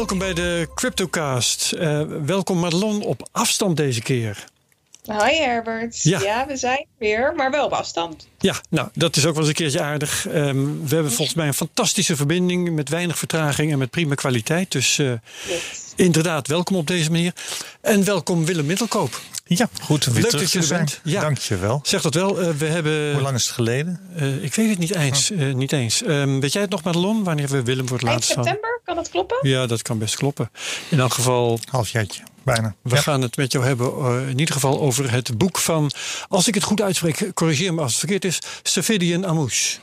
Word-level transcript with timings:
welkom 0.00 0.18
bij 0.18 0.34
de 0.34 0.68
CryptoCast. 0.74 1.72
Uh, 1.76 2.02
welkom 2.24 2.58
Madelon 2.58 3.02
op 3.02 3.28
afstand 3.32 3.76
deze 3.76 4.02
keer. 4.02 4.44
Hoi 5.18 5.36
Herbert. 5.36 6.02
Ja. 6.02 6.20
ja. 6.20 6.46
we 6.46 6.56
zijn 6.56 6.86
weer, 6.98 7.32
maar 7.36 7.50
wel 7.50 7.64
op 7.64 7.72
afstand. 7.72 8.28
Ja, 8.38 8.54
nou, 8.68 8.88
dat 8.92 9.16
is 9.16 9.26
ook 9.26 9.32
wel 9.32 9.40
eens 9.40 9.48
een 9.48 9.54
keertje 9.54 9.80
aardig. 9.80 10.26
Um, 10.28 10.88
we 10.88 10.94
hebben 10.94 11.12
volgens 11.12 11.36
mij 11.36 11.46
een 11.46 11.54
fantastische 11.54 12.16
verbinding 12.16 12.70
met 12.70 12.88
weinig 12.88 13.18
vertraging 13.18 13.72
en 13.72 13.78
met 13.78 13.90
prima 13.90 14.14
kwaliteit. 14.14 14.72
Dus 14.72 14.98
uh, 14.98 15.12
inderdaad, 15.96 16.46
welkom 16.46 16.76
op 16.76 16.86
deze 16.86 17.10
manier. 17.10 17.32
En 17.80 18.04
welkom 18.04 18.44
Willem 18.44 18.66
Middelkoop. 18.66 19.20
Ja, 19.44 19.68
goed. 19.82 20.06
Leuk 20.06 20.30
dat 20.30 20.52
je 20.52 20.60
er 20.60 20.68
bent. 20.68 21.00
Ja. 21.04 21.20
Dank 21.20 21.38
je 21.38 21.56
wel. 21.56 21.80
Zeg 21.82 22.02
dat 22.02 22.14
wel. 22.14 22.42
Uh, 22.42 22.48
we 22.50 22.66
hebben, 22.66 23.12
Hoe 23.12 23.22
lang 23.22 23.36
is 23.36 23.44
het 23.44 23.54
geleden? 23.54 24.00
Uh, 24.20 24.44
ik 24.44 24.54
weet 24.54 24.68
het 24.68 24.78
niet 24.78 24.94
eens. 24.94 25.30
Uh, 25.30 25.54
niet 25.54 25.72
eens. 25.72 26.02
Um, 26.06 26.40
weet 26.40 26.52
jij 26.52 26.62
het 26.62 26.70
nog, 26.70 26.82
Madelon? 26.82 27.24
Wanneer 27.24 27.48
we 27.48 27.62
Willem 27.62 27.88
voor 27.88 27.96
het 27.98 28.06
laatst 28.06 28.32
van? 28.32 28.44
september? 28.44 28.80
Kan 28.84 28.96
dat 28.96 29.08
kloppen? 29.08 29.38
Ja, 29.42 29.66
dat 29.66 29.82
kan 29.82 29.98
best 29.98 30.16
kloppen. 30.16 30.50
In 30.88 31.00
elk 31.00 31.12
geval... 31.12 31.58
Halfjaartje. 31.70 32.22
Bijna. 32.42 32.74
We 32.82 32.96
gaan 32.96 33.22
het 33.22 33.36
met 33.36 33.52
jou 33.52 33.64
hebben 33.64 34.28
in 34.28 34.38
ieder 34.38 34.54
geval 34.54 34.80
over 34.80 35.10
het 35.10 35.38
boek 35.38 35.58
van... 35.58 35.90
Als 36.28 36.48
ik 36.48 36.54
het 36.54 36.62
goed 36.62 36.82
uitspreek, 36.82 37.30
corrigeer 37.34 37.74
me 37.74 37.80
als 37.80 37.90
het 37.90 37.98
verkeerd 37.98 38.24
is. 38.24 38.38
Safidian 38.62 39.26
Amouche. 39.26 39.78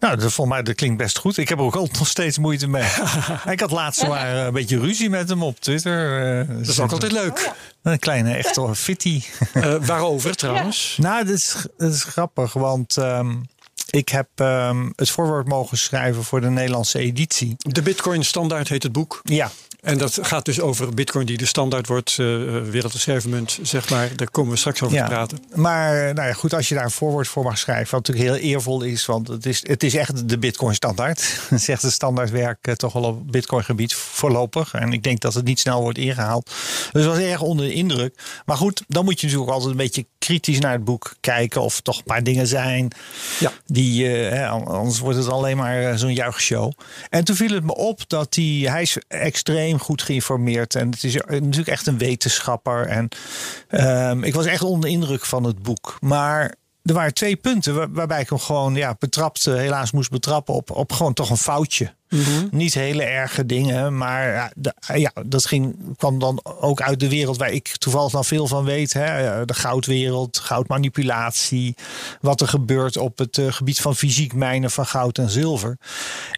Nou, 0.00 0.16
dat, 0.16 0.32
volgens 0.32 0.56
mij 0.56 0.62
dat 0.62 0.74
klinkt 0.74 0.96
best 0.96 1.18
goed. 1.18 1.36
Ik 1.36 1.48
heb 1.48 1.58
er 1.58 1.64
ook 1.64 1.74
al 1.74 1.88
nog 1.98 2.08
steeds 2.08 2.38
moeite 2.38 2.68
mee. 2.68 2.88
ik 3.54 3.60
had 3.60 3.70
laatst 3.70 4.06
maar 4.06 4.36
een 4.36 4.52
beetje 4.52 4.78
ruzie 4.78 5.10
met 5.10 5.28
hem 5.28 5.42
op 5.42 5.60
Twitter. 5.60 6.46
dat 6.46 6.68
is 6.68 6.80
ook 6.80 6.92
altijd 6.92 7.12
leuk. 7.12 7.38
Oh, 7.38 7.44
ja. 7.44 7.54
Een 7.82 7.98
kleine 7.98 8.34
echte 8.34 8.74
fitty. 8.74 9.22
Uh, 9.54 9.74
waarover 9.86 10.36
trouwens? 10.36 10.96
Nou, 11.00 11.24
dat 11.24 11.34
is, 11.34 11.66
dat 11.76 11.92
is 11.92 12.04
grappig, 12.04 12.52
want 12.52 12.96
um, 12.96 13.48
ik 13.90 14.08
heb 14.08 14.28
um, 14.34 14.92
het 14.96 15.10
voorwoord 15.10 15.48
mogen 15.48 15.78
schrijven 15.78 16.24
voor 16.24 16.40
de 16.40 16.50
Nederlandse 16.50 16.98
editie. 16.98 17.54
De 17.58 17.82
Bitcoin 17.82 18.24
Standaard 18.24 18.68
heet 18.68 18.82
het 18.82 18.92
boek. 18.92 19.20
Ja, 19.22 19.50
en 19.84 19.98
dat 19.98 20.18
gaat 20.22 20.44
dus 20.44 20.60
over 20.60 20.94
bitcoin 20.94 21.26
die 21.26 21.36
de 21.36 21.46
standaard 21.46 21.86
wordt, 21.86 22.16
uh, 22.20 22.26
wereldreservement, 22.62 23.58
zeg 23.62 23.90
maar. 23.90 24.16
Daar 24.16 24.30
komen 24.30 24.52
we 24.52 24.58
straks 24.58 24.82
over 24.82 24.96
te 24.98 25.04
praten. 25.04 25.38
Maar 25.54 26.14
nou 26.14 26.28
ja, 26.28 26.32
goed, 26.32 26.54
als 26.54 26.68
je 26.68 26.74
daar 26.74 26.84
een 26.84 26.90
voorwoord 26.90 27.28
voor 27.28 27.44
mag 27.44 27.58
schrijven, 27.58 27.90
wat 27.90 28.06
natuurlijk 28.06 28.40
heel 28.40 28.50
eervol 28.50 28.82
is, 28.82 29.06
want 29.06 29.28
het 29.28 29.46
is, 29.46 29.68
het 29.68 29.82
is 29.82 29.94
echt 29.94 30.28
de 30.28 30.38
bitcoin 30.38 30.74
standaard. 30.74 31.40
zegt 31.50 31.82
de 31.82 31.90
standaardwerk 31.90 32.66
uh, 32.66 32.74
toch 32.74 32.92
wel 32.92 33.02
op 33.02 33.32
bitcoin 33.32 33.64
gebied 33.64 33.94
voorlopig. 33.94 34.74
En 34.74 34.92
ik 34.92 35.02
denk 35.02 35.20
dat 35.20 35.34
het 35.34 35.44
niet 35.44 35.60
snel 35.60 35.80
wordt 35.80 35.98
ingehaald. 35.98 36.50
Dus 36.92 37.04
dat 37.04 37.16
was 37.16 37.18
erg 37.18 37.40
onder 37.40 37.66
de 37.66 37.72
indruk. 37.72 38.18
Maar 38.44 38.56
goed, 38.56 38.84
dan 38.88 39.04
moet 39.04 39.20
je 39.20 39.26
natuurlijk 39.26 39.52
altijd 39.52 39.70
een 39.70 39.76
beetje 39.76 40.06
kritisch 40.18 40.58
naar 40.58 40.72
het 40.72 40.84
boek 40.84 41.14
kijken 41.20 41.62
of 41.62 41.80
toch 41.80 41.98
een 41.98 42.04
paar 42.04 42.22
dingen 42.22 42.46
zijn. 42.46 42.90
Ja. 43.40 43.52
Die, 43.66 44.04
uh, 44.30 44.50
anders 44.50 44.98
wordt 44.98 45.18
het 45.18 45.28
alleen 45.28 45.56
maar 45.56 45.98
zo'n 45.98 46.14
juichshow. 46.14 46.72
En 47.10 47.24
toen 47.24 47.36
viel 47.36 47.54
het 47.54 47.64
me 47.64 47.74
op 47.74 48.08
dat 48.08 48.34
hij, 48.34 48.44
hij 48.44 48.82
is 48.82 48.96
extreem 49.08 49.73
goed 49.80 50.02
geïnformeerd. 50.02 50.74
En 50.74 50.90
het 50.90 51.04
is 51.04 51.14
natuurlijk 51.14 51.68
echt 51.68 51.86
een 51.86 51.98
wetenschapper. 51.98 52.86
En 52.86 53.08
um, 53.70 54.24
ik 54.24 54.34
was 54.34 54.46
echt 54.46 54.62
onder 54.62 54.80
de 54.80 54.96
indruk 54.96 55.24
van 55.24 55.44
het 55.44 55.62
boek. 55.62 55.96
Maar 56.00 56.54
er 56.82 56.94
waren 56.94 57.14
twee 57.14 57.36
punten 57.36 57.92
waarbij 57.92 58.20
ik 58.20 58.28
hem 58.28 58.38
gewoon 58.38 58.74
ja, 58.74 58.96
betrapt, 58.98 59.44
helaas 59.44 59.90
moest 59.92 60.10
betrappen 60.10 60.54
op, 60.54 60.70
op 60.70 60.92
gewoon 60.92 61.14
toch 61.14 61.30
een 61.30 61.36
foutje. 61.36 61.94
Mhm. 62.14 62.46
Niet 62.50 62.74
hele 62.74 63.02
erge 63.02 63.46
dingen, 63.46 63.96
maar 63.96 64.52
ja, 64.94 65.12
dat 65.26 65.46
ging, 65.46 65.76
kwam 65.96 66.18
dan 66.18 66.40
ook 66.60 66.80
uit 66.82 67.00
de 67.00 67.08
wereld 67.08 67.36
waar 67.36 67.52
ik 67.52 67.76
toevallig 67.76 68.12
dan 68.12 68.24
veel 68.24 68.46
van 68.46 68.64
weet. 68.64 68.92
Hè? 68.92 69.44
De 69.44 69.54
goudwereld, 69.54 70.38
goudmanipulatie. 70.38 71.74
Wat 72.20 72.40
er 72.40 72.48
gebeurt 72.48 72.96
op 72.96 73.18
het 73.18 73.36
uh, 73.36 73.52
gebied 73.52 73.80
van 73.80 73.96
fysiek 73.96 74.34
mijnen 74.34 74.70
van 74.70 74.86
goud 74.86 75.18
en 75.18 75.30
zilver. 75.30 75.78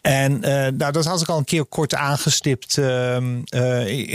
En 0.03 0.33
uh, 0.33 0.41
nou, 0.49 0.93
dat 0.93 1.05
had 1.05 1.21
ik 1.21 1.29
al 1.29 1.39
een 1.39 1.45
keer 1.45 1.65
kort 1.65 1.95
aangestipt. 1.95 2.77
Uh, 2.77 3.17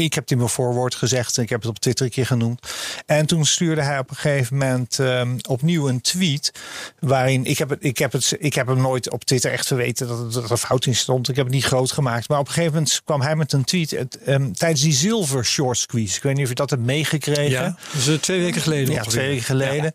ik 0.04 0.14
heb 0.14 0.24
het 0.24 0.32
in 0.32 0.38
mijn 0.38 0.50
voorwoord 0.50 0.96
gezegd. 0.96 1.38
Ik 1.38 1.50
heb 1.50 1.62
het 1.62 1.70
op 1.70 1.80
Twitter 1.80 2.06
een 2.06 2.12
keer 2.12 2.26
genoemd. 2.26 2.68
En 3.06 3.26
toen 3.26 3.46
stuurde 3.46 3.82
hij 3.82 4.00
op 4.00 4.10
een 4.10 4.16
gegeven 4.16 4.58
moment 4.58 5.00
ehm, 5.00 5.38
opnieuw 5.50 5.90
een 5.90 6.02
tweet. 6.02 6.52
Waarin 7.00 7.46
ik 7.46 7.58
heb, 7.58 7.76
ik, 7.80 7.98
heb 7.98 8.12
het, 8.12 8.36
ik 8.40 8.54
heb 8.54 8.68
hem 8.68 8.82
nooit 8.82 9.12
op 9.12 9.24
Twitter 9.24 9.52
echt 9.52 9.68
geweten 9.68 10.08
dat, 10.08 10.34
dat 10.34 10.50
er 10.50 10.58
fout 10.58 10.86
in 10.86 10.96
stond. 10.96 11.30
Ik 11.30 11.36
heb 11.36 11.50
niet 11.52 11.66
groot 11.66 11.92
gemaakt. 11.92 12.30
Maar 12.30 12.40
op 12.40 12.48
een 12.48 12.54
gegeven 12.54 12.74
moment 12.74 13.02
kwam 13.04 13.22
hij 13.22 13.36
met 13.36 13.54
een 13.54 13.64
tweet 13.64 13.92
het, 13.92 14.20
um, 14.28 14.54
tijdens 14.54 14.82
die 14.82 14.94
zilver 14.94 15.46
short 15.46 15.78
squeeze. 15.78 16.16
Ik 16.16 16.24
weet 16.24 16.34
niet 16.34 16.44
of 16.44 16.50
je 16.50 16.56
dat 16.56 16.70
hebt 16.70 16.82
meegekregen. 16.82 17.50
Ja, 17.50 17.76
dus 18.06 18.20
twee 18.20 18.42
weken 18.42 18.62
geleden. 18.62 18.94
Ja, 18.94 19.02
twee 19.02 19.28
weken 19.28 19.44
geleden. 19.44 19.94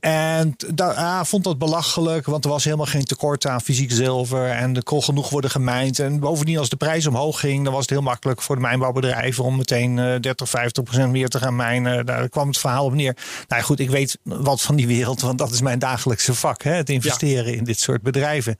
En 0.00 0.56
daar 0.74 0.94
ah, 0.94 1.24
vond 1.24 1.44
dat 1.44 1.58
belachelijk, 1.58 2.26
want 2.26 2.44
er 2.44 2.50
was 2.50 2.64
helemaal 2.64 2.86
geen 2.86 3.04
tekort 3.04 3.46
aan 3.46 3.60
fysiek 3.60 3.92
zilver. 3.92 4.50
En 4.50 4.76
er 4.76 4.82
kon 4.82 5.02
genoeg 5.02 5.30
worden 5.30 5.50
gemijnd. 5.50 5.98
En 5.98 6.20
bovendien, 6.20 6.58
als 6.58 6.68
de 6.68 6.76
prijs 6.76 7.06
omhoog 7.06 7.40
ging, 7.40 7.64
dan 7.64 7.72
was 7.72 7.82
het 7.82 7.90
heel 7.90 8.02
makkelijk 8.02 8.42
voor 8.42 8.54
de 8.54 8.60
mijnbouwbedrijven 8.60 9.44
om 9.44 9.56
meteen 9.56 9.96
30, 9.96 10.46
eh, 10.46 10.46
50 10.46 10.82
procent 10.82 11.12
meer 11.12 11.28
te 11.28 11.38
gaan 11.38 11.56
mijnen. 11.56 12.06
Daar 12.06 12.28
kwam 12.28 12.48
het 12.48 12.58
verhaal 12.58 12.84
op 12.84 12.94
neer. 12.94 13.16
Nou 13.48 13.62
goed, 13.62 13.80
ik 13.80 13.90
weet 13.90 14.18
wat 14.22 14.62
van 14.62 14.76
die 14.76 14.86
wereld, 14.86 15.20
want 15.20 15.38
dat 15.38 15.50
is 15.50 15.60
mijn 15.60 15.78
dagelijkse 15.78 16.34
vak: 16.34 16.62
hè, 16.62 16.72
het 16.72 16.90
investeren 16.90 17.54
in 17.54 17.64
dit 17.64 17.80
soort 17.80 18.02
bedrijven. 18.02 18.56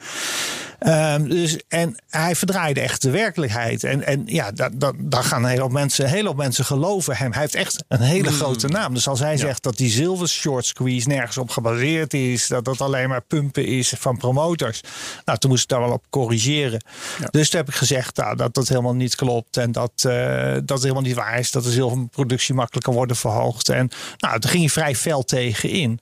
Um, 0.87 1.28
dus, 1.28 1.59
en 1.69 1.97
hij 2.09 2.37
verdraaide 2.37 2.81
echt 2.81 3.03
de 3.03 3.10
werkelijkheid. 3.10 3.84
En, 3.84 4.06
en 4.06 4.22
ja, 4.26 4.50
daar 4.97 5.25
gaan 5.25 5.43
een 5.43 5.49
hele 5.49 5.60
hoop 5.60 5.72
mensen, 5.72 6.05
een 6.05 6.10
hele 6.10 6.28
hoop 6.28 6.37
mensen 6.37 6.65
geloven 6.65 7.16
hem. 7.16 7.32
Hij 7.32 7.41
heeft 7.41 7.55
echt 7.55 7.84
een 7.88 8.00
hele 8.00 8.31
mm. 8.31 8.34
grote 8.34 8.69
naam. 8.69 8.94
Dus 8.94 9.09
als 9.09 9.20
hij 9.20 9.37
zegt 9.37 9.62
dat 9.62 9.76
die 9.76 9.91
zilver 9.91 10.28
short 10.28 10.66
squeeze 10.66 11.09
nergens 11.09 11.28
op 11.37 11.50
gebaseerd 11.50 12.15
is, 12.15 12.47
dat 12.47 12.65
dat 12.65 12.81
alleen 12.81 13.09
maar 13.09 13.21
pumpen 13.21 13.66
is 13.66 13.94
van 13.97 14.16
promotors. 14.16 14.81
Nou, 15.25 15.39
toen 15.39 15.50
moest 15.50 15.62
ik 15.62 15.69
daar 15.69 15.81
wel 15.81 15.93
op 15.93 16.05
corrigeren. 16.11 16.84
Dus 17.31 17.50
toen 17.50 17.61
heb 17.61 17.69
ik 17.69 17.75
gezegd 17.75 18.16
nou, 18.16 18.37
dat 18.37 18.55
dat 18.55 18.69
helemaal 18.69 18.94
niet 18.94 19.15
klopt. 19.15 19.56
En 19.56 19.72
dat, 19.72 20.05
uh, 20.06 20.56
dat 20.65 20.83
helemaal 20.83 21.03
niet 21.03 21.15
waar 21.15 21.38
is. 21.38 21.50
Dat 21.50 21.65
de 21.65 21.71
zilverproductie 21.71 22.55
makkelijk 22.55 22.84
kan 22.84 22.94
worden 22.94 23.17
verhoogd. 23.17 23.69
En 23.69 23.91
nou, 24.19 24.38
daar 24.38 24.50
ging 24.50 24.62
hij 24.62 24.72
vrij 24.72 24.94
fel 24.94 25.22
tegen 25.25 25.71
in. 25.71 26.00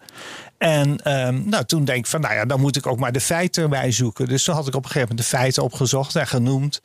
En 0.59 1.17
um, 1.27 1.49
nou, 1.49 1.65
toen 1.65 1.85
denk 1.85 1.99
ik 1.99 2.07
van, 2.07 2.21
nou 2.21 2.35
ja, 2.35 2.45
dan 2.45 2.61
moet 2.61 2.77
ik 2.77 2.87
ook 2.87 2.99
maar 2.99 3.13
de 3.13 3.21
feiten 3.21 3.63
erbij 3.63 3.93
zoeken. 3.93 4.29
Dus 4.29 4.45
toen 4.45 4.55
had 4.55 4.67
ik 4.67 4.75
op 4.75 4.85
een 4.85 4.91
gegeven 4.91 5.09
moment 5.09 5.31
de 5.31 5.37
feiten 5.37 5.63
opgezocht 5.63 6.17
en 6.17 6.27
genoemd. 6.27 6.81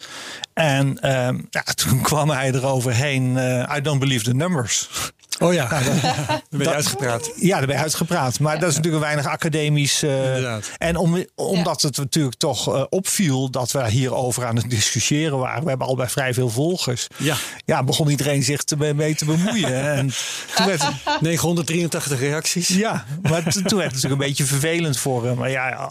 En 0.54 0.88
um, 1.12 1.48
ja, 1.50 1.64
toen 1.84 2.02
kwam 2.02 2.30
hij 2.30 2.52
eroverheen, 2.52 3.36
uh, 3.36 3.76
I 3.78 3.82
don't 3.82 4.00
believe 4.00 4.24
the 4.24 4.34
numbers. 4.34 4.90
Oh 5.40 5.54
ja, 5.54 5.70
nou, 5.72 5.84
daar 5.84 6.42
ben 6.50 6.60
je 6.60 6.74
uitgepraat. 6.74 7.32
Ja, 7.36 7.58
daar 7.58 7.68
ben 7.68 7.76
je 7.76 7.82
uitgepraat. 7.82 8.40
Maar 8.40 8.60
dat 8.60 8.70
is 8.70 8.76
natuurlijk 8.76 9.04
weinig 9.04 9.26
academisch. 9.26 10.04
Uh, 10.04 10.56
en 10.78 10.96
om, 10.96 11.26
omdat 11.36 11.82
het 11.82 11.98
natuurlijk 11.98 12.36
toch 12.36 12.76
uh, 12.76 12.84
opviel 12.90 13.50
dat 13.50 13.72
we 13.72 13.90
hierover 13.90 14.46
aan 14.46 14.56
het 14.56 14.70
discussiëren 14.70 15.38
waren. 15.38 15.64
We 15.64 15.70
hebben 15.70 15.88
al 15.88 15.96
bij 15.96 16.10
vrij 16.10 16.34
veel 16.34 16.50
volgers. 16.50 17.08
Ja, 17.18 17.36
ja 17.66 17.84
begon 17.84 18.10
iedereen 18.10 18.44
zich 18.44 18.64
te, 18.64 18.94
mee 18.96 19.16
te 19.16 19.26
bemoeien. 19.26 19.84
en 19.84 20.12
toen 20.56 20.66
werd 20.66 20.84
983 21.20 22.20
reacties. 22.30 22.68
Ja, 22.68 23.06
maar 23.22 23.44
toen 23.44 23.62
werd 23.62 23.64
het 23.64 23.76
natuurlijk 23.76 24.04
een 24.22 24.28
beetje 24.28 24.46
vervelend 24.46 24.98
voor 24.98 25.26
hem. 25.26 25.38
Maar 25.38 25.50
ja, 25.50 25.90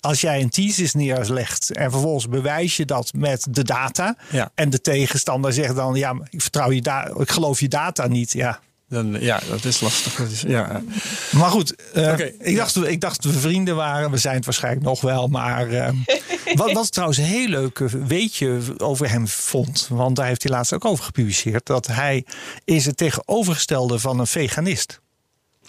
als 0.00 0.20
jij 0.20 0.40
een 0.40 0.50
thesis 0.50 0.94
neerlegt 0.94 1.72
en 1.72 1.90
vervolgens 1.90 2.28
bewijs 2.28 2.76
je 2.76 2.84
dat 2.84 3.12
met 3.12 3.46
de 3.50 3.64
data. 3.64 4.16
Ja. 4.30 4.50
En 4.54 4.70
de 4.70 4.80
tegenstander 4.80 5.52
zegt 5.52 5.76
dan, 5.76 5.94
ja, 5.94 6.14
ik 6.30 6.40
vertrouw 6.40 6.70
je 6.70 6.82
data, 6.82 7.20
ik 7.20 7.30
geloof 7.30 7.60
je 7.60 7.68
data 7.68 8.06
niet. 8.06 8.32
Ja, 8.32 8.60
dan, 8.92 9.20
ja, 9.20 9.40
dat 9.48 9.64
is 9.64 9.80
lastig. 9.80 10.14
Dat 10.14 10.30
is, 10.30 10.40
ja. 10.40 10.82
Maar 11.30 11.50
goed, 11.50 11.74
uh, 11.94 12.18
ik, 12.38 12.56
dacht, 12.56 12.76
ik 12.76 13.00
dacht 13.00 13.24
we 13.24 13.32
vrienden 13.32 13.76
waren. 13.76 14.10
We 14.10 14.16
zijn 14.16 14.34
het 14.34 14.44
waarschijnlijk 14.44 14.84
nog 14.84 15.00
wel. 15.00 15.28
Maar 15.28 15.68
uh, 15.68 15.88
wat, 16.54 16.72
wat 16.72 16.92
trouwens 16.92 17.18
een 17.18 17.24
heel 17.24 17.48
leuk 17.48 17.78
weetje 18.06 18.60
over 18.76 19.10
hem 19.10 19.28
vond. 19.28 19.86
Want 19.90 20.16
daar 20.16 20.26
heeft 20.26 20.42
hij 20.42 20.52
laatst 20.52 20.72
ook 20.72 20.84
over 20.84 21.04
gepubliceerd. 21.04 21.66
Dat 21.66 21.86
hij 21.86 22.24
is 22.64 22.86
het 22.86 22.96
tegenovergestelde 22.96 23.98
van 23.98 24.18
een 24.18 24.26
veganist. 24.26 25.00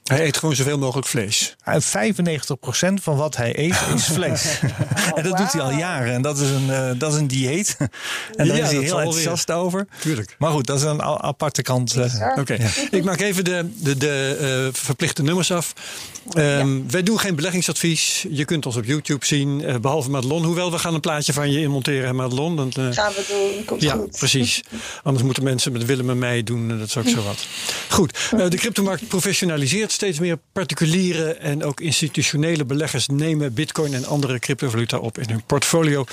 Hij 0.03 0.25
eet 0.25 0.37
gewoon 0.37 0.55
zoveel 0.55 0.77
mogelijk 0.77 1.07
vlees. 1.07 1.55
95% 1.55 2.93
van 2.93 3.15
wat 3.15 3.35
hij 3.35 3.59
eet 3.59 3.75
is 3.95 4.05
vlees. 4.17 4.59
en 5.15 5.23
dat 5.23 5.37
doet 5.37 5.51
hij 5.51 5.61
al 5.61 5.71
jaren. 5.71 6.13
En 6.13 6.21
dat 6.21 6.39
is 6.39 6.49
een, 6.49 6.67
uh, 6.67 6.89
dat 6.97 7.13
is 7.13 7.19
een 7.19 7.27
dieet. 7.27 7.77
en 8.35 8.47
daar 8.47 8.57
is 8.57 8.71
hij 8.71 8.79
heel 8.79 8.99
enthousiast 8.99 9.51
over. 9.51 9.87
Tuurlijk. 9.99 10.35
Maar 10.37 10.51
goed, 10.51 10.67
dat 10.67 10.77
is 10.77 10.83
een 10.83 11.01
aparte 11.01 11.61
kant. 11.61 11.95
Uh, 11.95 12.03
Oké. 12.03 12.39
Okay. 12.39 12.57
Ja. 12.57 12.69
Ik 12.91 13.03
maak 13.03 13.19
even 13.19 13.43
de, 13.43 13.69
de, 13.75 13.97
de 13.97 14.37
uh, 14.71 14.79
verplichte 14.81 15.23
nummers 15.23 15.51
af. 15.51 15.73
Um, 16.37 16.77
ja. 16.77 16.83
Wij 16.89 17.03
doen 17.03 17.19
geen 17.19 17.35
beleggingsadvies. 17.35 18.25
Je 18.29 18.45
kunt 18.45 18.65
ons 18.65 18.75
op 18.75 18.85
YouTube 18.85 19.25
zien, 19.25 19.79
behalve 19.81 20.09
Madelon. 20.09 20.43
Hoewel, 20.43 20.71
we 20.71 20.79
gaan 20.79 20.93
een 20.93 20.99
plaatje 20.99 21.33
van 21.33 21.51
je 21.51 21.59
inmonteren, 21.59 22.15
Madelon. 22.15 22.55
Dan, 22.55 22.73
gaan 22.73 23.11
we 23.13 23.25
doen, 23.27 23.65
komt 23.65 23.81
ja, 23.81 23.93
goed. 23.93 24.17
precies. 24.17 24.61
Anders 25.03 25.25
moeten 25.25 25.43
mensen 25.43 25.71
met 25.71 25.85
Willem 25.85 26.09
en 26.09 26.19
mij 26.19 26.43
doen. 26.43 26.67
Dat 26.67 26.87
is 26.87 26.97
ook 26.97 27.07
zo 27.07 27.23
wat. 27.23 27.45
Goed, 27.89 28.29
de 28.49 28.57
cryptomarkt 28.57 29.07
professionaliseert 29.07 29.92
steeds 29.93 30.19
meer 30.19 30.37
particuliere 30.51 31.33
en 31.33 31.63
ook 31.63 31.79
institutionele 31.79 32.65
beleggers 32.65 33.07
nemen 33.07 33.53
bitcoin 33.53 33.93
en 33.93 34.05
andere 34.05 34.39
cryptovaluta 34.39 34.97
op 34.97 35.17
in 35.17 35.29
hun 35.29 35.43
portfolio. 35.45 36.05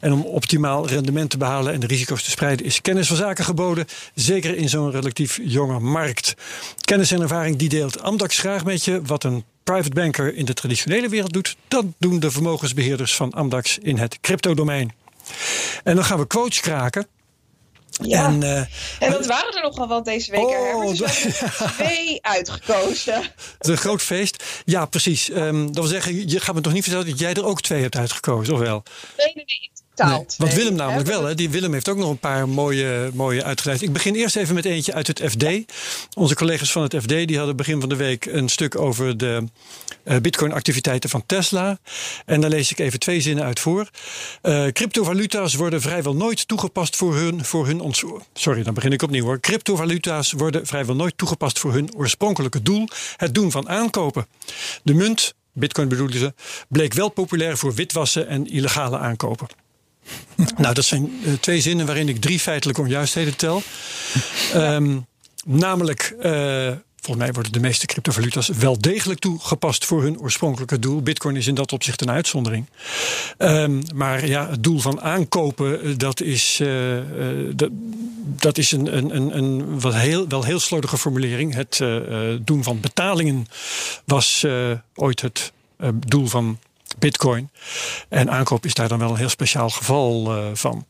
En 0.00 0.12
om 0.12 0.22
optimaal 0.22 0.88
rendement 0.88 1.30
te 1.30 1.38
behalen 1.38 1.72
en 1.72 1.80
de 1.80 1.86
risico's 1.86 2.22
te 2.22 2.30
spreiden, 2.30 2.66
is 2.66 2.80
kennis 2.80 3.08
van 3.08 3.16
zaken 3.16 3.44
geboden. 3.44 3.86
Zeker 4.14 4.56
in 4.56 4.68
zo'n 4.68 4.90
relatief 4.90 5.38
jonge 5.42 5.80
markt. 5.80 6.34
Kennis 6.80 7.10
en 7.10 7.22
ervaring 7.22 7.56
die 7.56 7.68
deelt 7.68 8.02
Amdax 8.02 8.38
graag 8.38 8.64
met 8.64 8.84
je. 8.84 9.02
Wat 9.02 9.24
een 9.24 9.44
private 9.64 9.94
banker 9.94 10.34
in 10.34 10.44
de 10.44 10.54
traditionele 10.54 11.08
wereld 11.08 11.32
doet, 11.32 11.56
dat 11.68 11.84
doen 11.98 12.20
de 12.20 12.30
vermogensbeheerders 12.30 13.14
van 13.14 13.32
Amdax 13.32 13.78
in 13.78 13.98
het 13.98 14.18
cryptodomein. 14.20 14.92
En 15.84 15.94
dan 15.94 16.04
gaan 16.04 16.18
we 16.18 16.26
quotes 16.26 16.60
kraken. 16.60 17.06
Ja. 18.00 18.26
En, 18.26 18.42
uh, 18.42 18.56
en 18.98 19.12
dat 19.12 19.26
waren 19.26 19.54
er 19.54 19.62
nogal 19.62 19.88
wel 19.88 20.02
deze 20.02 20.30
week. 20.30 20.40
Oh, 20.40 20.96
dus 20.96 21.26
twee 21.76 22.18
uitgekozen. 22.22 23.22
Het 23.58 23.68
een 23.68 23.76
groot 23.76 24.02
feest. 24.02 24.44
Ja, 24.64 24.86
precies. 24.86 25.30
Um, 25.30 25.66
dat 25.66 25.74
wil 25.74 25.84
zeggen, 25.84 26.28
je 26.28 26.40
gaat 26.40 26.54
me 26.54 26.60
toch 26.60 26.72
niet 26.72 26.82
vertellen 26.82 27.06
dat 27.06 27.18
jij 27.18 27.34
er 27.34 27.44
ook 27.44 27.60
twee 27.60 27.82
hebt 27.82 27.96
uitgekozen, 27.96 28.54
of 28.54 28.60
wel? 28.60 28.82
Nee, 29.16 29.32
nee, 29.34 29.44
nee. 29.46 29.70
Nee, 30.06 30.24
want 30.36 30.54
Willem 30.54 30.74
namelijk 30.74 31.08
wel. 31.08 31.24
Hè? 31.24 31.34
Die 31.34 31.50
Willem 31.50 31.72
heeft 31.72 31.88
ook 31.88 31.96
nog 31.96 32.10
een 32.10 32.18
paar 32.18 32.48
mooie, 32.48 33.10
mooie 33.14 33.44
uitgeleid. 33.44 33.82
Ik 33.82 33.92
begin 33.92 34.14
eerst 34.14 34.36
even 34.36 34.54
met 34.54 34.64
eentje 34.64 34.94
uit 34.94 35.06
het 35.06 35.22
FD. 35.30 35.44
Onze 36.16 36.34
collega's 36.34 36.72
van 36.72 36.82
het 36.82 36.96
FD 36.96 37.08
die 37.08 37.36
hadden 37.36 37.56
begin 37.56 37.80
van 37.80 37.88
de 37.88 37.96
week 37.96 38.26
een 38.26 38.48
stuk 38.48 38.78
over 38.78 39.16
de 39.16 39.44
uh, 40.04 40.16
Bitcoin-activiteiten 40.16 41.10
van 41.10 41.22
Tesla. 41.26 41.78
En 42.24 42.40
daar 42.40 42.50
lees 42.50 42.70
ik 42.70 42.78
even 42.78 42.98
twee 42.98 43.20
zinnen 43.20 43.44
uit 43.44 43.60
voor. 43.60 43.90
Uh, 44.42 44.66
cryptovaluta's 44.66 45.54
worden 45.54 45.80
vrijwel 45.80 46.14
nooit 46.14 46.48
toegepast 46.48 46.96
voor 46.96 47.14
hun, 47.14 47.44
voor 47.44 47.66
hun 47.66 47.94
Sorry, 48.32 48.62
dan 48.62 48.74
begin 48.74 48.92
ik 48.92 49.02
opnieuw 49.02 49.24
hoor. 49.24 49.40
Cryptovaluta's 49.40 50.32
worden 50.32 50.66
vrijwel 50.66 50.94
nooit 50.94 51.18
toegepast 51.18 51.58
voor 51.58 51.72
hun 51.72 51.94
oorspronkelijke 51.96 52.62
doel: 52.62 52.88
het 53.16 53.34
doen 53.34 53.50
van 53.50 53.68
aankopen. 53.68 54.26
De 54.82 54.94
munt, 54.94 55.34
Bitcoin 55.52 55.88
bedoelen 55.88 56.18
ze, 56.18 56.34
bleek 56.68 56.92
wel 56.92 57.08
populair 57.08 57.56
voor 57.56 57.74
witwassen 57.74 58.28
en 58.28 58.46
illegale 58.46 58.98
aankopen. 58.98 59.46
nou, 60.56 60.74
dat 60.74 60.84
zijn 60.84 61.20
uh, 61.24 61.32
twee 61.32 61.60
zinnen 61.60 61.86
waarin 61.86 62.08
ik 62.08 62.20
drie 62.20 62.38
feitelijke 62.38 62.80
onjuistheden 62.80 63.36
tel. 63.36 63.62
Um, 64.54 65.06
namelijk, 65.44 66.14
uh, 66.22 66.72
volgens 66.96 67.26
mij 67.26 67.32
worden 67.32 67.52
de 67.52 67.60
meeste 67.60 67.86
cryptovaluta's 67.86 68.48
wel 68.48 68.78
degelijk 68.78 69.20
toegepast 69.20 69.84
voor 69.84 70.02
hun 70.02 70.18
oorspronkelijke 70.18 70.78
doel. 70.78 71.02
Bitcoin 71.02 71.36
is 71.36 71.46
in 71.46 71.54
dat 71.54 71.72
opzicht 71.72 72.00
een 72.00 72.10
uitzondering. 72.10 72.66
Um, 73.38 73.82
maar 73.94 74.26
ja, 74.26 74.50
het 74.50 74.62
doel 74.62 74.78
van 74.78 75.00
aankopen, 75.00 75.82
eh, 75.82 75.90
dat 75.96 76.20
is, 76.20 76.62
dat, 78.36 78.58
is 78.58 78.72
een, 78.72 78.96
een, 78.96 79.36
een, 79.36 79.80
wat 79.80 79.94
heel, 79.94 80.28
wel 80.28 80.44
heel 80.44 80.60
slordige 80.60 80.98
formulering. 80.98 81.54
Het 81.54 81.78
doen 82.46 82.62
van 82.62 82.80
betalingen 82.80 83.46
was 84.04 84.46
ooit 84.94 85.20
het 85.20 85.52
doel 86.06 86.26
van 86.26 86.58
Bitcoin. 86.98 87.50
En 88.08 88.30
aankoop 88.30 88.64
is 88.64 88.74
daar 88.74 88.88
dan 88.88 88.98
wel 88.98 89.10
een 89.10 89.16
heel 89.16 89.28
speciaal 89.28 89.70
geval 89.70 90.36
uh, 90.36 90.46
van. 90.52 90.86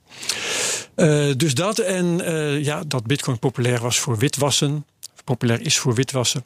Uh, 0.96 1.34
dus 1.36 1.54
dat 1.54 1.78
en 1.78 2.20
uh, 2.20 2.64
ja, 2.64 2.82
dat 2.86 3.06
Bitcoin 3.06 3.38
populair 3.38 3.80
was 3.80 3.98
voor 3.98 4.18
witwassen, 4.18 4.86
populair 5.24 5.60
is 5.60 5.78
voor 5.78 5.94
witwassen. 5.94 6.44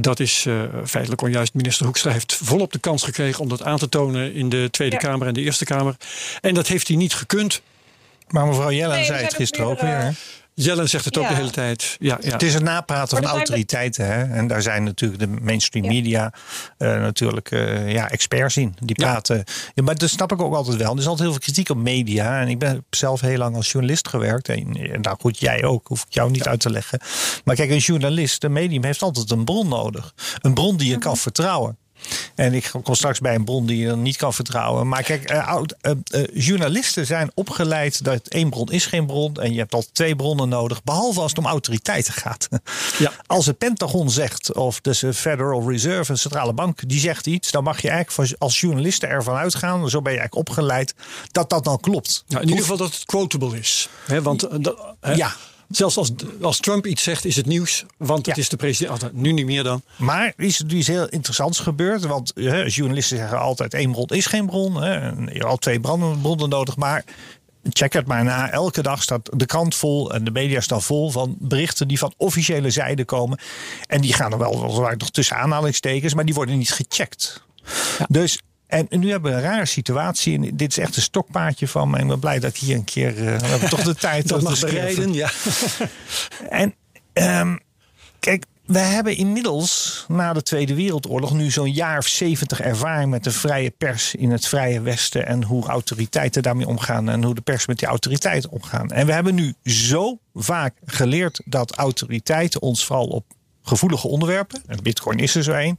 Dat 0.00 0.20
is 0.20 0.46
feitelijk 0.84 1.22
onjuist. 1.22 1.54
Minister 1.54 1.84
Hoekstra 1.84 2.12
heeft 2.12 2.34
volop 2.34 2.72
de 2.72 2.78
kans 2.78 3.02
gekregen 3.02 3.40
om 3.40 3.48
dat 3.48 3.62
aan 3.62 3.78
te 3.78 3.88
tonen 3.88 4.34
in 4.34 4.48
de 4.48 4.68
Tweede 4.70 4.96
Kamer 4.96 5.26
en 5.26 5.34
de 5.34 5.40
Eerste 5.40 5.64
Kamer. 5.64 5.96
En 6.40 6.54
dat 6.54 6.66
heeft 6.66 6.88
hij 6.88 6.96
niet 6.96 7.14
gekund. 7.14 7.62
Maar 8.28 8.46
mevrouw 8.46 8.70
Jellen 8.72 9.04
zei 9.04 9.22
het 9.22 9.34
gisteren 9.34 9.66
ook 9.66 9.80
weer. 9.80 10.14
Jellen 10.54 10.88
zegt 10.88 11.04
het 11.04 11.18
ook 11.18 11.28
de 11.28 11.34
hele 11.34 11.50
tijd. 11.50 11.96
Ja, 11.98 12.18
ja. 12.20 12.32
Het 12.32 12.42
is 12.42 12.54
een 12.54 12.64
napraten 12.64 13.16
van 13.16 13.26
autoriteiten. 13.26 14.06
Hè? 14.06 14.22
En 14.22 14.46
daar 14.46 14.62
zijn 14.62 14.84
natuurlijk 14.84 15.20
de 15.20 15.26
mainstream 15.26 15.86
media 15.86 16.32
uh, 16.78 16.88
natuurlijk 16.88 17.50
uh, 17.50 17.92
ja, 17.92 18.10
experts 18.10 18.56
in. 18.56 18.74
Die 18.78 18.94
praten. 18.94 19.44
Ja. 19.74 19.82
maar 19.82 19.94
dat 19.94 20.10
snap 20.10 20.32
ik 20.32 20.40
ook 20.40 20.54
altijd 20.54 20.76
wel. 20.76 20.92
Er 20.92 20.98
is 20.98 21.06
altijd 21.06 21.20
heel 21.20 21.30
veel 21.30 21.40
kritiek 21.40 21.68
op 21.68 21.76
media. 21.76 22.40
En 22.40 22.48
ik 22.48 22.58
ben 22.58 22.84
zelf 22.90 23.20
heel 23.20 23.38
lang 23.38 23.56
als 23.56 23.70
journalist 23.70 24.08
gewerkt. 24.08 24.48
En, 24.48 25.00
nou 25.00 25.16
goed, 25.20 25.38
jij 25.38 25.64
ook. 25.64 25.86
Hoef 25.86 26.04
ik 26.08 26.14
jou 26.14 26.30
niet 26.30 26.46
uit 26.46 26.60
te 26.60 26.70
leggen. 26.70 27.00
Maar 27.44 27.54
kijk, 27.54 27.70
een 27.70 27.78
journalist, 27.78 28.44
een 28.44 28.52
medium 28.52 28.84
heeft 28.84 29.02
altijd 29.02 29.30
een 29.30 29.44
bron 29.44 29.68
nodig. 29.68 30.14
Een 30.40 30.54
bron 30.54 30.76
die 30.76 30.90
je 30.90 30.98
kan 30.98 31.16
vertrouwen. 31.16 31.78
En 32.34 32.54
ik 32.54 32.70
kom 32.82 32.94
straks 32.94 33.18
bij 33.18 33.34
een 33.34 33.44
bron 33.44 33.66
die 33.66 33.78
je 33.78 33.86
dan 33.86 34.02
niet 34.02 34.16
kan 34.16 34.34
vertrouwen. 34.34 34.88
Maar 34.88 35.02
kijk, 35.02 35.32
uh, 35.32 35.48
oud, 35.48 35.74
uh, 35.82 35.92
uh, 36.14 36.26
journalisten 36.32 37.06
zijn 37.06 37.30
opgeleid 37.34 38.04
dat 38.04 38.26
één 38.26 38.50
bron 38.50 38.70
is 38.70 38.86
geen 38.86 39.06
bron. 39.06 39.34
En 39.34 39.52
je 39.52 39.58
hebt 39.58 39.74
al 39.74 39.84
twee 39.92 40.16
bronnen 40.16 40.48
nodig. 40.48 40.82
Behalve 40.82 41.20
als 41.20 41.30
het 41.30 41.38
om 41.38 41.46
autoriteiten 41.46 42.12
gaat. 42.12 42.48
Ja. 42.98 43.12
Als 43.26 43.46
het 43.46 43.58
Pentagon 43.58 44.10
zegt, 44.10 44.54
of 44.54 44.80
de 44.80 45.14
Federal 45.14 45.70
Reserve, 45.70 46.12
een 46.12 46.18
centrale 46.18 46.52
bank, 46.52 46.88
die 46.88 47.00
zegt 47.00 47.26
iets. 47.26 47.50
Dan 47.50 47.64
mag 47.64 47.82
je 47.82 47.90
eigenlijk 47.90 48.34
als 48.38 48.60
journalisten 48.60 49.08
ervan 49.08 49.36
uitgaan. 49.36 49.90
Zo 49.90 50.02
ben 50.02 50.12
je 50.12 50.18
eigenlijk 50.18 50.48
opgeleid. 50.48 50.94
Dat 51.30 51.50
dat 51.50 51.64
dan 51.64 51.80
klopt. 51.80 52.24
Ja, 52.26 52.40
in 52.40 52.48
ieder 52.48 52.60
geval 52.60 52.76
dat 52.76 52.94
het 52.94 53.04
quotable 53.04 53.58
is. 53.58 53.88
He, 54.06 54.22
want, 54.22 54.48
ja. 55.14 55.32
Zelfs 55.70 55.96
als, 55.96 56.10
als 56.40 56.60
Trump 56.60 56.86
iets 56.86 57.02
zegt, 57.02 57.24
is 57.24 57.36
het 57.36 57.46
nieuws. 57.46 57.84
Want 57.96 58.26
het 58.26 58.38
is 58.38 58.48
de 58.48 58.56
president. 58.56 59.12
Nu 59.12 59.32
niet 59.32 59.46
meer 59.46 59.62
dan. 59.62 59.82
Maar 59.96 60.32
er 60.36 60.44
is 60.44 60.60
iets 60.60 60.86
heel 60.86 61.08
interessants 61.08 61.58
gebeurd. 61.58 62.04
Want 62.04 62.32
hè, 62.34 62.62
journalisten 62.66 63.16
zeggen 63.16 63.38
altijd: 63.38 63.74
één 63.74 63.92
bron 63.92 64.06
is 64.06 64.26
geen 64.26 64.46
bron. 64.46 64.82
Hè. 64.82 65.08
Je 65.08 65.24
hebt 65.26 65.44
al 65.44 65.56
twee 65.56 65.80
bronnen 65.80 66.48
nodig. 66.48 66.76
Maar 66.76 67.04
check 67.62 67.92
het 67.92 68.06
maar 68.06 68.24
na. 68.24 68.50
Elke 68.50 68.82
dag 68.82 69.02
staat 69.02 69.30
de 69.32 69.46
krant 69.46 69.74
vol 69.74 70.14
en 70.14 70.24
de 70.24 70.30
media 70.30 70.60
staan 70.60 70.82
vol 70.82 71.10
van 71.10 71.36
berichten 71.38 71.88
die 71.88 71.98
van 71.98 72.14
officiële 72.16 72.70
zijde 72.70 73.04
komen. 73.04 73.38
En 73.86 74.00
die 74.00 74.12
gaan 74.12 74.32
er 74.32 74.38
wel, 74.38 74.80
wel 74.80 74.94
nog 74.96 75.10
tussen 75.10 75.36
aanhalingstekens, 75.36 76.14
maar 76.14 76.24
die 76.24 76.34
worden 76.34 76.58
niet 76.58 76.72
gecheckt. 76.72 77.42
Dus 78.08 78.40
en 78.70 79.00
nu 79.00 79.10
hebben 79.10 79.30
we 79.30 79.36
een 79.36 79.42
rare 79.42 79.66
situatie. 79.66 80.34
En 80.34 80.56
dit 80.56 80.70
is 80.70 80.78
echt 80.78 80.96
een 80.96 81.02
stokpaardje 81.02 81.68
van 81.68 81.90
me. 81.90 81.96
En 81.96 82.02
ik 82.02 82.08
ben 82.08 82.18
blij 82.18 82.38
dat 82.38 82.50
ik 82.50 82.56
hier 82.56 82.76
een 82.76 82.84
keer. 82.84 83.18
Uh, 83.18 83.38
we 83.38 83.46
hebben 83.46 83.68
toch 83.68 83.82
de 83.82 83.94
tijd 84.08 84.28
dat 84.28 84.42
mag 84.42 84.60
bereiden. 84.60 85.12
Ja. 85.12 85.30
en 86.48 86.74
um, 87.12 87.60
kijk, 88.18 88.44
we 88.66 88.78
hebben 88.78 89.16
inmiddels 89.16 90.04
na 90.08 90.32
de 90.32 90.42
Tweede 90.42 90.74
Wereldoorlog 90.74 91.32
nu 91.32 91.50
zo'n 91.50 91.72
jaar 91.72 91.98
of 91.98 92.06
zeventig 92.06 92.60
ervaring 92.60 93.10
met 93.10 93.24
de 93.24 93.30
vrije 93.30 93.70
pers 93.70 94.14
in 94.14 94.30
het 94.30 94.46
vrije 94.46 94.80
Westen. 94.80 95.26
En 95.26 95.42
hoe 95.42 95.66
autoriteiten 95.66 96.42
daarmee 96.42 96.66
omgaan 96.66 97.08
en 97.08 97.24
hoe 97.24 97.34
de 97.34 97.40
pers 97.40 97.66
met 97.66 97.78
die 97.78 97.88
autoriteiten 97.88 98.50
omgaan. 98.50 98.90
En 98.90 99.06
we 99.06 99.12
hebben 99.12 99.34
nu 99.34 99.54
zo 99.64 100.18
vaak 100.34 100.74
geleerd 100.84 101.40
dat 101.44 101.74
autoriteiten 101.74 102.62
ons 102.62 102.84
vooral 102.84 103.06
op 103.06 103.24
gevoelige 103.62 104.08
onderwerpen, 104.08 104.62
en 104.66 104.82
Bitcoin 104.82 105.18
is 105.18 105.34
er 105.34 105.42
zo 105.42 105.52
een, 105.52 105.78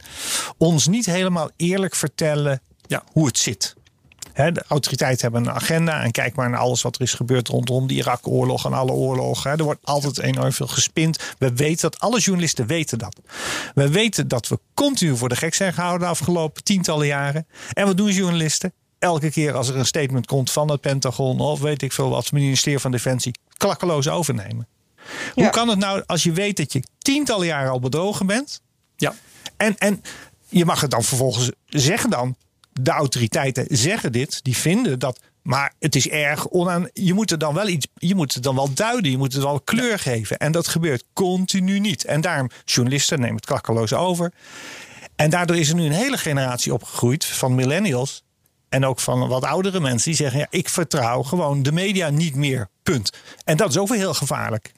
ons 0.56 0.86
niet 0.86 1.06
helemaal 1.06 1.50
eerlijk 1.56 1.94
vertellen 1.94 2.60
ja, 2.92 3.02
hoe 3.12 3.26
het 3.26 3.38
zit. 3.38 3.74
de 4.34 4.64
autoriteiten 4.68 5.22
hebben 5.22 5.50
een 5.50 5.60
agenda 5.60 6.02
en 6.02 6.10
kijk 6.10 6.34
maar 6.34 6.50
naar 6.50 6.60
alles 6.60 6.82
wat 6.82 6.94
er 6.94 7.00
is 7.00 7.14
gebeurd 7.14 7.48
rondom 7.48 7.86
de 7.86 7.94
Irak-oorlog 7.94 8.64
en 8.64 8.72
alle 8.72 8.92
oorlogen. 8.92 9.50
er 9.50 9.64
wordt 9.64 9.84
altijd 9.84 10.18
enorm 10.18 10.52
veel 10.52 10.66
gespind. 10.66 11.34
We 11.38 11.52
weten 11.54 11.90
dat, 11.90 12.00
alle 12.00 12.20
journalisten 12.20 12.66
weten 12.66 12.98
dat. 12.98 13.16
We 13.74 13.88
weten 13.88 14.28
dat 14.28 14.48
we 14.48 14.58
continu 14.74 15.16
voor 15.16 15.28
de 15.28 15.36
gek 15.36 15.54
zijn 15.54 15.72
gehouden 15.72 16.00
de 16.00 16.12
afgelopen 16.12 16.64
tientallen 16.64 17.06
jaren. 17.06 17.46
En 17.72 17.86
wat 17.86 17.96
doen 17.96 18.10
journalisten? 18.10 18.72
Elke 18.98 19.30
keer 19.30 19.54
als 19.54 19.68
er 19.68 19.76
een 19.76 19.86
statement 19.86 20.26
komt 20.26 20.50
van 20.50 20.70
het 20.70 20.80
Pentagon 20.80 21.40
of 21.40 21.60
weet 21.60 21.82
ik 21.82 21.92
veel 21.92 22.08
wat, 22.08 22.24
het 22.24 22.32
ministerie 22.32 22.78
van 22.78 22.90
Defensie, 22.90 23.32
klakkeloos 23.56 24.08
overnemen. 24.08 24.68
Hoe 25.34 25.50
kan 25.50 25.68
het 25.68 25.78
nou 25.78 26.02
als 26.06 26.22
je 26.22 26.32
weet 26.32 26.56
dat 26.56 26.72
je 26.72 26.82
tientallen 26.98 27.46
jaren 27.46 27.70
al 27.70 27.80
bedrogen 27.80 28.26
bent? 28.26 28.60
Ja. 28.96 29.14
En, 29.56 29.78
en 29.78 30.02
je 30.48 30.64
mag 30.64 30.80
het 30.80 30.90
dan 30.90 31.02
vervolgens 31.02 31.50
zeggen 31.66 32.10
dan 32.10 32.36
de 32.72 32.90
autoriteiten 32.90 33.66
zeggen 33.68 34.12
dit, 34.12 34.44
die 34.44 34.56
vinden 34.56 34.98
dat. 34.98 35.20
Maar 35.42 35.72
het 35.78 35.96
is 35.96 36.08
erg 36.08 36.48
onaan. 36.48 36.88
Je 36.92 37.14
moet 37.14 37.30
er 37.30 37.38
dan 37.38 37.54
wel 37.54 37.68
iets. 37.68 37.86
Je 37.94 38.14
moet 38.14 38.34
het 38.34 38.42
dan 38.42 38.54
wel 38.54 38.74
duiden. 38.74 39.10
Je 39.10 39.18
moet 39.18 39.32
het 39.32 39.42
wel 39.42 39.60
kleur 39.60 39.98
geven. 39.98 40.38
En 40.38 40.52
dat 40.52 40.68
gebeurt 40.68 41.04
continu 41.12 41.78
niet. 41.78 42.04
En 42.04 42.20
daarom, 42.20 42.50
journalisten 42.64 43.20
nemen 43.20 43.36
het 43.36 43.46
klakkeloos 43.46 43.92
over. 43.92 44.32
En 45.16 45.30
daardoor 45.30 45.56
is 45.56 45.68
er 45.68 45.74
nu 45.74 45.84
een 45.84 45.92
hele 45.92 46.18
generatie 46.18 46.72
opgegroeid 46.72 47.24
van 47.24 47.54
millennials. 47.54 48.24
En 48.68 48.86
ook 48.86 49.00
van 49.00 49.28
wat 49.28 49.44
oudere 49.44 49.80
mensen 49.80 50.10
die 50.10 50.20
zeggen: 50.20 50.38
ja, 50.38 50.46
ik 50.50 50.68
vertrouw 50.68 51.22
gewoon 51.22 51.62
de 51.62 51.72
media 51.72 52.10
niet 52.10 52.34
meer. 52.34 52.68
Punt. 52.82 53.12
En 53.44 53.56
dat 53.56 53.70
is 53.70 53.78
ook 53.78 53.88
weer 53.88 53.98
heel 53.98 54.14
gevaarlijk. 54.14 54.72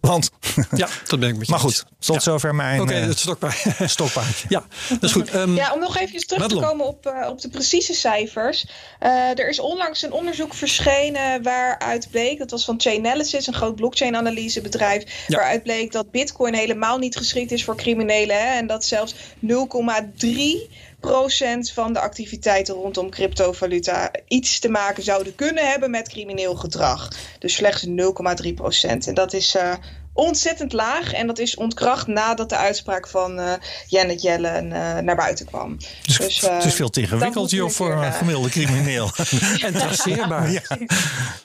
Want, 0.00 0.30
ja, 0.76 0.88
dat 1.06 1.20
ben 1.20 1.28
ik 1.28 1.36
met 1.36 1.46
je. 1.46 1.52
Maar 1.52 1.60
goed, 1.60 1.84
tot 1.98 2.14
ja. 2.14 2.20
zover 2.20 2.54
mijn 2.54 2.80
okay, 2.80 3.00
het 3.00 3.18
stokpaard. 3.18 3.66
stokpaardje. 3.90 4.46
ja, 4.48 4.64
dat 4.88 5.02
is 5.02 5.12
goed. 5.12 5.34
Um, 5.34 5.54
ja, 5.54 5.72
om 5.72 5.80
nog 5.80 5.98
even 5.98 6.26
terug 6.26 6.48
te 6.48 6.54
komen 6.54 6.86
op, 6.86 7.06
uh, 7.06 7.28
op 7.28 7.40
de 7.40 7.48
precieze 7.48 7.94
cijfers. 7.94 8.66
Uh, 9.02 9.38
er 9.38 9.48
is 9.48 9.60
onlangs 9.60 10.02
een 10.02 10.12
onderzoek 10.12 10.54
verschenen 10.54 11.42
waaruit 11.42 12.08
bleek, 12.10 12.38
dat 12.38 12.50
was 12.50 12.64
van 12.64 12.80
Chainalysis, 12.80 13.46
een 13.46 13.54
groot 13.54 13.74
blockchain-analysebedrijf, 13.74 15.24
ja. 15.26 15.36
waaruit 15.36 15.62
bleek 15.62 15.92
dat 15.92 16.10
Bitcoin 16.10 16.54
helemaal 16.54 16.98
niet 16.98 17.16
geschikt 17.16 17.52
is 17.52 17.64
voor 17.64 17.76
criminelen. 17.76 18.36
Hè, 18.36 18.56
en 18.56 18.66
dat 18.66 18.84
zelfs 18.84 19.14
0,3 19.14 19.18
procent 19.40 20.68
van 21.72 21.92
de 21.92 22.00
activiteiten 22.00 22.74
rondom 22.74 23.10
cryptovaluta 23.10 24.10
iets 24.28 24.58
te 24.58 24.68
maken 24.68 25.02
zouden 25.02 25.34
kunnen 25.34 25.68
hebben 25.68 25.90
met 25.90 26.08
crimineel 26.08 26.54
gedrag. 26.54 27.08
Dus 27.38 27.54
slechts 27.54 27.86
0,3 27.86 28.54
procent. 28.54 29.06
En 29.06 29.14
dat 29.14 29.32
is 29.32 29.54
uh, 29.54 29.72
ontzettend 30.12 30.72
laag. 30.72 31.12
En 31.12 31.26
dat 31.26 31.38
is 31.38 31.56
ontkracht 31.56 32.06
nadat 32.06 32.48
de 32.48 32.56
uitspraak 32.56 33.08
van 33.08 33.38
uh, 33.38 33.52
Janet 33.86 34.22
Yellen 34.22 34.64
uh, 34.64 34.98
naar 34.98 35.16
buiten 35.16 35.46
kwam. 35.46 35.76
Dus, 36.02 36.16
dus 36.16 36.40
het 36.40 36.64
is 36.64 36.74
veel 36.74 36.90
te 36.90 37.00
ingewikkeld 37.00 37.50
joh, 37.50 37.70
voor 37.70 37.92
een 37.92 38.12
gemiddelde 38.12 38.48
crimineel. 38.48 39.10
en 39.66 39.72
traceerbaar. 39.72 40.50
Ja. 40.50 40.62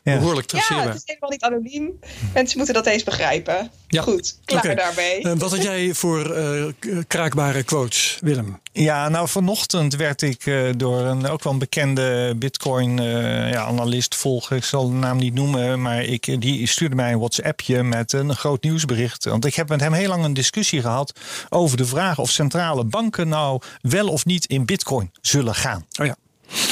ja. 0.03 0.17
Behoorlijk 0.17 0.47
traceerbaar. 0.47 0.85
Ja, 0.85 0.91
het 0.91 0.97
is 0.97 1.03
helemaal 1.05 1.29
niet 1.29 1.43
anoniem. 1.43 1.99
Mensen 2.33 2.57
moeten 2.57 2.75
dat 2.75 2.85
eens 2.85 3.03
begrijpen. 3.03 3.71
Ja. 3.95 4.01
Goed, 4.01 4.37
klaar 4.45 4.75
daarmee. 4.75 5.25
Uh, 5.25 5.33
wat 5.37 5.51
had 5.51 5.63
jij 5.63 5.93
voor 5.93 6.37
uh, 6.37 6.65
kraakbare 7.07 7.63
quotes, 7.63 8.17
Willem? 8.21 8.59
Ja, 8.71 9.09
nou 9.09 9.27
vanochtend 9.27 9.95
werd 9.95 10.21
ik 10.21 10.45
uh, 10.45 10.69
door 10.77 10.99
een 10.99 11.27
ook 11.27 11.43
wel 11.43 11.53
een 11.53 11.59
bekende 11.59 12.35
Bitcoin-analyst 12.37 14.13
ja, 14.13 14.19
volgen. 14.19 14.57
Ik 14.57 14.63
zal 14.63 14.89
de 14.89 14.95
naam 14.95 15.17
niet 15.17 15.33
noemen, 15.33 15.81
maar 15.81 16.03
ik, 16.03 16.41
die 16.41 16.67
stuurde 16.67 16.95
mij 16.95 17.11
een 17.11 17.17
WhatsAppje 17.17 17.83
met 17.83 18.13
een 18.13 18.35
groot 18.35 18.63
nieuwsbericht. 18.63 19.25
Want 19.25 19.45
ik 19.45 19.55
heb 19.55 19.69
met 19.69 19.79
hem 19.79 19.93
heel 19.93 20.09
lang 20.09 20.23
een 20.23 20.33
discussie 20.33 20.81
gehad 20.81 21.19
over 21.49 21.77
de 21.77 21.85
vraag 21.85 22.19
of 22.19 22.29
centrale 22.29 22.83
banken 22.83 23.27
nou 23.27 23.61
wel 23.81 24.07
of 24.07 24.25
niet 24.25 24.45
in 24.45 24.65
Bitcoin 24.65 25.11
zullen 25.21 25.55
gaan. 25.55 25.85
Oh 25.99 26.05
ja. 26.05 26.15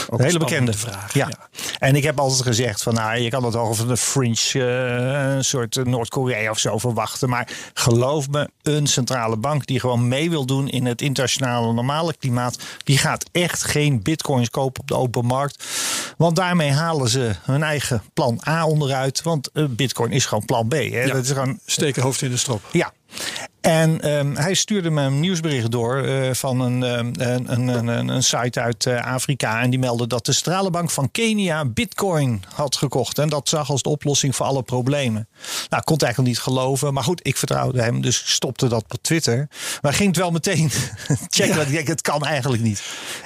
Ook 0.10 0.20
een 0.20 0.26
hele 0.26 0.40
bekende 0.40 0.74
vraag. 0.74 1.14
Ja. 1.14 1.30
En 1.80 1.96
ik 1.96 2.04
heb 2.04 2.20
altijd 2.20 2.42
gezegd 2.42 2.84
van 2.84 2.94
nou, 2.94 3.20
je 3.20 3.30
kan 3.30 3.44
het 3.44 3.56
over 3.56 3.90
een 3.90 3.98
fringe, 3.98 4.38
uh, 4.54 5.36
een 5.36 5.46
soort 5.46 5.84
Noord-Korea 5.84 6.50
of 6.50 6.60
zo 6.60 6.78
verwachten. 6.78 7.30
Maar 7.30 7.48
geloof 7.74 8.30
me, 8.30 8.50
een 8.62 8.88
centrale 8.88 9.38
bank 9.38 9.66
die 9.66 9.80
gewoon 9.80 10.08
mee 10.08 10.30
wil 10.30 10.46
doen 10.46 10.70
in 10.70 10.86
het 10.86 11.02
internationale 11.02 11.74
normale 11.74 12.14
klimaat, 12.20 12.58
die 12.84 12.98
gaat 12.98 13.26
echt 13.32 13.64
geen 13.64 14.02
bitcoins 14.02 14.50
kopen 14.50 14.82
op 14.82 14.88
de 14.88 14.96
open 14.96 15.26
markt. 15.26 15.64
Want 16.18 16.36
daarmee 16.36 16.72
halen 16.72 17.10
ze 17.10 17.36
hun 17.42 17.64
eigen 17.64 18.04
plan 18.14 18.42
A 18.48 18.66
onderuit. 18.66 19.22
Want 19.22 19.50
uh, 19.54 19.66
bitcoin 19.70 20.12
is 20.12 20.26
gewoon 20.26 20.46
plan 20.46 20.68
B. 20.68 20.74
Hè? 20.74 20.78
Ja, 20.78 21.14
dat 21.14 21.24
is 21.24 21.32
gewoon, 21.32 21.60
steken 21.66 22.02
hoofd 22.02 22.22
in 22.22 22.30
de 22.30 22.38
strop. 22.38 22.62
Ja, 22.72 22.94
en 23.64 24.12
um, 24.18 24.36
hij 24.36 24.54
stuurde 24.54 24.90
me 24.90 25.02
een 25.02 25.20
nieuwsbericht 25.20 25.72
door 25.72 26.06
uh, 26.06 26.34
van 26.34 26.60
een, 26.60 26.82
um, 26.82 27.12
een, 27.18 27.52
een, 27.52 27.88
een, 27.88 28.08
een, 28.08 28.24
site 28.24 28.62
uit 28.62 28.86
uh, 28.86 29.02
Afrika. 29.02 29.62
En 29.62 29.70
die 29.70 29.80
meldde 29.80 30.08
dat 30.08 30.26
de 30.26 30.34
Stralenbank 30.34 30.90
van 30.92 31.12
Kenia 31.12 31.66
bitcoin 31.66 32.44
had 32.54 32.76
gekocht. 32.76 33.18
En 33.18 33.30
dat 33.30 33.50
zag 33.50 33.70
als 33.70 33.82
de 33.82 33.90
oplossing 33.90 34.36
voor 34.36 34.46
alle 34.46 34.64
problemen. 34.64 35.28
Nou, 35.70 35.82
ik 35.82 35.86
kon 35.86 35.94
het 35.94 36.04
eigenlijk 36.04 36.34
niet 36.34 36.44
geloven. 36.44 36.94
Maar 36.94 37.04
goed, 37.04 37.20
ik 37.24 37.38
vertrouwde 37.38 37.82
hem, 37.82 38.02
dus 38.02 38.24
stopte 38.26 38.68
dat 38.68 38.84
op 38.88 39.02
Twitter. 39.02 39.48
Maar 39.82 39.94
ging 39.94 40.08
het 40.08 40.18
wel 40.18 40.32
meteen 40.32 40.70
checken. 41.30 41.56
Ja. 41.56 41.62
Ik 41.62 41.72
denk, 41.72 41.88
het 41.88 42.02
kan 42.02 42.26
eigenlijk 42.26 42.64
niet. 42.64 42.84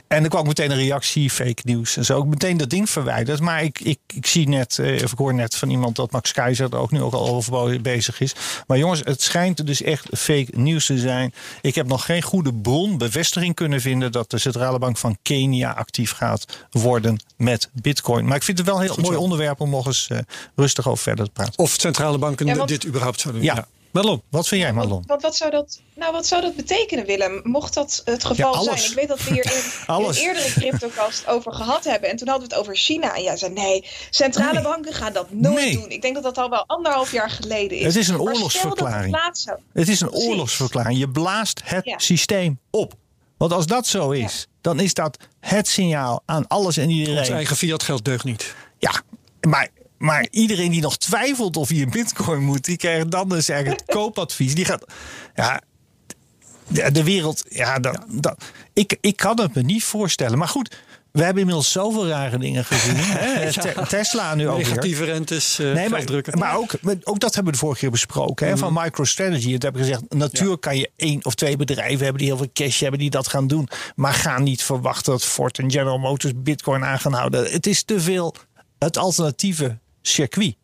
En 0.08 0.24
er 0.24 0.30
kwam 0.30 0.48
meteen 0.48 0.72
een 0.72 0.78
reactie, 0.78 1.30
fake 1.30 1.62
nieuws 1.64 1.98
en 1.98 2.06
zo. 2.06 2.22
Ik 2.22 2.26
meteen 2.26 2.58
dat 2.58 2.70
ding 2.70 2.90
verwijderd. 2.90 3.40
Maar 3.40 3.64
ik, 3.64 3.80
ik, 3.80 4.00
ik 4.14 4.26
zie 4.26 4.48
net, 4.48 4.78
uh, 4.78 5.04
of 5.04 5.12
ik 5.12 5.18
hoor 5.18 5.34
net 5.34 5.56
van 5.56 5.70
iemand 5.70 5.96
dat 5.96 6.12
Max 6.12 6.32
Keizer 6.32 6.74
er 6.74 6.80
ook 6.80 6.92
nu 6.92 7.02
ook 7.02 7.14
al 7.14 7.28
over 7.28 7.82
bezig 7.82 8.20
is. 8.20 8.36
Maar 8.68 8.78
jongens, 8.78 9.02
het 9.04 9.22
schijnt 9.22 9.66
dus 9.66 9.82
echt 9.82 10.08
fake 10.28 10.48
nieuws 10.54 10.86
te 10.86 10.98
zijn. 10.98 11.34
Ik 11.62 11.76
heb 11.76 11.88
nog 11.88 12.06
geen 12.06 12.22
goede 12.22 12.54
bron, 12.54 12.98
bevestiging 12.98 13.56
kunnen 13.56 13.82
vinden 13.82 14.12
dat 14.12 14.30
de 14.32 14.38
centrale 14.38 14.80
bank 14.80 14.98
van 14.98 15.18
Kenia 15.22 15.72
actief 15.72 16.12
gaat 16.12 16.66
worden 16.72 17.20
met 17.38 17.70
Bitcoin. 17.74 18.26
Maar 18.26 18.36
ik 18.36 18.44
vind 18.44 18.58
het 18.58 18.68
wel 18.68 18.76
een 18.76 18.82
heel 18.82 18.94
Goed 18.94 19.04
mooi 19.04 19.16
zo. 19.16 19.22
onderwerp 19.22 19.60
om 19.60 19.70
nog 19.70 19.86
eens 19.86 20.10
uh, 20.12 20.18
rustig 20.56 20.88
over 20.88 21.04
verder 21.04 21.26
te 21.26 21.32
praten. 21.32 21.58
Of 21.58 21.76
centrale 21.78 22.18
banken 22.18 22.46
ja, 22.46 22.56
want... 22.56 22.70
dit 22.70 22.86
überhaupt 22.86 23.20
zouden 23.20 23.44
doen. 23.44 23.52
Ja. 23.54 23.58
ja. 23.58 23.77
Marlon, 23.92 24.22
wat 24.30 24.48
vind 24.48 24.62
jij, 24.62 24.74
Marlon? 24.74 25.04
Wat, 25.08 25.22
wat, 25.22 25.36
zou 25.36 25.52
dat, 25.52 25.82
nou, 25.96 26.12
wat 26.12 26.28
zou 26.28 26.42
dat 26.42 26.56
betekenen, 26.56 27.06
Willem? 27.06 27.40
Mocht 27.44 27.74
dat 27.74 28.02
het 28.06 28.24
geval 28.24 28.54
ja, 28.54 28.62
zijn? 28.64 28.90
Ik 28.90 28.96
weet 28.96 29.08
dat 29.08 29.24
we 29.24 29.34
hier 29.34 29.46
in, 29.46 29.96
in 29.96 30.06
een 30.08 30.14
eerdere 30.14 30.52
cryptocast 30.52 31.28
over 31.28 31.54
gehad 31.54 31.84
hebben. 31.84 32.10
En 32.10 32.16
toen 32.16 32.28
hadden 32.28 32.48
we 32.48 32.54
het 32.54 32.64
over 32.64 32.76
China. 32.78 33.16
En 33.16 33.24
jij 33.24 33.38
zei 33.38 33.54
nee, 33.54 33.86
centrale 34.10 34.54
nee. 34.54 34.64
banken 34.64 34.94
gaan 34.94 35.14
dat 35.14 35.32
nooit 35.32 35.56
nee. 35.56 35.74
doen. 35.74 35.90
Ik 35.90 36.02
denk 36.02 36.14
dat 36.14 36.24
dat 36.24 36.38
al 36.38 36.50
wel 36.50 36.64
anderhalf 36.68 37.12
jaar 37.12 37.30
geleden 37.30 37.78
is. 37.78 37.84
Het 37.84 37.96
is 37.96 38.08
een 38.08 38.20
oorlogsverklaring. 38.20 39.16
Het, 39.26 39.46
het 39.74 39.88
is 39.88 40.02
een 40.02 40.10
Precies. 40.10 40.28
oorlogsverklaring. 40.28 41.00
Je 41.00 41.10
blaast 41.10 41.62
het 41.64 41.86
ja. 41.86 42.00
systeem 42.00 42.60
op. 42.70 42.94
Want 43.38 43.52
als 43.52 43.66
dat 43.66 43.88
zo 43.88 44.12
is, 44.12 44.48
ja. 44.50 44.56
dan 44.62 44.80
is 44.80 44.94
dat 44.94 45.18
het 45.40 45.68
signaal 45.68 46.24
aan 46.26 46.48
alles 46.48 46.78
en 46.78 46.90
iedereen. 46.90 47.20
Ons 47.20 47.30
eigen 47.30 47.56
fiat 47.56 47.84
geld 47.84 48.06
deugt 48.06 48.24
niet. 48.24 48.56
Ja, 48.78 49.02
maar 49.42 49.70
maar 49.98 50.28
iedereen 50.32 50.72
die 50.72 50.82
nog 50.82 50.98
twijfelt 50.98 51.58
of 51.58 51.70
hij 51.70 51.78
in 51.78 51.90
bitcoin 51.90 52.44
moet, 52.44 52.66
die 52.66 52.78
krijgt 52.78 53.12
dan 53.12 53.30
dus 53.30 53.50
eigenlijk 53.50 53.82
het 53.82 53.96
koopadvies. 53.96 54.56
Die 54.56 54.66
gaat. 54.66 54.86
Ja, 55.36 55.62
de, 56.68 57.04
wereld. 57.04 57.44
Ja, 57.50 57.80
dat, 57.80 58.06
dat, 58.08 58.44
ik, 58.74 58.98
ik 59.02 59.16
kan 59.16 59.40
het 59.40 59.56
me 59.56 59.62
niet 59.62 59.84
voorstellen. 59.84 60.38
Maar 60.38 60.48
goed. 60.48 60.76
We 61.12 61.24
hebben 61.24 61.42
inmiddels 61.42 61.72
zoveel 61.72 62.08
rare 62.08 62.38
dingen 62.38 62.66
gezien. 62.66 62.96
Hè? 63.00 63.44
ja. 63.44 63.86
Tesla 63.86 64.36
nu 64.36 64.50
ook. 64.50 64.58
Negatieve 64.58 65.04
rentes. 65.04 65.60
Uh, 65.60 65.74
nee, 65.74 65.90
maar, 65.90 66.04
maar 66.38 66.58
ook, 66.58 66.72
ook 67.04 67.20
dat 67.20 67.36
hebben 67.36 67.54
we 67.54 67.60
de 67.60 67.66
vorige 67.66 67.80
keer 67.80 67.92
besproken. 67.92 68.48
Hè? 68.48 68.54
Mm. 68.54 68.58
Van 68.58 68.74
MicroStrategy. 68.74 69.52
Het 69.52 69.64
hebben 69.64 69.82
gezegd. 69.82 70.02
Natuurlijk 70.10 70.64
ja. 70.64 70.72
kan 70.72 70.80
je 70.80 70.90
één 70.96 71.26
of 71.26 71.36
twee 71.36 71.56
bedrijven 71.56 72.04
hebben 72.04 72.18
die 72.18 72.28
heel 72.28 72.38
veel 72.38 72.50
cash 72.54 72.80
hebben. 72.80 73.00
die 73.00 73.10
dat 73.10 73.28
gaan 73.28 73.48
doen. 73.48 73.68
Maar 73.96 74.14
ga 74.14 74.40
niet 74.40 74.64
verwachten 74.64 75.12
dat 75.12 75.24
Ford 75.24 75.60
en 75.60 75.72
General 75.72 76.00
Motors 76.00 76.34
Bitcoin 76.36 76.84
aan 76.84 77.00
gaan 77.00 77.14
houden. 77.14 77.52
Het 77.52 77.68
is 77.68 77.84
te 77.84 78.00
veel 78.00 78.36
het 78.80 78.98
alternatieve 78.98 79.78
circuit. 80.08 80.56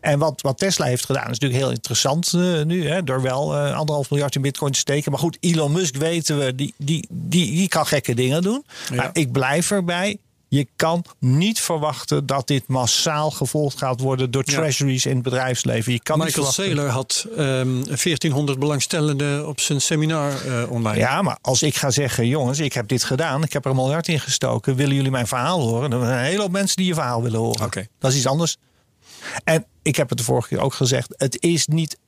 En 0.00 0.18
wat, 0.18 0.40
wat 0.40 0.58
Tesla 0.58 0.86
heeft 0.86 1.04
gedaan 1.04 1.30
is 1.30 1.38
natuurlijk 1.38 1.60
heel 1.60 1.70
interessant 1.70 2.32
uh, 2.36 2.62
nu. 2.62 2.88
Hè, 2.88 3.04
door 3.04 3.22
wel 3.22 3.54
uh, 3.54 3.76
anderhalf 3.76 4.10
miljard 4.10 4.34
in 4.34 4.42
bitcoin 4.42 4.72
te 4.72 4.78
steken. 4.78 5.10
Maar 5.10 5.20
goed, 5.20 5.36
Elon 5.40 5.72
Musk 5.72 5.96
weten 5.96 6.38
we, 6.38 6.54
die, 6.54 6.74
die, 6.76 7.08
die, 7.10 7.50
die 7.50 7.68
kan 7.68 7.86
gekke 7.86 8.14
dingen 8.14 8.42
doen. 8.42 8.64
Ja. 8.88 8.94
Maar 8.94 9.10
ik 9.12 9.32
blijf 9.32 9.70
erbij. 9.70 10.18
Je 10.48 10.66
kan 10.76 11.04
niet 11.18 11.60
verwachten 11.60 12.26
dat 12.26 12.46
dit 12.46 12.66
massaal 12.66 13.30
gevolgd 13.30 13.78
gaat 13.78 14.00
worden 14.00 14.30
door 14.30 14.44
treasuries 14.44 15.02
ja. 15.02 15.10
in 15.10 15.16
het 15.16 15.24
bedrijfsleven. 15.24 15.92
Je 15.92 16.02
kan 16.02 16.18
Michael 16.18 16.52
Saylor 16.52 16.88
had 16.88 17.26
um, 17.30 17.84
1400 17.84 18.58
belangstellenden 18.58 19.48
op 19.48 19.60
zijn 19.60 19.80
seminar 19.80 20.46
uh, 20.46 20.70
online. 20.70 20.98
Ja, 20.98 21.22
maar 21.22 21.38
als 21.40 21.62
ik 21.62 21.76
ga 21.76 21.90
zeggen, 21.90 22.28
jongens, 22.28 22.58
ik 22.58 22.72
heb 22.72 22.88
dit 22.88 23.04
gedaan, 23.04 23.42
ik 23.42 23.52
heb 23.52 23.64
er 23.64 23.70
een 23.70 23.76
miljard 23.76 24.08
in 24.08 24.20
gestoken, 24.20 24.76
willen 24.76 24.94
jullie 24.94 25.10
mijn 25.10 25.26
verhaal 25.26 25.60
horen? 25.60 25.90
Dan 25.90 26.00
zijn 26.04 26.18
een 26.18 26.24
hele 26.24 26.40
hoop 26.40 26.50
mensen 26.50 26.76
die 26.76 26.86
je 26.86 26.94
verhaal 26.94 27.22
willen 27.22 27.40
horen. 27.40 27.64
Okay. 27.64 27.88
Dat 27.98 28.10
is 28.10 28.16
iets 28.16 28.26
anders. 28.26 28.56
En 29.44 29.66
ik 29.82 29.96
heb 29.96 30.08
het 30.08 30.18
de 30.18 30.24
vorige 30.24 30.48
keer 30.48 30.60
ook 30.60 30.74
gezegd: 30.74 31.14
het 31.16 31.42
is 31.42 31.66
niet. 31.66 31.98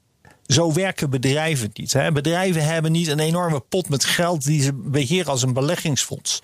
Zo 0.46 0.73
werken 0.73 1.11
bedrijven 1.11 1.70
niet. 1.73 1.92
Hè. 1.92 2.12
Bedrijven 2.12 2.64
hebben 2.64 2.92
niet 2.92 3.08
een 3.08 3.18
enorme 3.18 3.61
pot 3.61 3.88
met 3.88 4.04
geld 4.04 4.44
die 4.44 4.62
ze 4.62 4.73
beheren 4.73 5.26
als 5.26 5.42
een 5.42 5.52
beleggingsfonds. 5.52 6.40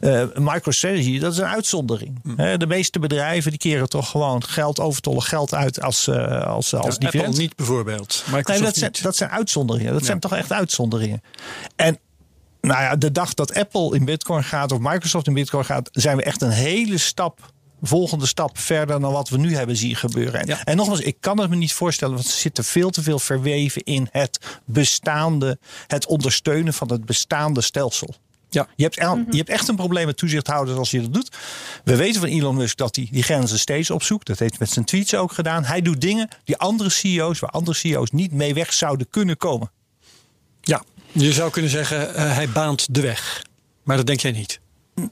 Uh, 0.00 0.24
MicroStrategy, 0.34 1.18
dat 1.18 1.32
is 1.32 1.38
een 1.38 1.46
uitzondering. 1.46 2.20
Hm. 2.22 2.32
Hè. 2.36 2.56
De 2.56 2.66
meeste 2.66 2.98
bedrijven 2.98 3.50
die 3.50 3.60
keren 3.60 3.88
toch 3.88 4.10
gewoon 4.10 4.44
geld, 4.44 4.80
overtollig 4.80 5.28
geld 5.28 5.54
uit 5.54 5.82
als, 5.82 6.08
uh, 6.08 6.46
als, 6.46 6.74
als 6.74 6.94
ja, 6.94 7.00
dividend. 7.00 7.26
Apple 7.26 7.40
niet 7.40 7.56
bijvoorbeeld. 7.56 8.24
Microsoft 8.26 8.48
nee, 8.48 8.60
dat, 8.60 8.76
zijn, 8.76 8.92
dat 9.02 9.16
zijn 9.16 9.30
uitzonderingen. 9.30 9.92
Dat 9.92 10.00
ja. 10.00 10.06
zijn 10.06 10.20
toch 10.20 10.34
echt 10.34 10.52
uitzonderingen. 10.52 11.22
En 11.76 11.98
nou 12.60 12.82
ja, 12.82 12.96
de 12.96 13.12
dag 13.12 13.34
dat 13.34 13.54
Apple 13.54 13.96
in 13.96 14.04
Bitcoin 14.04 14.44
gaat 14.44 14.72
of 14.72 14.78
Microsoft 14.78 15.26
in 15.26 15.34
Bitcoin 15.34 15.64
gaat, 15.64 15.88
zijn 15.92 16.16
we 16.16 16.22
echt 16.22 16.42
een 16.42 16.50
hele 16.50 16.98
stap 16.98 17.52
volgende 17.82 18.26
stap 18.26 18.58
verder 18.58 19.00
dan 19.00 19.12
wat 19.12 19.28
we 19.28 19.38
nu 19.38 19.54
hebben 19.54 19.76
zien 19.76 19.96
gebeuren. 19.96 20.40
En, 20.40 20.46
ja. 20.46 20.64
en 20.64 20.76
nogmaals, 20.76 21.00
ik 21.00 21.16
kan 21.20 21.38
het 21.38 21.50
me 21.50 21.56
niet 21.56 21.72
voorstellen, 21.72 22.14
want 22.14 22.26
er 22.26 22.32
zitten 22.32 22.64
veel 22.64 22.90
te 22.90 23.02
veel 23.02 23.18
verweven 23.18 23.82
in 23.82 24.08
het 24.10 24.38
bestaande, 24.64 25.58
het 25.86 26.06
ondersteunen 26.06 26.74
van 26.74 26.90
het 26.90 27.04
bestaande 27.04 27.60
stelsel. 27.60 28.14
Ja. 28.50 28.68
Je, 28.76 28.82
hebt, 28.82 29.00
mm 29.00 29.06
-hmm. 29.06 29.26
je 29.30 29.36
hebt 29.36 29.48
echt 29.48 29.68
een 29.68 29.76
probleem 29.76 30.06
met 30.06 30.16
toezichthouders 30.16 30.78
als 30.78 30.90
je 30.90 31.00
dat 31.00 31.14
doet. 31.14 31.36
We 31.84 31.96
weten 31.96 32.20
van 32.20 32.28
Elon 32.28 32.56
Musk 32.56 32.76
dat 32.76 32.96
hij 32.96 33.08
die 33.10 33.22
grenzen 33.22 33.58
steeds 33.58 33.90
opzoekt. 33.90 34.26
Dat 34.26 34.38
heeft 34.38 34.50
hij 34.50 34.60
met 34.60 34.70
zijn 34.70 34.84
tweets 34.84 35.14
ook 35.14 35.32
gedaan. 35.32 35.64
Hij 35.64 35.82
doet 35.82 36.00
dingen 36.00 36.28
die 36.44 36.56
andere 36.56 36.90
CEO's, 36.90 37.38
waar 37.38 37.50
andere 37.50 37.76
CEO's 37.76 38.10
niet 38.10 38.32
mee 38.32 38.54
weg 38.54 38.72
zouden 38.72 39.06
kunnen 39.10 39.36
komen. 39.36 39.70
Ja, 40.60 40.82
je 41.12 41.32
zou 41.32 41.50
kunnen 41.50 41.70
zeggen, 41.70 42.10
uh, 42.10 42.34
hij 42.34 42.48
baant 42.48 42.94
de 42.94 43.00
weg. 43.00 43.42
Maar 43.82 43.96
dat 43.96 44.06
denk 44.06 44.20
jij 44.20 44.30
niet. 44.30 44.60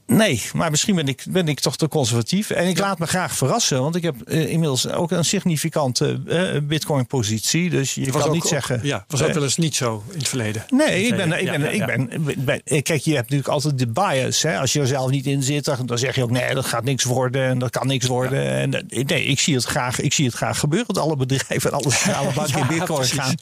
Nee, 0.07 0.43
maar 0.52 0.71
misschien 0.71 0.95
ben 0.95 1.09
ik, 1.09 1.25
ben 1.28 1.49
ik 1.49 1.61
toch 1.61 1.76
te 1.76 1.88
conservatief. 1.88 2.50
En 2.50 2.69
ik 2.69 2.76
ja. 2.76 2.83
laat 2.83 2.99
me 2.99 3.07
graag 3.07 3.37
verrassen, 3.37 3.83
want 3.83 3.97
ik 3.97 4.02
heb 4.02 4.14
uh, 4.25 4.50
inmiddels 4.50 4.88
ook 4.88 5.11
een 5.11 5.25
significante 5.25 6.21
uh, 6.26 6.61
Bitcoin-positie. 6.62 7.71
Dus 7.71 7.95
je 7.95 8.12
was 8.12 8.21
kan 8.21 8.28
ook, 8.28 8.35
niet 8.35 8.45
zeggen. 8.45 8.81
Ja, 8.83 9.05
was 9.09 9.23
ook 9.23 9.33
wel 9.33 9.43
eens 9.43 9.57
niet 9.57 9.75
zo 9.75 10.05
in 10.11 10.19
het 10.19 10.28
verleden. 10.28 10.64
Nee, 10.69 11.02
ik 11.02 11.16
ben, 11.16 11.40
ik 11.40 11.50
ben, 11.50 11.61
ja, 11.61 11.87
ik 11.88 12.45
ben, 12.45 12.62
Kijk, 12.83 13.00
je 13.00 13.14
hebt 13.14 13.31
natuurlijk 13.31 13.49
altijd 13.49 13.78
de 13.78 13.87
bias. 13.87 14.43
Hè? 14.43 14.59
Als 14.59 14.73
je 14.73 14.81
er 14.81 14.87
zelf 14.87 15.11
niet 15.11 15.26
in 15.26 15.43
zit, 15.43 15.64
dan 15.64 15.99
zeg 15.99 16.14
je 16.14 16.23
ook: 16.23 16.31
nee, 16.31 16.55
dat 16.55 16.66
gaat 16.66 16.85
niks 16.85 17.05
worden 17.05 17.45
en 17.47 17.59
dat 17.59 17.71
kan 17.71 17.87
niks 17.87 18.07
worden. 18.07 18.50
En 18.50 18.87
nee, 18.88 19.25
ik 19.25 19.40
zie 19.40 19.55
het 19.55 19.64
graag, 19.64 20.00
ik 20.00 20.12
zie 20.12 20.26
het 20.26 20.35
graag 20.35 20.59
gebeuren. 20.59 20.95
Dat 20.95 21.02
alle 21.02 21.16
bedrijven 21.16 21.71
en 21.71 21.76
alle 21.76 21.90
centrale 21.90 22.33
banken 22.37 22.61
in 22.61 22.66
Bitcoin 22.66 22.99
precies. 22.99 23.19
gaan. 23.19 23.35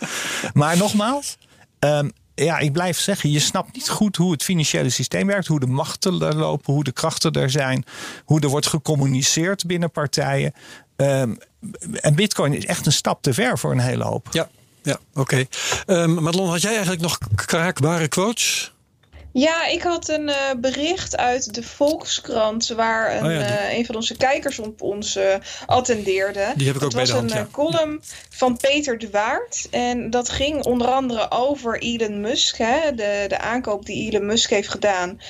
Maar 0.53 0.77
nogmaals. 0.77 1.37
Um, 1.79 2.13
ja, 2.35 2.59
ik 2.59 2.73
blijf 2.73 2.99
zeggen, 2.99 3.31
je 3.31 3.39
snapt 3.39 3.75
niet 3.75 3.89
goed 3.89 4.17
hoe 4.17 4.33
het 4.33 4.43
financiële 4.43 4.91
systeem 4.91 5.27
werkt, 5.27 5.47
hoe 5.47 5.61
de 5.61 5.67
machten 5.67 6.23
er 6.23 6.37
lopen, 6.37 6.73
hoe 6.73 6.85
de 6.85 6.93
krachten 6.93 7.33
er 7.33 7.51
zijn, 7.51 7.85
hoe 8.25 8.41
er 8.41 8.49
wordt 8.49 8.67
gecommuniceerd 8.67 9.67
binnen 9.67 9.91
partijen. 9.91 10.53
Um, 10.97 11.39
en 11.93 12.15
Bitcoin 12.15 12.55
is 12.55 12.67
echt 12.67 12.87
een 12.87 12.93
stap 12.93 13.23
te 13.23 13.35
ver 13.35 13.59
voor 13.59 13.73
een 13.73 13.79
hele 13.79 14.05
hoop. 14.05 14.29
Ja, 14.31 14.49
ja 14.83 14.99
oké. 15.15 15.21
Okay. 15.21 15.49
Um, 16.03 16.23
Madelon, 16.23 16.49
had 16.49 16.63
jij 16.63 16.73
eigenlijk 16.73 17.03
nog 17.03 17.19
kraakbare 17.35 18.09
quotes? 18.09 18.74
Ja, 19.37 19.67
ik 19.67 19.83
had 19.83 20.09
een 20.09 20.29
uh, 20.29 20.37
bericht 20.57 21.17
uit 21.17 21.55
de 21.55 21.63
Volkskrant 21.63 22.69
waar 22.69 23.17
een, 23.17 23.25
oh 23.25 23.33
ja, 23.33 23.69
uh, 23.69 23.79
een 23.79 23.87
van 23.87 23.95
onze 23.95 24.17
kijkers 24.17 24.59
op 24.59 24.83
ons 24.83 25.17
uh, 25.17 25.35
attendeerde. 25.67 26.53
Die 26.57 26.67
heb 26.67 26.77
ik 26.77 26.83
ook 26.83 26.91
dat 26.91 26.95
bij 26.95 27.05
de 27.05 27.13
hand, 27.13 27.31
was 27.31 27.41
een 27.41 27.51
column 27.51 28.01
van 28.31 28.57
Peter 28.57 28.99
de 28.99 29.11
Waard. 29.11 29.69
En 29.71 30.11
dat 30.11 30.29
ging 30.29 30.65
onder 30.65 30.87
andere 30.87 31.31
over 31.31 31.79
Elon 31.79 32.21
Musk. 32.21 32.57
Hè, 32.57 32.95
de, 32.95 33.25
de 33.29 33.39
aankoop 33.39 33.87
die 33.87 34.11
Elon 34.11 34.27
Musk 34.27 34.51
heeft 34.51 34.69
gedaan. 34.69 35.21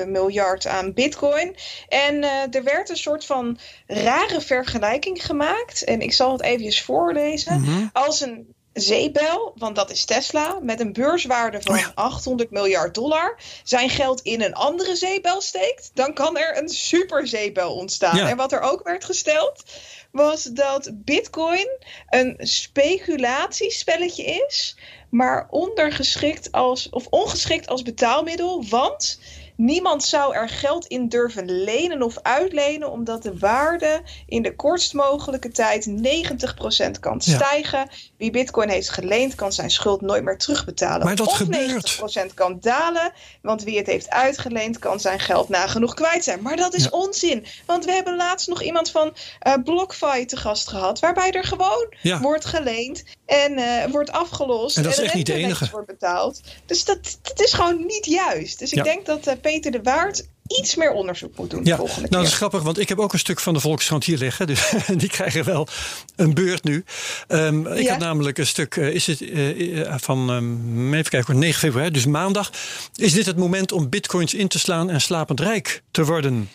1,5 0.00 0.06
miljard 0.06 0.66
aan 0.66 0.92
bitcoin. 0.92 1.56
En 1.88 2.22
er 2.50 2.64
werd 2.64 2.88
een 2.90 2.96
soort 2.96 3.24
van 3.24 3.58
rare 3.86 4.40
vergelijking 4.40 5.24
gemaakt. 5.24 5.84
En 5.84 6.00
ik 6.00 6.12
zal 6.12 6.32
het 6.32 6.42
even 6.42 6.72
voorlezen. 6.84 7.60
Mhm. 7.60 7.86
Als 7.92 8.20
een 8.20 8.56
zeebel, 8.80 9.52
want 9.56 9.76
dat 9.76 9.90
is 9.90 10.04
Tesla, 10.04 10.58
met 10.62 10.80
een 10.80 10.92
beurswaarde 10.92 11.62
van 11.62 11.74
Oh 11.74 11.80
ja. 11.80 11.92
800 11.94 12.50
miljard 12.50 12.94
dollar, 12.94 13.38
zijn 13.62 13.90
geld 13.90 14.20
in 14.20 14.42
een 14.42 14.54
andere 14.54 14.96
zeebel 14.96 15.40
steekt, 15.40 15.90
dan 15.94 16.14
kan 16.14 16.36
er 16.36 16.58
een 16.58 16.68
superzeebel 16.68 17.74
ontstaan. 17.74 18.16
Ja. 18.16 18.28
En 18.28 18.36
wat 18.36 18.52
er 18.52 18.60
ook 18.60 18.82
werd 18.82 19.04
gesteld, 19.04 19.62
was 20.10 20.42
dat 20.42 20.90
Bitcoin 20.94 21.68
een 22.08 22.34
speculatiespelletje 22.38 24.24
is, 24.24 24.76
maar 25.10 25.46
ondergeschikt 25.50 26.52
als, 26.52 26.88
of 26.88 27.06
ongeschikt 27.06 27.68
als 27.68 27.82
betaalmiddel, 27.82 28.64
want 28.68 29.18
Niemand 29.58 30.04
zou 30.04 30.34
er 30.34 30.48
geld 30.48 30.86
in 30.86 31.08
durven 31.08 31.62
lenen 31.62 32.02
of 32.02 32.18
uitlenen, 32.22 32.90
omdat 32.90 33.22
de 33.22 33.38
waarde 33.38 34.02
in 34.26 34.42
de 34.42 34.56
kortst 34.56 34.92
mogelijke 34.92 35.48
tijd 35.48 35.88
90% 35.88 37.00
kan 37.00 37.20
Ja. 37.24 37.88
Wie 38.18 38.30
Bitcoin 38.30 38.68
heeft 38.68 38.90
geleend, 38.90 39.34
kan 39.34 39.52
zijn 39.52 39.70
schuld 39.70 40.00
nooit 40.00 40.24
meer 40.24 40.38
terugbetalen. 40.38 41.06
Maar 41.06 41.16
dat 41.16 41.26
of 41.26 41.36
gebeurt. 41.36 42.00
90% 42.30 42.34
kan 42.34 42.56
dalen, 42.60 43.12
want 43.42 43.62
wie 43.62 43.76
het 43.76 43.86
heeft 43.86 44.10
uitgeleend, 44.10 44.78
kan 44.78 45.00
zijn 45.00 45.20
geld 45.20 45.48
nagenoeg 45.48 45.94
kwijt 45.94 46.24
zijn. 46.24 46.42
Maar 46.42 46.56
dat 46.56 46.74
is 46.74 46.82
Ja. 46.82 46.88
onzin, 46.90 47.46
want 47.66 47.84
we 47.84 47.92
hebben 47.92 48.16
laatst 48.16 48.48
nog 48.48 48.62
iemand 48.62 48.90
van 48.90 49.16
eh 49.40 49.54
BlockFi 49.64 50.24
te 50.24 50.36
gast 50.36 50.68
gehad, 50.68 50.98
waarbij 50.98 51.30
er 51.30 51.44
gewoon 51.44 51.94
Ja. 52.02 52.20
wordt 52.20 52.44
geleend 52.44 53.04
en 53.26 53.58
eh, 53.58 53.90
wordt 53.90 54.10
afgelost. 54.10 54.76
En 54.76 54.82
dat 54.82 54.92
is 54.92 54.98
de 54.98 55.04
echt 55.04 55.14
niet 55.14 55.26
de 55.26 55.32
enige. 55.34 55.68
wordt 55.70 55.86
betaald. 55.86 56.40
Dus 56.66 56.84
dat, 56.84 57.18
dat 57.22 57.40
is 57.40 57.52
gewoon 57.52 57.86
niet 57.86 58.04
juist. 58.06 58.58
Dus 58.58 58.70
ik 58.70 58.76
Ja. 58.78 58.82
denk 58.84 59.06
dat 59.06 59.26
eh, 59.26 59.34
Peter 59.40 59.70
de 59.70 59.82
Waard 59.82 60.28
iets 60.48 60.74
meer 60.76 60.92
onderzoek 60.92 61.36
moet 61.36 61.50
doen 61.50 61.64
Ja, 61.64 61.70
de 61.70 61.76
volgende 61.76 62.08
nou 62.08 62.22
dat 62.22 62.32
is 62.32 62.36
grappig, 62.38 62.62
want 62.62 62.78
ik 62.78 62.88
heb 62.88 62.98
ook 62.98 63.12
een 63.12 63.18
stuk 63.18 63.40
van 63.40 63.54
de 63.54 63.60
Volkskrant 63.60 64.04
hier 64.04 64.18
liggen. 64.18 64.46
Dus 64.46 64.72
die 64.96 65.08
krijgen 65.08 65.44
wel 65.44 65.68
een 66.16 66.34
beurt 66.34 66.64
nu. 66.64 66.84
Ehm, 67.28 67.66
ik 67.66 67.82
Ja. 67.82 67.90
heb 67.90 68.00
namelijk 68.00 68.38
een 68.38 68.46
stuk, 68.46 68.76
eh, 68.76 68.88
is 68.88 69.06
het 69.06 69.20
eh, 69.20 69.80
eh, 69.80 69.94
van, 69.98 70.30
ehm, 70.30 70.94
even 70.94 71.10
kijken, 71.10 71.32
hoor, 71.32 71.42
9 71.42 71.58
februari, 71.60 71.90
dus 71.90 72.06
maandag. 72.06 72.50
Is 72.94 73.12
dit 73.12 73.26
het 73.26 73.36
moment 73.36 73.72
om 73.72 73.88
bitcoins 73.88 74.34
in 74.34 74.48
te 74.48 74.58
slaan 74.58 74.90
en 74.90 75.00
slapend 75.00 75.40
rijk 75.40 75.82
te 75.90 76.04
worden? 76.04 76.50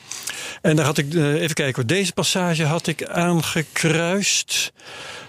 En 0.61 0.75
daar 0.75 0.85
had 0.85 0.97
ik, 0.97 1.13
even 1.13 1.53
kijken, 1.55 1.87
deze 1.87 2.13
passage 2.13 2.63
had 2.63 2.87
ik 2.87 3.05
aangekruist. 3.05 4.71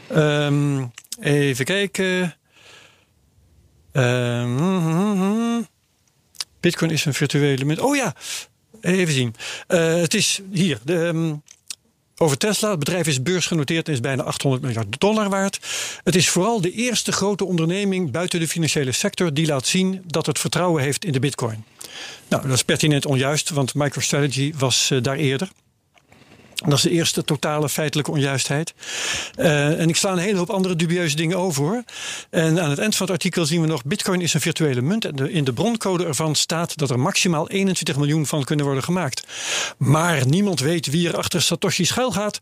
Ehm, 0.09 0.85
even 1.21 1.65
kijken. 1.65 2.35
Bitcoin 6.61 6.91
is 6.91 7.05
een 7.05 7.15
virtuele 7.15 7.65
munt. 7.65 7.79
Oh 7.81 7.97
ja, 7.97 8.15
even 8.93 9.15
zien. 9.15 9.35
Eh, 9.67 9.95
het 9.95 10.15
is 10.15 10.41
hier. 10.53 10.79
De, 10.85 11.05
ehm, 11.05 11.35
over 12.17 12.39
Tesla. 12.39 12.71
Het 12.71 12.79
bedrijf 12.79 13.07
is 13.07 13.23
beursgenoteerd 13.23 13.87
en 13.87 13.93
is 13.93 14.01
bijna 14.01 14.23
800 14.23 14.63
miljard 14.63 15.01
dollar 15.01 15.29
waard. 15.29 15.59
Het 16.05 16.15
is 16.15 16.29
vooral 16.29 16.61
de 16.61 16.73
eerste 16.73 17.13
grote 17.13 17.45
onderneming 17.45 18.11
buiten 18.11 18.41
de 18.41 18.49
financiële 18.49 18.93
sector 18.93 19.35
die 19.35 19.47
laat 19.47 19.67
zien 19.67 20.03
dat 20.07 20.27
het 20.27 20.39
vertrouwen 20.39 20.83
heeft 20.83 21.05
in 21.05 21.13
de 21.13 21.21
Bitcoin. 21.21 21.65
Nou, 22.29 22.43
dat 22.43 22.53
is 22.53 22.63
pertinent 22.63 23.07
onjuist, 23.07 23.51
want 23.51 23.75
MicroStrategy 23.75 24.53
was 24.57 24.91
eh, 24.91 25.03
daar 25.03 25.17
eerder. 25.17 25.49
Dat 26.67 26.77
is 26.77 26.83
de 26.83 26.91
eerste 26.91 27.25
totale 27.25 27.69
feitelijke 27.69 28.11
onjuistheid. 28.11 28.75
Eh, 29.35 29.81
en 29.81 29.89
ik 29.89 29.97
sla 29.97 30.13
een 30.13 30.19
hele 30.19 30.37
hoop 30.39 30.51
andere 30.51 30.77
dubieuze 30.77 31.17
dingen 31.17 31.39
over 31.39 31.63
hoor. 31.63 31.83
En 32.31 32.61
aan 32.63 32.71
het 32.71 32.79
eind 32.79 32.97
van 32.97 33.07
het 33.07 33.15
artikel 33.15 33.47
zien 33.47 33.61
we 33.61 33.67
nog: 33.67 33.85
Bitcoin 33.85 34.21
is 34.21 34.35
een 34.35 34.41
virtuele 34.41 34.81
munt. 34.83 35.05
En 35.05 35.17
de- 35.17 35.33
in 35.33 35.45
de 35.45 35.53
broncode 35.53 36.05
ervan 36.07 36.35
staat 36.35 36.77
dat 36.77 36.91
er 36.91 36.99
maximaal 36.99 37.49
21 37.49 37.97
miljoen 37.97 38.27
van 38.27 38.45
kunnen 38.45 38.65
worden 38.65 38.85
gemaakt. 38.85 39.27
Maar 39.79 40.27
niemand 40.27 40.61
weet 40.61 40.87
wie 40.87 41.09
er 41.09 41.17
achter 41.17 41.43
Satoshi 41.43 41.85
schuil 41.85 42.13
gaat. 42.13 42.39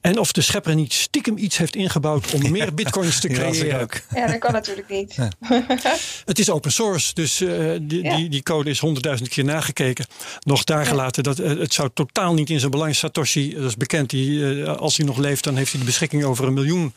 En 0.00 0.18
of 0.18 0.32
de 0.32 0.40
schepper 0.40 0.74
niet 0.74 0.92
stiekem 0.92 1.36
iets 1.38 1.56
heeft 1.56 1.76
ingebouwd 1.76 2.32
om 2.32 2.50
meer 2.50 2.74
bitcoins 2.74 3.20
te 3.20 3.28
creëren. 3.28 3.88
Ja, 4.14 4.26
dat 4.26 4.38
kan 4.38 4.52
natuurlijk 4.52 4.88
niet. 4.88 5.16
Het 6.24 6.38
is 6.38 6.50
open 6.50 6.72
source, 6.72 7.14
dus 7.14 7.40
eh, 7.40 7.48
die, 7.80 8.02
Ja. 8.02 8.16
die, 8.16 8.28
die 8.28 8.42
code 8.42 8.70
is 8.70 8.78
honderdduizend 8.78 9.28
keer 9.28 9.44
nagekeken. 9.44 10.06
Nog 10.40 10.64
daar 10.64 10.86
gelaten. 10.86 11.22
Dat, 11.22 11.38
eh, 11.38 11.58
het 11.58 11.74
zou 11.74 11.88
totaal 11.94 12.34
niet 12.34 12.50
in 12.50 12.58
zijn 12.58 12.70
belang. 12.70 12.94
Satoshi, 12.96 13.54
is 13.66 13.76
bekend, 13.76 14.10
die, 14.10 14.62
eh, 14.62 14.76
als 14.76 14.96
hij 14.96 15.06
nog 15.06 15.18
leeft, 15.18 15.44
dan 15.44 15.56
heeft 15.56 15.70
hij 15.70 15.80
de 15.80 15.86
beschikking 15.86 16.24
over 16.24 16.46
een 16.46 16.52
miljoen 16.52 16.94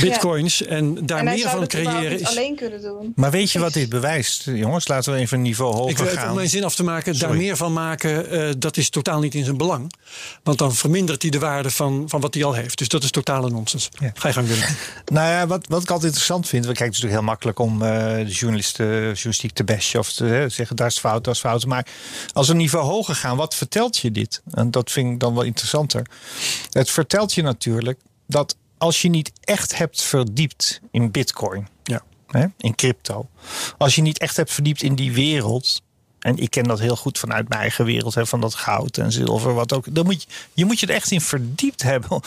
bitcoins. 0.00 0.62
En 0.62 1.06
daar 1.06 1.18
en 1.18 1.24
meer 1.24 1.48
van 1.48 1.66
creëren 1.66 2.10
niet 2.10 2.20
is. 2.20 2.26
alleen 2.26 2.56
kunnen 2.56 2.82
doen. 2.82 3.12
Maar 3.16 3.30
weet 3.30 3.50
je 3.50 3.58
wat 3.58 3.72
dit 3.72 3.88
bewijst, 3.88 4.44
jongens? 4.44 4.88
Laten 4.88 5.12
we 5.12 5.18
even 5.18 5.36
een 5.36 5.42
niveau 5.42 5.72
Ik 5.72 5.78
hoger 5.78 6.04
weet 6.04 6.14
gaan. 6.14 6.28
om 6.28 6.36
mijn 6.36 6.48
zin 6.48 6.64
af 6.64 6.74
te 6.74 6.84
maken, 6.84 7.18
daar 7.18 7.34
meer 7.34 7.56
van 7.56 7.72
maken, 7.72 8.30
eh, 8.30 8.54
dat 8.58 8.76
is 8.76 8.90
totaal 8.90 9.20
niet 9.20 9.34
in 9.34 9.44
zijn 9.44 9.56
belang. 9.56 9.92
Want 10.42 10.58
dan 10.58 10.74
vermindert 10.74 11.22
hij 11.22 11.30
de 11.30 11.38
waarde 11.38 11.70
van, 11.70 12.04
van 12.08 12.20
wat 12.20 12.34
hij 12.34 12.44
al 12.44 12.52
heeft. 12.52 12.78
Dus 12.78 12.88
dat 12.88 13.02
is 13.02 13.10
totale 13.10 13.50
nonsens. 13.50 13.88
Ja. 13.98 14.10
Ga 14.14 14.28
je 14.28 14.34
gang 14.34 14.48
willen. 14.48 14.66
Nou 15.12 15.28
ja, 15.28 15.46
wat, 15.46 15.66
wat 15.68 15.82
ik 15.82 15.90
altijd 15.90 16.06
interessant 16.06 16.48
vind. 16.48 16.64
We 16.66 16.72
kijken 16.72 16.86
natuurlijk 16.86 17.14
heel 17.14 17.22
makkelijk 17.22 17.58
om 17.58 17.82
eh, 17.82 17.88
de 18.16 18.32
journalisten, 18.32 18.86
journalistiek 18.86 19.52
te 19.52 19.64
bashen 19.64 20.00
of 20.00 20.12
te 20.12 20.46
zeggen 20.48 20.76
daar 20.76 20.86
is 20.86 20.98
fout, 20.98 21.24
dat 21.24 21.34
is 21.34 21.40
fout. 21.40 21.66
Maar 21.66 21.86
als 22.32 22.46
we 22.46 22.52
een 22.52 22.58
niveau 22.58 22.84
hoger 22.84 23.14
gaan, 23.14 23.36
wat 23.36 23.54
vertelt 23.54 23.98
je 23.98 24.12
dit? 24.12 24.42
En 24.54 24.70
dat 24.70 24.90
vind 24.90 25.12
ik 25.12 25.20
dan 25.20 25.34
wel 25.34 25.44
interessanter. 25.80 26.06
Het 26.70 26.90
vertelt 26.90 27.34
je 27.34 27.42
natuurlijk 27.42 28.00
dat 28.26 28.56
als 28.78 29.02
je 29.02 29.08
niet 29.08 29.32
echt 29.44 29.78
hebt 29.78 30.02
verdiept 30.02 30.80
in 30.90 31.10
Bitcoin, 31.10 31.68
Ja. 31.84 32.02
hè, 32.26 32.46
in 32.58 32.74
crypto, 32.74 33.28
als 33.78 33.94
je 33.94 34.02
niet 34.02 34.18
echt 34.18 34.36
hebt 34.36 34.52
verdiept 34.52 34.82
in 34.82 34.94
die 34.94 35.12
wereld. 35.12 35.82
En 36.18 36.36
ik 36.36 36.50
ken 36.50 36.64
dat 36.64 36.78
heel 36.78 36.96
goed 36.96 37.18
vanuit 37.18 37.48
mijn 37.48 37.60
eigen 37.60 37.84
wereld, 37.84 38.14
hè, 38.14 38.26
van 38.26 38.40
dat 38.40 38.54
goud 38.54 38.96
en 38.96 39.12
zilver, 39.12 39.54
wat 39.54 39.72
ook. 39.72 39.94
Dan 39.94 40.04
moet 40.04 40.22
je, 40.22 40.28
je 40.52 40.64
moet 40.64 40.80
je 40.80 40.86
er 40.86 40.94
echt 40.94 41.10
in 41.10 41.20
verdiept 41.20 41.82
hebben 41.82 42.20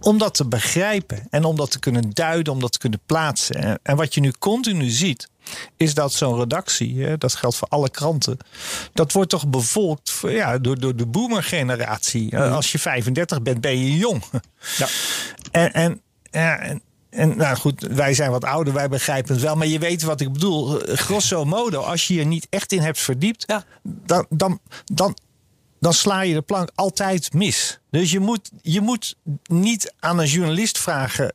om 0.00 0.18
dat 0.18 0.34
te 0.34 0.46
begrijpen 0.48 1.26
en 1.30 1.44
om 1.44 1.56
dat 1.56 1.70
te 1.70 1.78
kunnen 1.78 2.10
duiden, 2.10 2.52
om 2.52 2.60
dat 2.60 2.72
te 2.72 2.78
kunnen 2.78 3.00
plaatsen. 3.06 3.78
En, 3.82 3.96
wat 3.96 4.14
je 4.14 4.20
nu 4.20 4.32
continu 4.38 4.88
ziet, 4.88 5.28
is 5.76 5.94
dat 5.94 6.12
zo'n 6.12 6.38
redactie, 6.38 7.02
hè, 7.04 7.18
dat 7.18 7.34
geldt 7.34 7.56
voor 7.56 7.68
alle 7.68 7.90
kranten, 7.90 8.36
dat 8.92 9.12
wordt 9.12 9.30
toch 9.30 9.48
bevolkt 9.48 10.18
ja, 10.22 10.58
door, 10.58 10.78
door 10.80 10.96
de 10.96 11.06
boomer-generatie. 11.06 12.30
Eh, 12.30 12.54
Als 12.54 12.72
je 12.72 12.78
35 12.78 13.42
bent, 13.42 13.60
ben 13.60 13.78
je 13.78 13.96
jong. 13.96 14.22
Ja. 14.76 14.86
En, 15.50 15.72
en, 15.72 16.00
ja, 16.30 16.58
en, 16.58 16.82
en 17.10 17.36
nou 17.36 17.56
goed, 17.56 17.80
wij 17.90 18.14
zijn 18.14 18.30
wat 18.30 18.44
ouder, 18.44 18.72
wij 18.72 18.88
begrijpen 18.88 19.32
het 19.34 19.42
wel. 19.42 19.54
Maar 19.54 19.66
je 19.66 19.78
weet 19.78 20.02
wat 20.02 20.20
ik 20.20 20.32
bedoel. 20.32 20.80
Eh, 20.82 20.96
Grosso 20.96 21.44
modo, 21.44 21.80
als 21.80 22.06
je 22.06 22.14
je 22.14 22.24
niet 22.24 22.46
echt 22.50 22.72
in 22.72 22.80
hebt 22.80 22.98
verdiept, 22.98 23.44
Ja. 23.46 23.64
dan, 23.82 24.26
dan, 24.28 24.60
dan, 24.84 25.16
dan 25.80 25.92
sla 25.94 26.20
je 26.20 26.34
de 26.34 26.42
plank 26.42 26.70
altijd 26.74 27.32
mis. 27.32 27.78
Dus 27.90 28.10
je 28.10 28.20
moet, 28.20 28.50
je 28.62 28.80
moet 28.80 29.16
niet 29.44 29.94
aan 30.00 30.18
een 30.18 30.26
journalist 30.26 30.78
vragen. 30.78 31.32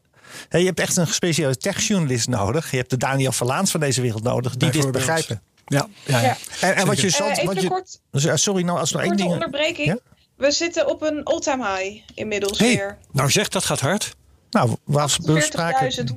Je 0.49 0.57
hebt 0.65 0.79
echt 0.79 0.97
een 0.97 1.07
gespecialiseerde 1.07 1.69
techjournalist 1.69 2.27
nodig. 2.27 2.71
Je 2.71 2.77
hebt 2.77 2.89
de 2.89 2.97
Daniel 2.97 3.31
Verlaans 3.31 3.71
van 3.71 3.79
deze 3.79 4.01
wereld 4.01 4.23
nodig, 4.23 4.57
die 4.57 4.69
dit 4.69 4.91
begrijpen. 4.91 5.41
Ja, 5.65 5.87
ja. 6.05 6.37
En, 6.61 6.75
en 6.75 6.85
wat 6.87 6.99
je, 7.01 7.07
Eh, 7.07 7.13
zat, 7.13 7.29
even 7.29 7.45
wat 7.45 7.55
een 7.55 7.61
je 7.61 7.67
kort, 7.67 7.99
Sorry, 8.39 8.63
nou 8.63 8.79
als 8.79 8.91
nog 8.91 9.01
één 9.01 9.17
ding. 9.17 9.29
onderbreking. 9.31 9.87
Ja? 9.87 9.97
We 10.37 10.51
zitten 10.51 10.87
op 10.89 11.01
een 11.01 11.23
all-time 11.23 11.67
high 11.77 12.01
inmiddels 12.13 12.57
Hey, 12.59 12.67
weer. 12.75 12.97
nou 13.11 13.31
zeg, 13.31 13.47
dat 13.47 13.65
gaat 13.65 13.79
hard. 13.79 14.15
Nou, 14.53 14.75
spraken. 15.41 16.07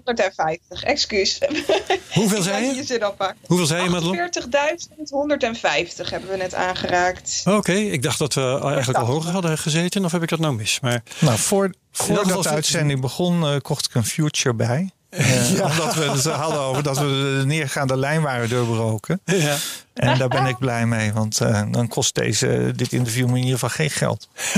40.150, 0.78 0.82
excuus. 0.82 1.38
Hoeveel 2.14 2.42
zei 2.42 2.64
je? 2.64 3.14
Hoeveel 3.46 3.66
zei 3.66 3.82
je, 3.82 3.88
Madelon? 3.90 4.16
40.150 4.16 6.10
hebben 6.10 6.30
we 6.30 6.36
net 6.36 6.54
aangeraakt. 6.54 7.42
Oké, 7.44 7.72
ik 7.72 8.02
dacht 8.02 8.18
dat 8.18 8.34
we 8.34 8.60
eigenlijk 8.62 8.98
al 8.98 9.06
hoger 9.06 9.30
hadden 9.30 9.58
gezeten. 9.58 10.04
Of 10.04 10.12
heb 10.12 10.22
ik 10.22 10.28
dat 10.28 10.38
nou 10.38 10.54
mis? 10.54 10.80
Maar 10.80 11.02
Nou, 11.18 11.38
voor, 11.38 11.70
voordat 11.92 12.42
de 12.42 12.48
uitzending 12.48 13.00
begon, 13.00 13.42
eh, 13.42 13.56
kocht 13.62 13.86
ik 13.86 13.94
een 13.94 14.04
future 14.04 14.54
bij. 14.54 14.90
Eh, 15.08 15.50
Omdat 15.62 15.94
we 15.94 16.10
het 16.10 16.24
hadden 16.24 16.60
over 16.60 16.82
dat 16.82 16.98
we 16.98 17.36
de 17.40 17.46
neergaande 17.46 17.96
lijn 17.96 18.22
waren 18.22 18.48
doorbroken. 18.48 19.20
ja. 19.24 19.56
En 19.94 20.18
daar 20.18 20.28
ben 20.28 20.46
ik 20.46 20.58
blij 20.58 20.86
mee, 20.86 21.12
want 21.12 21.40
eh, 21.40 21.62
dan 21.70 21.88
kost 21.88 22.14
deze, 22.14 22.72
dit 22.76 22.92
interview 22.92 23.26
me 23.26 23.30
in 23.36 23.44
ieder 23.44 23.58
geval 23.58 23.68
geen 23.68 23.90
geld. 23.90 24.28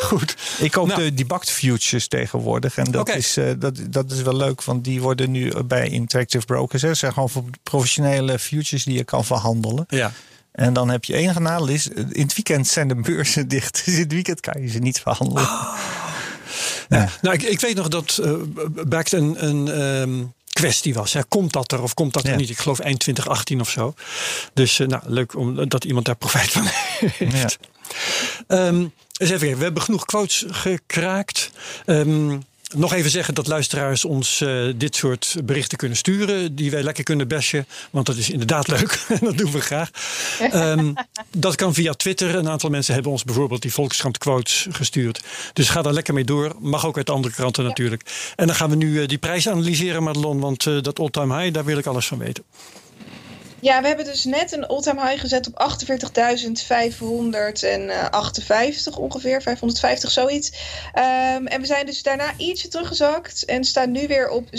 goed. 0.00 0.36
Ik 0.58 0.70
koop 0.70 0.86
Nou. 0.86 1.02
de 1.02 1.14
debugged 1.14 1.50
futures 1.50 2.08
tegenwoordig. 2.08 2.76
En 2.76 2.90
dat, 2.90 3.08
is, 3.08 3.36
eh, 3.36 3.50
dat, 3.58 3.78
dat 3.90 4.10
is 4.10 4.22
wel 4.22 4.36
leuk, 4.36 4.64
want 4.64 4.84
die 4.84 5.00
worden 5.00 5.30
nu 5.30 5.62
bij 5.64 5.88
Interactive 5.88 6.44
Brokers. 6.44 6.82
Hè. 6.82 6.88
Dat 6.88 6.96
zijn 6.96 7.12
gewoon 7.12 7.30
voor 7.30 7.44
professionele 7.62 8.38
futures 8.38 8.84
die 8.84 8.96
je 8.96 9.04
kan 9.04 9.24
verhandelen. 9.24 9.84
Ja. 9.88 10.12
En 10.52 10.72
dan 10.72 10.88
heb 10.88 11.04
je 11.04 11.14
één 11.14 11.42
nadeel 11.42 11.68
is, 11.68 11.88
in 11.88 12.22
het 12.22 12.34
weekend 12.34 12.66
zijn 12.68 12.88
de 12.88 12.94
beurzen 12.94 13.48
dicht. 13.56 13.82
Dus 13.84 13.94
in 13.94 14.00
het 14.00 14.12
weekend 14.12 14.40
kan 14.40 14.62
je 14.62 14.68
ze 14.68 14.78
niet 14.78 15.00
verhandelen. 15.00 15.48
Ja. 16.88 17.08
Nou, 17.22 17.34
ik, 17.34 17.42
ik 17.42 17.60
weet 17.60 17.76
nog 17.76 17.88
dat 17.88 18.18
eh 18.22 18.32
Baakt 18.86 19.12
een, 19.12 19.46
een, 19.46 19.68
ehm, 19.68 20.24
kwestie 20.52 20.94
was. 20.94 21.12
Hè. 21.12 21.24
Komt 21.24 21.52
dat 21.52 21.72
er 21.72 21.82
of 21.82 21.94
komt 21.94 22.12
dat 22.12 22.24
er 22.24 22.36
niet? 22.36 22.50
Ik 22.50 22.58
geloof 22.58 22.78
eind 22.78 22.98
2018 22.98 23.60
of 23.60 23.70
zo. 23.70 23.94
Dus 24.52 24.78
nou, 24.78 25.02
leuk 25.06 25.36
om, 25.36 25.68
dat 25.68 25.84
iemand 25.84 26.06
daar 26.06 26.16
profijt 26.16 26.50
van 26.50 26.66
heeft. 26.68 27.58
Ja. 28.48 28.66
Um, 28.66 28.92
eens 29.16 29.30
even 29.30 29.38
kijken. 29.38 29.58
We 29.58 29.64
hebben 29.64 29.82
genoeg 29.82 30.04
quotes 30.04 30.44
gekraakt. 30.48 31.50
Um, 31.86 32.44
nog 32.74 32.92
even 32.92 33.10
zeggen 33.10 33.34
dat 33.34 33.46
luisteraars 33.46 34.04
ons 34.04 34.40
uh, 34.40 34.72
dit 34.76 34.96
soort 34.96 35.36
berichten 35.44 35.78
kunnen 35.78 35.96
sturen. 35.96 36.54
Die 36.54 36.70
wij 36.70 36.82
lekker 36.82 37.04
kunnen 37.04 37.28
bashen. 37.28 37.66
Want 37.90 38.06
dat 38.06 38.16
is 38.16 38.30
inderdaad 38.30 38.68
leuk. 38.68 39.06
dat 39.20 39.38
doen 39.38 39.52
we 39.52 39.60
graag. 39.60 39.90
Um, 40.54 40.94
dat 41.30 41.54
kan 41.54 41.74
via 41.74 41.92
Twitter. 41.92 42.34
Een 42.34 42.48
aantal 42.48 42.70
mensen 42.70 42.94
hebben 42.94 43.12
ons 43.12 43.24
bijvoorbeeld 43.24 43.62
die 43.62 43.72
Volkskrant 43.72 44.18
quotes 44.18 44.66
gestuurd. 44.70 45.22
Dus 45.52 45.68
ga 45.68 45.82
daar 45.82 45.92
lekker 45.92 46.14
mee 46.14 46.24
door. 46.24 46.54
Mag 46.60 46.86
ook 46.86 46.96
uit 46.96 47.10
andere 47.10 47.34
kranten 47.34 47.62
ja. 47.62 47.68
natuurlijk. 47.68 48.32
En 48.36 48.46
dan 48.46 48.56
gaan 48.56 48.70
we 48.70 48.76
nu 48.76 49.00
uh, 49.00 49.08
die 49.08 49.18
prijs 49.18 49.48
analyseren, 49.48 50.02
Madelon. 50.02 50.40
Want 50.40 50.64
uh, 50.64 50.82
dat 50.82 50.98
all-time 50.98 51.38
high, 51.38 51.54
daar 51.54 51.64
wil 51.64 51.78
ik 51.78 51.86
alles 51.86 52.06
van 52.06 52.18
weten. 52.18 52.44
Ja, 53.66 53.80
we 53.80 53.86
hebben 53.86 54.04
dus 54.04 54.24
net 54.24 54.52
een 54.52 54.66
all-time 54.66 55.08
high 55.08 55.20
gezet 55.20 55.46
op 55.46 55.54
48.558 55.54 55.58
ongeveer, 58.98 59.42
550 59.42 60.10
zoiets. 60.10 60.52
Um, 60.94 61.46
en 61.46 61.60
we 61.60 61.66
zijn 61.66 61.86
dus 61.86 62.02
daarna 62.02 62.32
ietsje 62.36 62.68
teruggezakt 62.68 63.44
en 63.44 63.64
staan 63.64 63.90
nu 63.90 64.06
weer 64.06 64.28
op 64.28 64.44
47.460. 64.44 64.50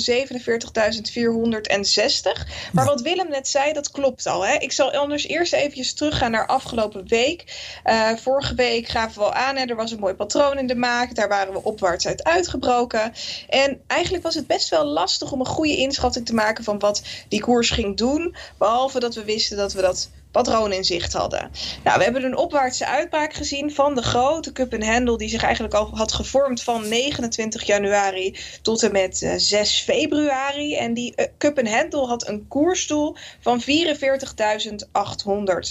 Maar 2.73 2.85
wat 2.85 3.01
Willem 3.01 3.29
net 3.29 3.47
zei, 3.47 3.73
dat 3.73 3.91
klopt 3.91 4.25
al. 4.25 4.45
Hè? 4.45 4.53
Ik 4.53 4.71
zal 4.71 4.93
anders 4.93 5.27
eerst 5.27 5.53
even 5.53 5.95
teruggaan 5.95 6.31
naar 6.31 6.47
afgelopen 6.47 7.07
week. 7.07 7.71
Uh, 7.85 8.09
vorige 8.15 8.55
week 8.55 8.87
gaven 8.87 9.19
we 9.19 9.25
al 9.25 9.33
aan, 9.33 9.55
hè, 9.55 9.65
er 9.65 9.75
was 9.75 9.91
een 9.91 9.99
mooi 9.99 10.13
patroon 10.13 10.57
in 10.57 10.67
de 10.67 10.75
maak. 10.75 11.15
Daar 11.15 11.29
waren 11.29 11.53
we 11.53 11.63
opwaarts 11.63 12.07
uit 12.07 12.23
uitgebroken. 12.23 13.13
En 13.49 13.81
eigenlijk 13.87 14.23
was 14.23 14.35
het 14.35 14.47
best 14.47 14.69
wel 14.69 14.85
lastig 14.85 15.31
om 15.31 15.39
een 15.39 15.45
goede 15.45 15.77
inschatting 15.77 16.25
te 16.25 16.33
maken 16.33 16.63
van 16.63 16.79
wat 16.79 17.01
die 17.27 17.41
koers 17.41 17.69
ging 17.69 17.97
doen. 17.97 18.35
Behalve 18.57 18.95
dat 18.99 19.15
we 19.15 19.23
wisten 19.23 19.57
dat 19.57 19.73
we 19.73 19.81
dat 19.81 20.09
patroon 20.43 20.71
in 20.71 20.83
zicht 20.83 21.13
hadden. 21.13 21.51
Nou, 21.83 21.97
we 21.97 22.03
hebben 22.03 22.23
een 22.23 22.37
opwaartse 22.37 22.87
uitbraak 22.87 23.33
gezien 23.33 23.73
van 23.73 23.95
de 23.95 24.01
grote 24.01 24.51
cup 24.51 24.73
en 24.73 24.83
hendel 24.83 25.17
die 25.17 25.29
zich 25.29 25.43
eigenlijk 25.43 25.73
al 25.73 25.89
had 25.93 26.13
gevormd 26.13 26.63
van 26.63 26.87
29 26.87 27.63
januari 27.63 28.37
tot 28.61 28.83
en 28.83 28.91
met 28.91 29.17
6 29.37 29.51
eh, 29.51 29.63
februari. 29.95 30.75
En 30.75 30.93
die 30.93 31.13
uh, 31.15 31.25
cup 31.37 31.57
en 31.57 31.67
hendel 31.67 32.07
had 32.07 32.27
een 32.27 32.47
koersdoel 32.47 33.15
van 33.39 33.61
44.800 33.61 33.67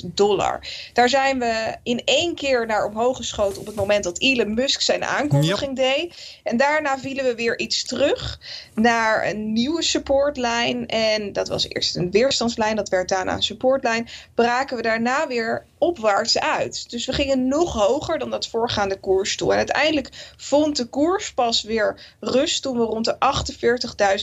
dollar. 0.05 0.67
Daar 0.93 1.09
zijn 1.09 1.39
we 1.39 1.77
in 1.83 2.03
één 2.05 2.35
keer 2.35 2.67
naar 2.67 2.87
omhoog 2.87 3.17
geschoten 3.17 3.61
op 3.61 3.67
het 3.67 3.75
moment 3.75 4.05
dat 4.05 4.21
Elon 4.21 4.55
Musk 4.55 4.81
zijn 4.81 5.05
aankondiging 5.05 5.77
deed. 5.77 6.15
En 6.43 6.57
daarna 6.57 6.99
vielen 6.99 7.25
we 7.25 7.35
weer 7.35 7.59
iets 7.59 7.85
terug 7.85 8.41
naar 8.75 9.29
een 9.29 9.53
nieuwe 9.53 9.83
supportlijn. 9.83 10.87
En 10.87 11.33
dat 11.33 11.49
was 11.49 11.69
eerst 11.69 11.97
een 11.97 12.11
weerstandslijn, 12.11 12.77
dat 12.77 12.89
werd 12.89 13.09
daarna 13.09 13.35
een 13.35 13.43
supportlijn 13.43 14.09
braken 14.57 14.77
we 14.77 14.83
daarna 14.83 15.27
weer 15.27 15.65
opwaarts 15.79 16.39
uit. 16.39 16.91
Dus 16.91 17.07
we 17.07 17.13
gingen 17.13 17.49
nog 17.49 17.73
hoger 17.73 18.19
dan 18.19 18.31
dat 18.31 18.49
voorgaande 18.49 19.01
koersdoel. 19.01 19.51
En 19.51 19.57
uiteindelijk 19.57 20.09
vond 20.37 20.77
de 20.77 20.85
koers 20.85 21.35
pas 21.35 21.63
weer 21.63 22.15
rust 22.21 22.63
toen 22.63 22.79
we 22.79 22.85
rond 22.85 23.05
de 23.05 23.17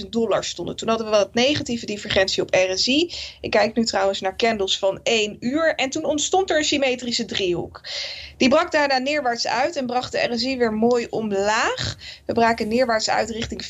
48.000 0.03 0.09
dollar 0.09 0.43
stonden. 0.43 0.75
Toen 0.75 0.87
hadden 0.87 1.09
we 1.09 1.17
wat 1.17 1.33
negatieve 1.33 1.85
divergentie 1.85 2.43
op 2.43 2.55
RSI. 2.69 3.13
Ik 3.41 3.49
kijk 3.49 3.75
nu 3.75 3.85
trouwens 3.85 4.21
naar 4.21 4.35
candles 4.37 4.79
van 4.79 4.99
1 5.03 5.37
uur. 5.39 5.75
En 5.75 5.89
toen 5.89 6.03
ontstond 6.03 6.49
er 6.49 6.57
een 6.57 6.63
symmetrische 6.63 7.25
driehoek. 7.25 7.81
Die 8.37 8.49
brak 8.49 8.71
daarna 8.71 8.97
neerwaarts 8.97 9.47
uit 9.47 9.75
en 9.75 9.85
bracht 9.85 10.11
de 10.11 10.27
RSI 10.29 10.57
weer 10.57 10.73
mooi 10.73 11.07
omlaag. 11.09 11.97
We 12.25 12.33
braken 12.33 12.67
neerwaarts 12.67 13.09
uit 13.09 13.29
richting 13.29 13.65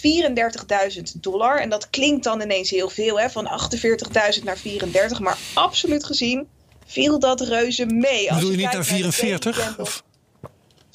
34.000 0.95 1.01
dollar. 1.21 1.59
En 1.59 1.69
dat 1.69 1.89
klinkt 1.89 2.23
dan 2.23 2.41
ineens 2.41 2.69
heel 2.69 2.89
veel, 2.89 3.19
hè? 3.19 3.29
van 3.29 3.49
48.000 4.37 4.43
naar 4.43 4.57
34. 4.57 5.19
Maar 5.19 5.37
absoluut 5.53 6.03
gezien 6.03 6.47
viel 6.93 7.19
dat 7.19 7.41
reuze 7.41 7.85
mee. 7.85 8.29
Als 8.29 8.39
Bedoel 8.39 8.51
je, 8.51 8.57
niet 8.57 8.73
naar 8.73 8.85
44? 8.85 10.03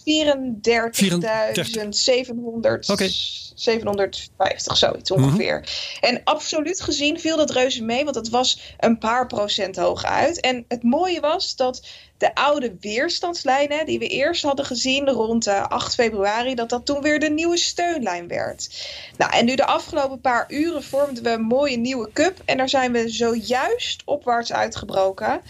34.700. 0.09 2.91
Okay. 2.91 3.11
750, 3.55 4.77
zoiets 4.77 5.11
ongeveer. 5.11 5.61
Mhm. 5.61 6.05
En 6.05 6.21
absoluut 6.25 6.81
gezien 6.81 7.21
viel 7.21 7.37
dat 7.37 7.51
reuze 7.51 7.85
mee, 7.85 8.05
want 8.05 8.17
het 8.17 8.29
was 8.29 8.75
een 8.79 8.99
paar 8.99 9.27
procent 9.27 9.77
hoog 9.77 10.05
uit. 10.05 10.41
En 10.41 10.65
het 10.69 10.83
mooie 10.83 11.21
was 11.21 11.57
dat 11.57 11.87
de 12.19 12.35
oude 12.35 12.77
weerstandslijnen 12.81 13.87
die 13.87 13.99
we 13.99 14.07
eerst 14.07 14.43
hadden 14.43 14.65
gezien 14.65 15.09
rond 15.09 15.47
uh, 15.47 15.67
8 15.67 15.95
februari, 15.95 16.55
dat 16.55 16.69
dat 16.69 16.87
toen 16.87 17.03
weer 17.03 17.21
de 17.21 17.31
nieuwe 17.31 17.57
steunlijn 17.57 18.29
werd. 18.29 18.87
Nou, 19.17 19.33
en 19.33 19.45
nu 19.45 19.55
de 19.55 19.67
afgelopen 19.67 20.21
paar 20.21 20.45
uren 20.49 20.83
vormden 20.83 21.23
we 21.23 21.31
een 21.31 21.41
mooie 21.41 21.77
nieuwe 21.77 22.11
cup 22.13 22.43
en 22.45 22.57
daar 22.57 22.69
zijn 22.69 22.93
we 22.93 23.09
zojuist 23.09 24.03
opwaarts 24.05 24.53
uitgebroken. 24.53 25.41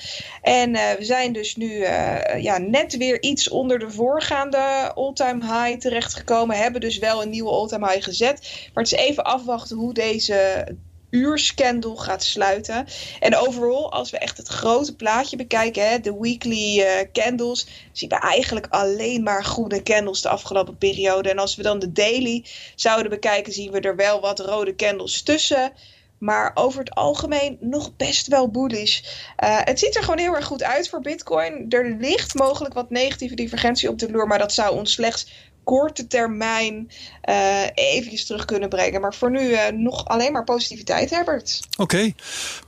En 0.43 0.75
uh, 0.75 0.93
we 0.99 1.05
zijn 1.05 1.33
dus 1.33 1.57
nu 1.57 1.71
uh, 1.71 2.43
ja, 2.43 2.59
net 2.59 2.97
weer 2.97 3.23
iets 3.23 3.49
onder 3.49 3.79
de 3.79 3.91
voorgaande 3.91 4.93
all-time 4.95 5.45
high 5.45 5.79
terechtgekomen, 5.79 6.57
hebben 6.57 6.81
dus 6.81 6.99
wel 6.99 7.23
een 7.23 7.31
nieuwe 7.31 7.51
all-time 7.51 7.89
high 7.89 8.05
gezet. 8.05 8.69
Maar 8.75 8.85
het 8.85 8.93
is 8.93 8.99
even 8.99 9.25
afwachten 9.25 9.77
hoe 9.77 9.95
deze 9.95 10.67
uurscandle 11.11 11.97
gaat 11.97 12.23
sluiten. 12.23 12.87
En 13.21 13.37
overal, 13.37 13.93
als 13.93 14.11
we 14.11 14.19
echt 14.19 14.37
het 14.37 14.49
grote 14.49 14.97
plaatje 14.97 15.37
bekijken, 15.37 15.89
hè, 15.89 16.01
de 16.01 16.19
weekly 16.19 16.81
uh, 16.81 16.87
candles, 17.13 17.67
zien 17.93 18.09
we 18.09 18.19
eigenlijk 18.19 18.67
alleen 18.71 19.23
maar 19.23 19.45
groene 19.45 19.83
candles 19.83 20.23
de 20.23 20.29
afgelopen 20.29 20.79
periode. 20.79 21.31
En 21.31 21.39
als 21.39 21.57
we 21.57 21.63
dan 21.63 21.79
de 21.79 21.93
daily 21.93 22.45
zouden 22.75 23.11
bekijken, 23.11 23.53
zien 23.53 23.73
we 23.73 23.81
er 23.81 23.97
wel 23.97 24.21
wat 24.21 24.41
rode 24.41 24.75
candles 24.75 25.23
tussen. 25.23 25.73
Maar 26.19 26.51
over 26.55 26.79
het 26.79 26.95
algemeen 26.95 27.57
nog 27.61 27.97
best 27.97 28.27
wel 28.27 28.51
bullish. 28.51 29.01
Uh, 29.01 29.59
het 29.65 29.79
ziet 29.79 29.97
er 29.97 30.03
gewoon 30.03 30.19
heel 30.19 30.35
erg 30.35 30.45
goed 30.45 30.63
uit 30.63 30.89
voor 30.89 31.01
Bitcoin. 31.01 31.67
Er 31.69 31.97
ligt 32.01 32.35
mogelijk 32.35 32.75
wat 32.75 32.91
negatieve 32.91 33.35
divergentie 33.35 33.89
op 33.89 33.99
de 33.99 34.11
loer, 34.11 34.27
maar 34.27 34.39
dat 34.39 34.53
zou 34.53 34.77
ons 34.77 34.93
slechts 34.93 35.48
korte 35.69 36.07
termijn 36.07 36.91
uh, 37.29 37.63
eventjes 37.75 38.27
terug 38.27 38.45
kunnen 38.45 38.69
brengen. 38.69 39.01
Maar 39.01 39.15
voor 39.15 39.31
nu 39.31 39.41
uh, 39.41 39.67
nog 39.73 40.05
alleen 40.05 40.33
maar 40.33 40.45
positiviteit, 40.45 41.11
Herbert. 41.11 41.61
Oké, 41.71 41.83
okay, 41.83 42.15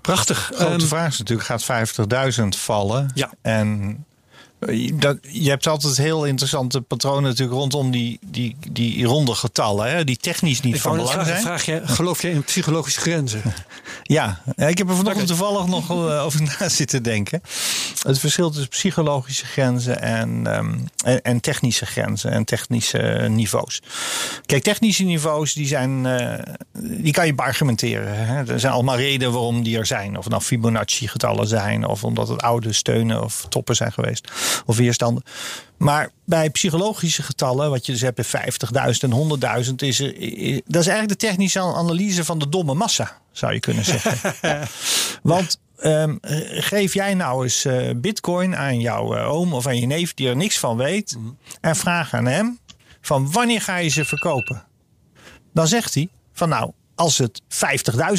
prachtig. 0.01 0.49
De 0.49 0.55
grote 0.55 0.73
um, 0.73 0.89
vraag 0.89 1.13
is 1.13 1.19
natuurlijk, 1.19 1.49
gaat 1.49 1.89
50.000 2.41 2.49
vallen? 2.49 3.11
Ja. 3.15 3.31
En 3.43 4.05
dat, 4.95 5.19
je 5.21 5.49
hebt 5.49 5.67
altijd 5.67 5.97
heel 5.97 6.25
interessante 6.25 6.81
patronen 6.81 7.23
natuurlijk 7.23 7.59
rondom 7.59 7.91
die, 7.91 8.19
die, 8.27 8.57
die 8.71 9.05
ronde 9.05 9.35
getallen, 9.35 9.91
hè, 9.91 10.05
die 10.05 10.17
technisch 10.17 10.61
niet 10.61 10.75
ik 10.75 10.81
van 10.81 10.97
belang 10.97 11.27
zijn. 11.27 11.41
Vraag 11.41 11.65
je, 11.65 11.81
geloof 11.85 12.23
je 12.23 12.31
in 12.31 12.45
psychologische 12.45 13.01
grenzen? 13.01 13.43
ja, 14.03 14.43
ik 14.57 14.79
heb 14.79 14.89
er 14.89 14.97
vanochtend 14.97 15.27
toevallig 15.27 15.67
nog 15.67 15.91
uh, 15.91 16.25
over 16.25 16.43
na 16.59 16.69
zitten 16.69 17.03
denken. 17.03 17.43
Het 18.03 18.19
verschil 18.19 18.51
tussen 18.51 18.69
psychologische 18.69 19.47
grenzen 19.47 20.03
en, 20.03 20.57
um, 20.57 20.85
en, 21.05 21.23
en, 21.23 21.41
technische 21.41 21.87
grenzen 21.87 22.31
en 22.31 22.45
technische 22.45 23.27
niveaus. 23.31 23.83
Kijk, 24.47 24.63
technische 24.63 25.05
niveaus 25.05 25.53
die 25.53 25.67
zijn, 25.67 26.05
uh, 26.05 26.35
die 26.73 27.13
kan 27.13 27.27
je 27.27 27.35
beargumenteren. 27.35 28.27
Hè. 28.27 28.53
Er 28.53 28.61
zijn 28.61 28.73
allemaal 28.73 28.97
redenen 28.97 29.33
waarom 29.33 29.63
die 29.63 29.79
er 29.79 29.87
zijn. 29.87 30.19
Of 30.19 30.29
nou 30.29 30.43
Fibonacci 30.43 31.09
getallen 31.09 31.47
zijn 31.47 31.87
of 31.87 32.05
omdat 32.05 32.29
het 32.29 32.43
oude 32.43 32.73
steunen 32.73 33.23
of 33.23 33.47
toppen 33.49 33.77
zijn 33.77 33.93
geweest 33.93 34.29
of 34.67 34.77
weerstanden. 34.77 35.23
Maar 35.77 36.11
bij 36.25 36.51
psychologische 36.51 37.23
getallen, 37.23 37.71
wat 37.71 37.87
je 37.87 37.93
dus 37.93 38.01
hebt 38.01 38.33
bij 38.33 38.45
50.000 38.45 38.99
en 39.01 39.65
100.000, 39.69 39.75
is, 39.77 40.01
is, 40.01 40.61
dat 40.67 40.81
is 40.81 40.89
eigenlijk 40.89 41.21
de 41.21 41.27
technische 41.27 41.61
analyse 41.61 42.25
van 42.25 42.39
de 42.39 42.49
domme 42.49 42.75
massa, 42.75 43.19
zou 43.33 43.53
je 43.53 43.61
kunnen 43.61 43.85
zeggen. 43.85 44.69
Want 45.23 45.61
um, 45.83 46.19
geef 46.51 46.95
jij 46.95 47.15
nou 47.15 47.43
eens 47.43 47.65
uh, 47.65 47.91
bitcoin 47.97 48.57
aan 48.57 48.81
jouw 48.81 49.17
uh, 49.17 49.33
oom 49.33 49.53
of 49.55 49.67
aan 49.67 49.81
je 49.81 49.87
neef 49.87 50.15
die 50.15 50.29
er 50.29 50.37
niks 50.37 50.59
van 50.59 50.77
weet, 50.77 51.15
mm. 51.19 51.39
en 51.61 51.77
vraag 51.77 52.15
aan 52.15 52.27
hem 52.27 52.59
van 53.01 53.33
wanneer 53.33 53.61
ga 53.61 53.77
je 53.77 53.89
ze 53.89 54.05
verkopen? 54.05 54.65
Dan 55.53 55.69
zegt 55.69 55.95
hij 55.95 56.09
van 56.33 56.49
nou, 56.49 56.73
als 57.01 57.19
het 57.19 57.43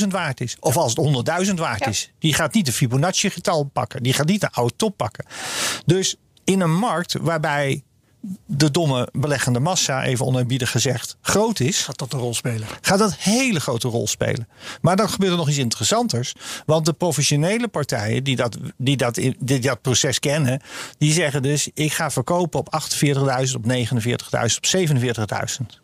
50.000 0.02 0.08
waard 0.08 0.42
is. 0.42 0.58
Of 0.60 0.78
als 0.78 0.94
het 0.96 1.48
100.000 1.48 1.54
waard 1.54 1.88
is. 1.88 2.12
Die 2.20 2.34
gaat 2.34 2.54
niet 2.54 2.68
een 2.68 2.74
Fibonacci 2.74 3.30
getal 3.30 3.64
pakken. 3.64 4.04
Die 4.04 4.14
gaat 4.14 4.28
niet 4.28 4.44
een 4.44 4.52
oude 4.52 4.76
top 4.76 4.98
pakken. 4.98 5.26
Dus 5.86 6.16
in 6.44 6.62
een 6.62 6.76
markt 6.76 7.16
waarbij 7.22 7.84
de 8.46 8.72
domme 8.72 9.10
beleggende 9.12 9.60
massa, 9.60 10.04
even 10.04 10.26
onerbiedig 10.26 10.72
gezegd, 10.72 11.18
groot 11.22 11.60
is. 11.60 11.84
Gaat 11.84 11.98
dat 11.98 12.14
een 12.14 12.20
rol 12.20 12.34
spelen? 12.34 12.68
Gaat 12.82 13.00
dat 13.00 13.12
een 13.12 13.34
hele 13.34 13.60
grote 13.60 13.88
rol 13.88 14.08
spelen. 14.08 14.48
Maar 14.82 14.96
dan 14.96 15.10
gebeurt 15.10 15.32
er 15.32 15.38
nog 15.38 15.50
iets 15.50 15.58
interessanters. 15.58 16.34
Want 16.66 16.86
de 16.86 16.94
professionele 16.94 17.68
partijen 17.68 18.24
die 18.24 18.36
dat, 18.36 18.58
die 18.78 18.98
dat, 18.98 19.20
die 19.40 19.60
dat 19.60 19.82
proces 19.82 20.20
kennen, 20.20 20.62
die 20.98 21.14
zeggen 21.14 21.42
dus: 21.42 21.70
ik 21.74 21.94
ga 21.94 22.12
verkopen 22.12 22.60
op 22.60 22.82
48.000, 23.48 23.56
op 23.56 23.66
49.000, 23.68 24.04
op 24.58 24.66
47.000. 25.72 25.81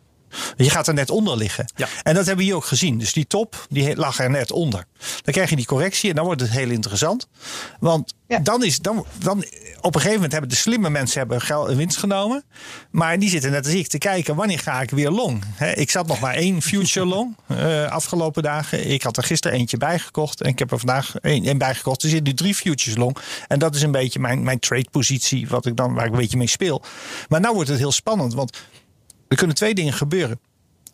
Je 0.57 0.69
gaat 0.69 0.87
er 0.87 0.93
net 0.93 1.09
onder 1.09 1.37
liggen. 1.37 1.71
Ja. 1.75 1.87
En 2.03 2.13
dat 2.13 2.25
hebben 2.25 2.37
we 2.37 2.43
hier 2.43 2.55
ook 2.55 2.65
gezien. 2.65 2.97
Dus 2.97 3.13
die 3.13 3.27
top, 3.27 3.65
die 3.69 3.95
lag 3.95 4.19
er 4.19 4.29
net 4.29 4.51
onder. 4.51 4.85
Dan 5.23 5.33
krijg 5.33 5.49
je 5.49 5.55
die 5.55 5.65
correctie 5.65 6.09
en 6.09 6.15
dan 6.15 6.25
wordt 6.25 6.41
het 6.41 6.49
heel 6.49 6.69
interessant. 6.69 7.27
Want 7.79 8.13
Ja. 8.27 8.39
dan 8.39 8.63
is 8.63 8.79
dan, 8.79 9.05
dan 9.17 9.37
op 9.81 9.85
een 9.95 10.01
gegeven 10.01 10.13
moment 10.13 10.31
hebben 10.31 10.49
de 10.49 10.55
slimme 10.55 10.89
mensen 10.89 11.19
hebben 11.19 11.41
geld 11.41 11.73
winst 11.75 11.97
genomen. 11.97 12.43
Maar 12.91 13.19
die 13.19 13.29
zitten 13.29 13.51
net 13.51 13.65
als 13.65 13.73
ik 13.73 13.87
te 13.87 13.97
kijken 13.97 14.35
wanneer 14.35 14.59
ga 14.59 14.81
ik 14.81 14.89
weer 14.89 15.09
long. 15.09 15.43
Hè, 15.55 15.71
ik 15.71 15.89
zat 15.91 16.07
nog 16.07 16.19
maar 16.19 16.33
één 16.33 16.61
future 16.71 17.05
long 17.05 17.35
eh, 17.47 17.91
afgelopen 17.91 18.43
dagen. 18.43 18.87
Ik 18.89 19.03
had 19.03 19.17
er 19.17 19.23
gisteren 19.23 19.57
eentje 19.57 19.77
bijgekocht 19.77 20.41
en 20.41 20.49
ik 20.49 20.59
heb 20.59 20.71
er 20.71 20.77
vandaag 20.79 21.15
één, 21.15 21.45
één 21.45 21.57
bijgekocht. 21.57 22.03
Er 22.03 22.09
zitten 22.09 22.27
nu 22.27 22.33
drie 22.33 22.55
futures 22.55 22.97
long. 22.97 23.17
En 23.47 23.59
dat 23.59 23.75
is 23.75 23.81
een 23.81 23.91
beetje 23.91 24.19
mijn, 24.19 24.43
mijn 24.43 24.59
trade 24.59 24.87
positie 24.91 25.47
wat 25.47 25.65
ik 25.65 25.75
dan, 25.75 25.93
waar 25.93 26.05
ik 26.05 26.11
een 26.11 26.17
beetje 26.17 26.37
mee 26.37 26.47
speel. 26.47 26.83
Maar 27.27 27.39
nou 27.41 27.53
wordt 27.55 27.69
het 27.69 27.79
heel 27.79 27.91
spannend. 27.91 28.33
Want 28.33 28.57
er 29.27 29.35
kunnen 29.35 29.55
twee 29.55 29.73
dingen 29.73 29.93
gebeuren. 29.93 30.39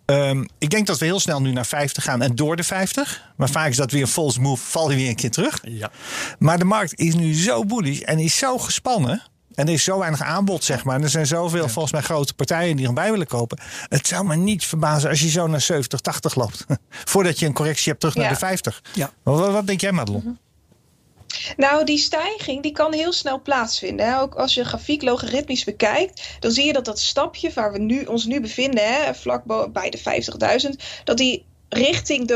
Ehm, 0.06 0.44
ik 0.58 0.70
denk 0.70 0.88
dat 0.88 0.98
we 0.98 1.06
heel 1.06 1.20
snel 1.20 1.42
nu 1.42 1.52
naar 1.52 1.66
50 1.66 2.04
gaan 2.04 2.22
en 2.22 2.36
door 2.36 2.56
de 2.56 2.64
50. 2.64 3.32
Maar 3.38 3.50
vaak 3.50 3.70
is 3.70 3.76
dat 3.76 3.92
weer 3.92 4.02
een 4.02 4.08
false 4.08 4.42
move, 4.42 4.64
val 4.64 4.92
je 4.92 4.96
weer 4.96 5.10
een 5.10 5.16
keer 5.16 5.32
terug. 5.32 5.60
Ja. 5.64 5.92
Maar 6.40 6.60
de 6.60 6.66
markt 6.66 7.00
is 7.00 7.16
nu 7.16 7.34
zo 7.34 7.66
bullish 7.66 8.00
en 8.00 8.20
is 8.20 8.38
zo 8.38 8.58
gespannen. 8.58 9.24
En 9.54 9.68
er 9.68 9.74
is 9.74 9.84
zo 9.84 10.00
weinig 10.00 10.22
aanbod, 10.22 10.64
zeg 10.64 10.84
maar. 10.84 10.96
En 10.96 11.04
er 11.04 11.10
zijn 11.10 11.28
zoveel, 11.28 11.70
volgens 11.70 11.94
mij, 11.94 12.02
grote 12.02 12.34
partijen 12.34 12.76
die 12.76 12.88
erbij 12.88 13.12
willen 13.12 13.28
kopen. 13.28 13.60
Het 13.88 14.08
zou 14.08 14.26
me 14.26 14.36
niet 14.36 14.66
verbazen 14.66 15.10
als 15.10 15.20
je 15.20 15.30
zo 15.30 15.48
naar 15.48 15.62
70, 15.62 16.00
80 16.00 16.36
loopt. 16.36 16.66
Voordat 17.12 17.40
je 17.40 17.46
een 17.46 17.54
correctie 17.54 17.88
hebt 17.88 18.00
terug 18.00 18.16
naar 18.16 18.30
de 18.30 18.36
50. 18.36 18.82
Ja. 18.94 19.12
Wat, 19.24 19.52
wat 19.52 19.68
denk 19.68 19.82
jij, 19.82 19.92
Madelon? 19.92 20.38
Nou, 21.58 21.84
die 21.84 21.98
stijging 21.98 22.62
die 22.62 22.72
kan 22.72 22.94
heel 22.94 23.14
snel 23.14 23.42
plaatsvinden. 23.42 24.06
Hè? 24.06 24.20
Ook 24.20 24.36
als 24.36 24.54
je 24.54 24.66
grafiek 24.66 25.02
logaritmisch 25.02 25.64
bekijkt, 25.64 26.38
dan 26.40 26.52
zie 26.52 26.66
je 26.66 26.74
dat 26.74 26.86
dat 26.86 27.00
stapje 27.00 27.52
waar 27.54 27.72
we 27.72 27.80
nu, 27.80 28.06
ons 28.06 28.26
nu 28.26 28.42
bevinden, 28.42 28.88
hè, 28.88 29.16
vlak 29.16 29.72
bij 29.74 29.90
de 29.90 29.98
50.000, 29.98 31.04
dat 31.04 31.18
die 31.18 31.46
richting 31.74 32.28
de 32.28 32.36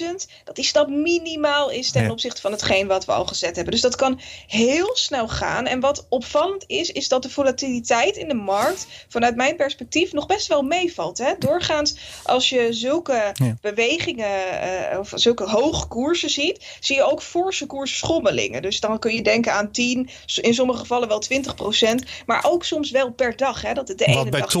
100.000, 0.00 0.26
dat 0.44 0.56
die 0.56 0.64
stap 0.64 0.88
minimaal 0.88 1.70
is 1.70 1.90
ten 1.90 2.02
Ja. 2.04 2.10
opzichte 2.10 2.40
van 2.40 2.52
hetgeen 2.52 2.86
wat 2.86 3.04
we 3.04 3.12
al 3.12 3.26
gezet 3.26 3.54
hebben. 3.54 3.72
Dus 3.72 3.82
dat 3.82 3.96
kan 3.96 4.20
heel 4.46 4.90
snel 4.96 5.28
gaan. 5.28 5.66
En 5.66 5.80
wat 5.80 6.06
opvallend 6.08 6.64
is, 6.66 6.90
is 6.92 7.08
dat 7.08 7.22
de 7.22 7.30
volatiliteit 7.30 8.16
in 8.16 8.28
de 8.28 8.34
markt 8.34 8.86
vanuit 9.08 9.36
mijn 9.36 9.56
perspectief 9.56 10.12
nog 10.12 10.26
best 10.26 10.46
wel 10.46 10.62
meevalt. 10.62 11.18
Hè? 11.18 11.32
Doorgaans, 11.38 11.96
als 12.22 12.48
je 12.48 12.68
zulke 12.70 13.32
Ja. 13.34 13.56
bewegingen 13.60 14.60
eh, 14.60 14.98
of 14.98 15.12
zulke 15.14 15.44
hoge 15.48 15.86
koersen 15.86 16.30
ziet, 16.30 16.64
zie 16.80 16.96
je 16.96 17.02
ook 17.04 17.22
forse 17.22 17.66
koersschommelingen. 17.66 18.62
Dus 18.62 18.80
dan 18.80 18.98
kun 18.98 19.14
je 19.14 19.22
denken 19.22 19.52
aan 19.52 19.70
10, 19.70 20.08
in 20.36 20.54
sommige 20.54 20.78
gevallen 20.78 21.08
wel 21.08 21.18
20 21.18 21.54
procent, 21.54 22.04
maar 22.26 22.44
ook 22.46 22.64
soms 22.64 22.90
wel 22.90 23.10
per 23.12 23.36
dag. 23.36 23.62
Hè? 23.62 23.72
Dat 23.74 23.88
het 23.88 23.98
de 23.98 24.04
ene 24.04 24.16
Wat 24.16 24.30
bij 24.30 24.40
dag 24.40 24.52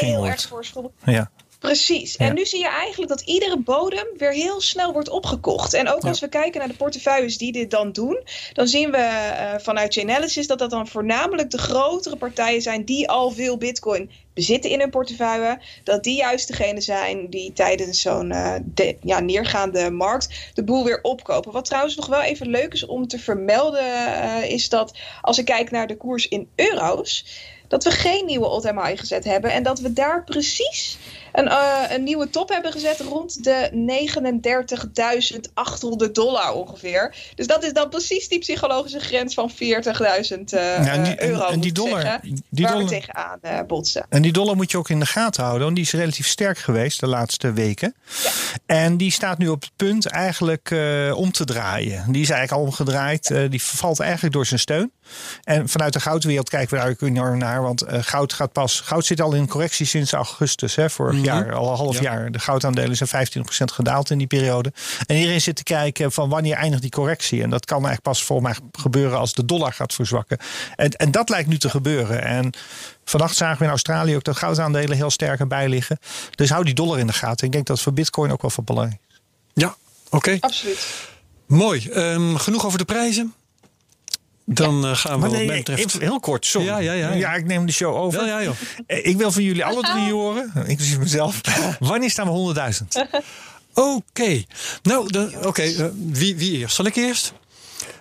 heel 0.00 0.26
erg 0.26 0.48
voorschommelt. 0.48 0.94
Ja. 1.04 1.30
Precies. 1.62 2.14
Ja. 2.18 2.26
En 2.26 2.34
nu 2.34 2.46
zie 2.46 2.58
je 2.58 2.68
eigenlijk 2.68 3.08
dat 3.10 3.20
iedere 3.20 3.58
bodem 3.58 4.06
weer 4.16 4.32
heel 4.32 4.60
snel 4.60 4.92
wordt 4.92 5.08
opgekocht. 5.08 5.74
En 5.74 5.88
ook 5.88 6.02
Ja. 6.02 6.08
als 6.08 6.20
we 6.20 6.28
kijken 6.28 6.58
naar 6.58 6.68
de 6.68 6.74
portefeuilles 6.74 7.38
die 7.38 7.52
dit 7.52 7.70
dan 7.70 7.92
doen, 7.92 8.20
dan 8.52 8.68
zien 8.68 8.90
we 8.90 8.96
eh, 8.96 9.54
vanuit 9.58 9.92
Chainalysis 9.92 10.46
dat 10.46 10.58
dat 10.58 10.70
dan 10.70 10.88
voornamelijk 10.88 11.50
de 11.50 11.58
grotere 11.58 12.16
partijen 12.16 12.62
zijn 12.62 12.84
die 12.84 13.08
al 13.08 13.30
veel 13.30 13.56
bitcoin 13.56 14.10
bezitten 14.34 14.70
in 14.70 14.80
hun 14.80 14.90
portefeuille. 14.90 15.60
Dat 15.84 16.04
die 16.04 16.16
juist 16.16 16.48
degene 16.48 16.80
zijn 16.80 17.30
die 17.30 17.52
tijdens 17.52 18.00
zo'n 18.00 18.30
eh, 18.30 18.94
ja, 19.02 19.20
neergaande 19.20 19.90
markt 19.90 20.50
de 20.54 20.64
boel 20.64 20.84
weer 20.84 20.98
opkopen. 21.02 21.52
Wat 21.52 21.64
trouwens 21.64 21.96
nog 21.96 22.06
wel 22.06 22.22
even 22.22 22.48
leuk 22.48 22.72
is 22.72 22.86
om 22.86 23.08
te 23.08 23.18
vermelden, 23.18 24.16
eh, 24.22 24.50
is 24.50 24.68
dat 24.68 24.98
als 25.20 25.38
ik 25.38 25.44
kijk 25.44 25.70
naar 25.70 25.86
de 25.86 25.96
koers 25.96 26.28
in 26.28 26.48
euro's, 26.54 27.24
dat 27.68 27.84
we 27.84 27.90
geen 27.90 28.26
nieuwe 28.26 28.46
all-time 28.46 28.86
high 28.86 29.00
gezet 29.00 29.24
hebben. 29.24 29.52
En 29.52 29.62
dat 29.62 29.78
we 29.78 29.92
daar 29.92 30.24
precies 30.24 30.98
een, 31.32 31.48
eh, 31.48 31.80
een 31.88 32.02
nieuwe 32.02 32.30
top 32.30 32.48
hebben 32.48 32.72
gezet 32.72 33.00
rond 33.00 33.44
de 33.44 33.68
39.800 33.72 36.14
dollar 36.14 36.52
ongeveer. 36.52 37.14
Dus 37.34 37.46
dat 37.46 37.64
is 37.64 37.72
dan 37.72 37.88
precies 37.88 38.28
die 38.28 38.38
psychologische 38.38 39.00
grens 39.00 39.34
van 39.34 39.50
40.000 39.50 40.52
eh, 40.52 40.84
Ja, 40.84 41.20
euro. 41.22 41.48
en 41.48 41.60
die 41.60 41.72
dollar- 41.72 42.00
zeggen, 42.00 42.42
die 42.50 42.64
waar 42.64 42.72
dollar- 42.72 42.88
we 42.88 42.94
tegenaan 42.94 43.38
eh, 43.40 43.58
botsen. 43.66 44.06
En 44.08 44.22
die 44.22 44.32
dollar 44.32 44.56
moet 44.56 44.70
je 44.70 44.78
ook 44.78 44.88
in 44.90 45.00
de 45.00 45.06
gaten 45.06 45.42
houden. 45.42 45.64
Want 45.64 45.76
die 45.76 45.84
is 45.84 45.92
relatief 45.92 46.26
sterk 46.26 46.58
geweest 46.58 47.00
de 47.00 47.06
laatste 47.06 47.52
weken. 47.52 47.94
En 48.66 48.96
die 48.96 49.10
staat 49.10 49.38
nu 49.38 49.48
op 49.48 49.60
het 49.62 49.70
punt 49.76 50.06
eigenlijk 50.06 50.70
om 51.14 51.32
te 51.32 51.44
draaien. 51.44 52.12
Die 52.12 52.22
is 52.22 52.30
eigenlijk 52.30 52.60
al 52.62 52.66
omgedraaid. 52.66 53.34
Die 53.50 53.62
valt 53.62 54.00
eigenlijk 54.00 54.34
door 54.34 54.46
zijn 54.46 54.60
steun. 54.60 54.92
En 55.44 55.68
vanuit 55.68 55.92
de 55.92 56.00
goudwereld 56.00 56.48
kijken 56.48 56.76
we 56.76 56.82
daar 56.82 56.90
ook 56.90 57.00
enorm 57.00 57.38
naar. 57.38 57.62
Want 57.62 57.84
goud 57.88 58.32
gaat 58.32 58.52
pas. 58.52 58.80
Goud 58.80 59.06
zit 59.06 59.20
al 59.20 59.32
in 59.34 59.48
correctie 59.48 59.86
sinds 59.86 60.12
augustus. 60.12 60.74
Hè, 60.74 60.90
vorig. 60.90 61.21
Jaar. 61.24 61.54
Al 61.54 61.70
een 61.70 61.76
half 61.76 61.94
Ja. 61.94 62.02
jaar. 62.02 62.30
De 62.30 62.38
goudaandelen 62.38 62.96
zijn 62.96 63.08
25% 63.08 63.72
gedaald 63.72 64.10
in 64.10 64.18
die 64.18 64.26
periode. 64.26 64.72
En 65.06 65.16
iedereen 65.16 65.40
zit 65.40 65.56
te 65.56 65.62
kijken 65.62 66.12
van 66.12 66.28
wanneer 66.28 66.54
eindigt 66.56 66.82
die 66.82 66.90
correctie. 66.90 67.42
En 67.42 67.50
dat 67.50 67.64
kan 67.64 67.76
eigenlijk 67.76 68.04
pas 68.04 68.24
volgens 68.24 68.48
mij 68.48 68.68
gebeuren 68.72 69.18
als 69.18 69.32
de 69.32 69.44
dollar 69.44 69.72
gaat 69.72 69.94
verzwakken. 69.94 70.38
En, 70.76 70.90
en 70.90 71.10
dat 71.10 71.28
lijkt 71.28 71.48
nu 71.48 71.58
te 71.58 71.70
gebeuren. 71.70 72.22
En 72.24 72.50
vannacht 73.04 73.36
zagen 73.36 73.58
we 73.58 73.64
in 73.64 73.70
Australië 73.70 74.16
ook 74.16 74.24
dat 74.24 74.36
goudaandelen 74.36 74.96
heel 74.96 75.10
sterk 75.10 75.40
erbij 75.40 75.68
liggen. 75.68 75.98
Dus 76.34 76.50
hou 76.50 76.64
die 76.64 76.74
dollar 76.74 76.98
in 76.98 77.06
de 77.06 77.12
gaten. 77.12 77.46
Ik 77.46 77.52
denk 77.52 77.66
dat 77.66 77.76
het 77.76 77.84
voor 77.84 77.92
bitcoin 77.94 78.32
ook 78.32 78.42
wel 78.42 78.50
van 78.50 78.64
belang 78.64 78.92
is. 78.92 79.18
Ja, 79.54 79.76
oké. 80.10 80.36
Absoluut. 80.40 80.86
Mooi. 81.46 81.88
Ehm, 81.88 82.34
genoeg 82.36 82.66
over 82.66 82.78
de 82.78 82.84
prijzen. 82.84 83.34
Dan 84.44 84.84
eh, 84.86 84.96
gaan 84.96 85.12
we 85.12 85.18
Maar 85.18 85.28
wat 85.28 85.38
nee, 85.38 85.46
mij 85.46 85.56
betreft... 85.56 85.84
even 85.84 86.00
heel 86.00 86.20
kort, 86.20 86.46
sorry. 86.46 86.66
Ja, 86.66 86.78
ja, 86.78 86.92
ja. 86.92 87.12
ja, 87.12 87.34
ik 87.34 87.44
neem 87.44 87.66
de 87.66 87.72
show 87.72 87.94
over. 87.96 88.18
Wel, 88.18 88.28
ja, 88.28 88.42
joh. 88.42 88.54
Eh, 88.86 89.06
Ik 89.06 89.16
wil 89.16 89.32
van 89.32 89.42
jullie 89.42 89.64
alle 89.64 89.82
drie 89.82 90.12
horen, 90.12 90.52
inclusief 90.66 90.98
mezelf. 90.98 91.40
Wanneer 91.78 92.10
staan 92.10 92.26
we 92.32 92.54
100.000? 93.04 93.10
Oké. 93.74 94.42
Nou, 94.82 95.10
dan- 95.12 95.46
oké. 95.46 95.62
eh, 95.62 95.86
wie, 96.10 96.36
wie 96.36 96.58
eerst? 96.58 96.74
Zal 96.74 96.86
ik 96.86 96.96
eerst? 96.96 97.32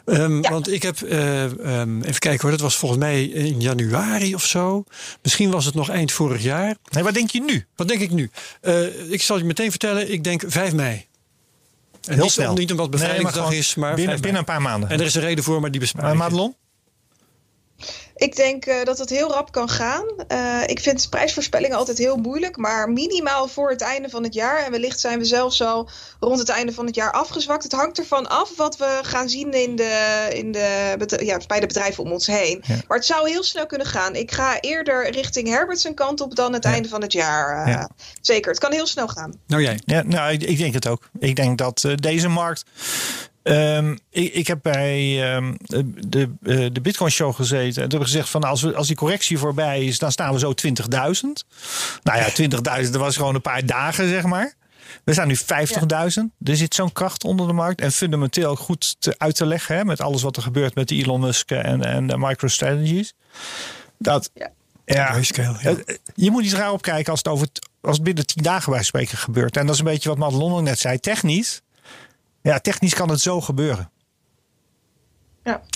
Ehm, 0.05 0.41
Want 0.41 0.71
ik 0.71 0.81
heb, 0.83 1.01
eh, 1.01 1.43
ehm, 1.43 2.01
even 2.01 2.19
kijken 2.19 2.41
hoor, 2.41 2.51
dat 2.51 2.59
was 2.59 2.75
volgens 2.75 2.99
mij 3.01 3.23
in 3.25 3.61
januari 3.61 4.35
of 4.35 4.45
zo. 4.45 4.83
Misschien 5.21 5.51
was 5.51 5.65
het 5.65 5.73
nog 5.75 5.89
eind 5.89 6.11
vorig 6.11 6.43
jaar. 6.43 6.75
Nee, 6.91 7.03
wat 7.03 7.13
denk 7.13 7.29
je 7.29 7.41
nu? 7.41 7.65
Wat 7.75 7.87
denk 7.87 8.01
ik 8.01 8.11
nu? 8.11 8.29
Eh, 8.61 9.11
ik 9.11 9.21
zal 9.21 9.37
je 9.37 9.43
meteen 9.43 9.69
vertellen, 9.69 10.11
ik 10.11 10.23
denk 10.23 10.43
5 10.47 10.73
mei. 10.73 11.05
En 12.07 12.13
Heel 12.13 12.23
niet, 12.23 12.31
snel. 12.31 12.53
Niet 12.53 12.71
omdat 12.71 12.91
bevrijdingsdag 12.91 13.33
gewoon 13.33 13.53
is, 13.53 13.75
maar 13.75 13.95
binnen, 13.95 14.19
5 14.19 14.21
mei. 14.21 14.21
binnen 14.21 14.39
een 14.39 14.45
paar 14.45 14.71
maanden. 14.71 14.89
En 14.89 14.99
er 14.99 15.05
is 15.05 15.15
een 15.15 15.21
reden 15.21 15.43
voor, 15.43 15.61
maar 15.61 15.71
die 15.71 15.81
Uh, 15.81 16.09
ik. 16.09 16.17
Madelon? 16.17 16.55
Ik 18.21 18.35
denk 18.35 18.65
eh, 18.65 18.83
dat 18.83 18.97
het 18.97 19.09
heel 19.09 19.31
rap 19.31 19.51
kan 19.51 19.69
gaan. 19.69 20.03
Eh, 20.27 20.59
ik 20.65 20.79
vind 20.79 21.09
prijsvoorspellingen 21.09 21.77
altijd 21.77 21.97
heel 21.97 22.17
moeilijk, 22.17 22.57
maar 22.57 22.89
minimaal 22.89 23.47
voor 23.47 23.69
het 23.69 23.81
einde 23.81 24.09
van 24.09 24.23
het 24.23 24.33
jaar. 24.33 24.65
En 24.65 24.71
wellicht 24.71 24.99
zijn 24.99 25.19
we 25.19 25.25
zelfs 25.25 25.61
al 25.61 25.89
rond 26.19 26.39
het 26.39 26.49
einde 26.49 26.73
van 26.73 26.85
het 26.85 26.95
jaar 26.95 27.11
afgezwakt. 27.11 27.63
Het 27.63 27.71
hangt 27.71 27.97
ervan 27.97 28.29
af 28.29 28.55
wat 28.55 28.77
we 28.77 28.99
gaan 29.01 29.29
zien 29.29 29.51
in 29.53 29.75
de, 29.75 30.27
in 30.33 30.51
de, 30.51 30.95
ja, 31.23 31.39
bij 31.47 31.59
de 31.59 31.67
bedrijven 31.67 32.03
om 32.03 32.11
ons 32.11 32.27
heen. 32.27 32.63
Ja. 32.67 32.75
Maar 32.87 32.97
het 32.97 33.05
zou 33.05 33.29
heel 33.29 33.43
snel 33.43 33.65
kunnen 33.65 33.87
gaan. 33.87 34.15
Ik 34.15 34.31
ga 34.31 34.59
eerder 34.59 35.09
richting 35.11 35.47
Herbert's 35.47 35.87
kant 35.93 36.21
op 36.21 36.35
dan 36.35 36.53
het 36.53 36.63
Ja. 36.63 36.71
einde 36.71 36.89
van 36.89 37.01
het 37.01 37.11
jaar. 37.13 37.65
eh, 37.65 37.73
Ja. 37.73 37.89
Zeker, 38.21 38.51
het 38.51 38.59
kan 38.59 38.71
heel 38.71 38.87
snel 38.87 39.07
gaan. 39.07 39.33
Nou 39.47 39.61
jij. 39.61 39.79
Ja, 39.85 40.03
nou, 40.03 40.31
ik, 40.31 40.43
ik 40.43 40.57
denk 40.57 40.73
het 40.73 40.87
ook. 40.87 41.09
Ik 41.19 41.35
denk 41.35 41.57
dat 41.57 41.83
eh, 41.83 41.95
deze 41.95 42.27
markt. 42.27 42.63
Ehm, 43.43 43.95
ik, 44.09 44.33
ik 44.33 44.47
heb 44.47 44.59
bij 44.61 45.31
ehm, 45.33 45.53
de, 46.07 46.29
eh, 46.43 46.65
de 46.71 46.81
Bitcoin 46.81 47.11
Show 47.11 47.35
gezeten. 47.35 47.65
En 47.65 47.73
toen 47.73 47.81
hebben 47.81 47.99
we 47.99 48.05
gezegd: 48.05 48.29
van 48.29 48.43
als, 48.43 48.61
we, 48.61 48.75
als 48.75 48.87
die 48.87 48.95
correctie 48.95 49.37
voorbij 49.37 49.85
is, 49.85 49.99
dan 49.99 50.11
staan 50.11 50.33
we 50.33 50.39
zo 50.39 50.53
20.000. 50.53 51.45
Nou 52.03 52.19
ja, 52.19 52.29
20.000, 52.29 52.91
dat 52.91 52.95
was 52.95 53.15
gewoon 53.17 53.35
een 53.35 53.41
paar 53.41 53.65
dagen, 53.65 54.09
zeg 54.09 54.23
maar. 54.23 54.53
We 55.03 55.13
staan 55.13 55.27
nu 55.27 55.37
50.000. 55.37 55.43
Er 56.43 56.55
zit 56.55 56.75
zo'n 56.75 56.91
kracht 56.91 57.23
onder 57.23 57.47
de 57.47 57.53
markt. 57.53 57.81
En 57.81 57.91
fundamenteel 57.91 58.49
ook 58.49 58.59
goed 58.59 58.95
te, 58.99 59.15
uit 59.17 59.35
te 59.35 59.45
leggen. 59.45 59.75
Hè, 59.75 59.85
met 59.85 60.01
alles 60.01 60.21
wat 60.21 60.35
er 60.35 60.41
gebeurt 60.43 60.75
met 60.75 60.87
de 60.87 60.95
Elon 60.95 61.19
Musk 61.19 61.51
en, 61.51 61.83
en 61.83 62.07
de 62.07 62.17
MicroStrategies. 62.17 63.13
Dat, 63.97 64.29
Ja. 64.33 64.51
ja, 64.85 65.05
Grayscale, 65.05 65.57
ja. 65.61 65.75
Je 66.15 66.31
moet 66.31 66.43
niet 66.43 66.53
raar 66.53 66.71
opkijken 66.71 67.11
als 67.11 67.19
het, 67.19 67.27
over 67.27 67.51
t- 67.51 67.69
als 67.81 67.95
het 67.95 68.03
binnen 68.05 68.25
tien 68.25 68.43
dagen 68.43 68.71
bij 68.71 68.83
spreken 68.83 69.17
gebeurt. 69.17 69.57
En 69.57 69.65
dat 69.65 69.73
is 69.73 69.79
een 69.81 69.87
beetje 69.87 70.09
wat 70.09 70.17
Madelon 70.17 70.63
net 70.63 70.79
zei. 70.79 70.99
Technisch, 70.99 71.61
ja, 72.41 72.59
technisch 72.59 72.93
kan 72.93 73.09
het 73.09 73.19
zo 73.21 73.41
gebeuren. 73.41 73.91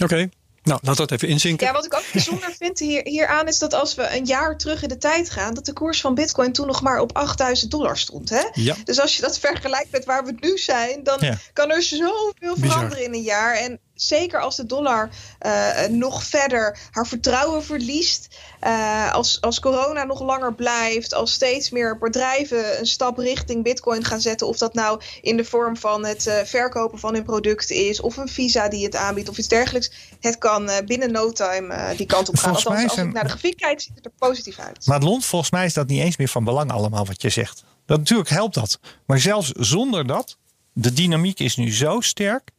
Oké. 0.04 0.30
Nou, 0.63 0.80
laat 0.84 0.97
dat 0.97 1.12
even 1.12 1.28
inzinken. 1.28 1.67
Ja, 1.67 1.73
wat 1.73 1.86
ik 1.86 1.93
ook 1.93 2.04
bijzonder 2.13 2.56
vind 2.60 2.80
hier, 2.80 3.01
hieraan 3.04 3.47
is 3.47 3.60
dat 3.60 3.73
als 3.73 3.95
we 3.95 4.15
een 4.17 4.25
jaar 4.25 4.58
terug 4.58 4.84
in 4.84 4.89
de 4.89 4.97
tijd 4.97 5.30
gaan, 5.30 5.54
dat 5.54 5.65
de 5.65 5.73
koers 5.73 6.01
van 6.01 6.15
Bitcoin 6.15 6.51
toen 6.51 6.67
nog 6.67 6.82
maar 6.82 6.99
op 6.99 7.13
8000 7.17 7.71
dollar 7.71 7.97
stond. 7.97 8.30
Hè? 8.30 8.43
Ja. 8.54 8.75
Dus 8.84 8.99
als 8.99 9.15
je 9.15 9.21
dat 9.21 9.39
vergelijkt 9.39 9.91
met 9.91 10.06
waar 10.06 10.25
we 10.25 10.36
nu 10.39 10.58
zijn, 10.58 11.04
dan 11.04 11.17
Ja. 11.19 11.38
kan 11.54 11.71
er 11.71 11.82
zoveel 11.82 12.34
Bizar. 12.56 12.58
veranderen 12.58 13.04
in 13.04 13.13
een 13.13 13.21
jaar. 13.21 13.56
En 13.56 13.80
zeker 13.95 14.41
als 14.41 14.55
de 14.55 14.65
dollar 14.65 15.10
uh, 15.45 15.86
nog 15.89 16.23
verder 16.23 16.77
haar 16.91 17.08
vertrouwen 17.08 17.63
verliest. 17.63 18.27
Uh, 18.63 19.13
als, 19.13 19.41
als 19.41 19.60
corona 19.60 20.03
nog 20.03 20.21
langer 20.21 20.53
blijft, 20.53 21.13
als 21.13 21.34
steeds 21.34 21.69
meer 21.69 21.97
bedrijven 21.97 22.79
een 22.79 22.86
stap 22.86 23.17
richting 23.17 23.63
Bitcoin 23.63 24.03
gaan 24.03 24.21
zetten. 24.21 24.47
Of 24.47 24.58
dat 24.58 24.73
nou 24.73 25.01
in 25.21 25.38
de 25.38 25.45
vorm 25.45 25.77
van 25.77 26.05
het 26.05 26.25
uh, 26.27 26.34
verkopen 26.43 26.99
van 26.99 27.13
hun 27.13 27.23
product 27.23 27.69
is, 27.69 28.01
of 28.01 28.17
een 28.17 28.27
visa 28.27 28.69
die 28.69 28.84
het 28.84 28.95
aanbiedt, 28.95 29.29
of 29.29 29.38
iets 29.38 29.47
dergelijks. 29.47 29.91
Het 30.19 30.38
kan 30.38 30.69
binnen 30.86 31.12
no 31.12 31.31
time 31.31 31.95
die 31.95 32.05
kant 32.05 32.29
op 32.29 32.36
gaan. 32.36 32.43
Volgens 32.43 32.65
Althans, 32.65 32.89
als 32.89 33.08
ik 33.08 33.13
naar 33.13 33.23
de 33.23 33.29
grafiek 33.29 33.58
kijk, 33.58 33.81
ziet 33.81 33.95
het 33.95 34.05
er 34.05 34.12
positief 34.17 34.60
uit. 34.60 34.86
Maar 34.86 35.01
Lond, 35.01 35.25
volgens 35.25 35.51
mij 35.51 35.65
is 35.65 35.73
dat 35.73 35.88
niet 35.88 36.01
eens 36.01 36.17
meer 36.17 36.29
van 36.29 36.43
belang 36.43 36.71
allemaal 36.71 37.05
wat 37.05 37.21
je 37.21 37.29
zegt. 37.29 37.63
Dat, 37.86 37.97
natuurlijk 37.97 38.29
helpt 38.29 38.53
dat. 38.53 38.79
Maar 39.05 39.19
zelfs 39.19 39.51
zonder 39.51 40.08
dat, 40.08 40.38
de 40.73 40.93
dynamiek 40.93 41.39
is 41.39 41.55
nu 41.55 41.73
zo 41.73 42.01
sterk. 42.01 42.53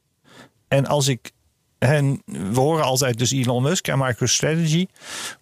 En 0.68 0.87
als 0.87 1.09
ik 1.09 1.33
en 1.79 2.22
we 2.24 2.61
horen 2.61 2.85
altijd 2.85 3.18
dus 3.18 3.31
Elon 3.31 3.62
Musk 3.62 3.88
en 3.88 3.98
MicroStrategy. 3.98 4.87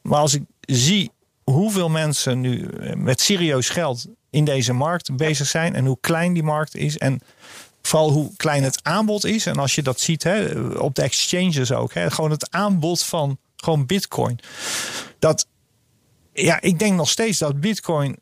Maar 0.02 0.20
als 0.20 0.34
ik 0.34 0.42
zie 0.60 1.10
hoeveel 1.44 1.88
mensen 1.88 2.40
nu 2.40 2.68
met 2.96 3.20
serieus 3.20 3.68
geld 3.68 4.06
in 4.30 4.44
deze 4.44 4.72
markt 4.72 5.16
bezig 5.16 5.46
zijn 5.46 5.74
en 5.74 5.87
hoe 5.87 5.98
klein 6.00 6.32
die 6.32 6.42
markt 6.42 6.76
is 6.76 6.98
en 6.98 7.20
vooral 7.82 8.10
hoe 8.10 8.30
klein 8.37 8.62
het 8.62 8.80
aanbod 8.82 9.24
is. 9.24 9.46
En 9.46 9.58
als 9.58 9.74
je 9.74 9.82
dat 9.82 10.00
ziet 10.00 10.22
hè, 10.22 10.60
op 10.78 10.94
de 10.94 11.02
exchanges 11.02 11.72
ook, 11.72 11.94
hè, 11.94 12.10
gewoon 12.10 12.30
het 12.30 12.50
aanbod 12.50 13.02
van 13.02 13.38
gewoon 13.56 13.87
Bitcoin. 13.87 14.38
Dat 15.18 15.46
ja, 16.32 16.60
ik 16.60 16.78
denk 16.78 16.96
nog 16.96 17.10
steeds 17.10 17.38
dat 17.38 17.60
Bitcoin 17.60 18.18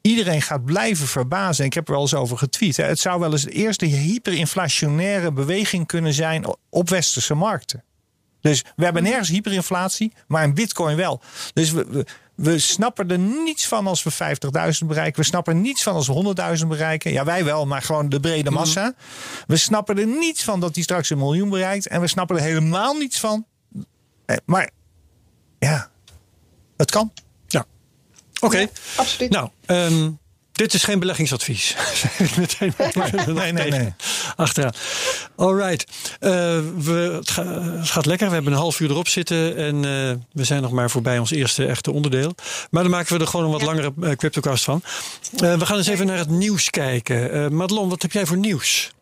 iedereen 0.00 0.42
gaat 0.42 0.64
blijven 0.64 1.06
verbazen. 1.06 1.64
Ik 1.64 1.74
heb 1.74 1.86
er 1.86 1.92
wel 1.92 2.02
eens 2.02 2.14
over 2.14 2.38
getweet. 2.38 2.76
Hè. 2.76 2.84
Het 2.84 2.98
zou 2.98 3.20
wel 3.20 3.32
eens 3.32 3.42
de 3.42 3.50
eerste 3.50 3.86
hyperinflationaire 3.86 5.32
beweging 5.32 5.86
kunnen 5.86 6.12
zijn 6.12 6.44
op 6.70 6.88
westerse 6.88 7.34
markten. 7.34 7.84
Dus 8.40 8.64
we 8.76 8.84
hebben 8.84 9.02
nergens 9.02 9.28
hyperinflatie, 9.28 10.12
maar 10.26 10.44
in 10.44 10.54
bitcoin 10.54 10.96
wel. 10.96 11.20
Dus 11.52 11.70
we, 11.70 11.86
we, 11.88 12.06
we 12.34 12.58
snappen 12.58 13.10
er 13.10 13.18
niets 13.18 13.66
van 13.66 13.86
als 13.86 14.02
we 14.02 14.12
50.000 14.12 14.86
bereiken. 14.86 15.20
We 15.20 15.26
snappen 15.26 15.54
er 15.54 15.60
niets 15.60 15.82
van 15.82 15.94
als 15.94 16.06
we 16.06 16.34
100.000 16.60 16.66
bereiken. 16.66 17.12
Ja, 17.12 17.24
wij 17.24 17.44
wel, 17.44 17.66
maar 17.66 17.82
gewoon 17.82 18.08
de 18.08 18.20
brede 18.20 18.50
mhm. 18.50 18.58
massa. 18.58 18.94
We 19.46 19.56
snappen 19.56 19.98
er 19.98 20.06
niets 20.06 20.44
van 20.44 20.60
dat 20.60 20.74
die 20.74 20.82
straks 20.82 21.10
een 21.10 21.18
miljoen 21.18 21.48
bereikt. 21.48 21.88
En 21.88 22.00
we 22.00 22.06
snappen 22.06 22.36
er 22.36 22.42
helemaal 22.42 22.94
niets 22.94 23.20
van. 23.20 23.46
Eh, 24.26 24.36
maar 24.44 24.70
ja, 25.58 25.90
het 26.76 26.90
kan. 26.90 27.12
Oké. 28.40 28.68
absoluut. 28.96 29.30
Nou, 29.30 29.48
um, 29.66 30.18
dit 30.58 30.74
is 30.74 30.84
geen 30.84 30.98
beleggingsadvies. 30.98 31.76
Meteen 32.38 32.74
nee, 33.34 33.52
nee, 33.52 33.70
nee. 33.70 33.92
Achteraan. 34.36 34.72
Alright. 35.36 35.84
Uh, 36.20 36.30
we, 36.78 37.10
het, 37.16 37.36
het, 37.36 37.90
gaat 37.90 38.06
lekker. 38.06 38.28
We 38.28 38.34
hebben 38.34 38.52
een 38.52 38.58
half 38.58 38.80
uur 38.80 38.90
erop 38.90 39.08
zitten. 39.08 39.56
En 39.56 39.74
uh, 39.74 40.14
we 40.32 40.44
zijn 40.44 40.62
nog 40.62 40.72
maar 40.72 40.90
voorbij 40.90 41.18
ons 41.18 41.30
eerste 41.30 41.66
echte 41.66 41.92
onderdeel. 41.92 42.34
Maar 42.70 42.82
dan 42.82 42.90
maken 42.90 43.16
we 43.16 43.20
er 43.20 43.26
gewoon 43.26 43.46
een 43.46 43.52
wat 43.52 43.62
langere 43.62 43.92
uh, 44.00 44.10
CryptoCast 44.10 44.64
van. 44.64 44.82
we 45.30 45.66
gaan 45.66 45.76
eens 45.76 45.86
even 45.86 46.06
naar 46.06 46.18
het 46.18 46.30
nieuws 46.30 46.70
kijken. 46.70 47.54
Madelon, 47.54 47.88
wat 47.88 48.02
heb 48.02 48.12
jij 48.12 48.26
voor 48.26 48.38
nieuws? 48.38 48.92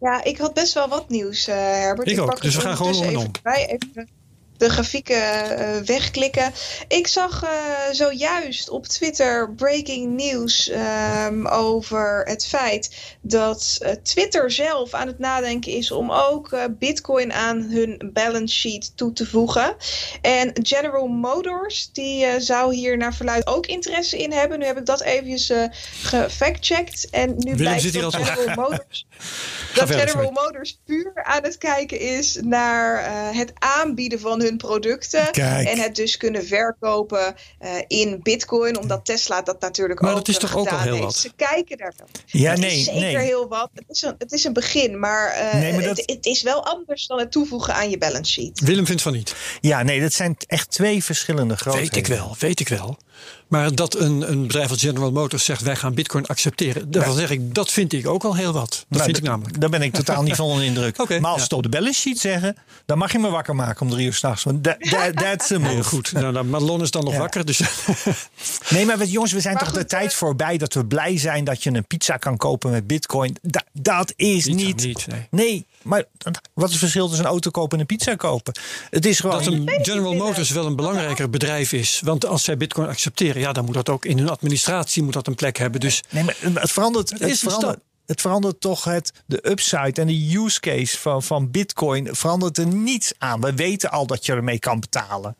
Ja, 0.00 0.24
ik 0.24 0.38
had 0.38 0.54
best 0.54 0.74
wel 0.74 0.88
wat 0.88 1.08
nieuws, 1.08 1.46
Herbert. 1.46 2.08
Ik, 2.08 2.16
ik 2.16 2.22
ook, 2.22 2.42
dus 2.42 2.54
we 2.54 2.60
gaan 2.60 2.76
gewoon 2.76 2.94
om 2.94 3.02
en 3.02 3.16
om. 3.16 3.30
Even 3.42 4.08
de 4.60 4.68
grafieken 4.68 5.60
uh, 5.60 5.76
wegklikken. 5.76 6.52
Ik 6.88 7.06
zag 7.06 7.44
uh, 7.44 7.50
zojuist 7.92 8.68
op 8.68 8.86
Twitter 8.86 9.54
breaking 9.54 10.16
news 10.16 10.70
um, 11.26 11.46
over 11.46 12.22
het 12.24 12.46
feit 12.46 13.16
dat 13.20 13.78
uh, 13.82 13.90
Twitter 13.90 14.50
zelf 14.50 14.94
aan 14.94 15.06
het 15.06 15.18
nadenken 15.18 15.72
is 15.72 15.90
om 15.90 16.10
ook 16.10 16.56
Bitcoin 16.78 17.32
aan 17.32 17.60
hun 17.60 18.10
balance 18.12 18.54
sheet 18.54 18.92
toe 18.96 19.12
te 19.12 19.26
voegen. 19.26 19.76
En 20.20 20.50
General 20.62 21.06
Motors 21.06 21.90
die 21.92 22.40
zou 22.40 22.74
hier 22.74 22.96
naar 22.96 23.14
verluid 23.14 23.46
ook 23.46 23.66
interesse 23.66 24.18
in 24.18 24.32
hebben. 24.32 24.58
Nu 24.58 24.64
heb 24.64 24.78
ik 24.78 24.86
dat 24.86 25.02
eventjes 25.02 25.52
gefactcheckt 26.02 27.10
en 27.10 27.34
nu 27.36 27.56
blijkt 27.56 27.92
dat 27.92 28.14
General 28.14 28.54
Motors 28.68 29.06
dat 29.74 29.90
General 29.90 30.30
Motors 30.30 30.80
puur 30.84 31.12
aan 31.14 31.42
het 31.42 31.58
kijken 31.58 32.00
is 32.00 32.38
naar 32.42 33.04
het 33.34 33.52
aanbieden 33.58 34.20
van 34.20 34.40
hun 34.40 34.49
producten. 34.56 35.32
En 35.32 35.78
het 35.78 35.96
dus 35.96 36.16
kunnen 36.16 36.46
verkopen 36.46 37.34
uh, 37.62 37.70
in 37.86 38.20
bitcoin. 38.22 38.78
Omdat 38.78 39.04
Tesla 39.04 39.42
dat 39.42 39.60
natuurlijk 39.60 40.00
maar 40.00 40.10
ook 40.10 40.16
dat 40.16 40.28
is 40.28 40.38
toch 40.38 40.56
ook 40.56 40.68
al 40.68 40.78
heel 40.78 40.92
heeft. 40.92 41.04
wat? 41.04 41.16
Ze 41.16 41.32
kijken 41.36 41.78
daar 41.78 41.94
wel. 41.96 42.06
Ja, 42.26 42.56
nee, 42.56 42.78
is 42.78 42.84
zeker 42.84 43.00
nee. 43.00 43.16
heel 43.16 43.48
wat. 43.48 43.70
Het 43.74 43.84
is 43.88 44.02
een, 44.02 44.14
het 44.18 44.32
is 44.32 44.44
een 44.44 44.52
begin. 44.52 44.98
Maar, 44.98 45.34
uh, 45.34 45.60
nee, 45.60 45.72
maar 45.72 45.82
dat... 45.82 45.96
het, 45.96 46.10
het, 46.10 46.26
is 46.26 46.42
wel 46.42 46.66
anders 46.66 47.06
dan 47.06 47.18
het 47.18 47.32
toevoegen 47.32 47.74
aan 47.74 47.90
je 47.90 47.98
balance 47.98 48.32
sheet. 48.32 48.60
Willem 48.60 48.86
vindt 48.86 49.02
van 49.02 49.12
niet. 49.12 49.34
Ja, 49.60 49.82
nee, 49.82 50.00
dat 50.00 50.12
zijn 50.12 50.36
echt 50.46 50.70
twee 50.70 51.04
verschillende 51.04 51.56
grootheden. 51.56 51.92
Weet 51.94 51.96
ik 51.96 52.06
wel, 52.06 52.36
weet 52.38 52.60
ik 52.60 52.68
wel. 52.68 52.98
Maar 53.50 53.74
dat 53.74 53.98
een, 53.98 54.30
een 54.30 54.46
bedrijf 54.46 54.70
als 54.70 54.80
General 54.80 55.12
Motors 55.12 55.44
zegt 55.44 55.62
wij 55.62 55.76
gaan 55.76 55.94
bitcoin 55.94 56.26
accepteren. 56.26 56.90
Daarvan 56.90 57.14
zeg 57.14 57.30
ik, 57.30 57.54
dat 57.54 57.70
vind 57.70 57.92
ik 57.92 58.06
ook 58.06 58.24
al 58.24 58.36
heel 58.36 58.52
wat. 58.52 58.70
Dat 58.70 58.84
nou, 58.88 59.04
vind 59.04 59.16
ik 59.16 59.22
namelijk. 59.22 59.60
Daar 59.60 59.70
ben 59.70 59.82
ik 59.82 59.92
totaal 59.92 60.22
niet 60.22 60.34
van 60.34 60.44
onder 60.44 60.64
indruk. 60.70 61.00
okay, 61.00 61.18
maar 61.18 61.30
als 61.30 61.38
ja. 61.38 61.44
het 61.44 61.52
op 61.52 61.62
de 61.62 61.68
balance 61.68 62.00
sheet 62.00 62.18
zeggen, 62.18 62.56
dan 62.86 62.98
mag 62.98 63.12
je 63.12 63.18
me 63.18 63.30
wakker 63.30 63.56
maken 63.56 63.80
om 63.80 63.90
drie 63.90 64.06
uur 64.06 64.14
s'nachts. 64.14 64.42
Want 64.42 64.62
that, 64.62 65.16
that's 65.16 65.50
a 65.50 65.58
move. 65.58 65.84
Goed, 65.84 66.12
nou, 66.12 66.32
nou, 66.32 66.44
Madelon 66.46 66.82
is 66.82 66.90
dan 66.90 67.04
nog 67.04 67.12
ja. 67.12 67.18
wakker. 67.18 67.44
Dus 67.44 67.60
nee, 68.70 68.84
maar 68.84 69.04
jongens, 69.04 69.32
we 69.32 69.40
zijn 69.40 69.54
maar 69.54 69.62
toch 69.62 69.72
goed, 69.72 69.80
de 69.80 69.86
tijd 69.86 70.14
voorbij 70.14 70.56
dat 70.56 70.74
we 70.74 70.84
blij 70.84 71.18
zijn 71.18 71.44
dat 71.44 71.62
je 71.62 71.74
een 71.74 71.86
pizza 71.86 72.16
kan 72.16 72.36
kopen 72.36 72.70
met 72.70 72.86
bitcoin. 72.86 73.36
Da, 73.42 73.62
dat 73.72 74.12
is 74.16 74.46
niet. 74.46 74.84
niet 74.84 75.06
nee. 75.06 75.26
nee. 75.30 75.66
Maar 75.82 76.04
wat 76.54 76.66
is 76.66 76.70
het 76.70 76.78
verschil 76.78 77.06
tussen 77.06 77.24
een 77.24 77.30
auto 77.30 77.50
kopen 77.50 77.72
en 77.72 77.80
een 77.80 77.96
pizza 77.96 78.14
kopen? 78.14 78.52
Het 78.90 79.06
is 79.06 79.20
gewoon. 79.20 79.44
Dat 79.44 79.52
een 79.52 79.70
General 79.82 80.14
Motors 80.14 80.50
wel 80.50 80.66
een 80.66 80.76
belangrijker 80.76 81.30
bedrijf 81.30 81.72
is. 81.72 82.00
Want 82.04 82.26
als 82.26 82.44
zij 82.44 82.56
bitcoin 82.56 82.88
accepteren, 82.88 83.40
ja, 83.40 83.52
dan 83.52 83.64
moet 83.64 83.74
dat 83.74 83.88
ook 83.88 84.04
in 84.04 84.18
hun 84.18 84.28
administratie 84.28 85.02
moet 85.02 85.12
dat 85.12 85.26
een 85.26 85.34
plek 85.34 85.58
hebben. 85.58 85.80
Dus 85.80 86.02
nee, 86.10 86.24
maar 86.24 86.36
het 86.54 86.72
verandert. 86.72 87.10
Het, 87.10 87.20
het 87.20 87.38
verandert. 87.38 87.78
Het 88.06 88.20
verandert 88.20 88.60
toch 88.60 88.84
het, 88.84 89.12
de 89.26 89.50
upside 89.50 90.00
en 90.00 90.06
de 90.06 90.36
use 90.36 90.60
case 90.60 90.98
van, 90.98 91.22
van 91.22 91.50
Bitcoin 91.50 92.08
verandert 92.10 92.58
er 92.58 92.66
niets 92.66 93.12
aan. 93.18 93.40
We 93.40 93.54
weten 93.54 93.90
al 93.90 94.06
dat 94.06 94.26
je 94.26 94.32
ermee 94.32 94.58
kan 94.58 94.80
betalen. 94.80 95.36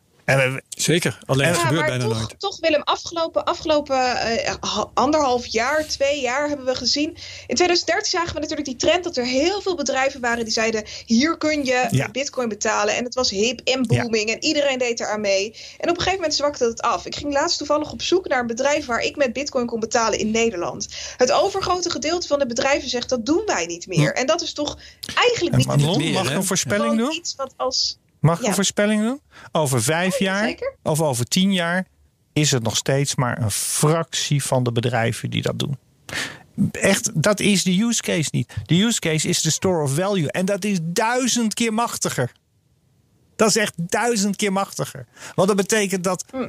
Zeker, 0.69 1.19
alleen 1.27 1.49
het 1.49 1.57
gebeurt 1.57 1.87
bijna 1.87 2.05
toch, 2.05 2.19
nooit. 2.19 2.35
Toch 2.39 2.61
Willem, 2.61 2.83
afgelopen, 2.83 3.45
afgelopen 3.45 3.97
uh, 3.97 4.85
anderhalf 4.95 5.47
jaar, 5.47 5.87
twee 5.87 6.21
jaar 6.21 6.49
hebben 6.49 6.67
we 6.67 6.75
gezien. 6.75 7.09
In 7.47 7.55
2013 7.55 8.11
zagen 8.11 8.35
we 8.35 8.41
natuurlijk 8.41 8.69
die 8.69 8.77
trend 8.77 9.05
dat 9.05 9.17
er 9.17 9.25
heel 9.25 9.61
veel 9.61 9.77
bedrijven 9.77 10.21
waren 10.21 10.45
die 10.45 10.53
zeiden: 10.53 10.85
hier 11.07 11.37
kun 11.37 11.65
je 11.65 11.87
ja. 11.91 12.11
bitcoin 12.11 12.49
betalen. 12.49 12.97
En 12.97 13.05
het 13.05 13.15
was 13.15 13.31
hip 13.31 13.61
en 13.61 13.87
booming 13.87 14.29
ja. 14.29 14.35
en 14.35 14.45
iedereen 14.45 14.79
deed 14.79 15.01
eraan 15.01 15.21
mee. 15.21 15.55
En 15.79 15.91
op 15.91 15.97
een 15.97 16.03
gegeven 16.03 16.15
moment 16.15 16.35
zwakte 16.35 16.65
het 16.65 16.81
af. 16.81 17.07
Ik 17.07 17.17
ging 17.17 17.33
laatst 17.33 17.59
toevallig 17.59 17.93
op 17.93 18.03
zoek 18.03 18.29
naar 18.29 18.41
een 18.41 18.47
bedrijf 18.47 18.87
waar 18.87 19.01
ik 19.01 19.17
met 19.17 19.33
bitcoin 19.33 19.67
kon 19.67 19.81
betalen 19.81 20.19
in 20.19 20.31
Nederland. 20.31 20.89
Het 21.17 21.33
overgrote 21.33 21.91
gedeelte 21.91 22.27
van 22.27 22.39
de 22.39 22.47
bedrijven 22.47 22.89
zegt 22.89 23.09
dat 23.09 23.27
doen 23.27 23.43
wij 23.47 23.67
niet 23.67 23.87
meer. 23.87 24.11
Hm. 24.11 24.19
En 24.19 24.27
dat 24.27 24.43
is 24.43 24.53
toch 24.53 24.79
eigenlijk 25.15 25.57
niet 25.57 25.67
meer. 25.67 26.13
Mag 26.13 26.31
ik 26.31 26.37
een 26.37 26.45
voorspelling 26.45 26.97
doen? 26.97 27.13
Iets 27.13 27.35
wat 27.35 27.55
als 27.57 27.99
Mag 28.21 28.41
ik 28.41 28.47
een 28.47 28.55
voorspelling 28.55 29.03
doen? 29.03 29.21
Over 29.53 29.83
vijf 29.83 30.19
jaar 30.19 30.45
zeker? 30.45 30.75
of 30.83 31.01
over 31.01 31.25
tien 31.25 31.53
jaar 31.53 31.87
is 32.33 32.51
het 32.51 32.63
nog 32.63 32.77
steeds 32.77 33.15
maar 33.15 33.43
een 33.43 33.51
fractie 33.51 34.43
van 34.45 34.63
de 34.63 34.73
bedrijven 34.73 35.31
die 35.31 35.43
dat 35.43 35.59
doen. 35.59 35.79
Echt, 36.71 37.23
dat 37.23 37.41
is 37.41 37.63
de 37.63 37.83
use 37.83 38.03
case 38.03 38.29
niet. 38.33 38.55
De 38.65 38.83
use 38.83 39.01
case 39.01 39.29
is 39.29 39.43
de 39.43 39.51
store 39.51 39.83
of 39.83 39.95
value. 39.95 40.31
En 40.31 40.45
dat 40.45 40.65
is 40.65 40.79
duizend 40.83 41.55
keer 41.55 41.75
machtiger. 41.75 42.33
Dat 43.37 43.49
is 43.49 43.57
echt 43.57 43.75
duizend 43.77 44.37
keer 44.37 44.53
machtiger. 44.53 45.07
Want 45.35 45.49
dat 45.49 45.57
betekent 45.57 46.05
dat 46.05 46.25
hm. 46.31 46.49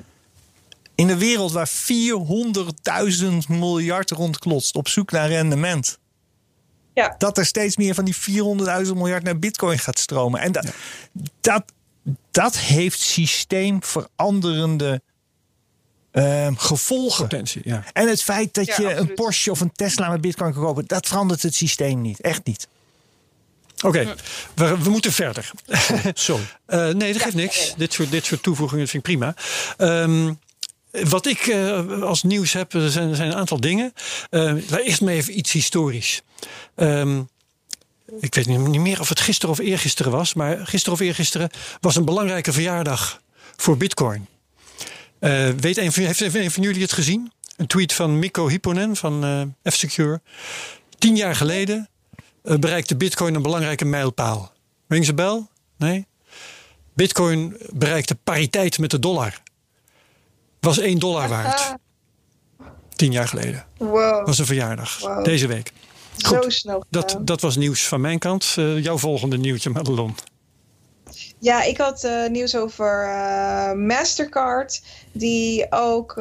in 0.96 1.10
een 1.10 1.18
wereld 1.18 1.52
waar 1.52 1.70
400.000 1.70 3.28
miljard 3.48 4.12
rondklotst 4.12 4.76
op 4.76 4.88
zoek 4.88 5.12
naar 5.12 5.28
rendement. 5.28 6.00
Ja. 6.94 7.16
Dat 7.18 7.38
er 7.38 7.46
steeds 7.46 7.78
meer 7.78 7.94
van 7.94 8.06
die 8.06 8.16
400.000 8.16 8.22
miljard 8.94 9.24
naar 9.24 9.40
bitcoin 9.40 9.80
gaat 9.80 10.00
stromen. 10.00 10.40
En 10.40 10.52
dat, 10.52 10.74
dat, 11.42 11.64
dat 12.32 12.58
heeft 12.58 13.00
systeemveranderende 13.00 15.02
uh, 16.14 16.48
gevolgen. 16.56 17.28
Potentie, 17.28 17.62
ja. 17.64 17.84
En 17.94 18.08
het 18.08 18.24
feit 18.24 18.54
dat 18.54 18.76
je 18.76 18.94
een 18.94 19.14
Porsche 19.14 19.52
of 19.52 19.60
een 19.60 19.72
Tesla 19.72 20.10
met 20.10 20.22
bitcoin 20.22 20.54
kan 20.54 20.64
kopen, 20.64 20.84
dat 20.88 21.08
verandert 21.08 21.42
het 21.42 21.56
systeem 21.56 22.02
niet. 22.02 22.22
Echt 22.22 22.46
niet. 22.46 22.68
Oké, 23.84 24.00
okay. 24.00 24.16
we, 24.56 24.84
we, 24.84 24.90
moeten 24.90 25.14
verder. 25.14 25.52
Sorry. 26.14 26.44
Uh, 26.68 26.90
nee, 26.90 27.14
dat 27.14 27.22
geeft 27.22 27.36
niks. 27.36 27.74
Dit 27.78 27.94
soort, 27.94 28.12
dit 28.12 28.26
soort 28.26 28.44
toevoegingen 28.44 28.88
vind 28.88 29.08
ik 29.08 29.18
prima. 29.18 29.36
Um, 29.78 30.40
wat 30.92 31.26
ik 31.26 31.46
uh, 31.46 32.02
als 32.02 32.24
nieuws 32.24 32.54
heb, 32.54 32.74
er 32.74 32.92
zijn, 32.92 33.10
er 33.10 33.16
zijn 33.16 33.32
een 33.32 33.38
aantal 33.38 33.60
dingen. 33.60 33.94
Uh, 34.30 34.54
eerst 34.70 35.02
maar 35.02 35.14
even 35.14 35.38
iets 35.38 35.52
historisch. 35.52 36.22
Um, 36.76 37.30
ik 38.20 38.36
weet 38.36 38.46
niet 38.48 38.80
meer 38.80 39.00
of 39.00 39.10
het 39.10 39.20
gisteren 39.20 39.52
of 39.56 39.60
eergisteren 39.60 40.12
was, 40.12 40.34
maar 40.34 40.68
gisteren 40.68 40.94
of 40.94 41.00
eergisteren 41.06 41.50
was 41.80 41.96
een 41.96 42.06
belangrijke 42.06 42.54
verjaardag 42.54 43.22
voor 43.56 43.78
Bitcoin. 43.78 44.28
Uh, 45.20 45.50
weet 45.50 45.78
een, 45.78 45.92
heeft 45.94 46.36
een 46.36 46.52
van 46.52 46.64
jullie 46.64 46.82
het 46.82 46.94
gezien? 46.94 47.32
Een 47.58 47.68
tweet 47.68 47.94
van 47.94 48.20
Mikko 48.20 48.48
Hipponen 48.48 48.96
van 48.96 49.56
F-Secure. 49.70 50.22
Tien 50.98 51.16
jaar 51.16 51.36
geleden 51.36 51.90
bereikte 52.42 52.96
Bitcoin 52.96 53.36
een 53.36 53.42
belangrijke 53.42 53.86
mijlpaal. 53.86 54.52
Rings 54.88 55.10
a 55.10 55.14
bell? 55.14 55.46
Nee? 55.78 56.08
Bitcoin 56.94 57.58
bereikte 57.70 58.16
pariteit 58.16 58.80
met 58.80 58.92
de 58.92 59.00
dollar. 59.00 59.42
Was 60.60 60.78
1 60.78 61.00
dollar 61.00 61.30
waard. 61.30 61.76
Tien 62.96 63.12
jaar 63.12 63.28
geleden. 63.28 63.66
Wow. 63.78 64.26
was 64.26 64.40
een 64.40 64.46
verjaardag. 64.46 65.00
Wow. 65.00 65.24
Deze 65.24 65.48
week. 65.48 65.72
Zo 66.28 66.50
snel. 66.50 66.84
Dat, 66.90 67.18
dat 67.22 67.42
was 67.42 67.56
nieuws 67.56 67.88
van 67.88 68.02
mijn 68.02 68.20
kant. 68.20 68.56
Eh, 68.58 68.84
jouw 68.84 68.98
volgende 68.98 69.38
nieuwtje, 69.38 69.70
Madelon. 69.70 70.16
Ja, 71.40 71.64
ik 71.64 71.78
had 71.78 72.04
eh, 72.04 72.30
nieuws 72.30 72.56
over 72.56 73.04
eh, 73.04 73.72
Mastercard, 73.74 74.82
die 75.12 75.66
ook 75.70 76.14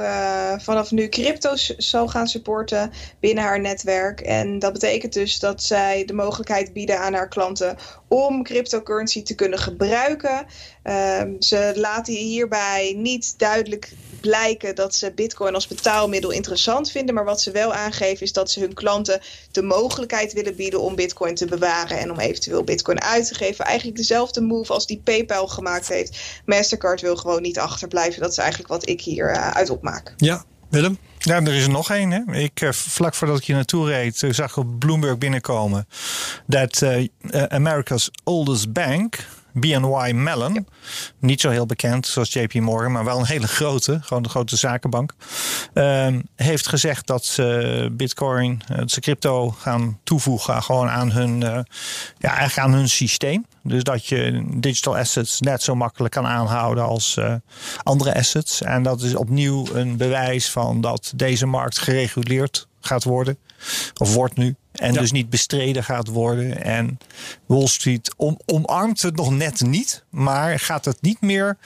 vanaf 0.59 0.91
nu 0.91 1.09
crypto's 1.09 1.77
zal 1.77 2.09
gaan 2.09 2.27
supporten 2.27 2.93
binnen 3.21 3.45
haar 3.45 3.61
netwerk. 3.61 4.21
En 4.21 4.59
dat 4.59 4.73
betekent 4.73 5.13
dus 5.13 5.39
dat 5.39 5.63
zij 5.63 6.05
de 6.05 6.13
mogelijkheid 6.13 6.73
bieden 6.73 7.01
aan 7.01 7.15
haar 7.15 7.29
klanten 7.29 7.77
om 8.13 8.43
cryptocurrency 8.43 9.23
te 9.23 9.35
kunnen 9.35 9.59
gebruiken. 9.59 10.47
Ehm, 10.83 11.41
ze 11.41 11.73
laten 11.75 12.15
hierbij 12.15 12.95
niet 12.97 13.39
duidelijk 13.39 13.93
blijken 14.21 14.75
dat 14.75 14.95
ze 14.95 15.13
Bitcoin 15.13 15.55
als 15.55 15.67
betaalmiddel 15.67 16.31
interessant 16.31 16.91
vinden. 16.91 17.15
Maar 17.15 17.25
wat 17.25 17.41
ze 17.41 17.51
wel 17.51 17.75
aangeven 17.75 18.23
is 18.23 18.33
dat 18.33 18.51
ze 18.51 18.61
hun 18.61 18.75
klanten 18.75 19.21
de 19.53 19.63
mogelijkheid 19.63 20.33
willen 20.33 20.57
bieden 20.57 20.81
om 20.81 20.95
Bitcoin 20.95 21.35
te 21.35 21.47
bewaren 21.47 21.99
en 21.99 22.11
om 22.11 22.19
eventueel 22.19 22.65
Bitcoin 22.65 23.01
uit 23.01 23.27
te 23.27 23.35
geven. 23.35 23.65
Eigenlijk 23.65 23.97
dezelfde 23.97 24.41
move 24.41 24.73
als 24.73 24.87
die 24.87 25.01
PayPal 25.05 25.49
gemaakt 25.49 25.89
heeft. 25.89 26.19
Mastercard 26.45 27.01
wil 27.01 27.17
gewoon 27.17 27.43
niet 27.43 27.59
achterblijven. 27.59 28.21
Dat 28.21 28.31
is 28.31 28.39
eigenlijk 28.39 28.69
wat 28.69 28.89
ik 28.89 29.01
hier 29.01 29.31
eh, 29.31 29.51
uit 29.51 29.71
opmaak. 29.71 30.15
Ja, 30.17 30.45
Willem? 30.71 30.99
Ja, 31.19 31.37
er 31.37 31.55
is 31.55 31.63
er 31.63 31.71
nog 31.71 31.91
één. 31.91 32.11
Hè? 32.11 32.35
Ik, 32.35 32.61
eh, 32.61 32.73
vlak 32.73 33.15
voordat 33.15 33.39
ik 33.39 33.45
hier 33.45 33.57
naartoe 33.57 33.89
reed, 33.89 34.23
eh, 34.23 34.33
zag 34.33 34.51
ik 34.51 34.57
op 34.57 34.79
Bloomberg 34.79 35.19
binnenkomen 35.19 35.89
dat 36.47 36.83
eh, 36.83 37.09
America's 37.49 38.11
oldest 38.25 38.73
bank, 38.73 39.27
BNY 39.53 40.13
Mellon, 40.13 40.67
niet 41.19 41.41
zo 41.41 41.51
heel 41.51 41.67
bekend 41.67 42.07
zoals 42.07 42.33
JP 42.33 42.55
Morgan, 42.55 42.93
maar 42.93 43.05
wel 43.05 43.19
een 43.19 43.27
hele 43.27 43.49
grote, 43.49 43.99
gewoon 44.03 44.25
een 44.25 44.31
grote 44.31 44.57
zakenbank, 44.57 45.15
ehm, 45.75 46.21
heeft 46.37 46.69
gezegd 46.69 47.07
dat 47.07 47.25
ze 47.25 47.89
Bitcoin, 47.93 48.63
eh, 48.69 48.77
dat 48.77 48.91
ze 48.91 49.01
crypto 49.01 49.51
gaan 49.51 49.99
toevoegen 50.05 50.63
gewoon 50.63 50.89
aan 50.89 51.11
hun, 51.11 51.43
eh, 51.43 51.61
ja, 52.19 52.29
eigenlijk 52.29 52.59
aan 52.59 52.73
hun 52.73 52.89
systeem. 52.89 53.47
Dus 53.63 53.83
dat 53.83 54.07
je 54.07 54.45
digital 54.49 54.97
assets 54.97 55.41
net 55.41 55.63
zo 55.63 55.75
makkelijk 55.75 56.15
kan 56.15 56.27
aanhouden 56.27 56.85
als 56.85 57.17
eh, 57.17 57.35
andere 57.83 58.15
assets. 58.15 58.63
En 58.63 58.83
dat 58.83 59.03
is 59.03 59.15
opnieuw 59.15 59.67
een 59.75 59.97
bewijs 59.97 60.51
van 60.51 60.81
dat 60.81 61.13
deze 61.17 61.47
markt 61.47 61.79
gereguleerd 61.79 62.67
gaat 62.81 63.05
worden. 63.05 63.39
Of 63.97 64.15
wordt 64.15 64.37
nu. 64.37 64.57
En 64.73 64.93
Ja. 64.93 65.01
dus 65.01 65.13
niet 65.13 65.31
bestreden 65.31 65.85
gaat 65.85 66.09
worden. 66.09 66.63
En 66.65 66.99
Wall 67.47 67.67
Street 67.67 68.15
om, 68.17 68.39
omarmt 68.47 69.03
het 69.03 69.17
nog 69.17 69.31
net 69.31 69.61
niet. 69.61 70.05
Maar 70.11 70.59
gaat 70.59 70.85
het 70.85 71.03
niet 71.03 71.21
meer 71.21 71.57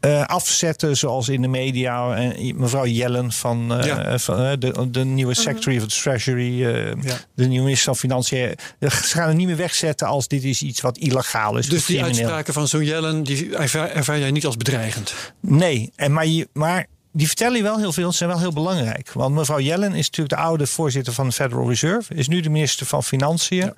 eh, 0.00 0.24
afzetten 0.26 0.96
zoals 0.96 1.28
in 1.28 1.42
de 1.42 1.48
media. 1.48 2.14
En 2.16 2.56
mevrouw 2.58 2.86
Yellen 2.86 3.32
van, 3.32 3.74
eh, 3.78 3.86
Ja. 3.86 4.18
van 4.18 4.38
eh, 4.38 4.52
de, 4.58 4.90
de 4.90 5.04
nieuwe 5.04 5.34
Secretary 5.34 5.76
of 5.76 5.86
the 5.86 6.00
Treasury. 6.00 6.64
eh, 6.64 6.86
Ja. 7.02 7.16
De 7.34 7.46
nieuwe 7.46 7.64
minister 7.64 7.84
van 7.84 7.96
Financiën. 7.96 8.54
Ze 8.80 8.88
gaan 8.90 9.28
het 9.28 9.36
niet 9.36 9.46
meer 9.46 9.56
wegzetten 9.56 10.06
als 10.06 10.28
dit 10.28 10.44
is 10.44 10.62
iets 10.62 10.80
wat 10.80 10.98
illegaal 10.98 11.58
is. 11.58 11.68
Dus 11.68 11.86
die 11.86 11.96
crimineel. 11.96 12.20
uitspraken 12.20 12.54
van 12.54 12.68
zo'n 12.68 12.84
Jellen, 12.84 13.22
die 13.22 13.56
ervaar, 13.56 13.90
ervaar 13.90 14.18
jij 14.18 14.30
niet 14.30 14.46
als 14.46 14.56
bedreigend? 14.56 15.14
Nee, 15.40 15.92
en 15.96 16.12
maar, 16.12 16.26
je, 16.26 16.48
maar 16.52 16.86
die 17.16 17.26
vertellen 17.26 17.56
je 17.56 17.62
wel 17.62 17.78
heel 17.78 17.92
veel. 17.92 18.10
Ze 18.10 18.16
zijn 18.16 18.30
wel 18.30 18.38
heel 18.38 18.52
belangrijk. 18.52 19.12
Want 19.12 19.34
mevrouw 19.34 19.60
Yellen 19.60 19.94
is 19.94 20.06
natuurlijk 20.06 20.36
de 20.36 20.42
oude 20.42 20.66
voorzitter 20.66 21.12
van 21.12 21.26
de 21.26 21.32
Federal 21.32 21.68
Reserve. 21.68 22.14
Is 22.14 22.28
nu 22.28 22.40
de 22.40 22.50
minister 22.50 22.86
van 22.86 23.02
Financiën. 23.04 23.74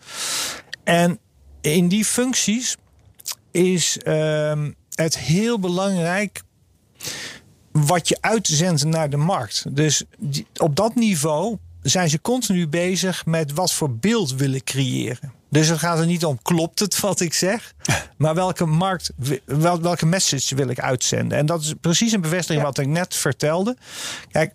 En 0.84 1.18
in 1.60 1.88
die 1.88 2.04
functies 2.04 2.76
is 3.50 3.98
ehm, 3.98 4.70
het 4.94 5.18
heel 5.18 5.58
belangrijk 5.58 6.42
wat 7.72 8.08
je 8.08 8.16
uitzendt 8.20 8.84
naar 8.84 9.10
de 9.10 9.16
markt. 9.16 9.76
Dus 9.76 10.02
die- 10.18 10.46
op 10.56 10.76
dat 10.76 10.94
niveau 10.94 11.56
zijn 11.82 12.10
ze 12.10 12.20
continu 12.20 12.68
bezig 12.68 13.26
met 13.26 13.52
wat 13.52 13.72
voor 13.72 13.96
beeld 13.96 14.34
willen 14.34 14.64
creëren. 14.64 15.32
Dus 15.50 15.68
het 15.68 15.78
gaat 15.78 15.98
er 15.98 16.06
niet 16.06 16.24
om 16.24 16.38
klopt 16.42 16.78
het 16.78 17.00
wat 17.00 17.20
ik 17.20 17.34
zeg, 17.34 17.74
maar 18.16 18.34
welke 18.34 18.66
markt, 18.66 19.10
wel, 19.44 19.80
welke 19.80 20.06
message 20.06 20.54
wil 20.54 20.68
ik 20.68 20.80
uitzenden. 20.80 21.38
En 21.38 21.46
dat 21.46 21.62
is 21.62 21.74
precies 21.80 22.12
een 22.12 22.20
bevestiging 22.20 22.58
Ja. 22.60 22.64
wat 22.66 22.78
ik 22.78 22.86
net 22.86 23.14
vertelde. 23.14 23.76
Kijk, 24.30 24.54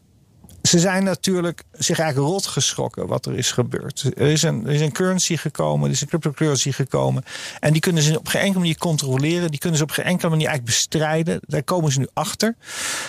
ze 0.62 0.80
zijn 0.80 1.03
natuurlijk 1.03 1.64
zich 1.72 1.99
eigenlijk 1.99 2.32
rot 2.32 2.47
geschrokken 2.47 3.07
wat 3.07 3.26
er 3.26 3.38
is 3.38 3.51
gebeurd. 3.51 4.12
Er 4.18 4.28
is 4.28 4.41
een, 4.41 4.66
er 4.66 4.74
is 4.74 4.82
een 4.82 4.91
currency 4.91 5.38
gekomen, 5.38 5.86
er 5.86 5.93
is 5.93 6.01
een 6.01 6.07
cryptocurrency 6.07 6.72
gekomen. 6.72 7.24
En 7.59 7.72
die 7.72 7.82
kunnen 7.82 8.03
ze 8.03 8.20
op 8.20 8.28
geen 8.28 8.41
enkele 8.41 8.59
manier 8.59 8.78
controleren. 8.78 9.49
Die 9.51 9.59
kunnen 9.59 9.78
ze 9.78 9.84
op 9.84 9.91
geen 9.91 10.05
enkele 10.05 10.30
manier 10.30 10.47
eigenlijk 10.47 10.78
bestrijden. 10.78 11.39
Daar 11.47 11.64
komen 11.64 11.91
ze 11.91 11.99
nu 11.99 12.07
achter. 12.14 12.55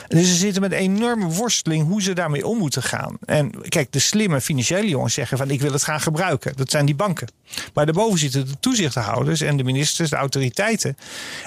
Dus 0.08 0.28
ze 0.28 0.34
zitten 0.34 0.62
met 0.62 0.72
een 0.72 0.78
enorme 0.78 1.26
worsteling 1.26 1.86
hoe 1.86 2.02
ze 2.02 2.12
daarmee 2.12 2.46
om 2.46 2.58
moeten 2.58 2.82
gaan. 2.82 3.16
En 3.24 3.68
kijk, 3.68 3.92
de 3.92 3.98
slimme 3.98 4.40
financiële 4.40 4.88
jongens 4.88 5.14
zeggen 5.14 5.38
van 5.38 5.50
ik 5.50 5.60
wil 5.60 5.72
het 5.72 5.84
gaan 5.84 6.00
gebruiken. 6.00 6.52
Dat 6.56 6.70
zijn 6.70 6.86
die 6.86 6.94
banken. 6.94 7.28
Maar 7.74 7.84
daarboven 7.84 8.18
zitten 8.18 8.46
de 8.46 8.60
toezichthouders 8.60 9.40
en 9.40 9.56
de 9.56 9.64
ministers, 9.64 10.10
de 10.10 10.16
autoriteiten. 10.16 10.96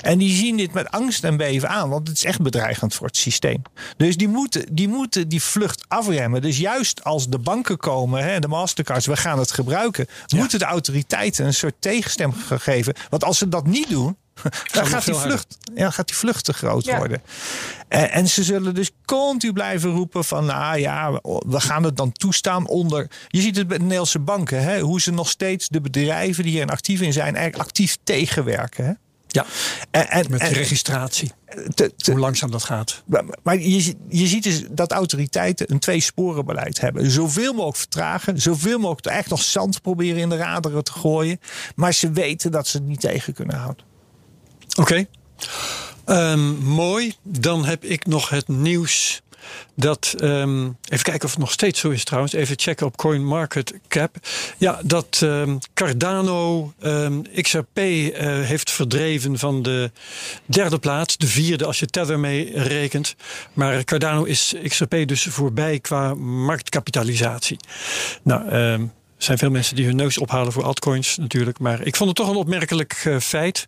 En 0.01 0.17
die 0.17 0.35
zien 0.35 0.57
dit 0.57 0.73
met 0.73 0.89
angst 0.89 1.23
en 1.23 1.37
beven 1.37 1.69
aan, 1.69 1.89
want 1.89 2.07
het 2.07 2.17
is 2.17 2.23
echt 2.23 2.41
bedreigend 2.41 2.93
voor 2.93 3.07
het 3.07 3.17
systeem. 3.17 3.61
Dus 3.97 4.17
die 4.17 4.27
moeten 4.27 4.75
die, 4.75 4.87
moeten 4.87 5.27
die 5.27 5.41
vlucht 5.41 5.83
afremmen. 5.95 6.41
Dus 6.41 6.57
juist 6.57 7.03
als 7.03 7.29
de 7.29 7.39
banken 7.39 7.77
komen, 7.77 8.23
hè, 8.23 8.39
de 8.39 8.47
Mastercards, 8.47 9.05
we 9.05 9.17
gaan 9.17 9.39
het 9.39 9.51
gebruiken, 9.51 10.07
moeten 10.35 10.59
de 10.59 10.65
autoriteiten 10.65 11.45
een 11.45 11.53
soort 11.53 11.75
tegenstem 11.79 12.33
geven. 12.49 12.93
Want 13.09 13.23
als 13.23 13.37
ze 13.37 13.49
dat 13.49 13.67
niet 13.67 13.89
doen, 13.89 14.17
dan 14.73 14.85
gaat 14.87 15.05
die, 15.05 15.13
vlucht, 15.13 15.57
ja, 15.75 15.89
gaat 15.89 16.07
die 16.07 16.15
vlucht 16.15 16.45
te 16.45 16.53
groot 16.53 16.85
Ja. 16.85 16.97
worden. 16.97 17.21
En, 17.87 18.11
en 18.11 18.27
ze 18.29 18.43
zullen 18.43 18.75
dus 18.75 18.91
continu 19.05 19.53
blijven 19.53 19.91
roepen 19.91 20.23
van, 20.23 20.45
nou 20.45 20.79
ja, 20.79 21.11
we 21.47 21.59
gaan 21.59 21.83
het 21.83 21.97
dan 21.97 22.11
toestaan 22.11 22.67
onder. 22.67 23.09
Je 23.27 23.41
ziet 23.41 23.55
het 23.55 23.67
bij 23.67 23.77
de 23.77 23.83
Nederlandse 23.83 24.19
banken, 24.19 24.63
hè, 24.63 24.79
hoe 24.79 25.01
ze 25.01 25.11
nog 25.11 25.29
steeds 25.29 25.67
de 25.67 25.81
bedrijven 25.81 26.43
die 26.43 26.61
er 26.61 26.67
actief 26.67 27.01
in 27.01 27.13
zijn, 27.13 27.35
eigenlijk 27.35 27.67
actief 27.67 27.97
tegenwerken. 28.03 28.85
Hè. 28.85 28.91
Ja, 29.35 29.45
En, 29.91 30.09
en, 30.09 30.25
met 30.29 30.41
registratie. 30.41 31.31
te- 31.73 31.93
te- 31.95 32.11
Hoe 32.11 32.19
langzaam 32.19 32.51
dat 32.51 32.63
gaat. 32.63 33.03
maar- 33.05 33.23
maar 33.43 33.57
je, 33.59 33.93
je 34.09 34.27
ziet 34.27 34.43
dus 34.43 34.63
dat 34.71 34.91
autoriteiten 34.91 35.71
een 35.71 35.79
tweesporenbeleid 35.79 36.81
hebben. 36.81 37.11
Zoveel 37.11 37.51
mogelijk 37.53 37.77
vertragen. 37.77 38.41
Zoveel 38.41 38.79
mogelijk 38.79 39.05
echt 39.05 39.29
nog 39.29 39.41
zand 39.43 39.81
proberen 39.81 40.17
in 40.21 40.29
de 40.29 40.37
raderen 40.37 40.83
te 40.83 40.91
gooien. 40.91 41.39
Maar 41.75 41.93
ze 41.93 42.11
weten 42.11 42.51
dat 42.51 42.67
ze 42.67 42.77
het 42.77 42.87
niet 42.87 42.99
tegen 42.99 43.33
kunnen 43.33 43.55
houden. 43.55 43.85
Oké. 44.79 45.05
Ehm, 46.05 46.53
mooi. 46.63 47.15
Dan 47.23 47.65
heb 47.65 47.83
ik 47.83 48.05
nog 48.05 48.29
het 48.29 48.47
nieuws 48.47 49.21
dat. 49.75 50.13
ehm, 50.17 50.63
even 50.89 51.03
kijken 51.03 51.23
of 51.23 51.31
het 51.31 51.39
nog 51.39 51.51
steeds 51.51 51.79
zo 51.79 51.89
is 51.89 52.03
trouwens. 52.03 52.33
Even 52.33 52.59
checken 52.59 52.85
op 52.85 52.97
CoinMarketCap. 52.97 54.15
Ja, 54.57 54.79
dat 54.83 55.19
ehm, 55.23 55.57
Cardano 55.73 56.73
ehm, 56.79 57.21
XRP 57.41 57.77
eh, 57.77 58.11
heeft 58.41 58.71
verdreven 58.71 59.37
van 59.39 59.61
de 59.61 59.91
derde 60.45 60.79
plaats. 60.79 61.17
De 61.17 61.27
vierde 61.27 61.65
als 61.65 61.79
je 61.79 61.85
Tether 61.85 62.19
mee 62.19 62.51
rekent. 62.61 63.15
Maar 63.53 63.83
Cardano 63.83 64.23
is 64.23 64.55
XRP 64.63 65.07
dus 65.07 65.23
voorbij 65.23 65.79
qua 65.79 66.13
marktkapitalisatie. 66.13 67.57
Nou, 68.23 68.89
er 69.25 69.31
zijn 69.37 69.49
veel 69.49 69.57
mensen 69.59 69.75
die 69.75 69.85
hun 69.85 69.95
neus 69.95 70.17
ophalen 70.17 70.51
voor 70.51 70.63
altcoins 70.63 71.17
natuurlijk. 71.17 71.59
Maar 71.59 71.81
ik 71.81 71.95
vond 71.95 72.09
het 72.09 72.17
toch 72.17 72.29
een 72.29 72.35
opmerkelijk 72.35 73.01
eh, 73.05 73.19
feit 73.19 73.67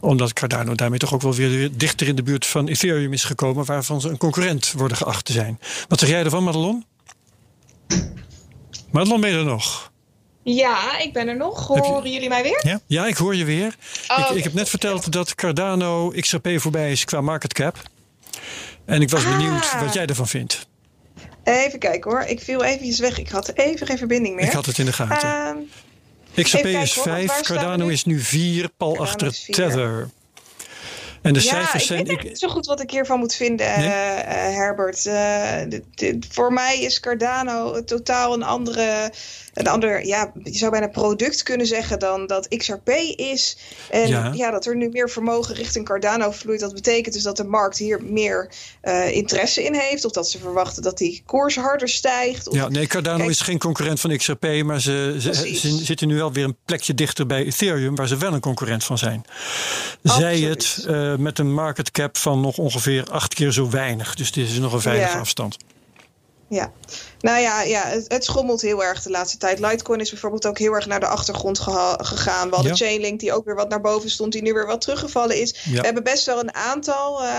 omdat 0.00 0.32
Cardano 0.32 0.74
daarmee 0.74 0.98
toch 0.98 1.14
ook 1.14 1.22
wel 1.22 1.34
weer 1.34 1.70
dichter 1.76 2.08
in 2.08 2.14
de 2.16 2.22
buurt 2.22 2.46
van 2.46 2.68
Ethereum 2.68 3.12
is 3.12 3.24
gekomen, 3.24 3.64
waarvan 3.64 4.00
ze 4.00 4.08
een 4.08 4.16
concurrent 4.16 4.72
worden 4.72 4.96
geacht 4.96 5.24
te 5.24 5.32
zijn. 5.32 5.58
Wat 5.88 5.98
zeg 6.00 6.08
jij 6.08 6.24
ervan, 6.24 6.44
Madelon? 6.44 6.84
Madelon, 8.92 9.20
ben 9.20 9.30
je 9.30 9.36
er 9.36 9.44
nog? 9.44 9.92
Ja, 10.42 10.98
ik 10.98 11.12
ben 11.12 11.28
er 11.28 11.36
nog. 11.36 11.74
Je- 11.74 11.80
Horen 11.80 12.12
jullie 12.12 12.28
mij 12.28 12.42
weer? 12.42 12.80
Ja, 12.86 13.06
ik 13.06 13.16
hoor 13.16 13.34
je 13.36 13.44
weer. 13.44 13.76
Oh, 14.08 14.18
ik, 14.18 14.24
oké. 14.24 14.34
ik 14.34 14.44
heb 14.44 14.52
net 14.52 14.68
verteld 14.68 15.12
dat 15.12 15.34
Cardano 15.34 16.08
XRP 16.10 16.48
voorbij 16.56 16.92
is 16.92 17.04
qua 17.04 17.20
market 17.20 17.52
cap. 17.52 17.76
En 18.84 19.00
ik 19.02 19.10
was 19.10 19.24
Ah. 19.24 19.36
benieuwd 19.36 19.80
wat 19.80 19.94
jij 19.94 20.06
ervan 20.06 20.28
vindt. 20.28 20.66
Even 21.44 21.78
kijken 21.78 22.10
hoor. 22.10 22.20
Ik 22.20 22.40
viel 22.40 22.64
even 22.64 22.86
weg. 22.98 23.18
Ik 23.18 23.28
had 23.28 23.52
even 23.54 23.86
geen 23.86 23.98
verbinding 23.98 24.34
meer. 24.34 24.44
Ik 24.44 24.52
had 24.52 24.66
het 24.66 24.78
in 24.78 24.84
de 24.84 24.92
gaten. 24.92 25.70
XRP 26.34 26.64
is 26.64 26.94
hoor, 26.94 27.04
want 27.04 27.16
5, 27.16 27.26
waar 27.26 27.26
staan 27.26 27.38
we 27.38 27.42
Cardano 27.42 27.88
is 27.88 28.04
nu 28.04 28.20
4, 28.20 28.68
pal 28.76 28.96
Cardano 28.96 29.06
achter. 29.06 29.38
Tether. 29.46 30.08
En 31.24 31.32
de 31.32 31.42
ja, 31.42 31.50
cijfers 31.50 31.82
ik 31.82 31.88
zijn. 31.88 32.04
weet 32.04 32.22
niet 32.22 32.38
zo 32.38 32.48
goed 32.48 32.66
wat 32.66 32.80
ik 32.80 32.90
hiervan 32.90 33.18
moet 33.18 33.34
vinden, 33.34 33.78
nee? 33.78 33.88
uh, 33.88 33.94
Herbert. 34.56 35.04
Uh, 35.04 35.60
voor 36.28 36.52
mij 36.52 36.80
is 36.80 37.00
Cardano 37.00 37.84
totaal 37.84 38.34
een 38.34 38.42
andere 38.42 39.12
een 39.54 39.68
ander, 39.68 40.06
ja, 40.06 40.32
je 40.42 40.58
zou 40.58 40.70
bijna 40.70 40.86
product 40.86 41.42
kunnen 41.42 41.66
zeggen 41.66 41.98
dan 41.98 42.26
dat 42.26 42.48
XRP 42.48 42.88
is. 43.16 43.56
En 43.90 44.08
ja. 44.08 44.32
ja. 44.34 44.50
dat 44.50 44.66
er 44.66 44.76
nu 44.76 44.88
meer 44.88 45.10
vermogen 45.10 45.54
richting 45.54 45.84
Cardano 45.84 46.30
vloeit. 46.30 46.60
Dat 46.60 46.74
betekent 46.74 47.14
dus 47.14 47.22
dat 47.22 47.36
de 47.36 47.44
markt 47.44 47.78
hier 47.78 48.02
meer 48.02 48.50
uh, 48.82 49.10
interesse 49.10 49.64
in 49.64 49.74
heeft. 49.74 50.04
Of 50.04 50.12
dat 50.12 50.30
ze 50.30 50.38
verwachten 50.38 50.82
dat 50.82 50.98
die 50.98 51.22
koers 51.26 51.56
harder 51.56 51.88
stijgt. 51.88 52.48
Of, 52.48 52.54
ja, 52.54 52.68
nee, 52.68 52.86
Cardano 52.86 53.16
kijk, 53.16 53.30
is 53.30 53.40
geen 53.40 53.58
concurrent 53.58 54.00
van 54.00 54.16
XRP. 54.16 54.62
Maar 54.64 54.80
ze, 54.80 55.16
ze, 55.18 55.54
ze, 55.54 55.84
zitten 55.84 56.08
nu 56.08 56.16
wel 56.16 56.32
weer 56.32 56.44
een 56.44 56.56
plekje 56.64 56.94
dichter 56.94 57.26
bij 57.26 57.44
Ethereum. 57.44 57.94
Waar 57.94 58.08
ze 58.08 58.16
wel 58.16 58.32
een 58.32 58.40
concurrent 58.40 58.84
van 58.84 58.98
zijn. 58.98 59.24
Zij 60.02 60.38
het 60.38 60.84
uh, 61.14 61.20
met 61.20 61.38
een 61.38 61.52
market 61.52 61.90
cap 61.90 62.16
van 62.16 62.40
nog 62.40 62.58
ongeveer 62.58 63.04
acht 63.10 63.34
keer 63.34 63.52
zo 63.52 63.70
weinig. 63.70 64.14
Dus 64.14 64.32
dit 64.32 64.48
is 64.48 64.58
nog 64.58 64.72
een 64.72 64.80
veilige 64.80 65.12
ja. 65.12 65.18
afstand. 65.18 65.56
Ja, 66.48 66.72
nou 67.24 67.40
ja, 67.40 67.62
ja 67.62 67.82
het, 67.86 68.04
het, 68.08 68.24
schommelt 68.24 68.60
heel 68.60 68.84
erg 68.84 69.02
de 69.02 69.10
laatste 69.10 69.38
tijd. 69.38 69.58
Litecoin 69.58 70.00
is 70.00 70.10
bijvoorbeeld 70.10 70.46
ook 70.46 70.58
heel 70.58 70.72
erg 70.72 70.86
naar 70.86 71.00
de 71.00 71.06
achtergrond 71.06 71.58
gegaan. 71.58 72.48
We 72.48 72.54
hadden 72.54 72.76
ja. 72.76 72.86
Chainlink 72.86 73.20
die 73.20 73.32
ook 73.32 73.44
weer 73.44 73.54
wat 73.54 73.68
naar 73.68 73.80
boven 73.80 74.10
stond, 74.10 74.32
die 74.32 74.42
nu 74.42 74.52
weer 74.52 74.66
wat 74.66 74.80
teruggevallen 74.80 75.40
is. 75.40 75.62
Ja. 75.64 75.80
We 75.80 75.86
hebben 75.86 76.02
best 76.02 76.26
wel 76.26 76.40
een 76.40 76.54
aantal 76.54 77.22
uh, 77.22 77.30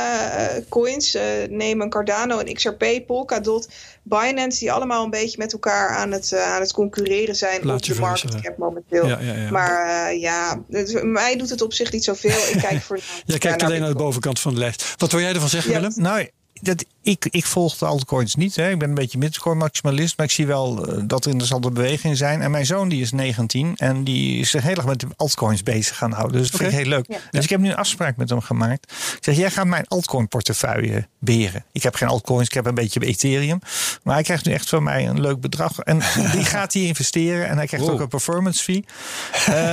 coins. 0.70 1.16
Uh, 1.16 1.22
neem 1.50 1.82
een 1.82 1.90
Cardano, 1.90 2.40
een 2.40 2.54
XRP, 2.54 2.86
Polkadot, 3.06 3.70
Binance, 4.04 4.60
die 4.60 4.72
allemaal 4.72 5.04
een 5.04 5.10
beetje 5.10 5.38
met 5.38 5.54
elkaar 5.54 5.90
aan 5.90 6.12
het, 6.12 6.32
uh, 6.32 6.54
aan 6.54 6.62
het 6.62 6.74
concurreren 6.74 7.36
zijn 7.36 7.66
Laat 7.66 7.90
op 7.90 7.96
de 7.96 8.00
market 8.00 8.42
cap 8.42 8.58
momenteel. 8.58 9.08
Ja, 9.08 9.52
maar 9.52 10.16
ja, 10.16 10.64
het, 10.70 11.04
mij 11.04 11.38
doet 11.38 11.50
het 11.50 11.62
op 11.62 11.74
zich 11.74 11.92
niet 11.92 12.04
zoveel. 12.04 12.54
Ik 12.54 12.58
kijk 12.62 12.82
voor. 12.82 13.00
Jij 13.26 13.38
kijkt 13.38 13.64
alleen 13.64 13.80
naar 13.80 13.90
de 13.90 13.96
bovenkant 13.96 14.40
van 14.40 14.54
de 14.54 14.60
lijst. 14.60 14.94
Wat 14.98 15.12
wil 15.12 15.22
jij 15.22 15.34
ervan 15.34 15.50
zeggen, 15.50 15.74
Willem? 15.74 15.92
Nou, 15.96 16.30
dat, 16.62 16.86
ik, 17.06 17.28
ik 17.30 17.46
volg 17.46 17.78
de 17.78 17.86
altcoins 17.86 18.36
niet. 18.36 18.56
Hè. 18.56 18.70
Ik 18.70 18.80
ben 18.80 18.90
een 18.90 18.96
beetje 18.96 19.18
bitcoin 19.18 19.58
maximalist. 19.58 20.18
Maar 20.18 20.26
ik 20.26 20.32
zie 20.32 20.48
wel 20.48 20.90
uh, 20.90 21.04
dat 21.04 21.24
er 21.24 21.30
interessante 21.30 21.72
bewegingen 21.72 22.18
zijn. 22.18 22.42
En 22.42 22.52
mijn 22.52 22.66
zoon 22.66 22.90
die 22.90 23.02
is 23.02 23.12
19. 23.12 23.74
En 23.76 24.04
die 24.04 24.40
is 24.40 24.50
zich 24.50 24.64
heel 24.64 24.76
erg 24.76 24.86
met 24.86 25.00
de 25.00 25.08
altcoins 25.16 25.64
bezig 25.64 25.98
gaan 25.98 26.12
houden. 26.12 26.38
Dus 26.38 26.52
dat 26.52 26.60
okay. 26.60 26.72
vind 26.72 26.82
ik 26.82 26.88
heel 26.88 26.98
leuk. 26.98 27.06
Ja. 27.08 27.30
Dus 27.32 27.44
ik 27.44 27.50
heb 27.50 27.60
nu 27.60 27.70
een 27.70 27.76
afspraak 27.76 28.18
met 28.18 28.30
hem 28.30 28.42
gemaakt. 28.42 28.92
Ik 28.92 29.18
zeg, 29.20 29.36
jij 29.36 29.52
gaat 29.52 29.66
mijn 29.66 29.88
altcoin 29.88 30.28
portefeuille 30.28 31.08
beheren. 31.20 31.66
Ik 31.72 31.84
heb 31.84 31.96
geen 31.96 32.08
altcoins. 32.08 32.48
Ik 32.48 32.54
heb 32.54 32.66
een 32.66 32.76
beetje 32.76 33.00
Ethereum. 33.00 33.60
Maar 34.04 34.14
hij 34.14 34.24
krijgt 34.24 34.46
nu 34.46 34.54
echt 34.54 34.70
van 34.70 34.84
mij 34.84 35.08
een 35.08 35.22
leuk 35.22 35.40
bedrag. 35.40 35.80
En 35.80 36.00
die 36.32 36.46
gaat 36.46 36.74
hij 36.74 36.82
investeren. 36.84 37.48
En 37.48 37.58
hij 37.58 37.68
krijgt 37.68 37.86
wow. 37.86 37.96
ook 37.96 38.02
een 38.02 38.08
performance 38.08 38.64
fee. 38.64 38.86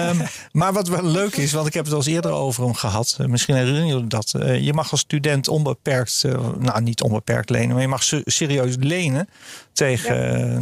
um, 0.09 0.23
maar 0.53 0.73
wat 0.73 0.89
wel 0.89 1.05
leuk 1.05 1.37
is. 1.37 1.53
Want 1.53 1.67
ik 1.67 1.75
heb 1.75 1.85
het 1.85 1.93
al 1.93 1.99
eens 1.99 2.09
eerder 2.09 2.31
over 2.31 2.65
hem 2.65 2.75
gehad. 2.75 3.17
Uh, 3.21 3.27
misschien 3.27 3.55
herinneren 3.55 3.87
jullie 3.87 4.07
dat. 4.07 4.33
Uh, 4.37 4.61
je 4.61 4.73
mag 4.73 4.91
als 4.91 5.01
student 5.01 5.49
onbeperkt... 5.49 6.25
nou, 6.59 6.83
niet 6.83 7.03
onbeperkt 7.03 7.21
lenen, 7.25 7.73
maar 7.73 7.81
je 7.81 7.89
mag 7.89 8.03
serieus 8.25 8.75
lenen 8.79 9.29
tegen 9.73 10.17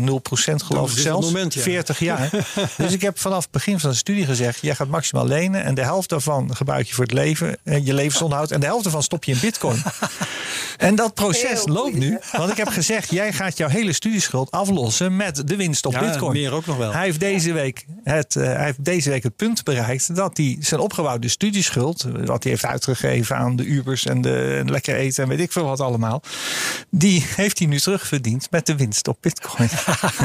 ja. 0.05 0.21
0% 0.53 0.55
geloof 0.65 0.93
ik 0.93 0.99
zelfs. 0.99 1.27
Moment, 1.27 1.55
ja. 1.55 1.63
40 1.63 1.99
jaar. 1.99 2.31
dus 2.77 2.93
ik 2.93 3.01
heb 3.01 3.19
vanaf 3.19 3.43
het 3.43 3.51
begin 3.51 3.81
van 3.81 3.91
de 3.91 3.97
studie 3.97 4.25
gezegd: 4.25 4.59
jij 4.61 4.75
gaat 4.75 4.89
maximaal 4.89 5.27
lenen 5.27 5.65
en 5.65 5.75
de 5.75 5.83
helft 5.83 6.09
daarvan 6.09 6.57
gebruik 6.57 6.87
je 6.87 6.95
voor 6.95 7.05
het 7.05 7.13
leven, 7.13 7.57
je 7.65 7.95
levensonderhoud 7.95 8.51
en 8.51 8.61
de 8.61 8.67
helft 8.67 8.83
daarvan 8.83 9.03
stop 9.03 9.25
je 9.25 9.33
in 9.33 9.39
Bitcoin. 9.41 9.83
en 10.79 10.95
dat 10.95 11.15
proces 11.15 11.63
loopt 11.67 11.97
nu, 11.97 12.19
want 12.33 12.51
ik 12.51 12.57
heb 12.57 12.69
gezegd: 12.69 13.11
jij 13.11 13.33
gaat 13.33 13.57
jouw 13.57 13.69
hele 13.69 13.93
studieschuld 13.93 14.51
aflossen 14.51 15.17
met 15.17 15.49
de 15.49 15.57
winst 15.57 15.87
op 15.87 15.93
ja, 15.93 16.01
Bitcoin. 16.01 16.33
Meer 16.33 16.53
ook 16.53 16.67
nog 16.67 16.77
wel. 16.77 16.93
Hij 16.93 17.05
heeft 17.05 17.21
deze 17.21 17.53
week 17.53 17.85
het, 18.05 18.35
uh, 18.35 18.45
hij 18.45 18.65
heeft 18.65 18.85
deze 18.85 19.11
week 19.11 19.23
het 19.23 19.37
punt 19.37 19.65
bereikt 19.65 20.15
dat 20.15 20.37
hij 20.37 20.57
zijn 20.61 20.81
opgebouwde 20.81 21.29
studieschuld, 21.29 22.07
wat 22.25 22.43
hij 22.43 22.53
heeft 22.53 22.65
uitgegeven 22.65 23.37
aan 23.37 23.57
de 23.57 23.65
Ubers 23.65 24.07
en 24.07 24.21
de 24.21 24.63
lekker 24.67 24.95
eten 24.95 25.23
en 25.23 25.29
weet 25.29 25.41
ik 25.41 25.53
veel 25.53 25.65
wat 25.65 25.81
allemaal, 25.81 26.23
die 26.91 27.27
heeft 27.37 27.59
hij 27.59 27.69
nu 27.69 27.81
terugverdiend 27.81 28.51
met 28.51 28.67
de 28.67 28.77
winst 28.77 29.09
op 29.09 29.17
Bitcoin. 29.21 29.69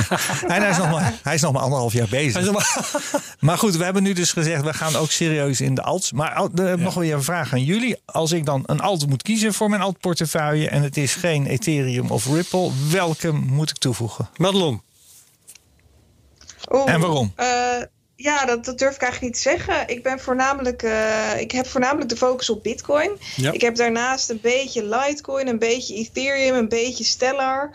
en 0.48 0.62
hij 0.62 0.70
is, 0.70 0.78
nog 0.78 0.92
maar, 0.92 1.14
hij 1.24 1.34
is 1.34 1.42
nog 1.42 1.52
maar 1.52 1.62
anderhalf 1.62 1.94
jaar 1.94 2.08
bezig. 2.08 2.52
Maar... 2.52 2.92
maar 3.40 3.58
goed, 3.58 3.76
we 3.76 3.84
hebben 3.84 4.04
nu 4.04 4.14
dus 4.14 4.32
gezegd, 4.32 4.64
we 4.64 4.74
gaan 4.74 4.96
ook 4.96 5.12
serieus 5.12 5.62
in 5.62 5.76
de 5.76 5.82
alts. 5.82 6.12
Maar 6.12 6.42
uh, 6.42 6.48
ja. 6.54 6.76
nog 6.76 6.94
weer 6.94 7.14
een 7.14 7.24
vraag 7.24 7.54
aan 7.54 7.64
jullie. 7.64 7.98
Als 8.06 8.32
ik 8.32 8.46
dan 8.46 8.64
een 8.66 8.80
alt 8.80 9.08
moet 9.08 9.22
kiezen 9.22 9.54
voor 9.54 9.70
mijn 9.70 9.82
alt 9.82 10.00
portefeuille 10.00 10.70
en 10.70 10.82
het 10.82 10.98
is 10.98 11.16
geen 11.16 11.46
Ethereum 11.46 12.10
of 12.10 12.26
Ripple, 12.26 12.72
welke 12.90 13.32
moet 13.32 13.70
ik 13.70 13.78
toevoegen? 13.78 14.30
Madelon. 14.38 14.82
Oh, 16.68 16.90
en 16.90 17.00
waarom? 17.00 17.34
Uh, 17.38 17.46
ja, 18.16 18.46
dat, 18.46 18.66
dat, 18.66 18.78
durf 18.78 18.96
ik 18.96 19.02
eigenlijk 19.02 19.34
niet 19.34 19.44
te 19.44 19.50
zeggen. 19.50 19.88
Ik 19.88 20.04
ben 20.04 20.20
voornamelijk, 20.20 20.84
uh, 20.84 21.40
ik 21.40 21.52
heb 21.52 21.68
voornamelijk 21.68 22.10
de 22.10 22.18
focus 22.18 22.50
op 22.50 22.64
Bitcoin. 22.64 23.18
Ja. 23.36 23.52
Ik 23.52 23.62
heb 23.62 23.76
daarnaast 23.76 24.30
een 24.30 24.40
beetje 24.42 24.84
Litecoin, 24.86 25.48
een 25.48 25.60
beetje 25.60 25.96
Ethereum, 25.96 26.56
een 26.56 26.70
beetje 26.70 27.04
Stellar. 27.04 27.72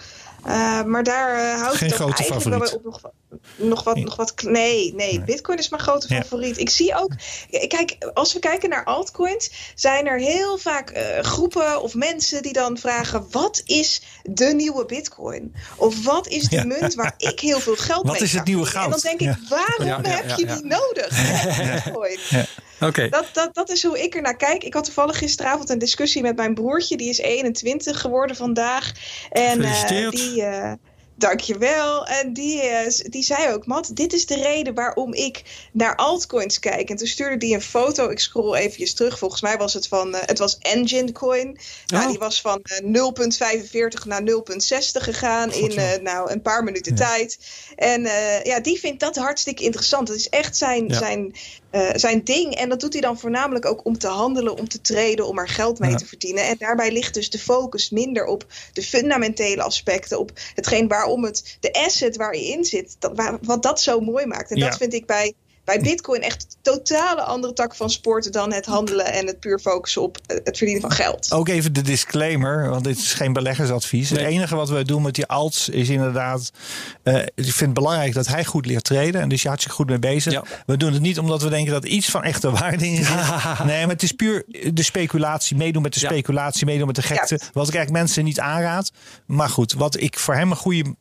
Uh, 0.47 0.82
maar 0.82 1.03
daar 1.03 1.34
uh, 1.34 1.61
houdt 1.61 1.76
Geen 1.76 1.91
het 1.91 2.01
ook 2.01 2.14
grote 2.14 2.22
eigenlijk 2.22 2.55
favoriet. 2.55 2.82
wel 2.82 3.01
bij 3.03 3.11
nog, 3.57 3.85
wat, 3.85 3.97
nog 3.97 4.16
wat. 4.16 4.35
Nee, 4.43 4.95
nee, 4.95 5.20
Bitcoin 5.20 5.59
is 5.59 5.68
mijn 5.68 5.83
grote 5.83 6.07
Ja. 6.14 6.20
favoriet. 6.22 6.59
Ik 6.59 6.70
zie 6.70 6.95
ook, 6.97 7.12
kijk, 7.68 7.97
als 8.14 8.33
we 8.33 8.39
kijken 8.39 8.68
naar 8.68 8.85
altcoins, 8.85 9.72
zijn 9.74 10.07
er 10.07 10.18
heel 10.18 10.59
vaak 10.59 10.97
uh, 10.97 11.18
groepen 11.18 11.83
of 11.83 11.95
mensen 11.95 12.43
die 12.43 12.53
dan 12.53 12.78
vragen: 12.78 13.26
wat 13.31 13.62
is 13.64 14.03
de 14.22 14.45
nieuwe 14.55 14.85
Bitcoin? 14.87 15.55
Of 15.76 16.05
wat 16.05 16.28
is 16.28 16.49
de 16.49 16.57
Ja. 16.57 16.64
munt 16.64 16.95
waar 16.95 17.14
ik 17.16 17.41
heel 17.41 17.61
veel 17.61 17.76
geld 17.76 18.03
Wat 18.07 18.12
mee 18.12 18.22
is 18.22 18.33
het 18.33 18.45
nieuwe? 18.45 18.72
En 18.74 18.91
dan 18.91 18.99
denk 19.03 19.20
ik: 19.20 19.35
waarom 19.49 19.87
Ja, 19.87 20.01
ja, 20.03 20.16
heb 20.16 20.28
ja, 20.28 20.37
je 20.37 20.47
ja. 20.47 20.55
die 20.55 20.64
nodig? 20.64 21.09
Bitcoin. 21.85 22.18
Oké. 22.81 23.09
Dat, 23.09 23.26
dat, 23.33 23.55
dat 23.55 23.70
is 23.70 23.83
hoe 23.83 24.03
ik 24.03 24.14
er 24.14 24.22
naar 24.22 24.37
kijk. 24.37 24.64
Ik 24.64 24.74
had 24.74 24.85
toevallig 24.85 25.18
gisteravond 25.18 25.68
een 25.70 25.78
discussie 25.78 26.22
met 26.22 26.37
mijn 26.37 26.55
broertje. 26.55 26.97
Die 26.97 27.09
is 27.09 27.18
21 27.18 28.01
geworden 28.01 28.37
vandaag. 28.37 28.93
En 29.31 29.62
eh, 29.62 29.70
Gefeliciteerd. 29.70 30.12
die. 30.12 30.43
eh, 30.43 30.72
Dankjewel. 31.21 32.07
En 32.07 32.33
die, 32.33 32.61
eh, 32.62 32.93
die 33.11 33.23
zei 33.23 33.53
ook, 33.53 33.66
Matt, 33.66 33.97
dit 33.97 34.12
is 34.12 34.27
de 34.27 34.35
reden 34.35 34.75
waarom 34.75 35.14
ik 35.14 35.43
naar 35.73 35.97
altcoins 35.97 36.59
kijk. 36.59 36.91
En 36.91 36.97
toen 36.97 37.07
stuurde 37.07 37.37
die 37.37 37.55
een 37.55 37.62
foto. 37.62 38.09
Ik 38.09 38.21
scroll 38.21 38.55
eventjes 38.57 38.95
terug. 38.95 39.18
Volgens 39.18 39.41
mij 39.41 39.57
was 39.57 39.75
het 39.75 39.89
van, 39.89 40.14
eh, 40.14 40.21
het 40.27 40.39
was 40.39 40.59
Engine 40.59 41.12
Coin. 41.12 41.59
Nou, 41.87 42.05
Oh. 42.05 42.11
die 42.11 42.18
was 42.18 42.41
van 42.41 42.61
eh, 42.62 42.79
0,45 42.85 44.05
naar 44.07 44.23
0,60 44.23 45.05
gegaan 45.05 45.53
in 45.53 46.03
nou, 46.03 46.31
een 46.31 46.43
paar 46.43 46.64
minuten 46.64 46.97
Ja. 46.97 47.07
tijd. 47.07 47.39
En 47.77 48.03
ja, 48.45 48.61
die 48.61 48.79
vindt 48.79 49.01
dat 49.01 49.16
hartstikke 49.16 49.62
interessant. 49.64 50.07
Dat 50.07 50.16
is 50.16 50.29
echt 50.29 50.57
zijn, 50.57 50.89
Ja. 50.89 50.99
zijn, 50.99 51.35
eh, 51.71 51.89
zijn 51.95 52.25
ding. 52.25 52.55
En 52.55 52.68
dat 52.68 52.81
doet 52.81 52.93
hij 52.93 53.03
dan 53.03 53.18
voornamelijk 53.18 53.64
ook 53.66 53.85
om 53.85 53.99
te 53.99 54.07
handelen, 54.09 54.59
om 54.59 54.68
te 54.68 54.81
treden, 54.81 55.27
om 55.27 55.39
er 55.39 55.49
geld 55.49 55.79
mee 55.79 55.91
Ja. 55.91 55.97
te 55.97 56.07
verdienen. 56.07 56.45
En 56.45 56.57
daarbij 56.59 56.93
ligt 56.93 57.14
dus 57.14 57.31
de 57.31 57.39
focus 57.39 57.91
minder 57.91 58.25
op 58.27 58.47
de 58.73 58.83
fundamentele 58.83 59.62
aspecten, 59.62 60.18
op 60.18 60.31
hetgeen 60.55 60.89
waarom 60.89 61.25
het, 61.25 61.57
de 61.61 61.73
asset 61.73 62.16
waar 62.16 62.37
je 62.37 62.45
in 62.47 62.64
zit, 62.64 62.97
dat, 62.99 63.12
waar- 63.16 63.39
wat 63.43 63.62
dat 63.62 63.81
zo 63.81 64.01
mooi 64.01 64.27
maakt. 64.27 64.51
En 64.51 64.57
Ja. 64.57 64.68
dat 64.68 64.77
vind 64.77 64.93
ik 64.95 65.07
bij, 65.07 65.35
bij 65.71 65.81
Bitcoin 65.81 66.21
echt 66.23 66.43
een 66.43 66.73
totale 66.73 67.23
andere 67.23 67.53
tak 67.53 67.75
van 67.75 67.91
sport 67.91 68.33
dan 68.33 68.53
het 68.53 68.66
handelen 68.66 69.12
en 69.12 69.27
het 69.27 69.41
puur 69.41 69.59
focussen 69.59 70.03
op 70.03 70.18
het 70.27 70.57
verdienen 70.57 70.81
van 70.81 70.91
geld. 70.93 71.33
Ook 71.33 71.49
even 71.49 71.73
de 71.73 71.83
disclaimer, 71.83 72.68
want 72.71 72.85
dit 72.85 72.99
is 72.99 73.12
geen 73.12 73.33
beleggersadvies. 73.33 74.11
Nee. 74.11 74.25
Het 74.25 74.33
enige 74.33 74.57
wat 74.57 74.68
we 74.68 74.85
doen 74.85 75.03
met 75.03 75.14
die 75.14 75.27
alts 75.27 75.68
is 75.68 75.89
inderdaad... 75.89 76.51
eh, 77.03 77.14
ik 77.16 77.31
vind 77.45 77.61
het 77.61 77.75
belangrijk 77.75 78.14
dat 78.14 78.27
hij 78.27 78.45
goed 78.45 78.66
leert 78.66 78.85
treden. 78.85 79.21
En 79.21 79.29
dus 79.29 79.43
je 79.43 79.49
had 79.49 79.62
zich 79.62 79.73
goed 79.73 79.89
mee 79.89 79.99
bezig. 79.99 80.33
Ja. 80.33 80.43
We 80.66 80.77
doen 80.77 80.93
het 80.93 81.03
niet 81.03 81.18
omdat 81.18 81.43
we 81.43 81.49
denken 81.49 81.73
dat 81.73 81.85
iets 81.85 82.09
van 82.11 82.23
echte 82.25 82.51
waarde 82.51 82.87
in 82.87 82.97
zit. 83.05 83.09
Nee, 83.64 83.81
maar 83.81 83.95
het 83.95 84.03
is 84.03 84.12
puur 84.12 84.45
de 84.73 84.83
speculatie. 84.83 85.57
Meedoen 85.57 85.83
met 85.83 85.95
de 85.95 86.01
Ja. 86.01 86.09
speculatie, 86.09 86.66
meedoen 86.66 86.87
met 86.87 86.97
de 86.97 87.03
gekte. 87.03 87.35
Wat 87.53 87.68
ik 87.68 87.75
eigenlijk 87.75 87.91
mensen 87.91 88.25
niet 88.25 88.41
aanraad. 88.41 88.93
Maar 89.27 89.49
goed, 89.49 89.73
wat 89.73 90.01
ik 90.01 90.18
voor 90.18 90.35
hem 90.35 90.51
een 90.51 90.57
goede 90.57 90.95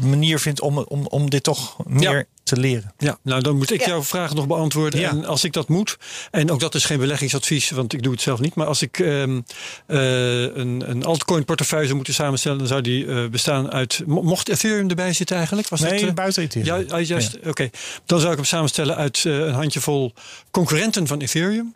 manier 0.00 0.38
vind 0.38 0.60
om, 0.60 0.78
om, 0.78 1.06
om 1.06 1.30
dit 1.30 1.42
toch 1.42 1.76
meer 1.86 2.16
Ja. 2.18 2.24
Te 2.48 2.56
leren. 2.60 2.92
Ja, 2.98 3.18
nou 3.22 3.42
dan 3.42 3.56
moet 3.56 3.72
ik 3.72 3.80
Ja. 3.80 3.86
jouw 3.86 4.02
vraag 4.02 4.34
nog 4.34 4.46
beantwoorden. 4.46 5.00
Ja. 5.00 5.08
En 5.10 5.24
als 5.24 5.44
ik 5.44 5.52
dat 5.52 5.68
moet, 5.68 5.96
en 6.30 6.50
ook 6.50 6.60
dat 6.60 6.74
is 6.74 6.84
geen 6.84 6.98
beleggingsadvies, 6.98 7.70
want 7.70 7.92
ik 7.92 8.02
doe 8.02 8.12
het 8.12 8.20
zelf 8.22 8.40
niet. 8.40 8.54
Maar 8.54 8.66
als 8.66 8.82
ik 8.82 8.98
ehm, 8.98 9.40
eh, 9.86 10.42
een, 10.42 10.82
een 10.90 11.04
altcoin 11.04 11.44
portefeuille 11.44 11.84
zou 11.84 11.96
moeten 11.96 12.14
samenstellen, 12.14 12.58
dan 12.58 12.66
zou 12.66 12.80
die 12.80 13.06
eh, 13.06 13.26
bestaan 13.28 13.70
uit. 13.72 14.02
mo- 14.06 14.22
Mocht 14.22 14.48
Ethereum 14.48 14.88
erbij 14.88 15.12
zitten 15.12 15.36
eigenlijk? 15.36 15.68
Was 15.68 15.80
Nee, 15.80 16.00
dat, 16.00 16.08
eh, 16.08 16.14
buiten 16.14 16.42
Ethereum. 16.42 16.86
Ja, 16.88 16.94
ah, 16.96 17.06
juist. 17.06 17.38
Oké. 17.46 17.70
Dan 18.06 18.18
zou 18.20 18.30
ik 18.30 18.36
hem 18.36 18.46
samenstellen 18.46 18.96
uit 18.96 19.22
eh, 19.26 19.32
een 19.38 19.52
handjevol 19.54 20.12
concurrenten 20.50 21.06
van 21.06 21.20
Ethereum. 21.20 21.74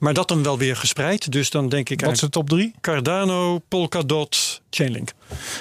Maar 0.00 0.14
dat 0.14 0.28
dan 0.28 0.42
wel 0.42 0.58
weer 0.58 0.76
gespreid. 0.76 1.32
Dus 1.32 1.50
dan 1.50 1.68
denk 1.68 1.88
ik 1.88 2.00
Wat 2.00 2.12
is 2.12 2.20
de 2.20 2.28
top 2.28 2.48
drie? 2.48 2.74
Cardano, 2.80 3.58
Polkadot, 3.68 4.60
Chainlink. 4.70 5.12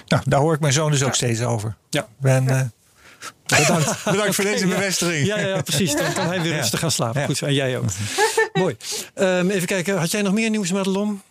Nou, 0.08 0.22
daar 0.26 0.40
hoor 0.40 0.54
ik 0.54 0.60
mijn 0.60 0.74
zoon 0.74 0.92
dus 0.92 1.04
ook 1.04 1.16
steeds 1.16 1.42
over. 1.42 1.76
Ja. 1.90 2.08
Ben, 2.20 2.48
eh, 2.48 2.62
bedankt 3.46 4.04
bedankt 4.12 4.36
voor 4.36 4.44
deze 4.44 4.68
ja. 4.68 4.76
bevestiging. 4.76 5.26
Ja, 5.28 5.40
ja, 5.40 5.48
ja, 5.48 5.62
precies. 5.62 5.96
Dan 5.96 6.14
kan 6.14 6.28
hij 6.28 6.42
weer 6.42 6.52
Ja. 6.54 6.58
rustig 6.58 6.80
gaan 6.80 6.92
slapen. 6.92 7.22
Ja. 7.22 7.28
Goed, 7.28 7.38
zo. 7.38 7.46
en 7.46 7.54
jij 7.54 7.78
ook. 7.78 7.86
Mooi. 8.54 8.78
Ehm, 9.14 9.50
even 9.50 9.68
kijken, 9.68 9.98
had 9.98 10.12
jij 10.12 10.22
nog 10.22 10.34
meer 10.34 10.50
nieuws, 10.50 10.72
Madelon? 10.72 11.22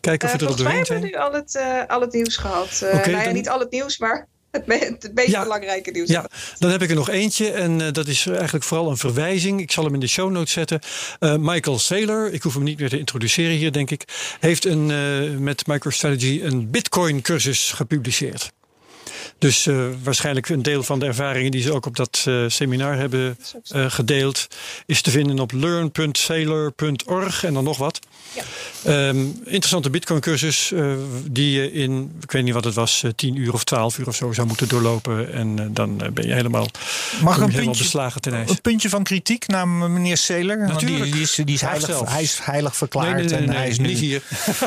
Kijken 0.00 0.28
of 0.28 0.34
Eh, 0.34 0.40
we 0.40 0.46
er 0.46 0.52
volgens 0.54 0.68
mij 0.68 0.72
doorheen 0.72 0.76
hebben 0.76 0.94
we 0.94 1.00
zijn. 1.00 1.02
nu 1.02 1.18
al 1.18 1.32
het, 1.32 1.86
eh, 1.88 1.94
al 1.94 2.00
het 2.00 2.12
nieuws 2.12 2.36
gehad. 2.36 2.80
Eh, 2.82 2.92
nou 2.94 3.10
ja, 3.10 3.24
dan- 3.24 3.32
niet 3.32 3.48
al 3.48 3.58
het 3.58 3.70
nieuws, 3.70 3.98
maar 3.98 4.26
het 4.50 4.66
meest 4.66 5.38
belangrijke 5.42 5.90
nieuws. 5.90 6.08
Ja, 6.08 6.26
dan 6.58 6.70
heb 6.70 6.82
ik 6.82 6.88
er 6.90 6.94
nog 6.96 7.08
eentje. 7.10 7.50
En 7.50 7.80
uh, 7.80 7.86
dat 7.92 8.06
is 8.06 8.26
eigenlijk 8.26 8.64
vooral 8.64 8.90
een 8.90 8.96
verwijzing. 8.96 9.60
Ik 9.60 9.72
zal 9.72 9.84
hem 9.84 9.94
in 9.94 10.00
de 10.00 10.06
show 10.06 10.30
notes 10.30 10.52
zetten. 10.52 10.80
Uh, 11.20 11.34
Michael 11.38 11.78
Saylor, 11.78 12.32
ik 12.32 12.42
hoef 12.42 12.54
hem 12.54 12.62
niet 12.62 12.78
meer 12.78 12.88
te 12.88 12.98
introduceren 12.98 13.56
hier, 13.56 13.72
denk 13.72 13.90
ik. 13.90 14.04
Heeft 14.40 14.64
een, 14.64 14.88
uh, 14.90 15.38
met 15.38 15.66
MicroStrategy 15.66 16.40
een 16.44 16.70
Bitcoin 16.70 17.22
cursus 17.22 17.72
gepubliceerd. 17.72 18.52
Dus 19.38 19.66
uh, 19.66 19.86
waarschijnlijk 20.02 20.48
een 20.48 20.62
deel 20.62 20.82
van 20.82 20.98
de 20.98 21.06
ervaringen 21.06 21.50
die 21.50 21.62
ze 21.62 21.72
ook 21.72 21.86
op 21.86 21.96
dat 21.96 22.24
uh, 22.28 22.44
seminar 22.48 22.96
hebben 22.96 23.38
uh, 23.74 23.90
gedeeld, 23.90 24.46
is 24.86 25.02
te 25.02 25.10
vinden 25.10 25.38
op 25.38 25.52
learn.sailor.org 25.52 27.44
en 27.44 27.54
dan 27.54 27.64
nog 27.64 27.78
wat. 27.78 28.00
Ja. 28.34 29.08
Um, 29.08 29.40
interessante 29.44 29.90
Bitcoin 29.90 30.20
cursus 30.20 30.72
die 31.30 31.50
je 31.50 31.72
in, 31.72 32.12
ik 32.20 32.32
weet 32.32 32.44
niet 32.44 32.54
wat 32.54 32.64
het 32.64 32.74
was, 32.74 33.04
10 33.16 33.36
uur 33.36 33.52
of 33.52 33.64
12 33.64 33.98
uur 33.98 34.06
of 34.06 34.16
zo 34.16 34.32
zou 34.32 34.46
moeten 34.46 34.68
doorlopen. 34.68 35.32
En 35.32 35.74
dan 35.74 35.96
ben 35.96 36.26
je 36.26 36.32
helemaal, 36.32 36.66
Mag 37.22 37.36
je 37.36 37.42
een 37.42 37.48
helemaal 37.48 37.50
puntje, 37.64 37.82
beslagen 37.82 38.20
ten 38.20 38.32
ijs. 38.32 38.50
Een 38.50 38.60
puntje 38.60 38.88
van 38.88 39.02
kritiek 39.02 39.46
naar 39.46 39.68
meneer 39.68 40.16
Saylor. 40.16 40.58
Natuurlijk. 40.58 41.02
Die, 41.02 41.12
die, 41.12 41.22
is, 41.22 41.34
die 41.34 41.54
is 41.54 41.60
heilig, 41.60 42.10
hij 42.10 42.22
is 42.22 42.38
heilig 42.42 42.76
verklaard. 42.76 43.14
Nee, 43.14 43.24
nee, 43.24 43.38
nee, 43.38 43.48
en 43.48 43.56
hij 43.56 43.68
is 43.68 43.78
nu 43.78 43.86
niet 43.86 43.98
hier. 43.98 44.22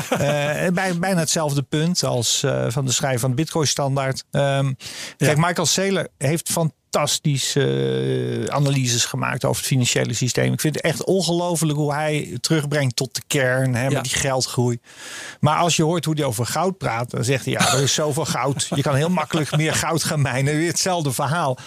bij, 0.74 0.98
bijna 1.00 1.20
hetzelfde 1.20 1.62
punt 1.62 2.04
als 2.04 2.44
van 2.68 2.86
de 2.86 2.92
schrijver 2.92 3.20
van 3.20 3.30
de 3.30 3.36
Bitcoin 3.36 3.68
standaard. 3.68 4.24
Um, 4.32 4.78
Kijk, 5.18 5.38
Michael 5.38 5.66
Saylor 5.66 6.08
heeft 6.18 6.50
fantastische 6.92 8.42
uh, 8.42 8.46
analyses 8.46 9.06
gemaakt 9.06 9.46
over 9.46 9.58
het 9.58 9.66
financiële 9.72 10.14
systeem. 10.14 10.54
Ik 10.54 10.60
vind 10.60 10.76
het 10.76 10.84
echt 10.84 11.04
ongelooflijk 11.04 11.78
hoe 11.78 11.94
hij 11.94 12.38
terugbrengt 12.42 12.96
tot 12.96 13.16
de 13.16 13.22
kern 13.28 13.76
hè, 13.76 13.84
Ja. 13.84 13.90
met 13.90 14.04
die 14.04 14.14
geldgroei. 14.14 14.80
Maar 15.40 15.58
als 15.58 15.76
je 15.76 15.84
hoort 15.84 16.06
hoe 16.06 16.16
hij 16.16 16.24
over 16.24 16.46
goud 16.46 16.78
praat, 16.78 17.10
dan 17.12 17.24
zegt 17.24 17.46
hij 17.46 17.54
ja, 17.54 17.74
er 17.74 17.82
is 17.82 17.94
zoveel 17.94 18.26
goud. 18.26 18.68
Je 18.76 18.82
kan 18.82 18.96
heel 18.96 19.10
makkelijk 19.10 19.56
meer 19.58 19.74
goud 19.74 20.04
gaan 20.04 20.22
mijnen. 20.22 20.56
Weer 20.56 20.68
hetzelfde 20.68 21.12
verhaal. 21.12 21.58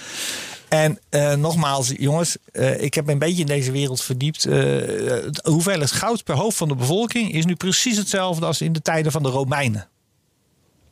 En 0.68 0.98
uh, 1.10 1.32
nogmaals, 1.34 1.92
jongens, 1.96 2.36
uh, 2.52 2.82
ik 2.82 2.94
heb 2.94 3.06
me 3.06 3.12
een 3.12 3.18
beetje 3.18 3.40
in 3.40 3.46
deze 3.46 3.72
wereld 3.72 4.02
verdiept. 4.02 4.46
Uh, 4.46 4.52
de 4.52 5.40
hoeveelheid 5.42 5.92
goud 5.92 6.24
per 6.24 6.34
hoofd 6.34 6.56
van 6.56 6.68
de 6.68 6.74
bevolking 6.74 7.32
is 7.32 7.44
nu 7.44 7.54
precies 7.54 7.96
hetzelfde 7.96 8.46
als 8.46 8.60
in 8.60 8.72
de 8.72 8.82
tijden 8.82 9.12
van 9.12 9.22
de 9.22 9.28
Romeinen. 9.28 9.88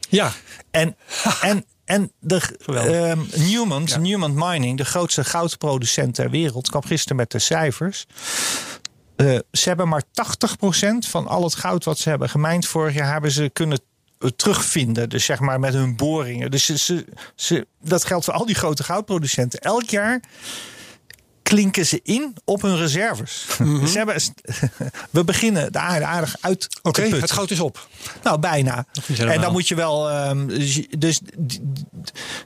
Ja, 0.09 0.33
En, 0.71 0.97
en, 1.41 1.65
en 1.85 2.13
de 2.21 2.41
um, 2.69 3.29
Newmont, 3.35 3.91
Ja. 3.91 3.99
Newmont 3.99 4.35
Mining, 4.35 4.79
de 4.79 4.85
grootste 4.85 5.25
goudproducent 5.25 6.15
ter 6.15 6.31
wereld, 6.31 6.71
kwam 6.71 6.85
gisteren 6.85 7.17
met 7.17 7.31
de 7.31 7.39
cijfers. 7.39 8.07
Uh, 9.17 9.39
ze 9.53 9.69
hebben 9.69 9.89
maar 9.89 10.03
80% 10.03 11.09
van 11.09 11.27
al 11.27 11.43
het 11.43 11.55
goud 11.55 11.85
wat 11.85 11.99
ze 11.99 12.09
hebben 12.09 12.29
gemijnd 12.29 12.67
vorig 12.67 12.95
jaar, 12.95 13.13
hebben 13.13 13.31
ze 13.31 13.51
kunnen 13.53 13.81
uh, 14.19 14.31
terugvinden. 14.31 15.09
Dus 15.09 15.25
zeg 15.25 15.41
maar 15.41 15.61
met 15.61 15.75
hun 15.75 15.97
boringen. 15.97 16.51
Dus 16.51 16.65
ze, 16.65 16.79
ze, 16.79 17.07
ze, 17.35 17.67
dat 17.83 18.05
geldt 18.05 18.25
voor 18.25 18.35
al 18.35 18.47
die 18.47 18.55
grote 18.55 18.85
goudproducenten. 18.85 19.61
Elk 19.61 19.91
jaar 19.91 20.21
klinken 21.53 21.87
ze 21.87 22.01
in 22.03 22.35
op 22.45 22.63
hun 22.63 22.77
reserves. 22.77 23.47
Dus 23.59 23.93
ze 23.93 23.97
hebben, 23.99 24.23
we 25.11 25.25
beginnen 25.25 25.73
de 25.73 25.79
aarde 25.79 26.05
aardig 26.05 26.37
uit 26.41 26.69
oké, 26.83 27.03
het 27.03 27.33
goud 27.33 27.51
is 27.51 27.61
op. 27.61 27.89
Nou, 28.23 28.39
bijna. 28.39 28.87
En 29.19 29.41
dan 29.41 29.53
moet 29.53 29.69
je 29.69 29.75
wel. 29.75 30.29
Um, 30.29 30.47
dus 30.99 31.21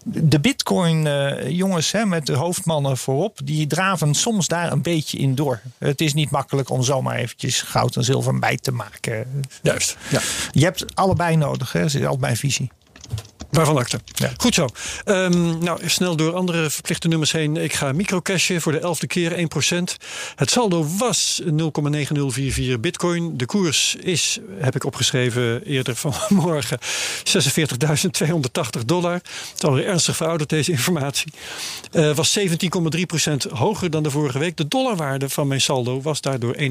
de 0.05 0.41
Bitcoin 0.41 1.07
uh, 1.07 1.49
jongens 1.49 1.93
hè, 1.93 2.07
met 2.07 2.27
de 2.27 2.33
hoofdmannen 2.33 2.97
voorop, 2.97 3.39
die 3.45 3.67
draven 3.67 4.15
soms 4.15 4.47
daar 4.47 4.73
een 4.73 4.83
beetje 4.83 5.19
in 5.19 5.35
door. 5.35 5.61
Het 5.79 6.01
is 6.01 6.15
niet 6.15 6.31
makkelijk 6.31 6.71
om 6.71 6.83
zomaar 6.83 7.17
eventjes 7.17 7.63
goud 7.63 7.97
en 7.97 8.05
zilver 8.05 8.39
bij 8.39 8.57
te 8.57 8.73
maken. 8.73 9.45
Juist. 9.63 9.97
Ja. 10.09 10.21
Je 10.51 10.65
hebt 10.65 10.85
allebei 10.95 11.37
nodig, 11.37 11.73
hè? 11.73 11.81
dat 11.81 11.95
is 11.95 12.01
altijd 12.01 12.21
mijn 12.21 12.37
visie. 12.37 12.71
Waarvan 13.51 13.77
akte. 13.77 14.01
Ja. 14.05 14.31
Goed 14.37 14.55
zo. 14.55 14.69
Um, 15.05 15.59
nou, 15.59 15.89
snel 15.89 16.17
door 16.17 16.35
andere 16.35 16.71
verplichte 16.71 17.09
nummers 17.09 17.33
heen. 17.33 17.57
Ik 17.57 17.73
ga 17.73 17.93
microcashen 17.93 18.61
voor 18.61 18.73
de 18.73 18.79
elfde 18.79 19.07
keer 19.07 19.33
1%. 19.33 19.37
Het 20.35 20.51
saldo 20.51 20.87
was 20.99 21.43
0,9044 21.43 22.81
bitcoin. 22.81 23.37
De 23.37 23.47
koers 23.47 23.95
is, 23.95 24.39
heb 24.59 24.75
ik 24.75 24.85
opgeschreven 24.85 25.65
eerder 25.65 25.97
vanmorgen, 25.97 26.79
46.280 28.79 28.85
dollar. 28.87 29.13
Het 29.13 29.53
is 29.57 29.63
alweer 29.63 29.87
ernstig 29.87 30.17
verouderd 30.17 30.51
deze 30.51 30.71
informatie. 30.71 31.33
Uh, 31.93 32.15
was 32.15 32.39
17,3% 32.39 32.45
hoger 33.53 33.91
dan 33.91 34.03
de 34.03 34.11
vorige 34.11 34.39
week. 34.39 34.57
De 34.57 34.69
dollarwaarde 34.69 35.29
van 35.29 35.47
mijn 35.47 35.61
saldo 35.61 36.01
was 36.01 36.21
daardoor 36.21 36.57
41.854. 36.57 36.63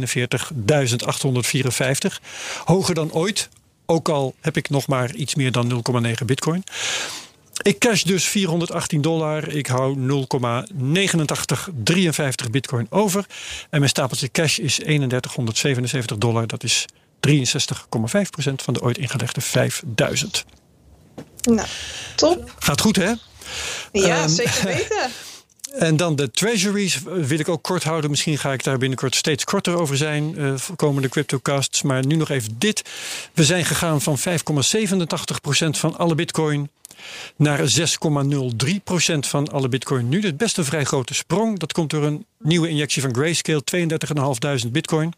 Hoger 2.66 2.96
dan 2.96 3.12
ooit. 3.12 3.50
Ook 3.86 4.10
al 4.10 4.36
heb 4.42 4.58
ik 4.58 4.70
nog 4.70 4.88
maar 4.88 5.16
iets 5.16 5.36
meer 5.36 5.52
dan 5.52 5.84
0,9 6.04 6.12
bitcoin. 6.26 6.64
Ik 7.62 7.80
cash 7.80 8.04
dus 8.04 8.26
418 8.26 9.02
dollar. 9.02 9.48
Ik 9.48 9.68
hou 9.68 9.98
0,8953 9.98 12.50
bitcoin 12.52 12.88
over. 12.90 13.26
En 13.70 13.80
mijn 13.80 13.90
stapeltje 13.90 14.32
cash 14.32 14.58
is 14.58 14.76
3177 14.76 16.18
dollar. 16.18 16.48
Dat 16.48 16.64
is 16.64 16.86
63,5% 17.28 17.34
van 18.56 18.74
de 18.74 18.82
ooit 18.82 18.98
ingelegde 18.98 19.42
5000. 19.42 20.46
Nou, 21.42 21.68
top. 22.16 22.54
Gaat 22.60 22.82
goed 22.82 22.96
hè? 22.96 23.14
Ja, 23.92 24.24
um, 24.24 24.30
zeker 24.30 24.64
weten. 24.64 25.10
En 25.78 25.98
dan 25.98 26.16
de 26.16 26.32
treasuries 26.32 27.02
wil 27.04 27.40
ik 27.40 27.50
ook 27.50 27.64
kort 27.64 27.84
houden. 27.84 28.10
Misschien 28.10 28.38
ga 28.38 28.54
ik 28.54 28.64
daar 28.64 28.78
binnenkort 28.78 29.16
steeds 29.16 29.44
korter 29.44 29.80
over 29.80 29.98
zijn. 29.98 30.34
Uh, 30.38 30.54
komende 30.76 31.10
cryptocasts. 31.10 31.82
Maar 31.82 32.06
nu 32.06 32.16
nog 32.16 32.30
even 32.30 32.56
dit. 32.58 32.90
We 33.34 33.44
zijn 33.44 33.66
gegaan 33.66 34.02
van 34.02 34.18
5,87% 34.20 34.24
van 35.70 35.98
alle 35.98 36.16
bitcoin 36.16 36.70
naar 37.36 37.60
6,03% 37.60 37.66
van 39.20 39.52
alle 39.52 39.70
bitcoin 39.70 40.10
nu. 40.10 40.20
Dat 40.20 40.32
is 40.32 40.38
best 40.38 40.58
een 40.58 40.66
vrij 40.66 40.84
grote 40.84 41.14
sprong. 41.14 41.60
Dat 41.60 41.74
komt 41.74 41.90
door 41.90 42.04
een 42.04 42.26
nieuwe 42.40 42.70
injectie 42.70 43.02
van 43.02 43.16
Grayscale. 43.16 43.62
32.500 44.66 44.72
bitcoin. 44.72 45.14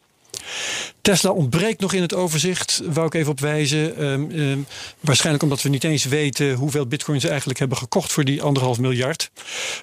Tesla 1.01 1.29
ontbreekt 1.29 1.79
nog 1.79 1.93
in 1.93 2.01
het 2.01 2.13
overzicht, 2.13 2.81
wou 2.85 3.07
ik 3.07 3.13
even 3.13 3.31
op 3.31 3.39
wijzen. 3.39 4.03
Um, 4.03 4.31
um, 4.31 4.65
waarschijnlijk 4.99 5.43
omdat 5.43 5.61
we 5.61 5.69
niet 5.69 5.83
eens 5.83 6.05
weten 6.05 6.53
hoeveel 6.53 6.87
bitcoins 6.87 7.21
ze 7.21 7.29
eigenlijk 7.29 7.59
hebben 7.59 7.77
gekocht 7.77 8.11
voor 8.11 8.23
die 8.23 8.41
anderhalf 8.41 8.79
miljard. 8.79 9.31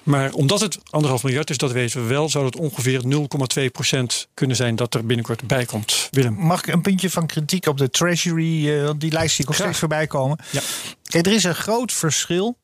Maar 0.03 0.31
omdat 0.31 0.59
het 0.59 0.77
anderhalf 0.89 1.23
miljard 1.23 1.49
is, 1.49 1.57
dat 1.57 1.71
weten 1.71 2.01
we 2.01 2.07
wel, 2.07 2.29
zou 2.29 2.45
het 2.45 2.55
ongeveer 2.55 3.01
0,2% 3.01 4.29
kunnen 4.33 4.55
zijn 4.55 4.75
dat 4.75 4.93
er 4.93 5.05
binnenkort 5.05 5.47
bij 5.47 5.65
komt. 5.65 6.07
Willem. 6.11 6.33
Mag 6.33 6.59
ik 6.59 6.73
een 6.73 6.81
puntje 6.81 7.09
van 7.09 7.27
kritiek 7.27 7.67
op 7.67 7.77
de 7.77 7.89
Treasury, 7.89 8.67
uh, 8.67 8.89
die 8.97 9.11
lijst 9.11 9.37
die 9.37 9.45
nog 9.45 9.55
steeds 9.55 9.79
voorbij 9.79 10.07
komen? 10.07 10.39
Ja. 10.51 10.61
Kijk, 11.03 11.25
er 11.25 11.33
is 11.33 11.43
een 11.43 11.55
groot 11.55 11.93
verschil 11.93 12.57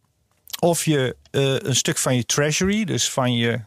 of 0.60 0.86
je 0.86 1.16
uh, 1.32 1.56
een 1.58 1.76
stuk 1.76 1.97
van 1.97 2.16
je 2.16 2.26
Treasury, 2.26 2.84
dus 2.84 3.10
van 3.10 3.34
je 3.34 3.62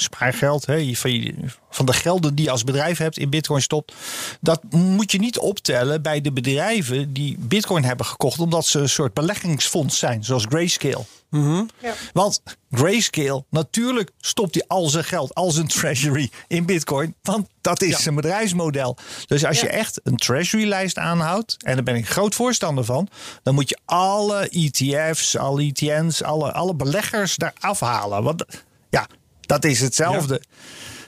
spaargeld, 0.00 0.66
hè, 0.66 0.94
van, 0.94 1.10
je, 1.12 1.34
van 1.70 1.86
de 1.86 1.92
gelden 1.92 2.34
die 2.34 2.44
je 2.44 2.50
als 2.50 2.64
bedrijf 2.64 2.98
hebt 2.98 3.18
in 3.18 3.30
bitcoin 3.30 3.62
stopt. 3.62 3.94
Dat 4.40 4.62
moet 4.70 5.12
je 5.12 5.18
niet 5.18 5.38
optellen 5.38 6.02
bij 6.02 6.20
de 6.20 6.32
bedrijven 6.32 7.12
die 7.12 7.36
bitcoin 7.38 7.84
hebben 7.84 8.06
gekocht. 8.06 8.38
Omdat 8.38 8.66
ze 8.66 8.78
een 8.78 8.88
soort 8.88 9.14
beleggingsfonds 9.14 9.98
zijn, 9.98 10.24
zoals 10.24 10.44
Grayscale. 10.48 11.04
Mm 11.30 11.42
-hmm. 11.44 11.68
ja. 11.82 11.94
Want 12.12 12.42
Grayscale, 12.70 13.44
natuurlijk 13.50 14.10
stopt 14.18 14.54
hij 14.54 14.64
al 14.66 14.88
zijn 14.88 15.04
geld, 15.04 15.34
al 15.34 15.50
zijn 15.50 15.66
treasury 15.66 16.30
in 16.46 16.66
bitcoin. 16.66 17.14
Want 17.22 17.48
dat 17.60 17.82
is 17.82 17.90
Ja. 17.90 17.98
zijn 17.98 18.14
bedrijfsmodel. 18.14 18.96
Dus 19.26 19.44
als 19.44 19.60
je 19.60 19.68
echt 19.68 20.00
een 20.02 20.16
treasury-lijst 20.16 20.98
aanhoudt, 20.98 21.56
en 21.64 21.74
daar 21.74 21.84
ben 21.84 21.94
ik 21.94 22.08
groot 22.08 22.34
voorstander 22.34 22.84
van, 22.84 23.08
dan 23.42 23.54
moet 23.54 23.68
je 23.68 23.78
alle 23.84 24.48
ETF's, 24.48 25.36
alle 25.36 25.62
ETN's, 25.62 26.22
alle, 26.22 26.52
alle 26.52 26.74
beleggers 26.74 27.36
daar 27.36 27.54
afhalen. 27.60 28.22
Want 28.22 28.44
ja, 28.90 29.06
dat 29.48 29.64
is 29.64 29.80
hetzelfde. 29.80 30.42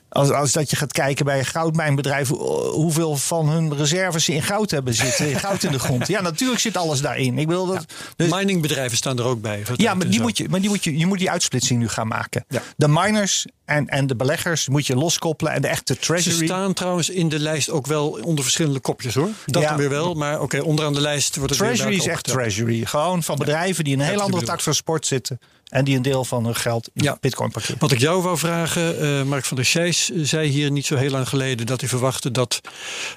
Als, 0.08 0.30
als 0.30 0.52
dat 0.52 0.70
je 0.70 0.76
gaat 0.76 0.92
kijken 0.92 1.24
bij 1.24 1.38
een 1.38 1.44
goudmijnbedrijf, 1.44 2.28
hoe- 2.28 2.62
hoeveel 2.70 3.16
van 3.16 3.48
hun 3.48 3.76
reserves 3.76 4.24
ze 4.24 4.32
in 4.34 4.42
goud 4.42 4.70
hebben 4.70 4.94
zitten, 4.94 5.30
in 5.30 5.38
goud 5.38 5.62
in 5.62 5.72
de 5.72 5.78
grond. 5.78 6.06
Ja, 6.06 6.20
natuurlijk 6.20 6.60
zit 6.60 6.76
alles 6.76 7.00
daarin. 7.00 7.38
Ik 7.38 7.46
wil 7.48 7.66
dat. 7.66 7.84
Dus, 8.16 8.30
Miningbedrijven 8.30 8.96
staan 8.96 9.18
er 9.18 9.24
ook 9.24 9.40
bij. 9.40 9.62
ja, 9.76 9.94
maar, 9.94 10.08
die 10.10 10.20
moet 10.20 10.36
je, 10.38 10.48
maar 10.48 10.60
die 10.60 10.68
moet 10.68 10.84
je, 10.84 10.98
je 10.98 11.06
moet 11.06 11.18
die 11.18 11.30
uitsplitsing 11.30 11.80
nu 11.80 11.88
gaan 11.88 12.06
maken. 12.08 12.44
Ja. 12.48 12.62
De 12.76 12.88
miners 12.88 13.46
en, 13.64 13.86
en 13.88 14.06
de 14.06 14.16
beleggers 14.16 14.68
moet 14.68 14.86
je 14.86 14.96
loskoppelen. 14.96 15.52
En 15.52 15.62
de 15.62 15.68
echte 15.68 15.94
Ze 15.94 16.00
treasury. 16.00 16.44
staan 16.46 16.72
trouwens 16.72 17.10
in 17.10 17.28
de 17.28 17.38
lijst 17.38 17.70
ook 17.70 17.86
wel 17.86 18.08
onder 18.22 18.44
verschillende 18.44 18.80
kopjes 18.80 19.14
hoor. 19.14 19.28
Dat 19.46 19.62
Ja. 19.62 19.68
dan 19.68 19.78
weer 19.78 19.88
wel, 19.88 20.14
maar 20.14 20.40
oké, 20.40 20.60
onderaan 20.62 20.92
de 20.94 21.00
lijst 21.00 21.36
wordt 21.36 21.50
het 21.50 21.58
Treasury 21.62 21.88
weer 21.90 21.98
is 21.98 22.06
echt 22.06 22.24
treasury. 22.24 22.84
Gewoon 22.84 23.22
van 23.22 23.36
bedrijven 23.38 23.84
die 23.84 23.92
in 23.92 23.98
een 23.98 24.04
Ja, 24.04 24.10
heel 24.10 24.20
andere 24.20 24.38
bedoel 24.40 24.54
tak 24.54 24.64
van 24.64 24.74
sport 24.74 25.06
zitten. 25.06 25.38
En 25.70 25.84
die 25.84 25.96
een 25.96 26.02
deel 26.02 26.24
van 26.24 26.44
hun 26.44 26.54
geld 26.56 26.90
in 26.94 27.02
Ja. 27.04 27.16
bitcoin 27.20 27.50
parkeren. 27.50 27.76
Wat 27.78 27.92
ik 27.92 27.98
jou 27.98 28.22
wou 28.22 28.38
vragen, 28.38 29.00
eh, 29.00 29.22
Mark 29.22 29.44
van 29.44 29.56
der 29.56 29.66
Scheijs 29.66 30.10
eh, 30.10 30.18
zei 30.22 30.48
hier 30.48 30.70
niet 30.70 30.86
zo 30.86 30.96
heel 30.96 31.10
lang 31.10 31.28
geleden 31.28 31.66
dat 31.66 31.80
hij 31.80 31.88
verwachtte 31.88 32.30
dat 32.30 32.60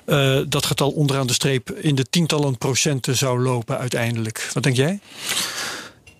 eh, 0.05 0.39
dat 0.47 0.65
getal 0.65 0.89
onderaan 0.91 1.27
de 1.27 1.33
streep 1.33 1.71
in 1.71 1.95
de 1.95 2.03
tientallen 2.09 2.57
procenten 2.57 3.17
zou 3.17 3.39
lopen 3.39 3.77
uiteindelijk. 3.77 4.49
Wat 4.53 4.63
denk 4.63 4.75
jij? 4.75 4.99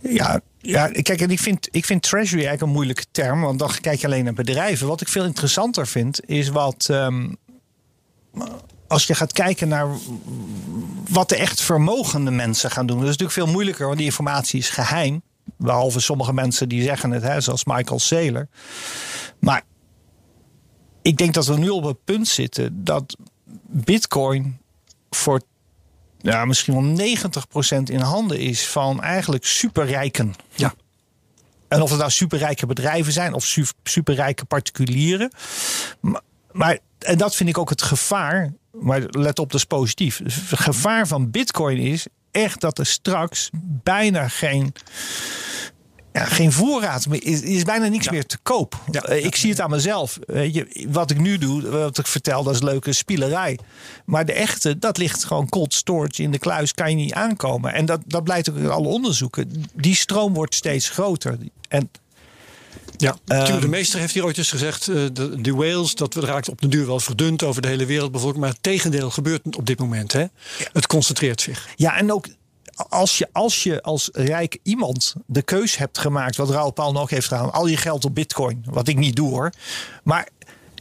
Ja, 0.01 0.41
ja 0.61 0.87
kijk, 0.87 1.21
en 1.21 1.29
ik 1.31 1.39
vind, 1.39 1.67
ik 1.71 1.85
vind 1.85 2.01
treasury 2.01 2.33
eigenlijk 2.41 2.61
een 2.67 2.75
moeilijke 2.77 3.05
term. 3.11 3.41
Want 3.41 3.59
dan 3.59 3.71
kijk 3.81 3.99
je 3.99 4.05
alleen 4.07 4.23
naar 4.23 4.33
bedrijven. 4.33 4.87
Wat 4.87 5.01
ik 5.01 5.07
veel 5.07 5.23
interessanter 5.25 5.87
vind, 5.87 6.29
is 6.29 6.49
wat. 6.49 6.87
ehm, 6.89 7.29
als 8.87 9.07
je 9.07 9.15
gaat 9.15 9.33
kijken 9.33 9.67
naar 9.67 9.87
wat 11.09 11.29
de 11.29 11.35
echt 11.35 11.61
vermogende 11.61 12.31
mensen 12.31 12.71
gaan 12.71 12.85
doen. 12.85 12.95
Dat 12.99 13.05
is 13.05 13.11
natuurlijk 13.17 13.39
veel 13.39 13.53
moeilijker, 13.53 13.85
want 13.85 13.97
die 13.97 14.05
informatie 14.05 14.59
is 14.59 14.69
geheim. 14.69 15.21
Behalve 15.57 15.99
sommige 15.99 16.33
mensen 16.33 16.69
die 16.69 16.83
zeggen 16.83 17.11
het, 17.11 17.23
hè, 17.23 17.41
zoals 17.41 17.65
Michael 17.65 17.99
Saylor. 17.99 18.47
Maar 19.39 19.63
ik 21.01 21.17
denk 21.17 21.33
dat 21.33 21.45
we 21.45 21.57
nu 21.57 21.69
op 21.69 21.83
het 21.83 22.03
punt 22.03 22.27
zitten 22.27 22.83
dat 22.83 23.17
Bitcoin 23.67 24.57
voor 25.09 25.41
ja, 26.17 26.45
misschien 26.45 26.95
wel 26.95 27.15
90% 27.79 27.83
in 27.83 27.99
handen 27.99 28.39
is 28.39 28.67
van 28.67 29.01
eigenlijk 29.01 29.45
superrijken. 29.45 30.33
Ja. 30.55 30.73
En 31.67 31.81
of 31.81 31.89
het 31.89 31.99
nou 31.99 32.11
superrijke 32.11 32.65
bedrijven 32.65 33.13
zijn 33.13 33.33
of 33.33 33.57
superrijke 33.83 34.45
particulieren. 34.45 35.31
Maar, 35.99 36.21
maar, 36.51 36.79
en 36.99 37.17
dat 37.17 37.35
vind 37.35 37.49
ik 37.49 37.57
ook 37.57 37.69
het 37.69 37.81
gevaar. 37.81 38.53
Maar 38.71 39.01
let 39.01 39.39
op, 39.39 39.51
dat 39.51 39.59
is 39.59 39.65
positief. 39.65 40.17
Het 40.17 40.59
gevaar 40.59 41.07
van 41.07 41.31
Bitcoin 41.31 41.77
is 41.77 42.07
echt 42.33 42.61
dat 42.61 42.77
er 42.77 42.85
straks 42.85 43.49
bijna 43.83 44.27
geen 44.27 44.73
ja, 46.13 46.25
geen 46.25 46.51
voorraad 46.51 47.07
meer. 47.07 47.23
Is, 47.23 47.41
is 47.41 47.63
bijna 47.63 47.87
niks 47.87 48.09
meer 48.09 48.25
te 48.25 48.37
koop. 48.43 48.79
Ja, 48.91 49.09
uh, 49.09 49.25
ik 49.25 49.35
zie 49.35 49.49
het 49.49 49.61
aan 49.61 49.69
mezelf. 49.69 50.19
Weet 50.25 50.53
je, 50.53 50.87
wat 50.89 51.11
ik 51.11 51.19
nu 51.19 51.37
doe, 51.37 51.69
wat 51.69 51.97
ik 51.97 52.07
vertel, 52.07 52.43
dat 52.43 52.53
is 52.53 52.61
leuke 52.61 52.93
spielerij. 52.93 53.59
Maar 54.05 54.25
de 54.25 54.33
echte, 54.33 54.79
dat 54.79 54.97
ligt 54.97 55.23
gewoon 55.23 55.49
cold 55.49 55.73
storage 55.73 56.21
in 56.21 56.31
de 56.31 56.39
kluis, 56.39 56.73
kan 56.73 56.89
je 56.89 56.95
niet 56.95 57.13
aankomen. 57.13 57.73
En 57.73 57.85
dat, 57.85 58.01
dat 58.05 58.23
blijkt 58.23 58.49
ook 58.49 58.57
uit 58.57 58.69
alle 58.69 58.87
onderzoeken. 58.87 59.65
Die 59.73 59.95
stroom 59.95 60.33
wordt 60.33 60.55
steeds 60.55 60.89
groter. 60.89 61.37
En 61.67 61.89
ja, 62.97 63.15
um, 63.25 63.59
de 63.59 63.67
meester 63.67 63.99
heeft 63.99 64.13
hier 64.13 64.23
ooit 64.23 64.37
eens 64.37 64.49
gezegd: 64.49 64.87
uh, 64.87 65.07
de, 65.13 65.41
de 65.41 65.53
whales, 65.53 65.95
dat 65.95 66.15
raakt 66.15 66.49
op 66.49 66.61
de 66.61 66.67
duur 66.67 66.85
wel 66.85 66.99
verdund 66.99 67.43
over 67.43 67.61
de 67.61 67.67
hele 67.67 67.85
wereld 67.85 68.11
bijvoorbeeld. 68.11 68.41
Maar 68.41 68.53
het 68.53 68.63
tegendeel 68.63 69.09
gebeurt 69.09 69.55
op 69.55 69.65
dit 69.65 69.79
moment. 69.79 70.11
Hè? 70.11 70.25
Het 70.73 70.87
concentreert 70.87 71.41
zich. 71.41 71.67
Ja, 71.75 71.97
en 71.97 72.11
ook 72.11 72.27
als 72.89 73.17
je, 73.17 73.27
als 73.31 73.63
je 73.63 73.81
als 73.81 74.09
rijk 74.13 74.57
iemand 74.63 75.13
de 75.25 75.41
keus 75.41 75.77
hebt 75.77 75.97
gemaakt, 75.97 76.35
wat 76.35 76.49
Raoul 76.49 76.71
Paul 76.71 76.91
nog 76.91 77.09
heeft 77.09 77.27
gedaan, 77.27 77.53
al 77.53 77.67
je 77.67 77.77
geld 77.77 78.05
op 78.05 78.15
bitcoin, 78.15 78.65
wat 78.69 78.87
ik 78.87 78.97
niet 78.97 79.15
doe 79.15 79.29
hoor. 79.29 79.51
Maar 80.03 80.27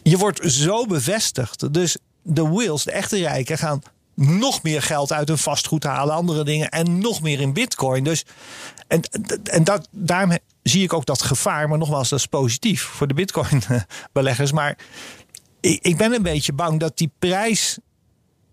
je 0.03 0.17
wordt 0.17 0.53
zo 0.53 0.87
bevestigd. 0.87 1.75
Dus 1.75 1.97
de 2.23 2.49
wills, 2.49 2.85
de 2.85 2.93
echte 2.93 3.19
rijken, 3.19 3.59
gaan 3.59 3.83
nog 4.15 4.63
meer 4.63 4.83
geld 4.83 5.13
uit 5.13 5.29
hun 5.29 5.39
vastgoed 5.39 5.85
halen, 5.85 6.15
andere 6.15 6.45
dingen 6.45 6.69
en 6.69 6.99
nog 6.99 7.23
meer 7.23 7.41
in 7.41 7.53
bitcoin. 7.53 8.05
Dus 8.05 8.25
en, 8.87 9.03
en 9.45 9.65
dat, 9.65 9.89
daarom 9.91 10.39
zie 10.63 10.83
ik 10.83 10.93
ook 10.93 11.07
dat 11.07 11.23
gevaar, 11.23 11.69
maar 11.69 11.79
nogmaals, 11.79 12.09
dat 12.09 12.19
is 12.19 12.27
positief 12.27 12.83
voor 12.83 13.07
de 13.07 13.15
bitcoin 13.15 13.63
beleggers. 14.13 14.53
Maar 14.53 14.77
ik, 15.61 15.79
ik 15.83 15.97
ben 15.97 16.13
een 16.13 16.23
beetje 16.23 16.53
bang 16.53 16.81
dat 16.81 16.99
die 16.99 17.11
prijs 17.19 17.79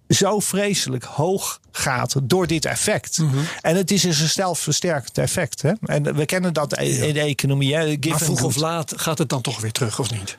zo 0.07 0.39
vreselijk 0.39 1.03
hoog 1.03 1.59
gaat 1.71 2.15
door 2.23 2.47
dit 2.47 2.65
effect. 2.65 3.17
Mhm. 3.17 3.37
En 3.61 3.75
het 3.75 3.91
is 3.91 4.03
een 4.03 4.13
zelfversterkend 4.13 5.17
effect. 5.17 5.61
Hè? 5.61 5.71
En 5.81 6.15
we 6.15 6.25
kennen 6.25 6.53
dat 6.53 6.77
in 6.77 7.13
de 7.13 7.19
economie. 7.19 7.75
Hè? 7.75 7.97
maar 8.09 8.19
vroeg 8.19 8.43
of 8.43 8.55
laat 8.55 8.93
gaat 8.95 9.17
het 9.17 9.29
dan 9.29 9.41
toch 9.41 9.59
weer 9.59 9.71
terug, 9.71 9.99
of 9.99 10.11
niet? 10.11 10.37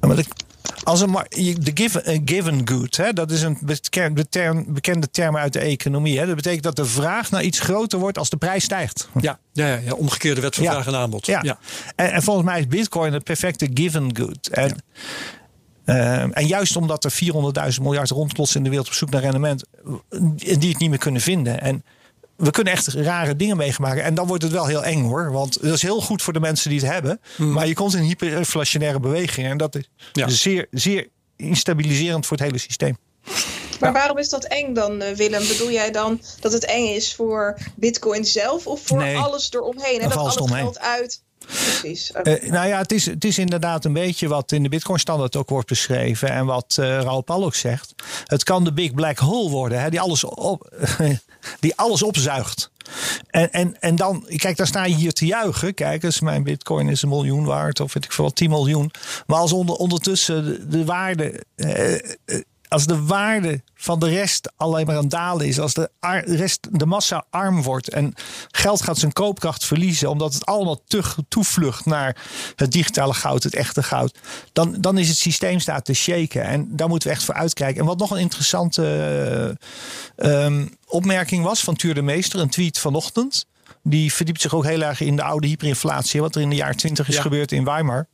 maar 0.00 0.16
de, 0.16 0.24
als 0.82 1.00
een, 1.00 1.12
de 1.58 1.70
given, 1.74 2.22
given 2.24 2.68
good, 2.68 2.96
hè, 2.96 3.12
dat 3.12 3.30
is 3.30 3.42
een 3.42 3.58
bekende 3.60 4.28
term, 4.28 4.64
bekende 4.68 5.10
term 5.10 5.36
uit 5.36 5.52
de 5.52 5.58
economie. 5.58 6.18
Hè. 6.18 6.26
Dat 6.26 6.36
betekent 6.36 6.62
dat 6.62 6.76
de 6.76 6.84
vraag 6.84 7.30
naar 7.30 7.42
iets 7.42 7.60
groter 7.60 7.98
wordt 7.98 8.18
als 8.18 8.30
de 8.30 8.36
prijs 8.36 8.64
stijgt. 8.64 9.08
Ja, 9.20 9.38
ja, 9.52 9.74
ja, 9.74 9.92
omgekeerde 9.92 10.40
wet 10.40 10.54
van 10.54 10.64
vraag 10.64 10.86
en 10.86 10.94
aanbod. 10.94 11.26
Ja. 11.26 11.40
ja. 11.42 11.58
En, 11.96 12.12
en, 12.12 12.22
volgens 12.22 12.46
mij 12.46 12.60
is 12.60 12.66
Bitcoin 12.66 13.12
het 13.12 13.24
perfecte 13.24 13.70
given 13.74 14.16
good. 14.16 14.48
En 14.48 14.82
uh, 15.84 16.36
en 16.36 16.46
juist 16.46 16.76
omdat 16.76 17.04
er 17.04 17.12
400.000 17.12 17.82
miljard 17.82 18.10
rondklotsen 18.10 18.56
in 18.56 18.62
de 18.62 18.68
wereld 18.68 18.88
op 18.88 18.94
zoek 18.94 19.10
naar 19.10 19.20
rendement, 19.20 19.64
die 20.36 20.70
het 20.70 20.78
niet 20.78 20.88
meer 20.88 20.98
kunnen 20.98 21.20
vinden. 21.20 21.60
En 21.60 21.84
we 22.36 22.50
kunnen 22.50 22.72
echt 22.72 22.86
rare 22.86 23.36
dingen 23.36 23.56
meegemaakt. 23.56 24.00
En 24.00 24.14
dan 24.14 24.26
wordt 24.26 24.42
het 24.42 24.52
wel 24.52 24.66
heel 24.66 24.84
eng 24.84 25.02
hoor. 25.02 25.32
Want 25.32 25.62
dat 25.62 25.74
is 25.74 25.82
heel 25.82 26.00
goed 26.00 26.22
voor 26.22 26.32
de 26.32 26.40
mensen 26.40 26.70
die 26.70 26.80
het 26.80 26.90
hebben. 26.90 27.20
Hmm. 27.36 27.52
Maar 27.52 27.66
je 27.66 27.74
komt 27.74 27.94
in 27.94 28.02
hyperinflationaire 28.02 29.00
beweging. 29.00 29.46
En 29.46 29.56
dat 29.56 29.74
is 30.12 30.42
zeer, 30.42 30.66
zeer 30.70 31.08
instabiliserend 31.36 32.26
voor 32.26 32.36
het 32.36 32.46
hele 32.46 32.58
systeem. 32.58 32.96
Maar 33.80 33.92
waarom 33.92 34.18
is 34.18 34.28
dat 34.28 34.44
eng 34.44 34.74
dan, 34.74 35.02
eh, 35.02 35.14
Willem? 35.14 35.48
Bedoel 35.48 35.70
jij 35.70 35.90
dan 35.90 36.20
dat 36.40 36.52
het 36.52 36.64
eng 36.64 36.86
is 36.86 37.14
voor 37.14 37.58
Bitcoin 37.76 38.24
zelf 38.24 38.66
of 38.66 38.80
voor 38.86 39.16
alles 39.16 39.52
eromheen? 39.52 40.00
En 40.00 40.08
dat 40.08 40.18
al 40.18 40.26
het 40.26 40.50
geld 40.50 40.78
uit 40.78 41.22
Precies. 41.46 42.12
Uh, 42.22 42.50
nou 42.50 42.68
ja, 42.68 42.78
het 42.78 42.92
is, 42.92 43.06
het 43.06 43.24
is 43.24 43.38
inderdaad 43.38 43.84
een 43.84 43.92
beetje 43.92 44.28
wat 44.28 44.52
in 44.52 44.62
de 44.62 44.68
Bitcoin-standaard 44.68 45.36
ook 45.36 45.48
wordt 45.48 45.68
beschreven. 45.68 46.30
En 46.30 46.46
wat 46.46 46.76
uh, 46.80 46.86
Raoul 46.86 47.24
ook 47.26 47.54
zegt. 47.54 47.94
Het 48.24 48.44
kan 48.44 48.64
de 48.64 48.72
big 48.72 48.94
black 48.94 49.18
hole 49.18 49.50
worden, 49.50 49.80
hè, 49.80 49.90
die, 49.90 50.00
alles 50.00 50.24
op, 50.24 50.72
die 51.60 51.76
alles 51.76 52.02
opzuigt. 52.02 52.70
En, 53.30 53.52
en, 53.52 53.80
en 53.80 53.96
dan, 53.96 54.26
kijk, 54.36 54.56
daar 54.56 54.66
sta 54.66 54.84
je 54.84 54.94
hier 54.94 55.12
te 55.12 55.26
juichen. 55.26 55.74
Kijk 55.74 56.02
eens, 56.02 56.20
mijn 56.20 56.42
bitcoin 56.42 56.88
is 56.88 57.02
een 57.02 57.08
miljoen 57.08 57.44
waard, 57.44 57.80
of 57.80 57.94
weet 57.94 58.04
ik 58.04 58.12
veel, 58.12 58.32
10 58.32 58.50
miljoen. 58.50 58.90
Maar 59.26 59.38
als 59.38 59.52
onder, 59.52 59.74
ondertussen 59.74 60.44
de, 60.44 60.68
de 60.68 60.84
waarde 60.84 61.44
uh, 61.56 62.40
als 62.74 62.86
de 62.86 63.04
waarde 63.04 63.62
van 63.74 63.98
de 63.98 64.08
rest 64.08 64.52
alleen 64.56 64.86
maar 64.86 64.96
aan 64.96 65.02
het 65.02 65.10
dalen 65.10 65.46
is, 65.46 65.58
als 65.58 65.74
de 65.74 65.90
rest, 66.24 66.68
de 66.70 66.86
massa 66.86 67.24
arm 67.30 67.62
wordt 67.62 67.88
en 67.88 68.14
geld 68.50 68.82
gaat 68.82 68.98
zijn 68.98 69.12
koopkracht 69.12 69.64
verliezen, 69.64 70.10
omdat 70.10 70.34
het 70.34 70.46
allemaal 70.46 70.80
te, 70.86 71.02
toevlucht 71.28 71.86
naar 71.86 72.16
het 72.56 72.72
digitale 72.72 73.14
goud, 73.14 73.42
het 73.42 73.54
echte 73.54 73.82
goud, 73.82 74.18
dan, 74.52 74.76
dan 74.80 74.98
is 74.98 75.08
het 75.08 75.16
systeem 75.16 75.60
staat 75.60 75.84
te 75.84 75.94
shaken. 75.94 76.44
En 76.44 76.76
daar 76.76 76.88
moeten 76.88 77.08
we 77.08 77.14
echt 77.14 77.24
voor 77.24 77.34
uitkijken. 77.34 77.80
En 77.80 77.86
wat 77.86 77.98
nog 77.98 78.10
een 78.10 78.18
interessante 78.18 79.58
uh, 80.16 80.62
opmerking 80.86 81.44
was 81.44 81.60
van 81.60 81.76
Tuur 81.76 81.94
de 81.94 82.02
Meester, 82.02 82.40
een 82.40 82.48
tweet 82.48 82.78
vanochtend. 82.78 83.46
Die 83.82 84.12
verdiept 84.12 84.40
zich 84.40 84.54
ook 84.54 84.64
heel 84.64 84.82
erg 84.82 85.00
in 85.00 85.16
de 85.16 85.22
oude 85.22 85.46
hyperinflatie, 85.46 86.20
wat 86.20 86.34
er 86.34 86.42
in 86.42 86.50
de 86.50 86.56
jaren 86.56 86.76
20 86.76 87.08
is 87.08 87.18
gebeurd 87.18 87.52
in 87.52 87.64
Weimar. 87.64 88.06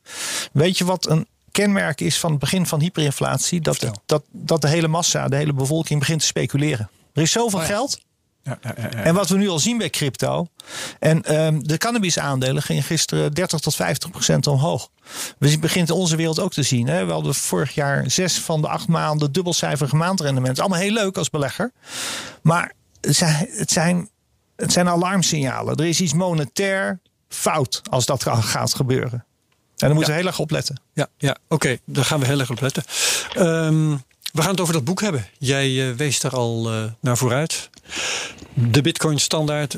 Weet 0.51 0.77
je 0.77 0.85
wat 0.85 1.09
een 1.09 1.27
kenmerk 1.51 2.01
is 2.01 2.19
van 2.19 2.31
het 2.31 2.39
begin 2.39 2.65
van 2.65 2.79
hyperinflatie 2.79 3.61
dat, 3.61 3.91
dat, 4.05 4.23
dat 4.31 4.61
de 4.61 4.67
hele 4.67 4.87
massa, 4.87 5.27
de 5.27 5.35
hele 5.35 5.53
bevolking 5.53 5.99
begint 5.99 6.19
te 6.19 6.25
speculeren. 6.25 6.89
Er 7.13 7.21
is 7.21 7.31
zoveel 7.31 7.59
oh 7.59 7.65
geld. 7.65 7.99
Ja, 8.43 8.57
ja, 8.61 8.73
ja, 8.77 8.89
en 8.89 9.13
wat 9.13 9.29
we 9.29 9.37
nu 9.37 9.49
al 9.49 9.59
zien 9.59 9.77
bij 9.77 9.89
crypto. 9.89 10.47
En 10.99 11.35
um, 11.41 11.67
de 11.67 11.77
cannabis-aandelen 11.77 12.63
gingen 12.63 12.83
gisteren 12.83 13.33
30 13.33 13.59
tot 13.59 13.75
50 13.75 14.09
procent 14.09 14.47
omhoog. 14.47 14.89
We 15.37 15.59
begint 15.59 15.89
in 15.89 15.95
onze 15.95 16.15
wereld 16.15 16.39
ook 16.39 16.53
te 16.53 16.63
zien. 16.63 16.87
Hè? 16.87 17.05
We 17.05 17.11
hadden 17.11 17.35
vorig 17.35 17.73
jaar 17.73 18.11
zes 18.11 18.39
van 18.39 18.61
de 18.61 18.67
acht 18.67 18.87
maanden 18.87 19.31
dubbelcijferige 19.31 19.95
maandrendement. 19.95 20.59
Allemaal 20.59 20.79
heel 20.79 20.91
leuk 20.91 21.17
als 21.17 21.29
belegger. 21.29 21.71
Maar 22.41 22.73
het 23.01 23.71
zijn, 23.71 24.09
het 24.55 24.71
zijn 24.71 24.89
alarmsignalen. 24.89 25.75
Er 25.75 25.85
is 25.85 26.01
iets 26.01 26.13
monetair 26.13 26.99
fout 27.27 27.81
als 27.89 28.05
dat 28.05 28.23
gaat 28.25 28.73
gebeuren. 28.73 29.25
En 29.81 29.87
daar 29.87 29.95
moeten 29.95 30.13
we 30.13 30.19
heel 30.19 30.27
erg 30.27 30.39
op 30.39 30.51
letten. 30.51 30.81
Ja, 30.93 31.07
ja 31.17 31.37
oké, 31.47 31.77
daar 31.85 32.05
gaan 32.05 32.19
we 32.19 32.25
heel 32.25 32.39
erg 32.39 32.49
op 32.49 32.61
letten. 32.61 32.83
Um, 33.37 34.03
we 34.33 34.41
gaan 34.41 34.51
het 34.51 34.61
over 34.61 34.73
dat 34.73 34.83
boek 34.83 35.01
hebben. 35.01 35.27
Jij 35.37 35.69
uh, 35.69 35.95
wees 35.95 36.19
daar 36.19 36.35
al 36.35 36.73
uh, 36.73 36.83
naar 36.99 37.17
vooruit. 37.17 37.69
De 38.53 38.81
Bitcoin 38.81 39.19
standaard, 39.19 39.77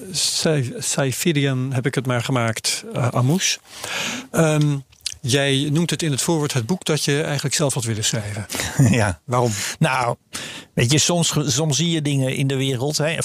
Cypherian 0.78 1.74
heb 1.74 1.86
ik 1.86 1.96
het 1.96 2.06
maar 2.06 2.22
gemaakt, 2.22 2.84
uh, 2.96 3.08
Amoes. 3.08 3.60
Um, 4.32 4.84
Jij 5.26 5.70
noemt 5.72 5.90
het 5.90 6.04
in 6.04 6.12
het 6.12 6.22
voorwoord 6.22 6.54
het 6.54 6.66
boek 6.66 6.86
dat 6.86 7.04
je 7.04 7.22
eigenlijk 7.22 7.56
zelf 7.56 7.74
had 7.74 7.84
willen 7.84 8.04
schrijven. 8.04 8.46
Ja. 8.98 9.20
Waarom? 9.26 9.52
Nou, 9.80 10.16
weet 10.74 10.92
je, 10.92 10.98
soms, 10.98 11.34
soms 11.46 11.78
zie 11.78 11.90
je 11.90 12.02
dingen 12.02 12.36
in 12.36 12.48
de 12.48 12.56
wereld. 12.56 12.98
Hè, 12.98 13.18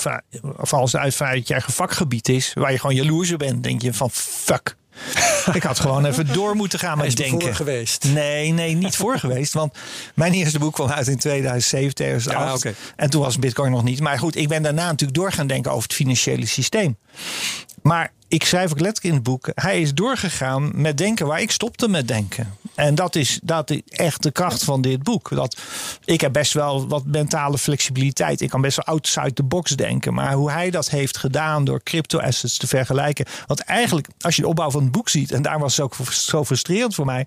of 0.56 0.72
als 0.72 0.92
het 0.92 1.00
uit 1.20 1.46
je 1.46 1.52
eigen 1.54 1.72
vakgebied 1.72 2.28
is, 2.28 2.52
waar 2.54 2.72
je 2.72 2.78
gewoon 2.78 2.96
jaloers 2.96 3.32
op 3.32 3.38
bent, 3.38 3.62
denk 3.62 3.82
je 3.82 3.94
van 3.94 4.10
fuck. 4.10 4.76
ik 5.52 5.62
had 5.62 5.80
gewoon 5.80 6.04
even 6.04 6.32
door 6.32 6.56
moeten 6.56 6.78
gaan 6.78 6.98
met 6.98 7.16
denken. 7.16 7.40
voor 7.40 7.54
geweest? 7.54 8.04
Nee, 8.04 8.52
nee, 8.52 8.74
niet 8.74 8.96
voor 8.96 9.18
geweest. 9.24 9.52
Want 9.52 9.78
mijn 10.14 10.32
eerste 10.32 10.58
boek 10.58 10.74
kwam 10.74 10.88
uit 10.88 11.06
in 11.06 11.18
2007, 11.18 11.94
2008. 11.94 12.62
Ja, 12.62 12.70
En 12.96 13.10
toen 13.10 13.22
was 13.22 13.38
Bitcoin 13.38 13.70
nog 13.70 13.82
niet. 13.82 14.00
Maar 14.00 14.18
goed, 14.18 14.36
ik 14.36 14.48
ben 14.48 14.62
daarna 14.62 14.86
natuurlijk 14.86 15.18
door 15.18 15.32
gaan 15.32 15.46
denken 15.46 15.70
over 15.70 15.82
het 15.82 15.92
financiële 15.92 16.46
systeem. 16.46 16.96
Maar 17.82 18.12
ik 18.28 18.44
schrijf 18.44 18.70
ook 18.70 18.80
letterlijk 18.80 19.04
in 19.04 19.14
het 19.14 19.22
boek. 19.22 19.48
Hij 19.54 19.80
is 19.80 19.94
doorgegaan 19.94 20.70
met 20.74 20.98
denken 20.98 21.26
waar 21.26 21.40
ik 21.40 21.50
stopte 21.50 21.88
met 21.88 22.08
denken. 22.08 22.56
En 22.74 22.94
dat 22.94 23.14
is, 23.14 23.40
dat 23.42 23.70
is 23.70 23.80
echt 23.88 24.22
de 24.22 24.30
kracht 24.30 24.64
van 24.64 24.80
dit 24.80 25.02
boek. 25.02 25.28
Dat, 25.30 25.56
ik 26.04 26.20
heb 26.20 26.32
best 26.32 26.52
wel 26.52 26.88
wat 26.88 27.04
mentale 27.04 27.58
flexibiliteit. 27.58 28.40
Ik 28.40 28.50
kan 28.50 28.60
best 28.60 28.76
wel 28.76 28.84
outside 28.84 29.32
the 29.32 29.42
box 29.42 29.76
denken. 29.76 30.14
Maar 30.14 30.32
hoe 30.32 30.50
hij 30.50 30.70
dat 30.70 30.90
heeft 30.90 31.16
gedaan 31.16 31.64
door 31.64 31.82
crypto 31.82 32.18
assets 32.18 32.56
te 32.56 32.66
vergelijken. 32.66 33.26
Want 33.46 33.60
eigenlijk, 33.60 34.08
als 34.20 34.36
je 34.36 34.42
de 34.42 34.48
opbouw 34.48 34.70
van 34.70 34.82
het 34.82 34.92
boek 34.92 35.08
ziet. 35.08 35.32
En 35.32 35.42
daar 35.42 35.58
was 35.58 35.76
het 35.76 35.84
ook 35.84 35.94
zo 36.10 36.44
frustrerend 36.44 36.94
voor 36.94 37.06
mij. 37.06 37.26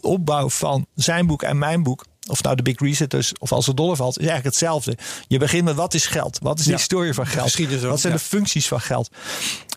Opbouw 0.00 0.48
van 0.48 0.86
zijn 0.94 1.26
boek 1.26 1.42
en 1.42 1.58
mijn 1.58 1.82
boek 1.82 2.04
of 2.26 2.42
nou 2.42 2.56
de 2.56 2.62
big 2.62 2.80
reset 2.80 3.14
is, 3.14 3.32
of 3.38 3.52
als 3.52 3.66
de 3.66 3.74
dollar 3.74 3.96
valt, 3.96 4.10
is 4.18 4.26
eigenlijk 4.26 4.46
hetzelfde. 4.46 4.96
Je 5.28 5.38
begint 5.38 5.64
met 5.64 5.74
wat 5.74 5.94
is 5.94 6.06
geld? 6.06 6.38
Wat 6.42 6.58
is 6.58 6.64
de 6.64 6.70
Ja. 6.70 6.76
historie 6.76 7.14
van 7.14 7.26
geld? 7.26 7.56
Wat 7.82 8.00
zijn 8.00 8.12
ja. 8.12 8.18
de 8.18 8.24
functies 8.24 8.68
van 8.68 8.80
geld? 8.80 9.10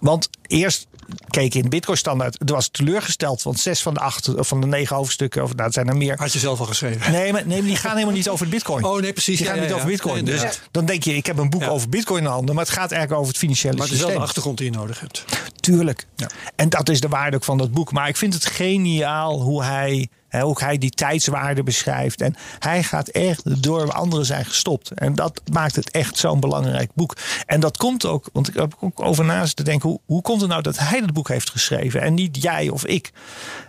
Want 0.02 0.30
eerst 0.47 0.88
keek 1.30 1.54
in 1.54 1.62
de 1.62 1.70
Bitcoin 1.70 1.97
standaard, 1.97 2.39
er 2.50 2.54
was 2.54 2.68
teleurgesteld, 2.72 3.43
want 3.43 3.60
zes 3.60 3.82
van 3.82 3.93
de 3.93 4.00
acht 4.00 4.36
of 4.36 4.47
van 4.47 4.62
de 4.62 4.68
negen 4.68 4.95
hoofdstukken, 4.95 5.43
of 5.43 5.50
nou, 5.52 5.64
het 5.64 5.74
zijn 5.74 5.88
er 5.88 5.97
meer. 5.97 6.18
Had 6.18 6.34
je 6.34 6.39
zelf 6.39 6.60
al 6.60 6.66
geschreven. 6.66 7.12
Nee, 7.12 7.32
maar, 7.32 7.47
nee, 7.47 7.58
maar 7.58 7.68
die 7.68 7.78
gaan 7.78 7.93
helemaal 7.93 8.14
niet 8.16 8.30
over 8.30 8.45
de 8.45 8.52
Bitcoin. 8.52 8.84
Oh 8.84 9.02
nee, 9.02 9.14
precies. 9.14 9.38
Die 9.38 9.45
gaan 9.47 9.56
ja, 9.56 9.62
niet 9.62 9.74
over 9.74 9.88
Bitcoin. 9.88 10.26
Dus 10.26 10.41
dan 10.72 10.86
denk 10.86 11.04
je, 11.04 11.16
ik 11.16 11.26
heb 11.26 11.38
een 11.38 11.50
boek 11.50 11.64
over 11.68 11.89
Bitcoin 11.89 12.24
in 12.24 12.30
handen, 12.30 12.56
maar 12.56 12.64
het 12.64 12.74
gaat 12.74 12.91
eigenlijk 12.91 13.22
over 13.22 13.28
het 13.34 13.38
financiële 13.41 13.74
Maar 13.78 13.88
het 13.88 13.95
systeem. 13.95 14.16
de 14.16 14.22
achtergrond 14.22 14.58
die 14.58 14.72
je 14.72 14.78
nodig 14.78 15.00
hebt. 15.00 15.26
Tuurlijk. 15.60 16.08
Ja. 16.16 16.30
En 16.56 16.70
dat 16.70 16.89
is 16.89 17.00
de 17.02 17.08
waarde 17.08 17.36
ook 17.38 17.43
van 17.43 17.58
dat 17.58 17.72
boek. 17.72 17.91
Maar 17.91 18.08
ik 18.08 18.18
vind 18.18 18.34
het 18.34 18.45
geniaal 18.45 19.41
hoe 19.41 19.64
hij, 19.64 20.10
hè, 20.30 20.41
hoe 20.41 20.55
hij 20.59 20.77
die 20.77 20.89
tijdswaarde 20.89 21.63
beschrijft. 21.63 22.21
En 22.21 22.36
hij 22.59 22.84
gaat 22.84 23.07
echt 23.07 23.63
door 23.63 23.86
waar 23.86 23.95
anderen 23.95 24.25
zijn 24.25 24.45
gestopt. 24.45 24.91
En 24.91 25.15
dat 25.15 25.41
maakt 25.51 25.75
het 25.75 25.91
echt 25.91 26.17
zo'n 26.17 26.39
belangrijk 26.39 26.91
boek. 26.93 27.17
En 27.45 27.59
dat 27.59 27.77
komt 27.77 28.05
ook, 28.05 28.30
want 28.34 28.47
ik 28.47 28.53
heb 28.53 28.77
ook 28.80 29.01
over 29.01 29.25
na 29.25 29.45
zitten 29.45 29.65
denken... 29.65 29.89
Hoe, 29.89 29.99
hoe 30.05 30.21
komt 30.21 30.41
het 30.41 30.49
nou 30.49 30.61
dat 30.61 30.77
hij 30.80 30.99
dat 30.99 31.13
boek 31.13 31.27
heeft 31.27 31.49
geschreven 31.49 32.01
en 32.01 32.13
niet 32.13 32.41
jij 32.41 32.69
of 32.69 32.86
ik? 32.86 33.11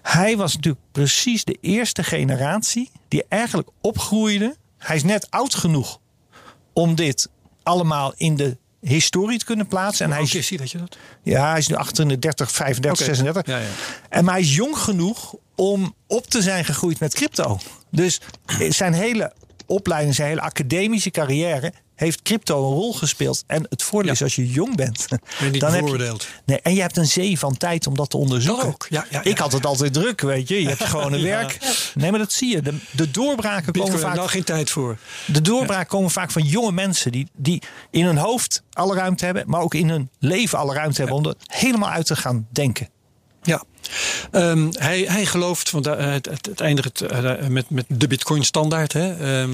Hij 0.02 0.36
was 0.36 0.54
natuurlijk 0.54 0.84
precies 0.92 1.44
de 1.44 1.58
eerste 1.60 2.02
generatie 2.02 2.90
die 3.08 3.24
eigenlijk 3.28 3.68
opgroeide. 3.80 4.56
Hij 4.78 4.96
is 4.96 5.02
net 5.02 5.30
oud 5.30 5.54
genoeg 5.54 6.00
om 6.72 6.94
dit 6.94 7.28
allemaal 7.62 8.12
in 8.16 8.36
de 8.36 8.56
historie 8.80 9.38
te 9.38 9.44
kunnen 9.44 9.66
plaatsen. 9.66 10.06
En 10.06 10.12
hij 10.12 10.22
is 10.22 10.34
is 10.34 10.48
hij, 10.48 10.58
weet 10.58 10.70
je 10.70 10.78
dat? 10.78 10.96
ja, 11.22 11.48
hij 11.48 11.58
is 11.58 11.68
nu 11.68 11.74
38, 11.74 12.52
35, 12.52 13.06
Oké. 13.06 13.14
36. 13.14 13.46
Ja, 13.54 13.58
ja. 13.58 13.68
En 14.08 14.24
maar 14.24 14.34
hij 14.34 14.42
is 14.42 14.54
jong 14.54 14.78
genoeg 14.78 15.34
om 15.60 15.94
op 16.06 16.26
te 16.26 16.42
zijn 16.42 16.64
gegroeid 16.64 17.00
met 17.00 17.14
crypto. 17.14 17.58
Dus 17.90 18.20
zijn 18.68 18.92
hele 18.92 19.32
opleiding, 19.66 20.14
zijn 20.14 20.28
hele 20.28 20.40
academische 20.40 21.10
carrière 21.10 21.72
heeft 21.94 22.22
crypto 22.22 22.56
een 22.68 22.74
rol 22.74 22.92
gespeeld. 22.92 23.44
En 23.46 23.66
het 23.68 23.82
voordeel 23.82 24.08
Ja. 24.08 24.14
is 24.14 24.22
als 24.22 24.34
je 24.34 24.48
jong 24.48 24.76
bent. 24.76 25.06
niet 25.52 25.60
dan 25.60 25.72
heb 25.72 25.86
je, 25.86 26.16
nee, 26.44 26.60
en 26.60 26.74
je 26.74 26.80
hebt 26.80 26.96
een 26.96 27.06
zee 27.06 27.38
van 27.38 27.56
tijd 27.56 27.86
om 27.86 27.96
dat 27.96 28.10
te 28.10 28.16
onderzoeken. 28.16 28.64
Dat 28.64 28.72
ook, 28.74 28.86
ja, 28.90 29.06
ja, 29.10 29.20
ja. 29.24 29.30
Ik 29.30 29.38
had 29.38 29.52
het 29.52 29.66
altijd 29.66 29.92
druk, 29.92 30.20
weet 30.20 30.48
je. 30.48 30.62
Je 30.62 30.68
hebt 30.68 30.84
gewoon 30.94 31.12
een 31.12 31.22
werk. 31.22 31.58
Nee, 31.94 32.10
maar 32.10 32.20
dat 32.20 32.32
zie 32.32 32.50
je. 32.54 32.62
De, 32.62 32.74
de 32.90 33.10
doorbraken 33.10 33.72
Bitcoin 33.72 33.84
komen 33.84 33.98
heb 33.98 34.08
vaak 34.08 34.16
nou 34.16 34.28
geen 34.28 34.44
tijd 34.44 34.70
voor. 34.70 34.98
de 35.26 35.40
doorbraak 35.40 35.88
komen 35.88 36.10
vaak 36.10 36.30
van 36.30 36.42
jonge 36.42 36.72
mensen 36.72 37.12
die, 37.12 37.26
die 37.36 37.62
in 37.90 38.04
hun 38.04 38.16
hoofd 38.18 38.62
alle 38.72 38.94
ruimte 38.94 39.24
hebben, 39.24 39.44
maar 39.46 39.60
ook 39.60 39.74
in 39.74 39.88
hun 39.88 40.10
leven 40.18 40.58
alle 40.58 40.74
ruimte 40.74 40.98
hebben 41.00 41.16
om 41.16 41.26
er 41.26 41.34
helemaal 41.46 41.90
uit 41.90 42.06
te 42.06 42.16
gaan 42.16 42.46
denken. 42.50 42.88
Ja, 43.42 43.62
Ehm, 44.30 44.68
hij, 44.72 45.04
hij 45.08 45.26
gelooft, 45.26 45.70
want 45.70 45.86
eh, 45.86 46.12
het, 46.12 46.26
het, 46.26 46.46
het 46.46 46.60
eindigt 46.60 47.00
eh, 47.00 47.46
met, 47.46 47.70
met 47.70 47.84
de 47.88 48.06
Bitcoin 48.06 48.44
standaard. 48.44 48.92
Hè? 48.92 49.40
Ehm, 49.40 49.50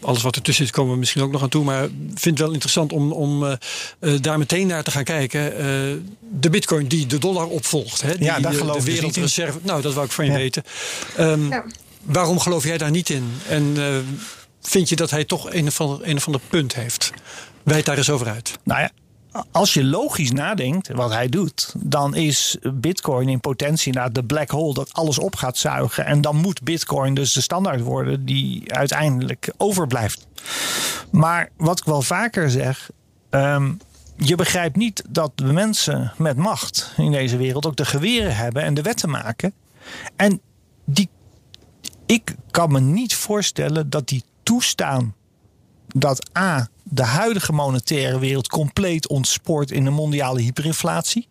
alles 0.00 0.22
wat 0.22 0.36
ertussen 0.36 0.64
zit 0.64 0.74
komen 0.74 0.92
we 0.92 0.98
misschien 0.98 1.22
ook 1.22 1.30
nog 1.32 1.42
aan 1.42 1.48
toe. 1.48 1.64
Maar 1.64 1.84
ik 1.84 1.90
vind 2.14 2.24
het 2.24 2.38
wel 2.38 2.52
interessant 2.52 2.92
om, 2.92 3.12
om 3.12 3.44
eh, 3.46 3.52
eh, 4.00 4.20
daar 4.22 4.38
meteen 4.38 4.66
naar 4.66 4.82
te 4.82 4.90
gaan 4.90 5.04
kijken. 5.04 5.56
Eh, 5.56 5.64
de 6.40 6.50
Bitcoin 6.50 6.86
die 6.86 7.06
de 7.06 7.18
dollar 7.18 7.46
opvolgt. 7.46 8.00
Hè? 8.02 8.12
Die, 8.16 8.24
Ja, 8.24 8.40
daar 8.40 8.54
geloof 8.54 8.72
de 8.72 8.78
ik 8.78 8.84
dus 8.84 8.94
niet 8.94 8.94
in. 8.94 9.00
wereldreserve. 9.00 9.58
Nou, 9.62 9.82
dat 9.82 9.94
wou 9.94 10.06
ik 10.06 10.12
van 10.12 10.24
je 10.24 10.30
Ja. 10.30 10.36
weten. 10.36 10.62
Ehm, 11.16 11.48
Ja. 11.50 11.64
Waarom 12.02 12.40
geloof 12.40 12.64
jij 12.64 12.78
daar 12.78 12.90
niet 12.90 13.10
in? 13.10 13.32
En 13.48 13.72
eh, 13.76 13.96
vind 14.62 14.88
je 14.88 14.96
dat 14.96 15.10
hij 15.10 15.24
toch 15.24 15.52
een 15.52 15.66
of 15.66 15.80
ander, 15.80 16.08
een 16.08 16.16
of 16.16 16.26
ander 16.26 16.40
punt 16.48 16.74
heeft? 16.74 17.12
Wijd 17.62 17.84
daar 17.84 17.96
eens 17.96 18.10
over 18.10 18.28
uit. 18.28 18.58
Nou 18.64 18.80
ja, 18.80 18.90
als 19.50 19.74
je 19.74 19.84
logisch 19.84 20.30
nadenkt, 20.30 20.88
wat 20.88 21.12
hij 21.12 21.28
doet, 21.28 21.74
dan 21.76 22.14
is 22.14 22.56
Bitcoin 22.74 23.28
in 23.28 23.40
potentie 23.40 23.92
naar 23.92 24.12
de 24.12 24.24
black 24.24 24.50
hole 24.50 24.74
dat 24.74 24.92
alles 24.92 25.18
op 25.18 25.36
gaat 25.36 25.56
zuigen. 25.56 26.06
En 26.06 26.20
dan 26.20 26.36
moet 26.36 26.62
Bitcoin 26.62 27.14
dus 27.14 27.32
de 27.32 27.40
standaard 27.40 27.80
worden 27.80 28.24
die 28.24 28.72
uiteindelijk 28.74 29.52
overblijft. 29.56 30.26
Maar 31.10 31.50
wat 31.56 31.78
ik 31.78 31.84
wel 31.84 32.02
vaker 32.02 32.50
zeg. 32.50 32.90
ehm, 33.30 33.72
je 34.16 34.34
begrijpt 34.34 34.76
niet 34.76 35.02
dat 35.08 35.32
de 35.34 35.52
mensen 35.52 36.12
met 36.16 36.36
macht 36.36 36.92
in 36.96 37.12
deze 37.12 37.36
wereld 37.36 37.66
ook 37.66 37.76
de 37.76 37.84
geweren 37.84 38.36
hebben 38.36 38.62
en 38.62 38.74
de 38.74 38.82
wetten 38.82 39.10
maken. 39.10 39.52
En 40.16 40.40
die, 40.84 41.08
ik 42.06 42.34
kan 42.50 42.72
me 42.72 42.80
niet 42.80 43.14
voorstellen 43.14 43.90
dat 43.90 44.08
die 44.08 44.24
toestaan 44.42 45.14
dat 45.94 46.28
A, 46.38 46.68
de 46.82 47.02
huidige 47.02 47.52
monetaire 47.52 48.18
wereld 48.18 48.48
compleet 48.48 49.08
ontspoort 49.08 49.70
in 49.70 49.86
een 49.86 49.92
mondiale 49.92 50.40
hyperinflatie. 50.40 51.28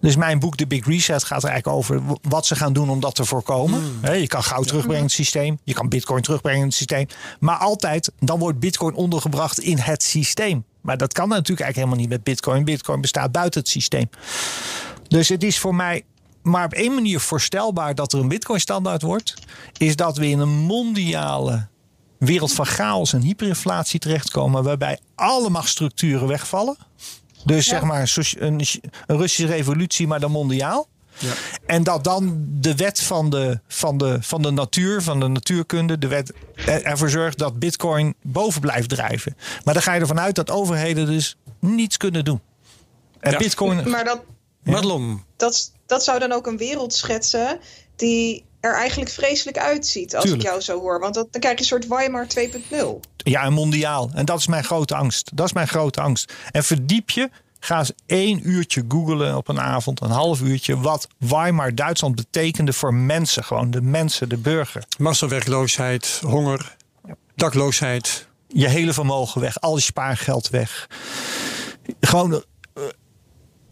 Dus 0.00 0.16
mijn 0.16 0.38
boek 0.38 0.56
The 0.56 0.66
Big 0.66 0.86
Reset 0.86 1.24
gaat 1.24 1.42
er 1.42 1.48
eigenlijk 1.48 1.78
over 1.78 2.02
wat 2.22 2.46
ze 2.46 2.56
gaan 2.56 2.72
doen 2.72 2.90
om 2.90 3.00
dat 3.00 3.14
te 3.14 3.24
voorkomen. 3.24 3.98
Hè, 4.00 4.12
Je 4.12 4.26
kan 4.26 4.42
goud 4.42 4.66
terugbrengen 4.66 4.98
in 4.98 5.06
het 5.06 5.14
systeem. 5.14 5.58
Je 5.64 5.74
kan 5.74 5.88
bitcoin 5.88 6.22
terugbrengen 6.22 6.60
in 6.60 6.66
het 6.66 6.74
systeem. 6.74 7.06
Maar 7.40 7.56
altijd, 7.56 8.12
dan 8.18 8.38
wordt 8.38 8.58
bitcoin 8.58 8.94
ondergebracht 8.94 9.58
in 9.58 9.78
het 9.78 10.02
systeem. 10.02 10.64
Maar 10.80 10.96
dat 10.96 11.12
kan 11.12 11.28
natuurlijk 11.28 11.60
eigenlijk 11.60 11.76
helemaal 11.76 11.98
niet 11.98 12.08
met 12.08 12.22
bitcoin. 12.34 12.64
Bitcoin 12.64 13.00
bestaat 13.00 13.32
buiten 13.32 13.60
het 13.60 13.68
systeem. 13.68 14.10
Dus 15.08 15.28
het 15.28 15.42
is 15.42 15.58
voor 15.58 15.74
mij 15.74 16.04
maar 16.42 16.64
op 16.64 16.72
één 16.72 16.94
manier 16.94 17.20
voorstelbaar 17.20 17.94
dat 17.94 18.12
er 18.12 18.18
een 18.18 18.28
bitcoin 18.28 18.60
standaard 18.60 19.02
wordt. 19.02 19.34
Is 19.78 19.96
dat 19.96 20.16
we 20.16 20.28
in 20.28 20.38
een 20.38 20.48
mondiale 20.58 21.68
wereld 22.24 22.52
van 22.52 22.66
chaos 22.66 23.12
en 23.12 23.20
hyperinflatie 23.20 24.00
terechtkomen. 24.00 24.62
Waarbij 24.64 24.98
alle 25.14 25.50
machtsstructuren 25.50 26.28
wegvallen. 26.28 26.76
Dus 27.44 27.66
zeg 27.66 27.82
maar 27.82 28.12
een, 28.14 28.34
een, 28.46 28.66
Russische 29.06 29.46
revolutie, 29.46 30.06
maar 30.06 30.20
dan 30.20 30.30
mondiaal. 30.30 30.88
Ja. 31.18 31.32
En 31.66 31.82
dat 31.82 32.04
dan 32.04 32.44
de 32.48 32.74
wet 32.74 33.00
van 33.00 33.30
de, 33.30 33.60
van, 33.68 33.98
de, 33.98 34.18
van 34.20 34.42
de 34.42 34.50
natuur, 34.50 35.02
van 35.02 35.20
de 35.20 35.28
natuurkunde, 35.28 35.98
de 35.98 36.08
wet 36.08 36.32
er- 36.54 36.82
ervoor 36.82 37.10
zorgt 37.10 37.38
dat 37.38 37.58
bitcoin 37.58 38.14
boven 38.22 38.60
blijft 38.60 38.88
drijven. 38.88 39.36
Maar 39.64 39.74
dan 39.74 39.82
ga 39.82 39.94
je 39.94 40.00
ervan 40.00 40.20
uit 40.20 40.34
dat 40.34 40.50
overheden 40.50 41.06
dus 41.06 41.36
niets 41.58 41.96
kunnen 41.96 42.24
doen. 42.24 42.40
En 43.20 43.32
Ja. 43.32 43.38
bitcoin. 43.38 43.90
Maar 43.90 44.04
dat, 44.04 44.20
Madelon, 44.62 45.22
dat, 45.36 45.72
dat 45.86 46.04
zou 46.04 46.18
dan 46.18 46.32
ook 46.32 46.46
een 46.46 46.56
wereld 46.56 46.94
schetsen 46.94 47.58
die 47.96 48.44
er 48.64 48.74
eigenlijk 48.74 49.10
vreselijk 49.10 49.58
uitziet 49.58 50.14
als 50.14 50.24
Tuurlijk. 50.24 50.42
ik 50.42 50.48
jou 50.48 50.60
zo 50.62 50.80
hoor. 50.80 51.00
Want 51.00 51.14
dat, 51.14 51.26
dan 51.30 51.40
krijg 51.40 51.54
je 51.54 51.60
een 51.60 51.66
soort 51.66 51.86
Weimar 51.86 52.26
2.0. 52.38 52.86
Ja, 53.16 53.42
en 53.42 53.52
mondiaal. 53.52 54.10
En 54.14 54.24
dat 54.24 54.38
is 54.38 54.46
mijn 54.46 54.64
grote 54.64 54.94
angst. 54.94 55.30
Dat 55.34 55.46
is 55.46 55.52
mijn 55.52 55.68
grote 55.68 56.00
angst. 56.00 56.32
En 56.50 56.64
verdiep 56.64 57.10
je. 57.10 57.30
Ga 57.60 57.78
eens 57.78 57.92
één 58.06 58.48
uurtje 58.48 58.84
googlen 58.88 59.36
op 59.36 59.48
een 59.48 59.60
avond, 59.60 60.00
een 60.00 60.10
half 60.10 60.40
uurtje, 60.40 60.80
wat 60.80 61.08
Weimar 61.18 61.74
Duitsland 61.74 62.14
betekende 62.14 62.72
voor 62.72 62.94
mensen. 62.94 63.44
Gewoon 63.44 63.70
de 63.70 63.82
mensen, 63.82 64.28
de 64.28 64.36
burger. 64.36 64.84
massawerkloosheid, 64.98 66.20
honger, 66.26 66.76
dakloosheid. 67.34 68.28
Je 68.48 68.68
hele 68.68 68.92
vermogen 68.92 69.40
weg, 69.40 69.60
al 69.60 69.76
je 69.76 69.82
spaargeld 69.82 70.48
weg. 70.48 70.88
Gewoon 72.00 72.44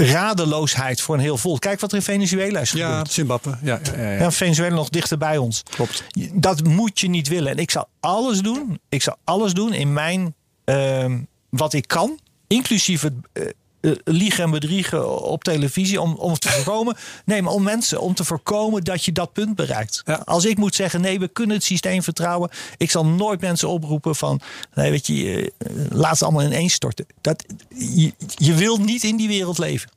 radeloosheid 0.03 1.00
voor 1.00 1.14
een 1.14 1.20
heel 1.20 1.36
volk. 1.36 1.61
Kijk 1.61 1.80
wat 1.80 1.90
er 1.90 1.96
in 1.96 2.03
Venezuela 2.03 2.61
is 2.61 2.72
Ja, 2.72 2.88
gebeurd. 2.88 3.11
Zimbabwe. 3.12 3.59
Ja, 3.62 3.80
ja, 3.82 4.03
ja, 4.03 4.11
ja. 4.11 4.18
Ja, 4.18 4.30
Venezuela 4.32 4.74
nog 4.74 4.88
dichter 4.88 5.18
bij 5.18 5.36
ons. 5.36 5.62
Klopt. 5.70 6.05
Dat 6.32 6.64
moet 6.64 7.00
je 7.00 7.09
niet 7.09 7.28
willen. 7.28 7.50
En 7.53 7.59
ik 7.59 7.70
zal 7.70 7.88
alles 8.00 8.40
doen. 8.40 8.80
Ik 8.88 9.03
zal 9.03 9.16
alles 9.24 9.53
doen 9.55 9.72
in 9.72 9.92
mijn 9.92 10.34
ehm, 10.64 11.18
wat 11.48 11.72
ik 11.72 11.88
kan, 11.88 12.18
inclusief 12.46 13.03
het 13.03 13.14
eh, 13.32 13.44
eh, 13.83 13.93
liegen 14.05 14.45
en 14.45 14.51
bedriegen 14.51 15.22
op 15.22 15.45
televisie, 15.45 16.01
om, 16.01 16.14
om 16.14 16.30
het 16.30 16.41
te 16.41 16.49
voorkomen. 16.57 16.97
Nee, 17.24 17.43
maar 17.43 17.53
om 17.53 17.62
mensen, 17.62 18.01
om 18.01 18.14
te 18.14 18.24
voorkomen 18.24 18.85
dat 18.85 19.05
je 19.05 19.12
dat 19.12 19.33
punt 19.33 19.55
bereikt. 19.55 20.03
Ja. 20.05 20.22
Als 20.24 20.45
ik 20.45 20.59
moet 20.59 20.74
zeggen, 20.74 21.01
nee, 21.01 21.18
we 21.18 21.28
kunnen 21.28 21.57
het 21.57 21.64
systeem 21.64 22.03
vertrouwen. 22.03 22.51
Ik 22.76 22.91
zal 22.91 23.07
nooit 23.07 23.41
mensen 23.41 23.68
oproepen 23.68 24.16
van, 24.16 24.41
nee, 24.74 24.91
weet 24.91 25.07
je, 25.07 25.53
eh, 25.59 25.70
laat 25.89 26.18
ze 26.18 26.24
allemaal 26.24 26.45
ineens 26.45 26.72
storten. 26.72 27.07
Dat, 27.20 27.45
je, 27.68 28.12
je 28.37 28.55
wilt 28.55 28.85
niet 28.85 29.03
in 29.03 29.16
die 29.16 29.28
wereld 29.28 29.59
leven. 29.59 29.91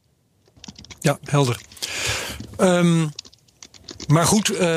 Ja, 1.00 1.18
helder. 1.24 1.62
Ehm, 2.58 3.08
maar 4.08 4.26
goed, 4.26 4.50
eh, 4.50 4.68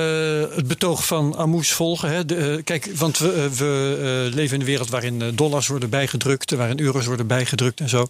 het 0.54 0.66
betoog 0.66 1.06
van 1.06 1.36
Amoes 1.36 1.72
volgen. 1.72 2.10
Hè. 2.10 2.24
De, 2.24 2.36
eh, 2.36 2.64
kijk, 2.64 2.90
want 2.96 3.18
we, 3.18 3.32
eh, 3.32 3.58
we 3.58 4.30
leven 4.34 4.54
in 4.54 4.60
een 4.60 4.66
wereld 4.66 4.90
waarin 4.90 5.32
dollars 5.34 5.66
worden 5.66 5.90
bijgedrukt, 5.90 6.50
waarin 6.50 6.80
euro's 6.80 7.06
worden 7.06 7.26
bijgedrukt 7.26 7.80
en 7.80 7.88
zo. 7.88 8.06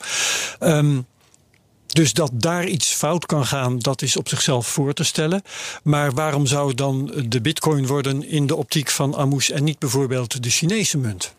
Ehm, 0.59 1.01
dus 1.87 2.13
dat 2.13 2.31
daar 2.35 2.67
iets 2.67 2.93
fout 2.93 3.27
kan 3.27 3.47
gaan, 3.47 3.79
dat 3.79 4.03
is 4.03 4.17
op 4.17 4.29
zichzelf 4.29 4.67
voor 4.67 4.93
te 4.93 5.05
stellen. 5.05 5.43
Maar 5.83 6.13
waarom 6.13 6.47
zou 6.47 6.75
dan 6.75 7.13
de 7.29 7.41
bitcoin 7.41 7.87
worden 7.87 8.29
in 8.29 8.47
de 8.47 8.57
optiek 8.57 8.91
van 8.91 9.17
Amoes 9.17 9.51
en 9.51 9.65
niet 9.65 9.79
bijvoorbeeld 9.79 10.43
de 10.43 10.51
Chinese 10.51 10.99
munt? 10.99 11.37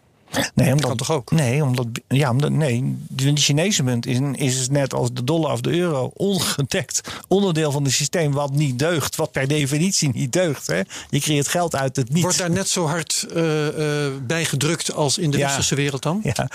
Nee, 0.55 0.71
omdat, 0.71 0.88
kan 0.88 0.97
toch 0.97 1.11
ook? 1.11 1.32
Nee, 1.32 1.63
omdat, 1.63 1.88
ja, 2.07 2.30
omdat, 2.30 2.51
nee, 2.51 2.97
de 3.07 3.36
Chinese 3.36 3.84
munt 3.84 4.05
is, 4.05 4.19
is 4.36 4.69
net 4.69 4.93
als 4.93 5.09
de 5.13 5.23
dollar 5.23 5.51
of 5.51 5.61
de 5.61 5.69
euro 5.69 6.11
ongedekt 6.13 7.01
onderdeel 7.27 7.71
van 7.71 7.84
het 7.84 7.93
systeem 7.93 8.32
wat 8.32 8.51
niet 8.51 8.80
deugt. 8.80 9.15
Wat 9.15 9.32
per 9.32 9.47
definitie 9.47 10.09
niet 10.13 10.34
deugt. 10.34 10.67
Hè? 10.67 10.82
Je 11.09 11.19
creëert 11.19 11.47
geld 11.47 11.75
uit 11.75 11.95
het 11.95 12.13
niet. 12.13 12.21
Wordt 12.23 12.38
daar 12.38 12.51
net 12.51 12.69
zo 12.69 12.86
hard 12.88 13.25
eh, 13.34 14.05
eh, 14.05 14.13
bijgedrukt 14.27 14.93
als 14.93 15.17
in 15.17 15.32
de 15.32 15.38
Ja. 15.38 15.45
westerse 15.45 15.75
wereld 15.75 16.01
dan? 16.03 16.21
Ja, 16.23 16.47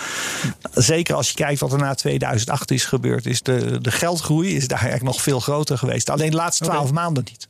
zeker 0.73 1.15
als 1.15 1.27
je 1.27 1.35
kijkt 1.35 1.59
wat 1.59 1.71
er 1.71 1.77
na 1.77 1.93
2008 1.93 2.71
is 2.71 2.85
gebeurd, 2.85 3.25
is 3.25 3.41
de, 3.41 3.81
de 3.81 3.91
geldgroei 3.91 4.55
is 4.55 4.67
daar 4.67 4.79
eigenlijk 4.79 5.11
nog 5.11 5.21
veel 5.21 5.39
groter 5.39 5.77
geweest. 5.77 6.09
Alleen 6.09 6.29
de 6.31 6.35
laatste 6.35 6.63
twaalf 6.63 6.91
maanden 6.91 7.23
niet. 7.23 7.47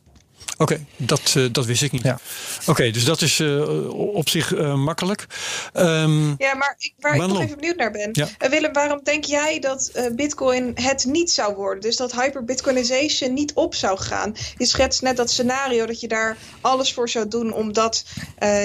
Oké, 0.58 0.86
dat, 0.96 1.34
uh, 1.36 1.48
dat 1.52 1.64
wist 1.64 1.82
ik 1.82 1.92
niet. 1.92 2.02
Ja. 2.02 2.18
Oké, 2.66 2.90
dus 2.90 3.04
dat 3.04 3.20
is 3.20 3.38
uh, 3.38 3.88
op 4.14 4.28
zich 4.28 4.54
uh, 4.54 4.74
makkelijk. 4.74 5.26
Um, 5.74 6.34
ja, 6.38 6.54
maar 6.54 6.74
ik, 6.78 6.94
waar 6.98 7.14
ik 7.14 7.26
nog 7.26 7.40
even 7.40 7.56
benieuwd 7.56 7.76
naar 7.76 7.90
ben. 7.90 8.08
Ja. 8.12 8.48
Willem, 8.48 8.72
waarom 8.72 9.00
denk 9.02 9.24
jij 9.24 9.58
dat 9.58 9.92
Bitcoin 10.12 10.72
het 10.74 11.04
niet 11.04 11.30
zou 11.30 11.54
worden? 11.54 11.80
Dus 11.80 11.96
dat 11.96 12.12
hyperbitcoinization 12.12 13.32
niet 13.32 13.52
op 13.54 13.74
zou 13.74 13.98
gaan? 13.98 14.34
Je 14.56 14.66
schetst 14.66 15.02
net 15.02 15.16
dat 15.16 15.30
scenario 15.30 15.86
dat 15.86 16.00
je 16.00 16.08
daar 16.08 16.36
alles 16.60 16.92
voor 16.92 17.08
zou 17.08 17.28
doen 17.28 17.52
om 17.52 17.72
dat 17.72 18.04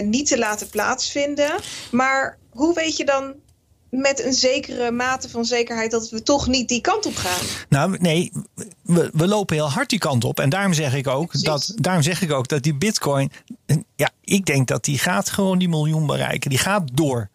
niet 0.04 0.28
te 0.28 0.38
laten 0.38 0.70
plaatsvinden. 0.70 1.52
Maar 1.92 2.38
hoe 2.50 2.74
weet 2.74 2.98
je 2.98 3.06
dan 3.06 3.34
met 3.92 4.24
een 4.24 4.34
zekere 4.34 4.92
mate 4.92 5.30
van 5.30 5.46
zekerheid 5.46 5.92
dat 5.92 6.10
we 6.10 6.24
toch 6.24 6.48
niet 6.48 6.68
die 6.68 6.82
kant 6.82 7.06
op 7.06 7.16
gaan. 7.16 7.46
Nou, 7.70 7.98
nee, 8.00 8.32
we, 8.82 9.10
we 9.14 9.28
lopen 9.28 9.56
heel 9.56 9.70
hard 9.70 9.90
die 9.90 10.00
kant 10.00 10.24
op. 10.24 10.40
En 10.40 10.50
daarom 10.50 10.74
zeg 10.74 10.96
ik 10.96 11.08
ook, 11.08 11.44
dat, 11.44 11.74
daarom 11.76 12.04
zeg 12.04 12.22
ik 12.22 12.32
ook 12.32 12.48
dat 12.48 12.64
die 12.64 12.76
bitcoin. 12.76 13.32
Ja, 13.96 14.10
ik 14.24 14.46
denk 14.46 14.68
dat 14.68 14.84
die 14.84 15.00
gaat 15.00 15.30
gewoon 15.30 15.60
die 15.60 15.70
miljoen 15.70 16.06
bereiken. 16.06 16.50
Die 16.50 16.60
gaat 16.60 16.90
door. 16.94 17.30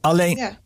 Alleen. 0.00 0.36
Ja. 0.36 0.58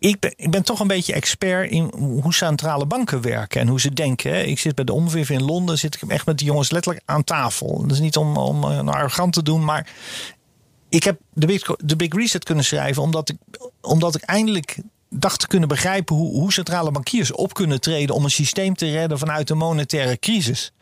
Ik 0.00 0.20
ben, 0.20 0.32
ik 0.36 0.50
ben 0.50 0.62
toch 0.62 0.80
een 0.80 0.86
beetje 0.86 1.12
expert 1.12 1.70
in 1.70 1.92
hoe 1.94 2.34
centrale 2.34 2.86
banken 2.86 3.20
werken 3.20 3.60
en 3.60 3.68
hoe 3.68 3.80
ze 3.80 3.92
denken. 3.92 4.48
Ik 4.48 4.58
zit 4.58 4.74
bij 4.74 4.84
de 4.84 4.92
Omviv 4.92 5.30
in 5.30 5.44
Londen, 5.44 5.78
zit 5.78 5.94
ik 5.94 6.10
echt 6.10 6.26
met 6.26 6.38
die 6.38 6.46
jongens 6.46 6.70
letterlijk 6.70 7.04
aan 7.06 7.24
tafel. 7.24 7.82
Dat 7.82 7.90
is 7.90 8.00
niet 8.00 8.16
om, 8.16 8.36
om 8.36 8.64
uh, 8.64 8.86
arrogant 8.86 9.32
te 9.32 9.42
doen, 9.42 9.64
maar 9.64 9.90
ik 10.88 11.04
heb 11.04 11.20
de 11.32 11.46
Big, 11.46 11.62
de 11.76 11.96
Big 11.96 12.14
Reset 12.14 12.44
kunnen 12.44 12.64
schrijven 12.64 13.02
omdat 13.02 13.28
ik, 13.28 13.36
omdat 13.80 14.14
ik 14.14 14.22
eindelijk 14.22 14.78
dacht 15.10 15.40
te 15.40 15.46
kunnen 15.46 15.68
begrijpen 15.68 16.16
hoe, 16.16 16.30
hoe 16.30 16.52
centrale 16.52 16.90
bankiers 16.90 17.32
op 17.32 17.54
kunnen 17.54 17.80
treden 17.80 18.14
om 18.14 18.24
een 18.24 18.30
systeem 18.30 18.74
te 18.74 18.90
redden 18.90 19.18
vanuit 19.18 19.48
de 19.48 19.54
monetaire 19.54 20.18
crisis. 20.18 20.72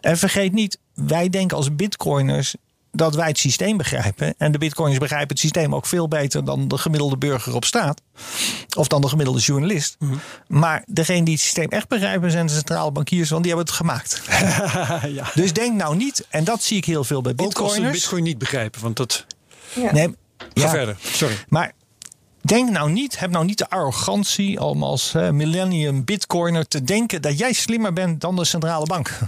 En 0.00 0.18
vergeet 0.18 0.52
niet, 0.52 0.78
wij 0.94 1.28
denken 1.28 1.56
als 1.56 1.74
bitcoiners 1.74 2.54
dat 2.92 3.14
wij 3.14 3.26
het 3.26 3.38
systeem 3.38 3.76
begrijpen. 3.76 4.34
En 4.38 4.52
de 4.52 4.58
bitcoiners 4.58 4.98
begrijpen 4.98 5.28
het 5.28 5.38
systeem 5.38 5.74
ook 5.74 5.86
veel 5.86 6.08
beter 6.08 6.44
dan 6.44 6.68
de 6.68 6.78
gemiddelde 6.78 7.16
burger 7.16 7.54
op 7.54 7.64
straat. 7.64 8.00
Of 8.76 8.88
dan 8.88 9.00
de 9.00 9.08
gemiddelde 9.08 9.40
journalist. 9.40 9.96
Mhm. 9.98 10.14
Maar 10.46 10.84
degene 10.86 11.24
die 11.24 11.34
het 11.34 11.42
systeem 11.42 11.68
echt 11.68 11.88
begrijpen 11.88 12.30
zijn 12.30 12.46
de 12.46 12.52
centrale 12.52 12.90
bankiers, 12.90 13.30
want 13.30 13.42
die 13.42 13.52
hebben 13.54 13.70
het 13.70 13.80
gemaakt. 13.80 14.22
ja. 15.18 15.30
Dus 15.34 15.52
denk 15.52 15.76
nou 15.76 15.96
niet, 15.96 16.26
en 16.28 16.44
dat 16.44 16.62
zie 16.62 16.76
ik 16.76 16.84
heel 16.84 17.04
veel 17.04 17.22
bij 17.22 17.34
bitcoiners. 17.34 17.78
Ook 17.78 17.84
als 17.84 17.94
ze 17.94 18.00
bitcoin 18.00 18.22
niet 18.22 18.38
begrijpen, 18.38 18.80
want 18.82 18.96
dat... 18.96 19.26
Ja. 19.74 19.92
Nee, 19.92 20.14
Ga 20.54 20.68
verder, 20.68 20.96
sorry. 21.00 21.34
Maar 21.48 21.72
denk 22.40 22.70
nou 22.70 22.90
niet, 22.90 23.18
heb 23.18 23.30
nou 23.30 23.44
niet 23.44 23.58
de 23.58 23.70
arrogantie 23.70 24.60
om 24.60 24.82
als 24.82 25.12
millennium 25.12 26.04
bitcoiner 26.04 26.68
te 26.68 26.84
denken 26.84 27.22
dat 27.22 27.38
jij 27.38 27.52
slimmer 27.52 27.92
bent 27.92 28.20
dan 28.20 28.36
de 28.36 28.44
centrale 28.44 28.86
bank. 28.86 29.18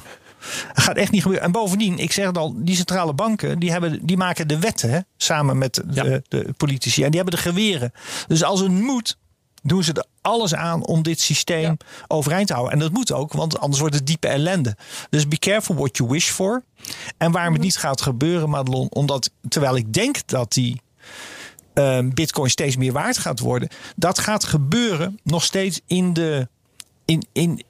Dat 0.74 0.84
gaat 0.84 0.96
echt 0.96 1.10
niet 1.10 1.22
gebeuren. 1.22 1.46
En 1.46 1.52
bovendien, 1.52 1.98
ik 1.98 2.12
zeg 2.12 2.26
het 2.26 2.38
al, 2.38 2.54
die 2.56 2.76
centrale 2.76 3.12
banken 3.12 3.58
die, 3.58 3.70
hebben, 3.70 4.06
die 4.06 4.16
maken 4.16 4.48
de 4.48 4.58
wetten 4.58 4.90
hè, 4.90 4.98
samen 5.16 5.58
met 5.58 5.82
de, 5.86 6.22
de, 6.28 6.54
politici. 6.56 7.02
En 7.02 7.10
die 7.10 7.20
hebben 7.20 7.36
de 7.36 7.42
geweren. 7.42 7.92
Dus 8.26 8.44
als 8.44 8.60
het 8.60 8.70
moet, 8.70 9.18
doen 9.62 9.84
ze 9.84 9.92
er 9.92 10.04
alles 10.22 10.54
aan 10.54 10.86
om 10.86 11.02
dit 11.02 11.20
systeem 11.20 11.76
overeind 12.06 12.46
te 12.46 12.52
houden. 12.52 12.74
En 12.74 12.80
dat 12.80 12.92
moet 12.92 13.12
ook, 13.12 13.32
want 13.32 13.58
anders 13.58 13.80
wordt 13.80 13.94
het 13.94 14.06
diepe 14.06 14.28
ellende. 14.28 14.76
Dus 15.10 15.28
be 15.28 15.38
careful 15.38 15.74
what 15.74 15.96
you 15.96 16.08
wish 16.08 16.30
for. 16.30 16.62
En 17.16 17.32
waarom 17.32 17.52
het 17.52 17.62
mhm. 17.62 17.70
niet 17.70 17.76
gaat 17.76 18.00
gebeuren, 18.00 18.50
Madelon, 18.50 18.90
omdat 18.90 19.30
terwijl 19.48 19.76
ik 19.76 19.92
denk 19.92 20.26
dat 20.26 20.52
die 20.52 20.80
uh, 21.74 21.98
Bitcoin 22.04 22.50
steeds 22.50 22.76
meer 22.76 22.92
waard 22.92 23.18
gaat 23.18 23.38
worden, 23.38 23.68
dat 23.96 24.18
gaat 24.18 24.44
gebeuren 24.44 25.18
nog 25.22 25.44
steeds 25.44 25.80
in 25.86 26.12
de. 26.12 26.48
In, 27.04 27.26
in, 27.32 27.62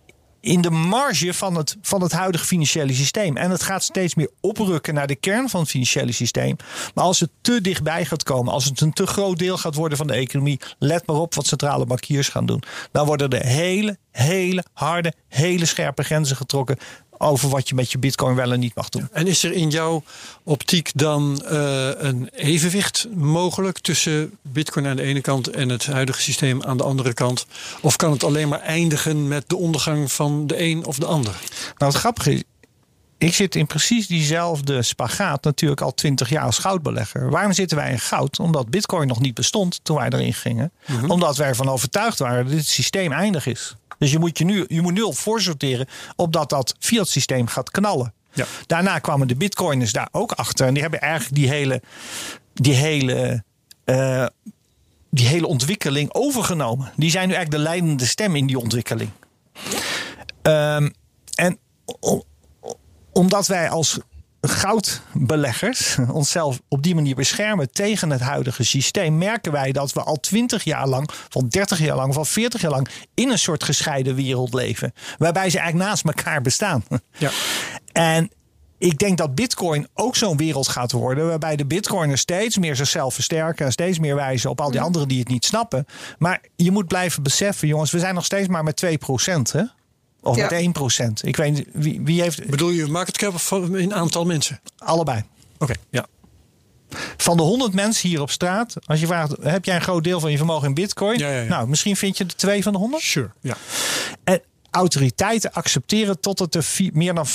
in 0.43 0.61
de 0.61 0.71
marge 0.71 1.35
van 1.35 1.57
het, 1.57 1.77
van 1.83 2.03
het 2.03 2.13
huidige 2.13 2.45
financiële 2.45 2.93
systeem. 2.93 3.37
En 3.37 3.51
het 3.51 3.63
gaat 3.63 3.83
steeds 3.83 4.15
meer 4.15 4.31
oprukken 4.41 4.95
naar 4.95 5.07
de 5.07 5.17
kern 5.17 5.49
van 5.49 5.61
het 5.61 5.69
financiële 5.69 6.13
systeem. 6.13 6.57
Maar 6.95 7.05
als 7.05 7.21
het 7.21 7.31
te 7.41 7.61
dichtbij 7.61 8.05
gaat 8.05 8.23
komen, 8.23 8.53
als 8.53 8.65
het 8.65 8.81
een 8.81 8.93
te 8.93 9.07
groot 9.07 9.39
deel 9.39 9.59
gaat 9.59 9.75
worden 9.75 9.99
van 9.99 10.07
de 10.07 10.13
economie, 10.13 10.61
let 10.79 11.07
maar 11.07 11.17
op 11.17 11.35
wat 11.35 11.47
centrale 11.47 11.87
bankiers 11.87 12.29
gaan 12.29 12.47
doen. 12.47 12.63
Dan 12.93 13.07
worden 13.07 13.31
er 13.31 13.47
hele, 13.47 13.99
hele 14.11 14.65
harde, 14.73 15.13
hele 15.29 15.67
scherpe 15.67 16.03
grenzen 16.03 16.37
getrokken 16.37 16.79
over 17.23 17.49
wat 17.49 17.69
je 17.69 17.75
met 17.75 17.93
je 17.93 17.99
bitcoin 17.99 18.35
wel 18.35 18.53
en 18.53 18.61
niet 18.61 18.75
mag 18.75 18.89
doen. 18.89 19.09
En 19.13 19.27
is 19.27 19.43
er 19.43 19.53
in 19.53 19.71
jouw 19.71 20.03
optiek 20.43 20.91
dan 20.95 21.43
uh, 21.45 21.89
een 21.97 22.29
evenwicht 22.29 23.07
mogelijk 23.15 23.79
tussen 23.79 24.39
bitcoin 24.43 24.87
aan 24.87 24.97
de 24.97 25.03
ene 25.03 25.21
kant 25.21 25.49
en 25.49 25.69
het 25.69 25.87
huidige 25.87 26.21
systeem 26.21 26.63
aan 26.63 26.77
de 26.77 26.83
andere 26.83 27.15
kant? 27.15 27.47
Of 27.81 27.97
kan 27.97 28.11
het 28.13 28.25
alleen 28.25 28.49
maar 28.49 28.61
eindigen 28.61 29.29
met 29.29 29.49
de 29.49 29.57
ondergang 29.57 30.13
van 30.13 30.47
de 30.47 30.63
een 30.63 30.85
of 30.85 30.99
de 30.99 31.07
ander? 31.07 31.35
Nou, 31.79 31.93
het 31.93 32.01
grappige 32.01 32.33
is, 32.33 32.43
ik 33.23 33.35
zit 33.35 33.55
in 33.55 33.67
precies 33.67 34.07
diezelfde 34.07 34.83
spagaat 34.83 35.45
natuurlijk 35.45 35.81
al 35.81 35.95
twintig 35.95 36.29
jaar 36.29 36.45
als 36.45 36.59
goudbelegger. 36.59 37.31
Waarom 37.31 37.53
zitten 37.53 37.77
wij 37.77 37.91
in 37.91 37.99
goud? 37.99 38.39
Omdat 38.39 38.71
bitcoin 38.71 39.09
nog 39.09 39.21
niet 39.21 39.35
bestond 39.35 39.81
toen 39.83 39.97
wij 39.97 40.09
erin 40.09 40.35
gingen. 40.35 40.73
Mhm. 40.87 41.11
Omdat 41.11 41.37
wij 41.37 41.49
ervan 41.49 41.69
overtuigd 41.69 42.19
waren 42.19 42.45
dat 42.45 42.53
dit 42.53 42.67
systeem 42.67 43.13
eindig 43.13 43.47
is. 43.47 43.77
Dus 44.03 44.11
je 44.11 44.19
moet 44.19 44.39
je 44.39 44.45
nu, 44.45 44.65
je 44.69 44.81
moet 44.81 44.93
nu 44.93 45.03
al 45.03 45.13
voorsorteren 45.13 45.87
op 46.17 46.33
dat 46.33 46.49
dat 46.49 46.75
fiat 46.79 47.09
systeem 47.09 47.47
gaat 47.47 47.71
knallen. 47.71 48.15
Ja. 48.33 48.47
Daarna 48.67 48.99
kwamen 48.99 49.29
de 49.29 49.37
bitcoiners 49.37 49.93
daar 49.93 50.09
ook 50.13 50.33
achter. 50.33 50.67
En 50.67 50.73
die 50.73 50.83
hebben 50.83 51.01
eigenlijk 51.01 51.35
die 51.35 51.49
hele, 51.49 51.83
die 52.55 52.75
hele, 52.75 53.45
uh, 53.85 54.27
die 55.11 55.27
hele 55.27 55.47
ontwikkeling 55.47 56.15
overgenomen. 56.15 56.93
Die 56.97 57.11
zijn 57.11 57.29
nu 57.29 57.35
eigenlijk 57.35 57.65
de 57.65 57.71
leidende 57.71 58.07
stem 58.07 58.37
in 58.37 58.47
die 58.47 58.59
ontwikkeling. 58.59 59.11
Um, 60.43 60.93
en 61.35 61.59
omdat 63.13 63.47
wij 63.47 63.71
als 63.71 63.99
goudbeleggers 64.49 65.99
onszelf 66.13 66.61
op 66.69 66.83
die 66.83 66.95
manier 66.95 67.15
beschermen 67.15 67.73
tegen 67.73 68.11
het 68.11 68.21
huidige 68.21 68.65
systeem, 68.65 69.19
merken 69.19 69.53
wij 69.53 69.73
dat 69.73 69.93
we 69.93 70.03
al 70.03 70.21
20 70.21 70.65
jaar 70.65 70.89
lang, 70.89 71.11
van 71.29 71.49
30 71.49 71.79
jaar 71.79 71.97
lang, 71.97 72.15
van 72.15 72.27
40 72.27 72.61
jaar 72.61 72.71
lang 72.71 72.89
in 73.15 73.31
een 73.31 73.39
soort 73.39 73.65
gescheiden 73.65 74.15
wereld 74.15 74.55
leven. 74.55 74.93
Waarbij 75.19 75.51
ze 75.51 75.59
eigenlijk 75.59 75.89
naast 75.89 76.05
elkaar 76.05 76.43
bestaan. 76.43 76.85
Ja. 77.19 77.31
En 77.93 78.31
ik 78.79 78.99
denk 78.99 79.19
dat 79.19 79.35
Bitcoin 79.35 79.89
ook 79.95 80.17
zo'n 80.17 80.37
wereld 80.37 80.69
gaat 80.69 80.93
worden. 80.93 81.27
Waarbij 81.27 81.57
de 81.57 81.67
Bitcoiners 81.67 82.21
steeds 82.21 82.59
meer 82.59 82.77
zichzelf 82.77 83.15
versterken. 83.15 83.67
En 83.67 83.73
steeds 83.73 83.99
meer 83.99 84.15
wijzen 84.15 84.51
op 84.51 84.61
al 84.61 84.71
die 84.71 84.81
anderen 84.81 85.09
die 85.09 85.19
het 85.19 85.29
niet 85.29 85.45
snappen. 85.45 85.87
Maar 86.19 86.41
je 86.57 86.71
moet 86.71 86.87
blijven 86.87 87.23
beseffen, 87.23 87.69
jongens, 87.69 87.91
we 87.91 87.99
zijn 87.99 88.15
nog 88.15 88.25
steeds 88.25 88.49
maar 88.49 88.65
met 88.65 88.85
2%. 88.85 88.89
Hè? 89.53 89.63
Of 90.23 90.37
ja. 90.37 90.49
met 90.51 91.23
1%. 91.23 91.27
Ik 91.27 91.37
weet 91.37 91.65
wie, 91.73 92.01
wie 92.01 92.23
heeft. 92.23 92.47
Bedoel 92.47 92.71
je 92.71 92.87
market 92.87 93.19
cap 93.19 93.35
of 93.35 93.53
in 93.53 93.95
aantal 93.95 94.25
mensen? 94.25 94.61
Allebei. 94.79 95.23
Oké, 95.59 95.75
ja. 95.91 96.07
Van 97.17 97.37
de 97.37 97.43
100 97.43 97.75
mensen 97.75 98.09
hier 98.09 98.21
op 98.21 98.31
straat, 98.31 98.75
als 98.87 99.01
je 99.01 99.07
vraagt: 99.07 99.37
heb 99.43 99.65
jij 99.65 99.75
een 99.75 99.83
groot 99.83 100.05
deel 100.05 100.21
van 100.21 100.31
je 100.31 100.37
vermogen 100.37 100.69
in 100.69 100.75
Bitcoin? 100.75 101.19
Ja, 101.19 101.31
ja, 101.31 101.49
nou, 101.49 101.69
misschien 101.69 101.97
vind 101.97 102.19
je 102.19 102.27
de 102.27 102.35
twee 102.35 102.63
van 102.63 102.73
de 102.73 102.79
100. 102.79 103.03
Sure, 103.03 103.31
ja. 103.41 103.57
En 104.25 104.43
autoriteiten 104.71 105.53
accepteren 105.53 106.21
tot 106.21 106.39
het 106.39 106.55
er 106.55 106.67
meer 106.93 107.15
dan 107.15 107.27
5% 107.27 107.31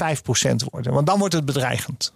worden. 0.71 0.93
Want 0.93 1.07
dan 1.07 1.19
wordt 1.19 1.33
het 1.33 1.45
bedreigend. 1.45 2.13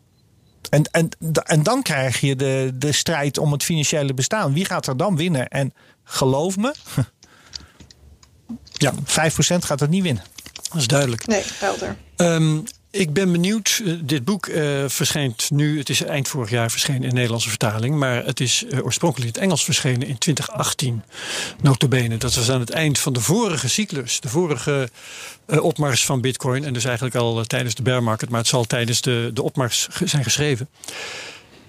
En, 0.69 0.83
en, 0.91 1.09
en 1.43 1.63
dan 1.63 1.81
krijg 1.81 2.19
je 2.19 2.35
de, 2.35 2.71
de 2.75 2.91
strijd 2.91 3.37
om 3.37 3.51
het 3.51 3.63
financiële 3.63 4.13
bestaan. 4.13 4.53
Wie 4.53 4.65
gaat 4.65 4.87
er 4.87 4.97
dan 4.97 5.15
winnen? 5.15 5.47
En 5.47 5.73
geloof 6.03 6.57
me, 6.57 6.75
ja, 8.73 8.93
5% 8.93 8.97
gaat 9.57 9.79
het 9.79 9.89
niet 9.89 10.03
winnen. 10.03 10.23
Dat 10.71 10.81
is 10.81 10.87
duidelijk. 10.87 11.27
Nee, 11.27 11.43
helder. 11.59 11.97
Um, 12.17 12.63
ik 12.91 13.13
ben 13.13 13.31
benieuwd. 13.31 13.81
Eh, 13.85 13.93
dit 14.03 14.25
boek 14.25 14.47
uh, 14.47 14.83
verschijnt 14.87 15.51
nu. 15.51 15.77
Het 15.77 15.89
is 15.89 16.03
eind 16.03 16.27
vorig 16.27 16.49
jaar 16.49 16.71
verschenen 16.71 17.03
in 17.03 17.13
Nederlandse 17.13 17.49
vertaling. 17.49 17.95
Maar 17.95 18.25
het 18.25 18.39
is 18.39 18.63
uh, 18.63 18.83
oorspronkelijk 18.83 19.27
in 19.27 19.33
het 19.33 19.43
Engels 19.43 19.63
verschenen 19.63 20.07
in 20.07 20.17
2018. 20.17 21.03
Notabene. 21.61 22.17
Dat 22.17 22.35
was 22.35 22.51
aan 22.51 22.59
het 22.59 22.69
eind 22.69 22.99
van 22.99 23.13
de 23.13 23.19
vorige 23.19 23.69
cyclus. 23.69 24.19
De 24.19 24.29
vorige 24.29 24.89
uh, 25.47 25.63
opmars 25.63 26.05
van 26.05 26.21
Bitcoin. 26.21 26.65
En 26.65 26.73
dus 26.73 26.85
eigenlijk 26.85 27.15
al 27.15 27.43
tijdens 27.43 27.75
de 27.75 27.83
bear 27.83 28.03
market. 28.03 28.29
Maar 28.29 28.39
het 28.39 28.47
zal 28.47 28.65
tijdens 28.65 29.01
de, 29.01 29.31
de 29.33 29.43
opmars 29.43 29.87
zijn 30.03 30.23
geschreven. 30.23 30.69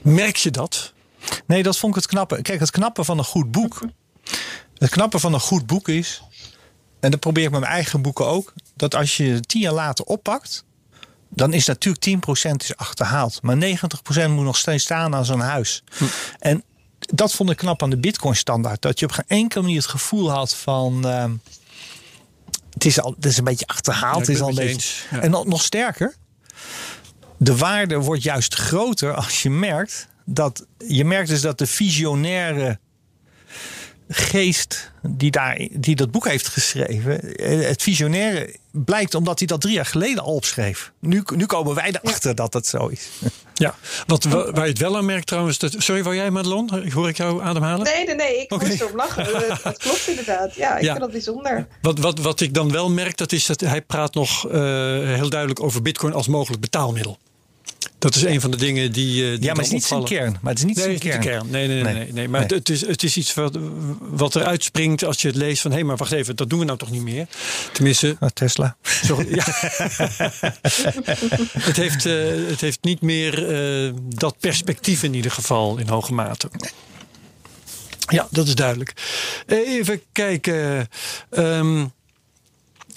Merk 0.02 0.36
je 0.36 0.50
dat? 0.50 0.92
Nee, 1.46 1.62
dat 1.62 1.78
vond 1.78 1.96
ik 1.96 2.02
het 2.02 2.10
knappe. 2.10 2.42
Kijk, 2.42 2.60
het 2.60 2.70
knappe 2.70 3.04
van 3.04 3.18
een 3.18 3.24
goed 3.24 3.50
boek. 3.50 3.82
Het 4.78 4.90
knappe 4.90 5.18
van 5.18 5.34
een 5.34 5.40
goed 5.40 5.66
boek 5.66 5.88
is 5.88 6.22
en 7.02 7.10
dat 7.10 7.20
probeer 7.20 7.44
ik 7.44 7.50
met 7.50 7.60
mijn 7.60 7.72
eigen 7.72 8.02
boeken 8.02 8.26
ook. 8.26 8.52
Dat 8.76 8.94
als 8.94 9.16
je 9.16 9.40
tien 9.40 9.60
jaar 9.60 9.72
later 9.72 10.04
oppakt. 10.04 10.64
Dan 11.28 11.52
is 11.52 11.66
natuurlijk 11.66 12.06
10% 12.48 12.50
is 12.56 12.76
achterhaald. 12.76 13.42
Maar 13.42 13.56
90% 13.56 13.58
moet 14.28 14.44
nog 14.44 14.56
steeds 14.56 14.84
staan 14.84 15.14
aan 15.14 15.24
zo'n 15.24 15.40
huis. 15.40 15.82
Hm. 15.96 16.04
En 16.38 16.64
dat 16.98 17.32
vond 17.32 17.50
ik 17.50 17.56
knap 17.56 17.82
aan 17.82 17.90
de 17.90 17.98
Bitcoin 17.98 18.36
standaard. 18.36 18.82
Dat 18.82 18.98
je 18.98 19.04
op 19.06 19.12
geen 19.12 19.24
enkele 19.26 19.62
manier 19.62 19.80
het 19.80 19.90
gevoel 19.90 20.30
had 20.30 20.54
van. 20.54 21.06
Uh, 21.06 21.24
het, 22.72 22.84
is 22.84 23.00
al, 23.00 23.14
het 23.16 23.24
is 23.24 23.38
een 23.38 23.44
beetje 23.44 23.66
achterhaald. 23.66 24.20
het 24.20 24.28
is 24.28 24.40
al 24.40 24.48
een 24.48 24.54
beetje, 24.54 25.18
En 25.20 25.30
nog, 25.30 25.46
nog 25.46 25.62
sterker. 25.62 26.14
De 27.36 27.56
waarde 27.56 27.96
wordt 27.96 28.22
juist 28.22 28.54
groter 28.54 29.14
als 29.14 29.42
je 29.42 29.50
merkt 29.50 30.08
dat. 30.24 30.66
Je 30.86 31.04
merkt 31.04 31.28
dus 31.28 31.40
dat 31.40 31.58
de 31.58 31.66
visionaire 31.66 32.78
geest 34.12 34.92
die, 35.02 35.30
daar, 35.30 35.68
die 35.70 35.96
dat 35.96 36.10
boek 36.10 36.28
heeft 36.28 36.48
geschreven, 36.48 37.36
eh, 37.36 37.60
het 37.68 37.82
visionaire, 37.82 38.54
blijkt 38.70 39.14
omdat 39.14 39.38
hij 39.38 39.46
dat 39.46 39.60
drie 39.60 39.74
jaar 39.74 39.86
geleden 39.86 40.22
al 40.22 40.34
opschreef. 40.34 40.92
Nu, 40.98 41.22
nu 41.34 41.46
komen 41.46 41.74
wij 41.74 41.94
erachter 42.02 42.34
dat 42.34 42.52
dat 42.52 42.66
zo 42.66 42.86
is. 42.86 43.08
Ja, 43.54 43.74
wat, 44.06 44.24
waar 44.24 44.64
je 44.64 44.70
het 44.70 44.78
wel 44.78 44.96
aan 44.96 45.04
merkt 45.04 45.26
trouwens. 45.26 45.58
Dat, 45.58 45.74
sorry, 45.78 46.02
wou 46.02 46.16
jij 46.16 46.30
Madelon? 46.30 46.90
Hoor 46.92 47.08
ik 47.08 47.16
jou 47.16 47.42
ademhalen? 47.42 47.84
Nee, 47.84 48.06
nee, 48.06 48.14
nee. 48.14 48.42
Ik 48.42 48.52
okay. 48.52 48.68
moest 48.68 48.80
erop 48.80 48.94
lachen. 48.94 49.26
Het, 49.62 49.78
klopt 49.78 50.08
inderdaad. 50.08 50.54
Ja, 50.54 50.76
ik 50.76 50.84
vind 50.86 50.98
dat 51.00 51.10
bijzonder. 51.10 51.66
Wat, 51.82 51.98
wat, 51.98 52.18
wat 52.18 52.40
ik 52.40 52.54
dan 52.54 52.72
wel 52.72 52.90
merk, 52.90 53.16
dat 53.16 53.32
is 53.32 53.46
dat 53.46 53.60
hij 53.60 53.82
praat 53.82 54.14
nog 54.14 54.46
uh, 54.46 54.52
heel 54.52 55.30
duidelijk 55.30 55.62
over 55.62 55.82
bitcoin 55.82 56.12
als 56.12 56.28
mogelijk 56.28 56.60
betaalmiddel. 56.60 57.18
Dat 57.98 58.14
is 58.14 58.22
een 58.22 58.40
van 58.40 58.50
de 58.50 58.56
dingen 58.56 58.92
die. 58.92 59.14
Die 59.14 59.42
ja, 59.42 59.46
maar 59.46 59.56
het 59.56 59.66
is 59.66 59.70
niet 59.70 59.84
zijn 59.84 60.04
kern. 60.04 60.38
Maar 60.40 60.50
het 60.50 60.58
is 60.58 60.64
niet 60.64 60.76
nee, 60.76 60.84
zijn 60.84 60.98
kern. 60.98 61.20
kern. 61.20 61.50
Nee, 61.50 61.68
nee, 61.68 61.82
nee. 61.82 61.94
nee, 61.94 62.12
nee. 62.12 62.28
Maar 62.28 62.46
Het, 62.46 62.68
is, 62.68 62.86
het 62.86 63.02
is 63.02 63.16
iets 63.16 63.34
wat, 63.34 63.58
wat 63.98 64.36
eruit 64.36 64.64
springt 64.64 65.04
als 65.04 65.22
je 65.22 65.28
het 65.28 65.36
leest 65.36 65.62
van 65.62 65.70
hé, 65.70 65.76
hey, 65.76 65.86
maar 65.86 65.96
wacht 65.96 66.12
even, 66.12 66.36
dat 66.36 66.50
doen 66.50 66.58
we 66.58 66.64
nou 66.64 66.78
toch 66.78 66.90
niet 66.90 67.02
meer. 67.02 67.26
Tenminste. 67.72 68.16
Oh, 68.20 68.28
Tesla. 68.28 68.76
Ja. 69.28 69.44
het, 71.58 71.76
heeft, 71.76 72.04
uh, 72.04 72.48
het 72.48 72.60
heeft 72.60 72.78
niet 72.82 73.00
meer 73.00 73.50
uh, 73.86 73.92
dat 74.16 74.36
perspectief 74.38 75.02
in 75.02 75.14
ieder 75.14 75.30
geval 75.30 75.76
in 75.76 75.88
hoge 75.88 76.12
mate. 76.12 76.50
Ja, 77.98 78.28
dat 78.30 78.46
is 78.46 78.54
duidelijk. 78.54 78.92
Even 79.46 80.02
kijken. 80.12 80.88
Um, 81.30 81.92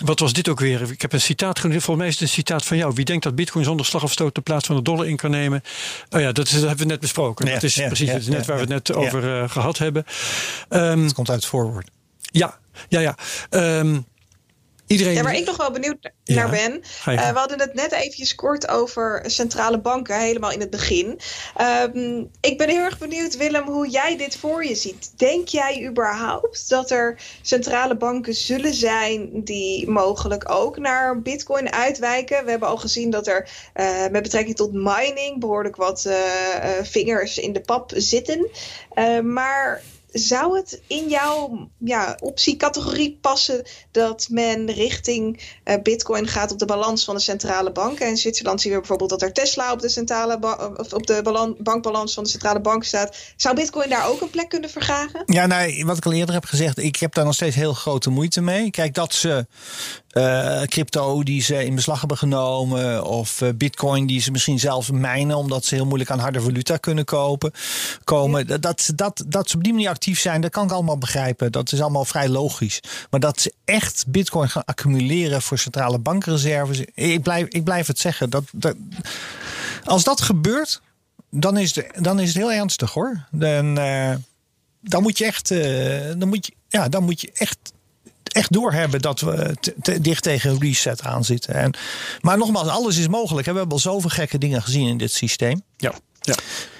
wat 0.04 0.20
was 0.20 0.34
dit 0.34 0.50
ook 0.50 0.60
weer? 0.60 0.91
Ik 0.91 1.02
heb 1.02 1.14
een 1.14 1.22
citaat 1.22 1.60
genoemd. 1.60 1.84
Volgens 1.84 1.98
mij 1.98 2.08
is 2.08 2.20
het 2.20 2.30
een 2.30 2.36
citaat 2.36 2.66
van 2.66 2.78
jou. 2.78 2.93
Wie 2.96 3.06
denkt 3.06 3.24
dat 3.24 3.36
Bitcoin 3.36 3.66
zonder 3.66 3.86
slag 3.86 4.04
of 4.04 4.12
stoot 4.12 4.36
de 4.36 4.41
plaats 4.41 4.68
van 4.68 4.76
de 4.76 4.82
dollar 4.82 5.08
in 5.08 5.16
kan 5.16 5.32
nemen? 5.32 5.64
Oh 6.10 6.20
ja, 6.20 6.32
dat, 6.32 6.46
is, 6.46 6.52
dat 6.52 6.62
hebben 6.62 6.80
we 6.80 6.86
net 6.86 7.00
besproken. 7.00 7.46
Ja, 7.46 7.54
dat 7.54 7.64
is 7.64 7.76
ja, 7.76 7.88
precies 7.88 8.08
ja, 8.08 8.14
het 8.14 8.28
net 8.28 8.46
waar 8.46 8.56
we 8.56 8.62
het 8.62 8.70
net 8.70 8.93
over 8.93 9.24
uh, 9.24 9.50
gehad 9.50 9.78
hebben. 9.78 10.06
Um, 10.70 11.04
het 11.04 11.14
komt 11.14 11.30
uit 11.30 11.39
het 11.39 11.50
voorwoord. 11.50 11.89
Ja, 12.22 12.60
ja, 12.88 13.00
ja. 13.00 13.18
Um, 13.50 14.06
Iedereen... 14.88 15.14
Ja, 15.14 15.24
waar 15.24 15.36
ik 15.36 15.46
nog 15.46 15.58
wel 15.58 15.72
benieuwd 15.72 16.12
naar 16.26 16.50
ben. 16.50 16.74
Uh, 16.74 17.32
we 17.32 17.38
hadden 17.38 17.60
het 17.60 17.74
net 17.74 17.92
eventjes 17.92 18.36
kort 18.36 18.68
over 18.68 19.24
centrale 19.26 19.80
banken, 19.80 20.20
helemaal 20.20 20.52
in 20.52 20.60
het 20.60 20.70
begin. 20.70 21.20
Um, 21.62 22.30
ik 22.42 22.58
ben 22.58 22.70
heel 22.70 22.84
erg 22.84 22.98
benieuwd, 22.98 23.38
Willem, 23.38 23.68
hoe 23.68 23.90
jij 23.90 24.18
dit 24.18 24.38
voor 24.38 24.66
je 24.66 24.76
ziet. 24.76 25.12
Denk 25.18 25.48
jij 25.48 25.88
überhaupt 25.88 26.70
dat 26.70 26.92
er 26.92 27.20
centrale 27.42 27.98
banken 27.98 28.34
zullen 28.34 28.74
zijn 28.74 29.44
die 29.44 29.90
mogelijk 29.90 30.52
ook 30.52 30.78
naar 30.78 31.22
Bitcoin 31.22 31.72
uitwijken? 31.72 32.46
We 32.46 32.50
hebben 32.50 32.70
al 32.70 32.78
gezien 32.78 33.10
dat 33.10 33.28
er 33.28 33.50
uh, 33.76 34.08
met 34.12 34.24
betrekking 34.24 34.56
tot 34.56 34.74
mining 34.74 35.40
behoorlijk 35.40 35.76
wat 35.76 36.06
uh, 36.08 36.16
vingers 36.82 37.38
in 37.38 37.54
de 37.54 37.62
pap 37.62 37.92
zitten. 37.96 38.50
maar 39.24 39.82
zou 40.18 40.57
het 40.57 40.82
in 40.88 41.09
jouw 41.09 41.70
ja, 41.78 42.18
optiecategorie 42.22 43.18
passen 43.22 43.63
dat 43.91 44.28
men 44.30 44.72
richting 44.72 45.41
uh, 45.66 45.76
Bitcoin 45.84 46.28
gaat 46.28 46.51
op 46.51 46.59
de 46.59 46.66
balans 46.66 47.05
van 47.05 47.16
de 47.16 47.22
centrale 47.22 47.72
bank? 47.72 47.99
En 47.99 48.09
in 48.09 48.18
Zwitserland 48.18 48.61
zien 48.61 48.72
we 48.72 48.78
bijvoorbeeld 48.78 49.09
dat 49.09 49.22
er 49.22 49.34
Tesla 49.34 49.72
op 49.72 49.80
de, 49.80 49.89
centrale 49.89 50.39
of 50.78 50.93
op 50.93 51.07
de 51.07 51.55
bankbalans 51.59 52.13
van 52.13 52.24
de 52.24 52.30
centrale 52.30 52.61
bank 52.61 52.84
staat. 52.84 53.18
Zou 53.36 53.55
Bitcoin 53.55 53.89
daar 53.89 54.09
ook 54.09 54.22
een 54.22 54.30
plek 54.30 54.49
kunnen 54.49 54.70
vergagen? 54.70 55.24
Ja, 55.26 55.45
nou, 55.45 55.86
wat 55.86 55.97
ik 55.97 56.05
al 56.05 56.13
eerder 56.13 56.36
heb 56.36 56.45
gezegd, 56.45 56.78
ik 56.78 56.95
heb 56.95 57.13
daar 57.13 57.26
nog 57.26 57.34
steeds 57.34 57.55
heel 57.55 57.74
grote 57.74 58.09
moeite 58.09 58.41
mee. 58.41 58.72
Kijk, 58.72 58.93
dat 58.93 59.13
ze 59.13 59.45
uh, 60.18 60.61
crypto 60.61 61.24
die 61.24 61.41
ze 61.41 61.66
in 61.66 61.76
beslag 61.76 61.99
hebben 61.99 62.18
genomen. 62.18 63.05
Of 63.05 63.41
uh, 63.41 63.49
bitcoin 63.55 64.05
die 64.05 64.22
ze 64.22 64.32
misschien 64.32 64.59
zelfs 64.59 64.91
mijnen. 64.91 65.38
Omdat 65.38 65.66
ze 65.66 65.76
heel 65.76 65.86
moeilijk 65.86 66.09
aan 66.09 66.20
harde 66.20 66.41
valuta 66.41 66.78
kunnen 66.78 67.05
kopen. 67.05 67.51
Komen. 68.03 68.61
Dat, 68.61 68.91
dat, 68.95 69.24
dat 69.28 69.49
ze 69.49 69.55
op 69.55 69.63
die 69.63 69.74
manier 69.74 69.89
actief 69.89 70.20
zijn, 70.20 70.41
dat 70.41 70.51
kan 70.51 70.66
ik 70.66 70.72
allemaal 70.72 70.97
begrijpen. 70.97 71.51
Dat 71.51 71.72
is 71.72 71.82
allemaal 71.82 72.05
vrij 72.05 72.30
logisch. 72.30 72.80
Maar 73.09 73.20
dat 73.20 73.41
ze 73.41 73.53
echt 73.66 74.05
bitcoin 74.07 74.49
gaan 74.49 74.66
accumuleren 74.66 75.41
voor 75.41 75.57
centrale 75.57 75.99
bankreserves. 75.99 76.82
Ik 76.93 77.22
blijf, 77.22 77.47
ik 77.47 77.63
blijf 77.63 77.88
het 77.88 77.99
zeggen. 77.99 78.30
Dat, 78.30 78.43
dat, 78.51 78.76
als 79.84 80.03
dat 80.03 80.22
gebeurt, 80.22 80.82
dan 81.30 81.57
is, 81.57 81.74
de, 81.74 81.91
dan 81.99 82.20
is 82.20 82.28
het 82.28 82.38
heel 82.38 82.51
ernstig 82.51 82.93
hoor. 82.93 83.28
Dan, 83.32 83.80
uh, 83.80 84.13
dan 84.82 85.01
moet 85.01 85.18
je 85.18 85.26
echt. 85.26 85.47
dan 86.20 86.28
moet 86.28 86.45
je, 86.45 86.53
ja, 86.68 86.89
dan 86.89 87.03
moet 87.03 87.22
je 87.22 87.32
echt 87.34 87.57
echt 88.36 88.54
doorhebben 88.54 89.02
dat 89.02 89.20
we 89.20 89.56
te, 89.82 90.02
dicht 90.02 90.24
tegen 90.24 90.60
reset 90.60 91.02
aan 91.02 91.24
zitten. 91.24 91.54
En, 91.54 91.74
maar 92.22 92.38
nogmaals, 92.38 92.68
alles 92.68 92.98
is 92.98 93.08
mogelijk. 93.08 93.48
We 93.48 93.54
hebben 93.54 93.72
al 93.72 93.80
zoveel 93.80 94.10
gekke 94.10 94.38
dingen 94.38 94.62
gezien 94.62 94.88
in 94.88 94.98
dit 94.98 95.12
systeem. 95.12 95.62
Ja. 95.78 95.94
ja. 96.22 96.36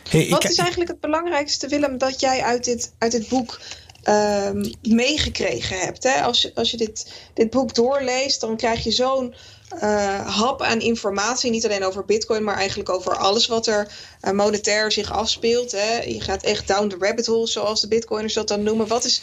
Hey, 0.10 0.30
Wat 0.30 0.50
is 0.50 0.58
eigenlijk 0.58 0.90
het 0.90 1.00
belangrijkste, 1.00 1.68
Willem, 1.68 1.98
dat 1.98 2.20
jij 2.20 2.42
uit 2.42 2.64
dit, 2.64 2.92
uit 2.98 3.12
dit 3.12 3.28
boek 3.28 3.60
um, 4.04 4.74
meegekregen 4.82 5.80
hebt? 5.80 6.04
Hè? 6.04 6.22
Als, 6.22 6.56
als 6.56 6.72
je 6.72 6.78
dit, 6.78 7.14
dit 7.34 7.50
boek 7.50 7.76
doorleest, 7.76 8.42
dan 8.42 8.58
krijg 8.58 8.84
je 8.84 8.92
zo'n 8.92 9.36
uh, 9.84 10.38
hap 10.38 10.62
aan 10.62 10.80
informatie. 10.80 11.52
Niet 11.52 11.66
alleen 11.66 11.86
over 11.86 12.06
Bitcoin, 12.06 12.44
maar 12.44 12.56
eigenlijk 12.56 12.90
over 12.90 13.16
alles 13.16 13.48
wat 13.48 13.68
er 13.68 13.92
uh, 14.22 14.32
monetair 14.32 14.92
zich 14.92 15.12
afspeelt. 15.12 15.72
Hè? 15.72 16.02
Je 16.02 16.22
gaat 16.22 16.44
echt 16.44 16.68
down 16.68 16.88
the 16.88 16.98
rabbit 17.00 17.26
hole, 17.26 17.48
zoals 17.48 17.82
de 17.82 17.88
Bitcoiners 17.88 18.34
dat 18.34 18.48
dan 18.48 18.64
noemen. 18.64 18.88
Wat 18.88 19.06
is 19.06 19.22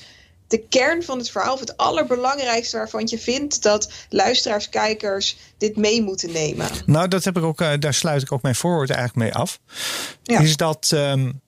de 0.52 0.66
kern 0.68 1.02
van 1.02 1.18
het 1.18 1.30
verhaal, 1.30 1.52
of 1.52 1.60
het 1.60 1.76
allerbelangrijkste 1.76 2.76
waarvan 2.76 3.06
je 3.06 3.18
vindt 3.18 3.62
dat 3.62 3.92
luisteraars, 4.08 4.68
kijkers 4.68 5.36
dit 5.58 5.76
mee 5.76 6.02
moeten 6.02 6.32
nemen? 6.32 6.68
Nou, 6.86 7.08
dat 7.08 7.24
heb 7.24 7.36
ik 7.36 7.42
ook, 7.42 7.60
uh, 7.60 7.72
daar 7.78 7.94
sluit 7.94 8.22
ik 8.22 8.32
ook 8.32 8.42
mijn 8.42 8.54
voorwoord 8.54 8.90
eigenlijk 8.90 9.18
mee 9.18 9.42
af. 9.42 9.58
Ja. 10.22 10.40
Is 10.40 10.56
dat. 10.56 10.90
Um, 10.94 11.40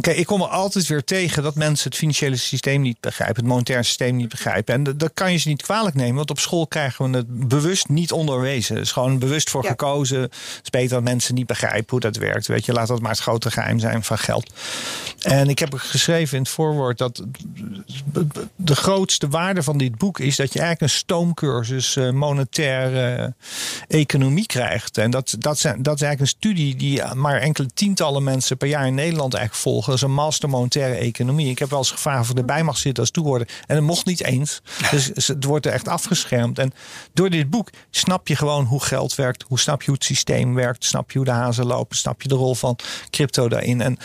Kijk, 0.00 0.16
ik 0.16 0.26
kom 0.26 0.40
er 0.40 0.48
altijd 0.48 0.86
weer 0.86 1.04
tegen 1.04 1.42
dat 1.42 1.54
mensen 1.54 1.88
het 1.88 1.98
financiële 1.98 2.36
systeem 2.36 2.80
niet 2.80 3.00
begrijpen, 3.00 3.36
het 3.36 3.46
monetaire 3.46 3.84
systeem 3.84 4.16
niet 4.16 4.28
begrijpen. 4.28 4.74
En 4.74 4.96
dat 4.98 5.10
kan 5.14 5.32
je 5.32 5.38
ze 5.38 5.48
niet 5.48 5.62
kwalijk 5.62 5.94
nemen, 5.94 6.14
want 6.14 6.30
op 6.30 6.38
school 6.38 6.66
krijgen 6.66 7.10
we 7.10 7.16
het 7.16 7.48
bewust 7.48 7.88
niet 7.88 8.12
onderwezen. 8.12 8.74
Het 8.74 8.84
is 8.84 8.92
gewoon 8.92 9.18
bewust 9.18 9.50
voor 9.50 9.64
gekozen. 9.64 10.20
Het 10.20 10.60
is 10.62 10.70
beter 10.70 10.88
dat 10.88 11.02
mensen 11.02 11.34
niet 11.34 11.46
begrijpen 11.46 11.90
hoe 11.90 12.00
dat 12.00 12.16
werkt. 12.16 12.46
Weet 12.46 12.64
je, 12.64 12.72
laat 12.72 12.88
dat 12.88 13.00
maar 13.00 13.10
het 13.10 13.20
grote 13.20 13.50
geheim 13.50 13.78
zijn 13.78 14.04
van 14.04 14.18
geld. 14.18 14.52
En 15.18 15.48
ik 15.48 15.58
heb 15.58 15.74
geschreven 15.74 16.36
in 16.36 16.42
het 16.42 16.52
voorwoord 16.52 16.98
dat 16.98 17.24
de 18.56 18.76
grootste 18.76 19.28
waarde 19.28 19.62
van 19.62 19.78
dit 19.78 19.98
boek 19.98 20.18
is 20.18 20.36
dat 20.36 20.52
je 20.52 20.58
eigenlijk 20.58 20.92
een 20.92 20.98
stoomcursus 20.98 21.96
uh, 21.96 22.10
monetaire 22.10 23.34
economie 23.88 24.46
krijgt. 24.46 24.98
En 24.98 25.10
dat, 25.10 25.34
dat, 25.38 25.58
zijn, 25.58 25.82
dat 25.82 25.94
is 25.94 26.02
eigenlijk 26.02 26.20
een 26.20 26.38
studie 26.38 26.76
die 26.76 27.14
maar 27.14 27.40
enkele 27.40 27.68
tientallen 27.74 28.24
mensen 28.24 28.56
per 28.56 28.68
jaar 28.68 28.86
in 28.86 28.94
Nederland 28.94 29.34
eigenlijk 29.34 29.62
volgen. 29.62 29.89
Is 29.92 30.02
een 30.02 30.12
master 30.12 30.48
monetaire 30.48 30.94
economie. 30.94 31.50
Ik 31.50 31.58
heb 31.58 31.70
wel 31.70 31.78
eens 31.78 31.90
gevraagd 31.90 32.30
of 32.30 32.36
erbij 32.36 32.64
mag 32.64 32.76
zitten 32.76 33.02
als 33.02 33.12
toehoorder. 33.12 33.48
En 33.66 33.74
dat 33.74 33.84
mocht 33.84 34.06
niet 34.06 34.24
eens. 34.24 34.62
Dus 34.90 35.10
het 35.26 35.44
wordt 35.44 35.66
er 35.66 35.72
echt 35.72 35.88
afgeschermd. 35.88 36.58
En 36.58 36.72
door 37.12 37.30
dit 37.30 37.50
boek 37.50 37.70
snap 37.90 38.28
je 38.28 38.36
gewoon 38.36 38.64
hoe 38.64 38.82
geld 38.82 39.14
werkt. 39.14 39.44
Hoe 39.48 39.58
snap 39.58 39.80
je 39.80 39.86
hoe 39.86 39.94
het 39.94 40.04
systeem 40.04 40.54
werkt. 40.54 40.84
Snap 40.84 41.10
je 41.10 41.18
hoe 41.18 41.26
de 41.26 41.32
hazen 41.32 41.66
lopen. 41.66 41.96
Snap 41.96 42.22
je 42.22 42.28
de 42.28 42.34
rol 42.34 42.54
van 42.54 42.78
crypto 43.10 43.48
daarin. 43.48 43.80
En 43.80 43.96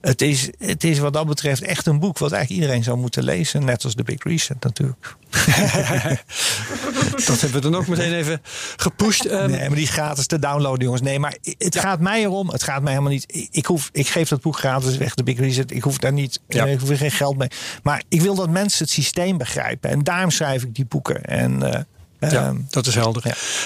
het 0.00 0.22
is, 0.22 0.50
het 0.58 0.84
is 0.84 0.98
wat 0.98 1.12
dat 1.12 1.26
betreft 1.26 1.62
echt 1.62 1.86
een 1.86 1.98
boek 1.98 2.18
wat 2.18 2.32
eigenlijk 2.32 2.62
iedereen 2.62 2.84
zou 2.84 2.98
moeten 2.98 3.24
lezen. 3.24 3.64
Net 3.64 3.84
als 3.84 3.94
de 3.94 4.02
Big 4.02 4.22
Reset 4.22 4.62
natuurlijk. 4.62 5.16
dat 7.26 7.40
hebben 7.40 7.52
we 7.52 7.60
dan 7.60 7.74
ook 7.74 7.86
meteen 7.86 8.14
even 8.14 8.42
gepusht. 8.76 9.24
Um... 9.24 9.50
Nee, 9.50 9.68
maar 9.68 9.76
die 9.76 9.86
gratis 9.86 10.26
te 10.26 10.38
downloaden, 10.38 10.84
jongens. 10.84 11.02
Nee, 11.02 11.18
maar 11.18 11.36
het 11.58 11.78
gaat 11.78 12.00
mij 12.00 12.22
erom. 12.22 12.50
Het 12.50 12.62
gaat 12.62 12.82
mij 12.82 12.92
helemaal 12.92 13.12
niet. 13.12 13.48
Ik, 13.50 13.66
hoef, 13.66 13.88
ik 13.92 14.08
geef 14.08 14.28
dat 14.28 14.40
boek 14.40 14.58
gratis 14.58 14.96
weg, 14.96 15.14
de 15.14 15.22
Big 15.22 15.38
Reset. 15.38 15.70
Ik 15.70 15.82
hoef 15.82 15.98
daar 15.98 16.12
niet. 16.12 16.40
Ja. 16.48 16.64
Ik 16.64 16.80
hoef 16.80 16.88
er 16.88 16.96
geen 16.96 17.10
geld 17.10 17.36
mee. 17.36 17.48
Maar 17.82 18.02
ik 18.08 18.20
wil 18.20 18.34
dat 18.34 18.50
mensen 18.50 18.84
het 18.84 18.92
systeem 18.92 19.38
begrijpen. 19.38 19.90
En 19.90 20.04
daarom 20.04 20.30
schrijf 20.30 20.62
ik 20.62 20.74
die 20.74 20.86
boeken. 20.86 21.24
En. 21.24 21.62
Uh, 21.62 22.30
ja, 22.30 22.54
dat 22.70 22.86
is 22.86 22.94
helder. 22.94 23.22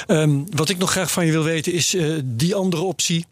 Ja. 0.06 0.20
Um, 0.20 0.46
wat 0.54 0.68
ik 0.68 0.78
nog 0.78 0.90
graag 0.90 1.10
van 1.10 1.26
je 1.26 1.32
wil 1.32 1.44
weten 1.44 1.72
is 1.72 1.94
uh, 1.94 2.20
die 2.24 2.54
andere 2.54 2.82
optie 2.82 3.26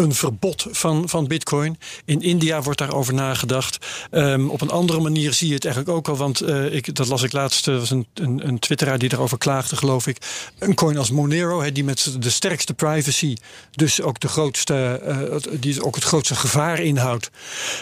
een 0.00 0.14
verbod 0.14 0.66
van, 0.70 1.08
van 1.08 1.26
bitcoin. 1.26 1.78
In 2.04 2.22
India 2.22 2.62
wordt 2.62 2.78
daarover 2.78 3.14
nagedacht. 3.14 3.86
Um, 4.10 4.50
op 4.50 4.60
een 4.60 4.70
andere 4.70 5.00
manier 5.00 5.32
zie 5.32 5.48
je 5.48 5.54
het 5.54 5.64
eigenlijk 5.64 5.96
ook 5.96 6.08
al. 6.08 6.16
Want 6.16 6.42
uh, 6.42 6.74
ik, 6.74 6.94
dat 6.94 7.08
las 7.08 7.22
ik 7.22 7.32
laatst. 7.32 7.66
Er 7.66 7.78
was 7.78 7.90
een, 7.90 8.06
een, 8.14 8.48
een 8.48 8.58
twitteraar 8.58 8.98
die 8.98 9.08
daarover 9.08 9.38
klaagde, 9.38 9.76
geloof 9.76 10.06
ik. 10.06 10.16
Een 10.58 10.74
coin 10.74 10.96
als 10.96 11.10
Monero, 11.10 11.62
he, 11.62 11.72
die 11.72 11.84
met 11.84 12.16
de 12.18 12.30
sterkste 12.30 12.74
privacy. 12.74 13.36
Dus 13.70 14.00
ook, 14.00 14.20
de 14.20 14.28
grootste, 14.28 15.00
uh, 15.42 15.60
die 15.60 15.84
ook 15.84 15.94
het 15.94 16.04
grootste 16.04 16.34
gevaar 16.34 16.80
inhoudt. 16.80 17.30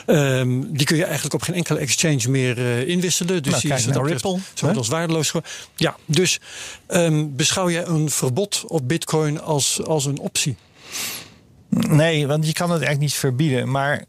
Um, 0.06 0.76
die 0.76 0.86
kun 0.86 0.96
je 0.96 1.04
eigenlijk 1.04 1.34
op 1.34 1.42
geen 1.42 1.54
enkele 1.54 1.78
exchange 1.78 2.28
meer 2.28 2.58
uh, 2.58 2.88
inwisselen. 2.88 3.42
Dus 3.42 3.52
nou, 3.52 3.62
die 3.62 3.72
is 3.72 3.86
Ripple. 3.86 4.38
Zo 4.54 4.66
als 4.66 4.88
waardeloos. 4.88 5.32
Ja, 5.76 5.96
dus 6.04 6.40
um, 6.88 7.36
beschouw 7.36 7.70
jij 7.70 7.86
een 7.86 8.10
verbod 8.10 8.64
op 8.66 8.88
bitcoin 8.88 9.40
als, 9.40 9.80
als 9.84 10.04
een 10.04 10.18
optie? 10.18 10.56
Nee, 11.70 12.26
want 12.26 12.46
je 12.46 12.52
kan 12.52 12.70
het 12.70 12.82
echt 12.82 12.98
niet 12.98 13.14
verbieden. 13.14 13.70
Maar 13.70 14.04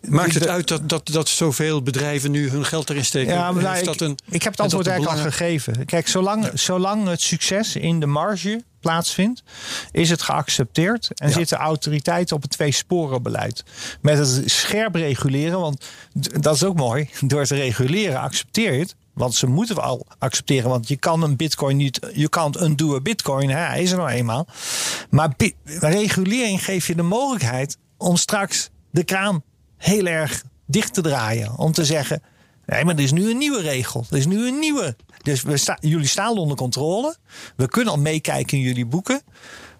Maakt 0.00 0.34
het 0.34 0.48
uit 0.48 0.68
dat, 0.68 0.88
dat, 0.88 1.08
dat 1.08 1.28
zoveel 1.28 1.82
bedrijven 1.82 2.30
nu 2.30 2.50
hun 2.50 2.64
geld 2.64 2.90
erin 2.90 3.04
steken? 3.04 3.34
Ja, 3.34 3.52
maar 3.52 3.62
nou, 3.62 3.74
Heeft 3.76 3.92
ik, 3.92 3.98
dat 3.98 4.08
een, 4.08 4.18
ik 4.30 4.42
heb 4.42 4.52
het 4.52 4.60
antwoord 4.60 4.84
dat 4.84 4.92
eigenlijk 4.94 5.24
al 5.24 5.30
gegeven. 5.30 5.84
Kijk, 5.84 6.08
zolang, 6.08 6.50
zolang 6.54 7.08
het 7.08 7.20
succes 7.20 7.76
in 7.76 8.00
de 8.00 8.06
marge 8.06 8.64
plaatsvindt, 8.80 9.42
is 9.92 10.10
het 10.10 10.22
geaccepteerd 10.22 11.10
en 11.14 11.28
Ja. 11.28 11.34
zitten 11.34 11.58
autoriteiten 11.58 12.36
op 12.36 12.42
het 12.42 12.50
twee-sporen-beleid. 12.50 13.64
Met 14.00 14.18
het 14.18 14.42
scherp 14.50 14.94
reguleren, 14.94 15.60
want 15.60 15.84
dat 16.40 16.54
is 16.54 16.64
ook 16.64 16.76
mooi. 16.76 17.08
Door 17.20 17.44
te 17.46 17.54
reguleren 17.54 18.20
accepteer 18.20 18.72
je 18.72 18.78
het. 18.78 18.94
Want 19.18 19.34
ze 19.34 19.46
moeten 19.46 19.74
we 19.74 19.80
al 19.80 20.06
accepteren. 20.18 20.70
Want 20.70 20.88
je 20.88 20.96
kan 20.96 21.22
een 21.22 21.36
bitcoin 21.36 21.76
niet. 21.76 22.10
Je 22.14 22.28
kan 22.28 22.54
undo 22.60 22.94
een 22.94 23.02
bitcoin. 23.02 23.48
Hè, 23.48 23.58
hij 23.58 23.82
is 23.82 23.90
er 23.90 23.96
nou 23.96 24.08
eenmaal. 24.08 24.46
Maar 25.10 25.34
regulering 25.64 26.64
geeft 26.64 26.86
je 26.86 26.94
de 26.94 27.02
mogelijkheid 27.02 27.78
om 27.96 28.16
straks 28.16 28.70
de 28.90 29.04
kraan 29.04 29.42
heel 29.76 30.06
erg 30.06 30.44
dicht 30.66 30.94
te 30.94 31.00
draaien. 31.00 31.56
Om 31.56 31.72
te 31.72 31.84
zeggen. 31.84 32.22
Nee, 32.66 32.84
maar 32.84 32.94
er 32.94 33.02
is 33.02 33.12
nu 33.12 33.30
een 33.30 33.38
nieuwe 33.38 33.60
regel. 33.60 34.06
Er 34.10 34.16
is 34.16 34.26
nu 34.26 34.48
een 34.48 34.58
nieuwe. 34.58 34.96
Dus 35.22 35.42
we 35.42 35.56
sta, 35.56 35.76
jullie 35.80 36.06
staan 36.06 36.38
onder 36.38 36.56
controle. 36.56 37.16
We 37.56 37.68
kunnen 37.68 37.92
al 37.92 37.98
meekijken 37.98 38.58
in 38.58 38.64
jullie 38.64 38.86
boeken. 38.86 39.22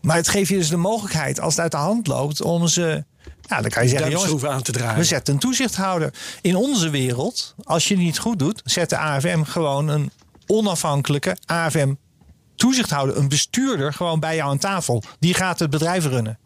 Maar 0.02 0.16
het 0.16 0.28
geeft 0.28 0.48
je 0.48 0.56
dus 0.56 0.68
de 0.68 0.76
mogelijkheid, 0.76 1.40
als 1.40 1.54
het 1.54 1.62
uit 1.62 1.70
de 1.70 1.76
hand 1.76 2.06
loopt, 2.06 2.42
om 2.42 2.66
ze. 2.66 3.04
Ja, 3.48 3.60
dan 3.60 3.70
kan 3.70 3.82
je 3.82 3.88
zeggen, 3.88 4.10
jongens, 4.10 4.44
aan 4.44 4.62
te 4.62 4.72
draaien. 4.72 4.96
we 4.96 5.04
zetten 5.04 5.34
een 5.34 5.40
toezichthouder. 5.40 6.14
In 6.40 6.56
onze 6.56 6.90
wereld, 6.90 7.54
als 7.64 7.88
je 7.88 7.94
het 7.94 8.02
niet 8.02 8.18
goed 8.18 8.38
doet, 8.38 8.60
zet 8.64 8.90
de 8.90 8.96
AFM 8.96 9.42
gewoon 9.42 9.88
een 9.88 10.10
onafhankelijke 10.46 11.36
AFM 11.46 11.94
toezichthouder, 12.56 13.16
een 13.16 13.28
bestuurder, 13.28 13.92
gewoon 13.92 14.20
bij 14.20 14.36
jou 14.36 14.50
aan 14.50 14.58
tafel. 14.58 15.02
Die 15.18 15.34
gaat 15.34 15.58
het 15.58 15.70
bedrijf 15.70 16.04
runnen. 16.04 16.38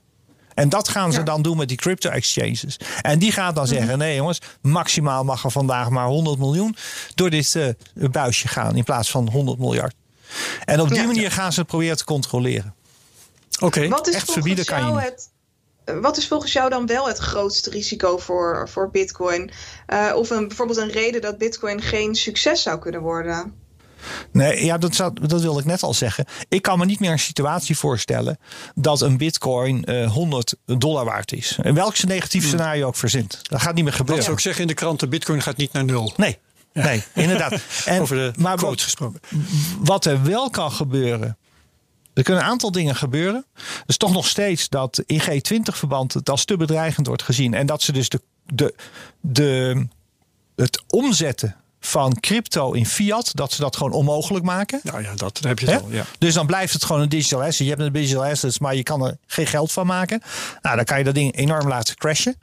En 0.54 0.68
dat 0.68 0.88
gaan 0.88 1.12
ze 1.12 1.22
dan 1.22 1.42
doen 1.42 1.56
met 1.56 1.68
die 1.68 1.76
crypto 1.76 2.10
exchanges. 2.10 2.76
En 3.02 3.18
die 3.18 3.32
gaat 3.32 3.54
dan 3.54 3.66
zeggen: 3.66 3.98
nee, 3.98 4.16
jongens, 4.16 4.38
maximaal 4.60 5.24
mag 5.24 5.44
er 5.44 5.50
vandaag 5.50 5.88
maar 5.88 6.06
100 6.06 6.38
miljoen 6.38 6.76
door 7.14 7.30
dit 7.30 7.54
eh, 7.54 7.66
buisje 8.10 8.48
gaan 8.48 8.76
in 8.76 8.84
plaats 8.84 9.10
van 9.10 9.28
100 9.30 9.58
miljard. 9.58 9.94
En 10.64 10.80
op 10.80 10.88
die 10.88 10.98
Ja. 10.98 11.06
manier 11.06 11.30
gaan 11.30 11.52
ze 11.52 11.60
het 11.60 11.68
proberen 11.68 11.96
te 11.96 12.04
controleren. 12.04 12.74
Oké. 13.60 13.88
Wat 13.88 14.08
is, 14.08 14.14
echt 14.14 14.32
verbieden 14.32 14.64
kan 14.64 14.78
je 14.78 14.84
jou 14.84 14.96
niet. 15.00 15.04
het, 15.10 15.30
wat 16.00 16.16
is 16.16 16.28
volgens 16.28 16.52
jou 16.52 16.70
dan 16.70 16.86
wel 16.86 17.06
het 17.08 17.18
grootste 17.18 17.70
risico 17.70 18.18
voor, 18.18 18.68
voor 18.68 18.90
Bitcoin? 18.90 19.50
Eh, 19.86 20.12
of 20.14 20.30
een, 20.30 20.48
bijvoorbeeld 20.48 20.78
een 20.78 20.90
reden 20.90 21.20
dat 21.20 21.38
Bitcoin 21.38 21.82
geen 21.82 22.14
succes 22.14 22.62
zou 22.62 22.78
kunnen 22.78 23.00
worden? 23.00 23.54
Nee, 24.32 24.64
ja, 24.64 24.78
dat, 24.78 24.94
zou, 24.94 25.12
dat 25.28 25.40
wilde 25.40 25.60
ik 25.60 25.66
net 25.66 25.82
al 25.82 25.94
zeggen. 25.94 26.24
Ik 26.48 26.62
kan 26.62 26.78
me 26.78 26.84
niet 26.84 27.00
meer 27.00 27.10
een 27.10 27.18
situatie 27.18 27.76
voorstellen 27.78 28.38
dat 28.74 29.00
een 29.00 29.16
bitcoin 29.16 29.84
eh 29.84 30.12
100 30.12 30.54
dollar 30.64 31.04
waard 31.04 31.32
is. 31.32 31.58
En 31.62 31.74
welk 31.74 32.02
negatief 32.02 32.46
scenario 32.46 32.78
je 32.78 32.84
ook 32.84 32.96
verzint. 32.96 33.38
Dat 33.42 33.60
gaat 33.60 33.74
niet 33.74 33.82
meer 33.82 33.92
Dat 33.92 34.00
gebeuren. 34.00 34.24
zou 34.24 34.36
ik 34.36 34.42
zeggen 34.42 34.62
in 34.62 34.68
de 34.68 34.74
kranten, 34.74 35.08
bitcoin 35.08 35.42
gaat 35.42 35.56
niet 35.56 35.72
naar 35.72 35.84
nul. 35.84 36.12
Nee, 36.16 36.38
nee, 36.72 37.02
inderdaad. 37.14 37.52
En, 37.84 38.00
Over 38.00 38.16
de 38.16 38.32
maar 38.38 38.56
wat, 38.56 38.80
gesproken. 38.80 39.20
wat 39.78 40.04
er 40.04 40.22
wel 40.22 40.50
kan 40.50 40.72
gebeuren. 40.72 41.36
Er 42.14 42.22
kunnen 42.22 42.42
een 42.42 42.50
aantal 42.50 42.72
dingen 42.72 42.96
gebeuren. 42.96 43.44
Dus 43.86 43.96
toch 43.96 44.12
nog 44.12 44.26
steeds 44.26 44.68
dat 44.68 45.02
in 45.06 45.22
G20-verband 45.22 46.14
het 46.14 46.30
als 46.30 46.44
te 46.44 46.56
bedreigend 46.56 47.06
wordt 47.06 47.22
gezien. 47.22 47.54
En 47.54 47.66
dat 47.66 47.82
ze 47.82 47.92
dus 47.92 48.08
de, 48.08 48.20
de, 48.46 48.74
de, 49.20 49.86
het 50.56 50.82
omzetten 50.86 51.56
van 51.80 52.20
crypto 52.20 52.72
in 52.72 52.86
fiat, 52.86 53.30
dat 53.34 53.52
ze 53.52 53.60
dat 53.60 53.76
gewoon 53.76 53.92
onmogelijk 53.92 54.44
maken. 54.44 54.80
Nou 54.82 55.02
ja, 55.02 55.14
dat, 55.14 55.38
heb 55.38 55.58
je 55.58 55.80
al. 55.80 55.86
Ja. 55.90 56.04
Dus 56.18 56.34
dan 56.34 56.46
blijft 56.46 56.72
het 56.72 56.84
gewoon 56.84 57.02
een 57.02 57.08
digital 57.08 57.42
asset. 57.42 57.56
Je 57.56 57.68
hebt 57.68 57.80
een 57.80 57.92
digital 57.92 58.24
assets, 58.24 58.58
maar 58.58 58.74
je 58.74 58.82
kan 58.82 59.06
er 59.06 59.16
geen 59.26 59.46
geld 59.46 59.72
van 59.72 59.86
maken. 59.86 60.22
Nou, 60.62 60.76
dan 60.76 60.84
kan 60.84 60.98
je 60.98 61.04
dat 61.04 61.14
ding 61.14 61.36
enorm 61.36 61.68
laten 61.68 61.96
crashen. 61.96 62.36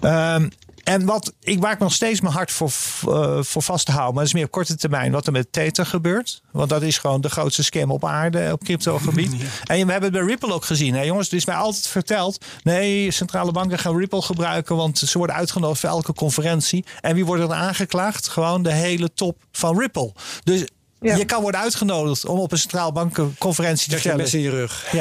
Ehm, 0.00 0.48
en 0.86 1.04
wat 1.04 1.32
ik 1.40 1.60
waar 1.60 1.72
ik 1.72 1.78
nog 1.78 1.92
steeds 1.92 2.20
mijn 2.20 2.34
hart 2.34 2.52
voor, 2.52 2.70
eh, 3.08 3.42
voor 3.42 3.62
vast 3.62 3.86
te 3.86 3.92
houden, 3.92 4.14
maar 4.14 4.22
dat 4.22 4.32
is 4.32 4.38
meer 4.38 4.44
op 4.44 4.50
korte 4.50 4.76
termijn, 4.76 5.12
wat 5.12 5.26
er 5.26 5.32
met 5.32 5.52
Tether 5.52 5.86
gebeurt. 5.86 6.42
Want 6.50 6.68
dat 6.68 6.82
is 6.82 6.98
gewoon 6.98 7.20
de 7.20 7.28
grootste 7.28 7.62
scam 7.64 7.90
op 7.90 8.04
aarde 8.04 8.52
op 8.52 8.64
crypto-gebied. 8.64 9.32
En 9.64 9.86
we 9.86 9.92
hebben 9.92 10.02
het 10.02 10.12
bij 10.12 10.28
Ripple 10.28 10.52
ook 10.52 10.64
gezien. 10.64 10.94
Hè, 10.94 11.02
jongens, 11.02 11.28
er 11.28 11.36
is 11.36 11.44
mij 11.46 11.54
altijd 11.54 11.86
verteld: 11.86 12.44
nee, 12.62 13.10
centrale 13.10 13.52
banken 13.52 13.78
gaan 13.78 13.96
Ripple 13.98 14.22
gebruiken, 14.22 14.76
want 14.76 14.98
ze 14.98 15.18
worden 15.18 15.36
uitgenodigd 15.36 15.80
voor 15.80 15.88
elke 15.88 16.12
conferentie. 16.12 16.84
En 17.00 17.14
wie 17.14 17.24
wordt 17.24 17.42
er 17.42 17.48
dan 17.48 17.56
aangeklaagd? 17.56 18.28
Gewoon 18.28 18.62
de 18.62 18.72
hele 18.72 19.12
top 19.14 19.36
van 19.52 19.78
Ripple. 19.78 20.12
Dus 20.44 20.64
Ja. 21.00 21.16
je 21.16 21.24
kan 21.24 21.42
worden 21.42 21.60
uitgenodigd 21.60 22.24
om 22.26 22.38
op 22.38 22.52
een 22.52 22.58
centraal 22.58 22.92
bankenconferentie 22.92 23.90
te 23.92 24.00
je 24.02 24.10
een 24.10 24.16
mes 24.16 24.30
vertellen. 24.30 24.46
in 24.46 24.58
je 24.58 24.60
rug. 24.60 24.86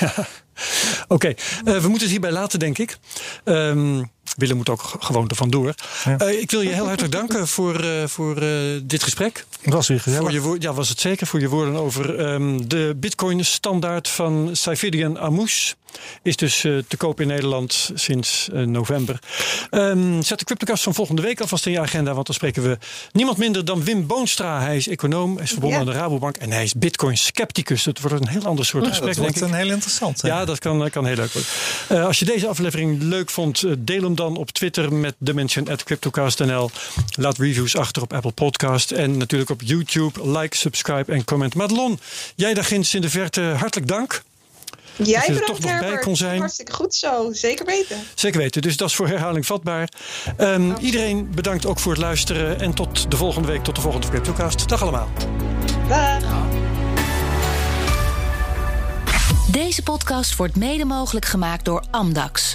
Ja. 0.00 0.12
Oké, 1.08 1.28
eh, 1.28 1.34
we 1.64 1.72
moeten 1.80 2.00
het 2.00 2.10
hierbij 2.10 2.32
laten, 2.32 2.58
denk 2.58 2.78
ik. 2.78 2.96
Ehm, 3.44 4.02
Willem 4.36 4.56
moet 4.56 4.68
ook 4.68 4.92
gewoon 4.98 5.28
er 5.28 5.36
vandoor. 5.36 5.74
Ja. 6.04 6.18
Eh, 6.18 6.40
ik 6.40 6.50
wil 6.50 6.60
je 6.60 6.68
heel 6.68 6.86
hartelijk 6.86 7.12
danken 7.12 7.48
voor, 7.48 7.80
eh, 7.80 8.06
voor 8.06 8.36
eh, 8.36 8.48
dit 8.82 9.02
gesprek. 9.02 9.44
Het 9.60 9.74
was 9.74 9.88
weer 9.88 10.00
gezellig. 10.00 10.24
Voor 10.24 10.32
je 10.32 10.40
woord, 10.40 10.62
ja, 10.62 10.72
was 10.72 10.88
het 10.88 11.00
zeker. 11.00 11.26
Voor 11.26 11.40
je 11.40 11.48
woorden 11.48 11.74
over 11.74 12.18
ehm, 12.18 12.60
de 12.66 12.94
Bitcoin-standaard 12.96 14.08
van 14.08 14.48
Saifidian 14.52 15.18
Amous. 15.18 15.74
Is 16.22 16.36
dus 16.36 16.60
te 16.60 16.96
koop 16.96 17.20
in 17.20 17.26
Nederland 17.26 17.90
sinds 17.94 18.48
november. 18.52 19.18
Ehm, 19.70 20.22
zet 20.22 20.38
de 20.38 20.44
CryptoCast 20.44 20.82
van 20.82 20.94
volgende 20.94 21.22
week 21.22 21.40
alvast 21.40 21.66
in 21.66 21.72
je 21.72 21.80
agenda. 21.80 22.14
Want 22.14 22.26
dan 22.26 22.34
spreken 22.34 22.62
we 22.62 22.78
niemand 23.12 23.38
minder 23.38 23.64
dan 23.64 23.84
Wim 23.84 24.06
Boonstra. 24.06 24.60
Hij 24.60 24.76
is 24.76 24.88
econoom, 24.88 25.34
hij 25.34 25.44
is 25.44 25.50
verbonden 25.50 25.78
Ja. 25.80 25.84
aan 25.86 25.92
de 25.92 25.98
Rabobank. 25.98 26.36
En 26.36 26.50
hij 26.52 26.62
is 26.62 26.74
Bitcoin-scepticus. 26.74 27.84
Het 27.84 28.00
wordt 28.00 28.20
een 28.20 28.28
heel 28.28 28.44
ander 28.44 28.64
soort 28.64 28.82
Ja, 28.84 28.88
gesprek, 28.88 29.08
dat 29.14 29.18
wordt 29.24 29.34
denk 29.38 29.46
ik. 29.46 29.52
een 29.58 29.64
heel 29.64 29.72
interessant. 29.74 30.22
hè? 30.22 30.28
Ja, 30.28 30.44
dat 30.44 30.58
kan, 30.58 30.90
kan 30.90 31.06
heel 31.06 31.16
leuk 31.16 31.32
worden. 31.32 31.50
Eh, 31.88 32.06
als 32.06 32.18
je 32.18 32.24
deze 32.24 32.46
aflevering 32.48 33.02
leuk 33.02 33.30
vond, 33.30 33.64
deel 33.78 34.02
hem 34.02 34.13
dan 34.14 34.36
op 34.36 34.50
Twitter 34.50 34.92
met 34.92 35.14
de 35.18 35.34
mention 35.34 35.68
at 35.68 35.84
CryptoCast.nl. 35.84 36.70
Laat 37.10 37.38
reviews 37.38 37.76
achter 37.76 38.02
op 38.02 38.12
Apple 38.12 38.32
Podcast 38.32 38.90
en 38.90 39.16
natuurlijk 39.16 39.50
op 39.50 39.62
YouTube. 39.62 40.30
Like, 40.38 40.56
subscribe 40.56 41.12
en 41.12 41.24
comment. 41.24 41.54
Madelon, 41.54 42.00
jij 42.34 42.54
daar 42.54 42.64
ginds 42.64 42.94
in 42.94 43.00
de 43.00 43.10
verte, 43.10 43.40
hartelijk 43.40 43.88
dank. 43.88 44.22
Jij 44.96 45.14
er 45.14 45.32
bedankt, 45.32 45.46
toch 45.46 45.60
nog 45.60 45.78
bij 45.78 45.98
kon 45.98 46.16
zijn. 46.16 46.38
Hartstikke 46.38 46.72
goed 46.72 46.94
zo. 46.94 47.32
Zeker 47.32 47.66
weten. 47.66 47.96
Zeker 48.14 48.40
weten, 48.40 48.62
dus 48.62 48.76
dat 48.76 48.88
is 48.88 48.94
voor 48.94 49.08
herhaling 49.08 49.46
vatbaar. 49.46 49.88
Ehm, 50.36 50.72
iedereen 50.80 51.30
bedankt 51.34 51.66
ook 51.66 51.78
voor 51.78 51.92
het 51.92 52.00
luisteren 52.00 52.60
en 52.60 52.74
tot 52.74 53.10
de 53.10 53.16
volgende 53.16 53.48
week, 53.48 53.64
tot 53.64 53.74
de 53.74 53.80
volgende 53.80 54.08
CryptoCast. 54.08 54.68
Dag 54.68 54.82
allemaal. 54.82 55.08
Dag. 55.88 56.22
Deze 59.50 59.82
podcast 59.82 60.36
wordt 60.36 60.56
mede 60.56 60.84
mogelijk 60.84 61.24
gemaakt 61.24 61.64
door 61.64 61.84
Amdax. 61.90 62.54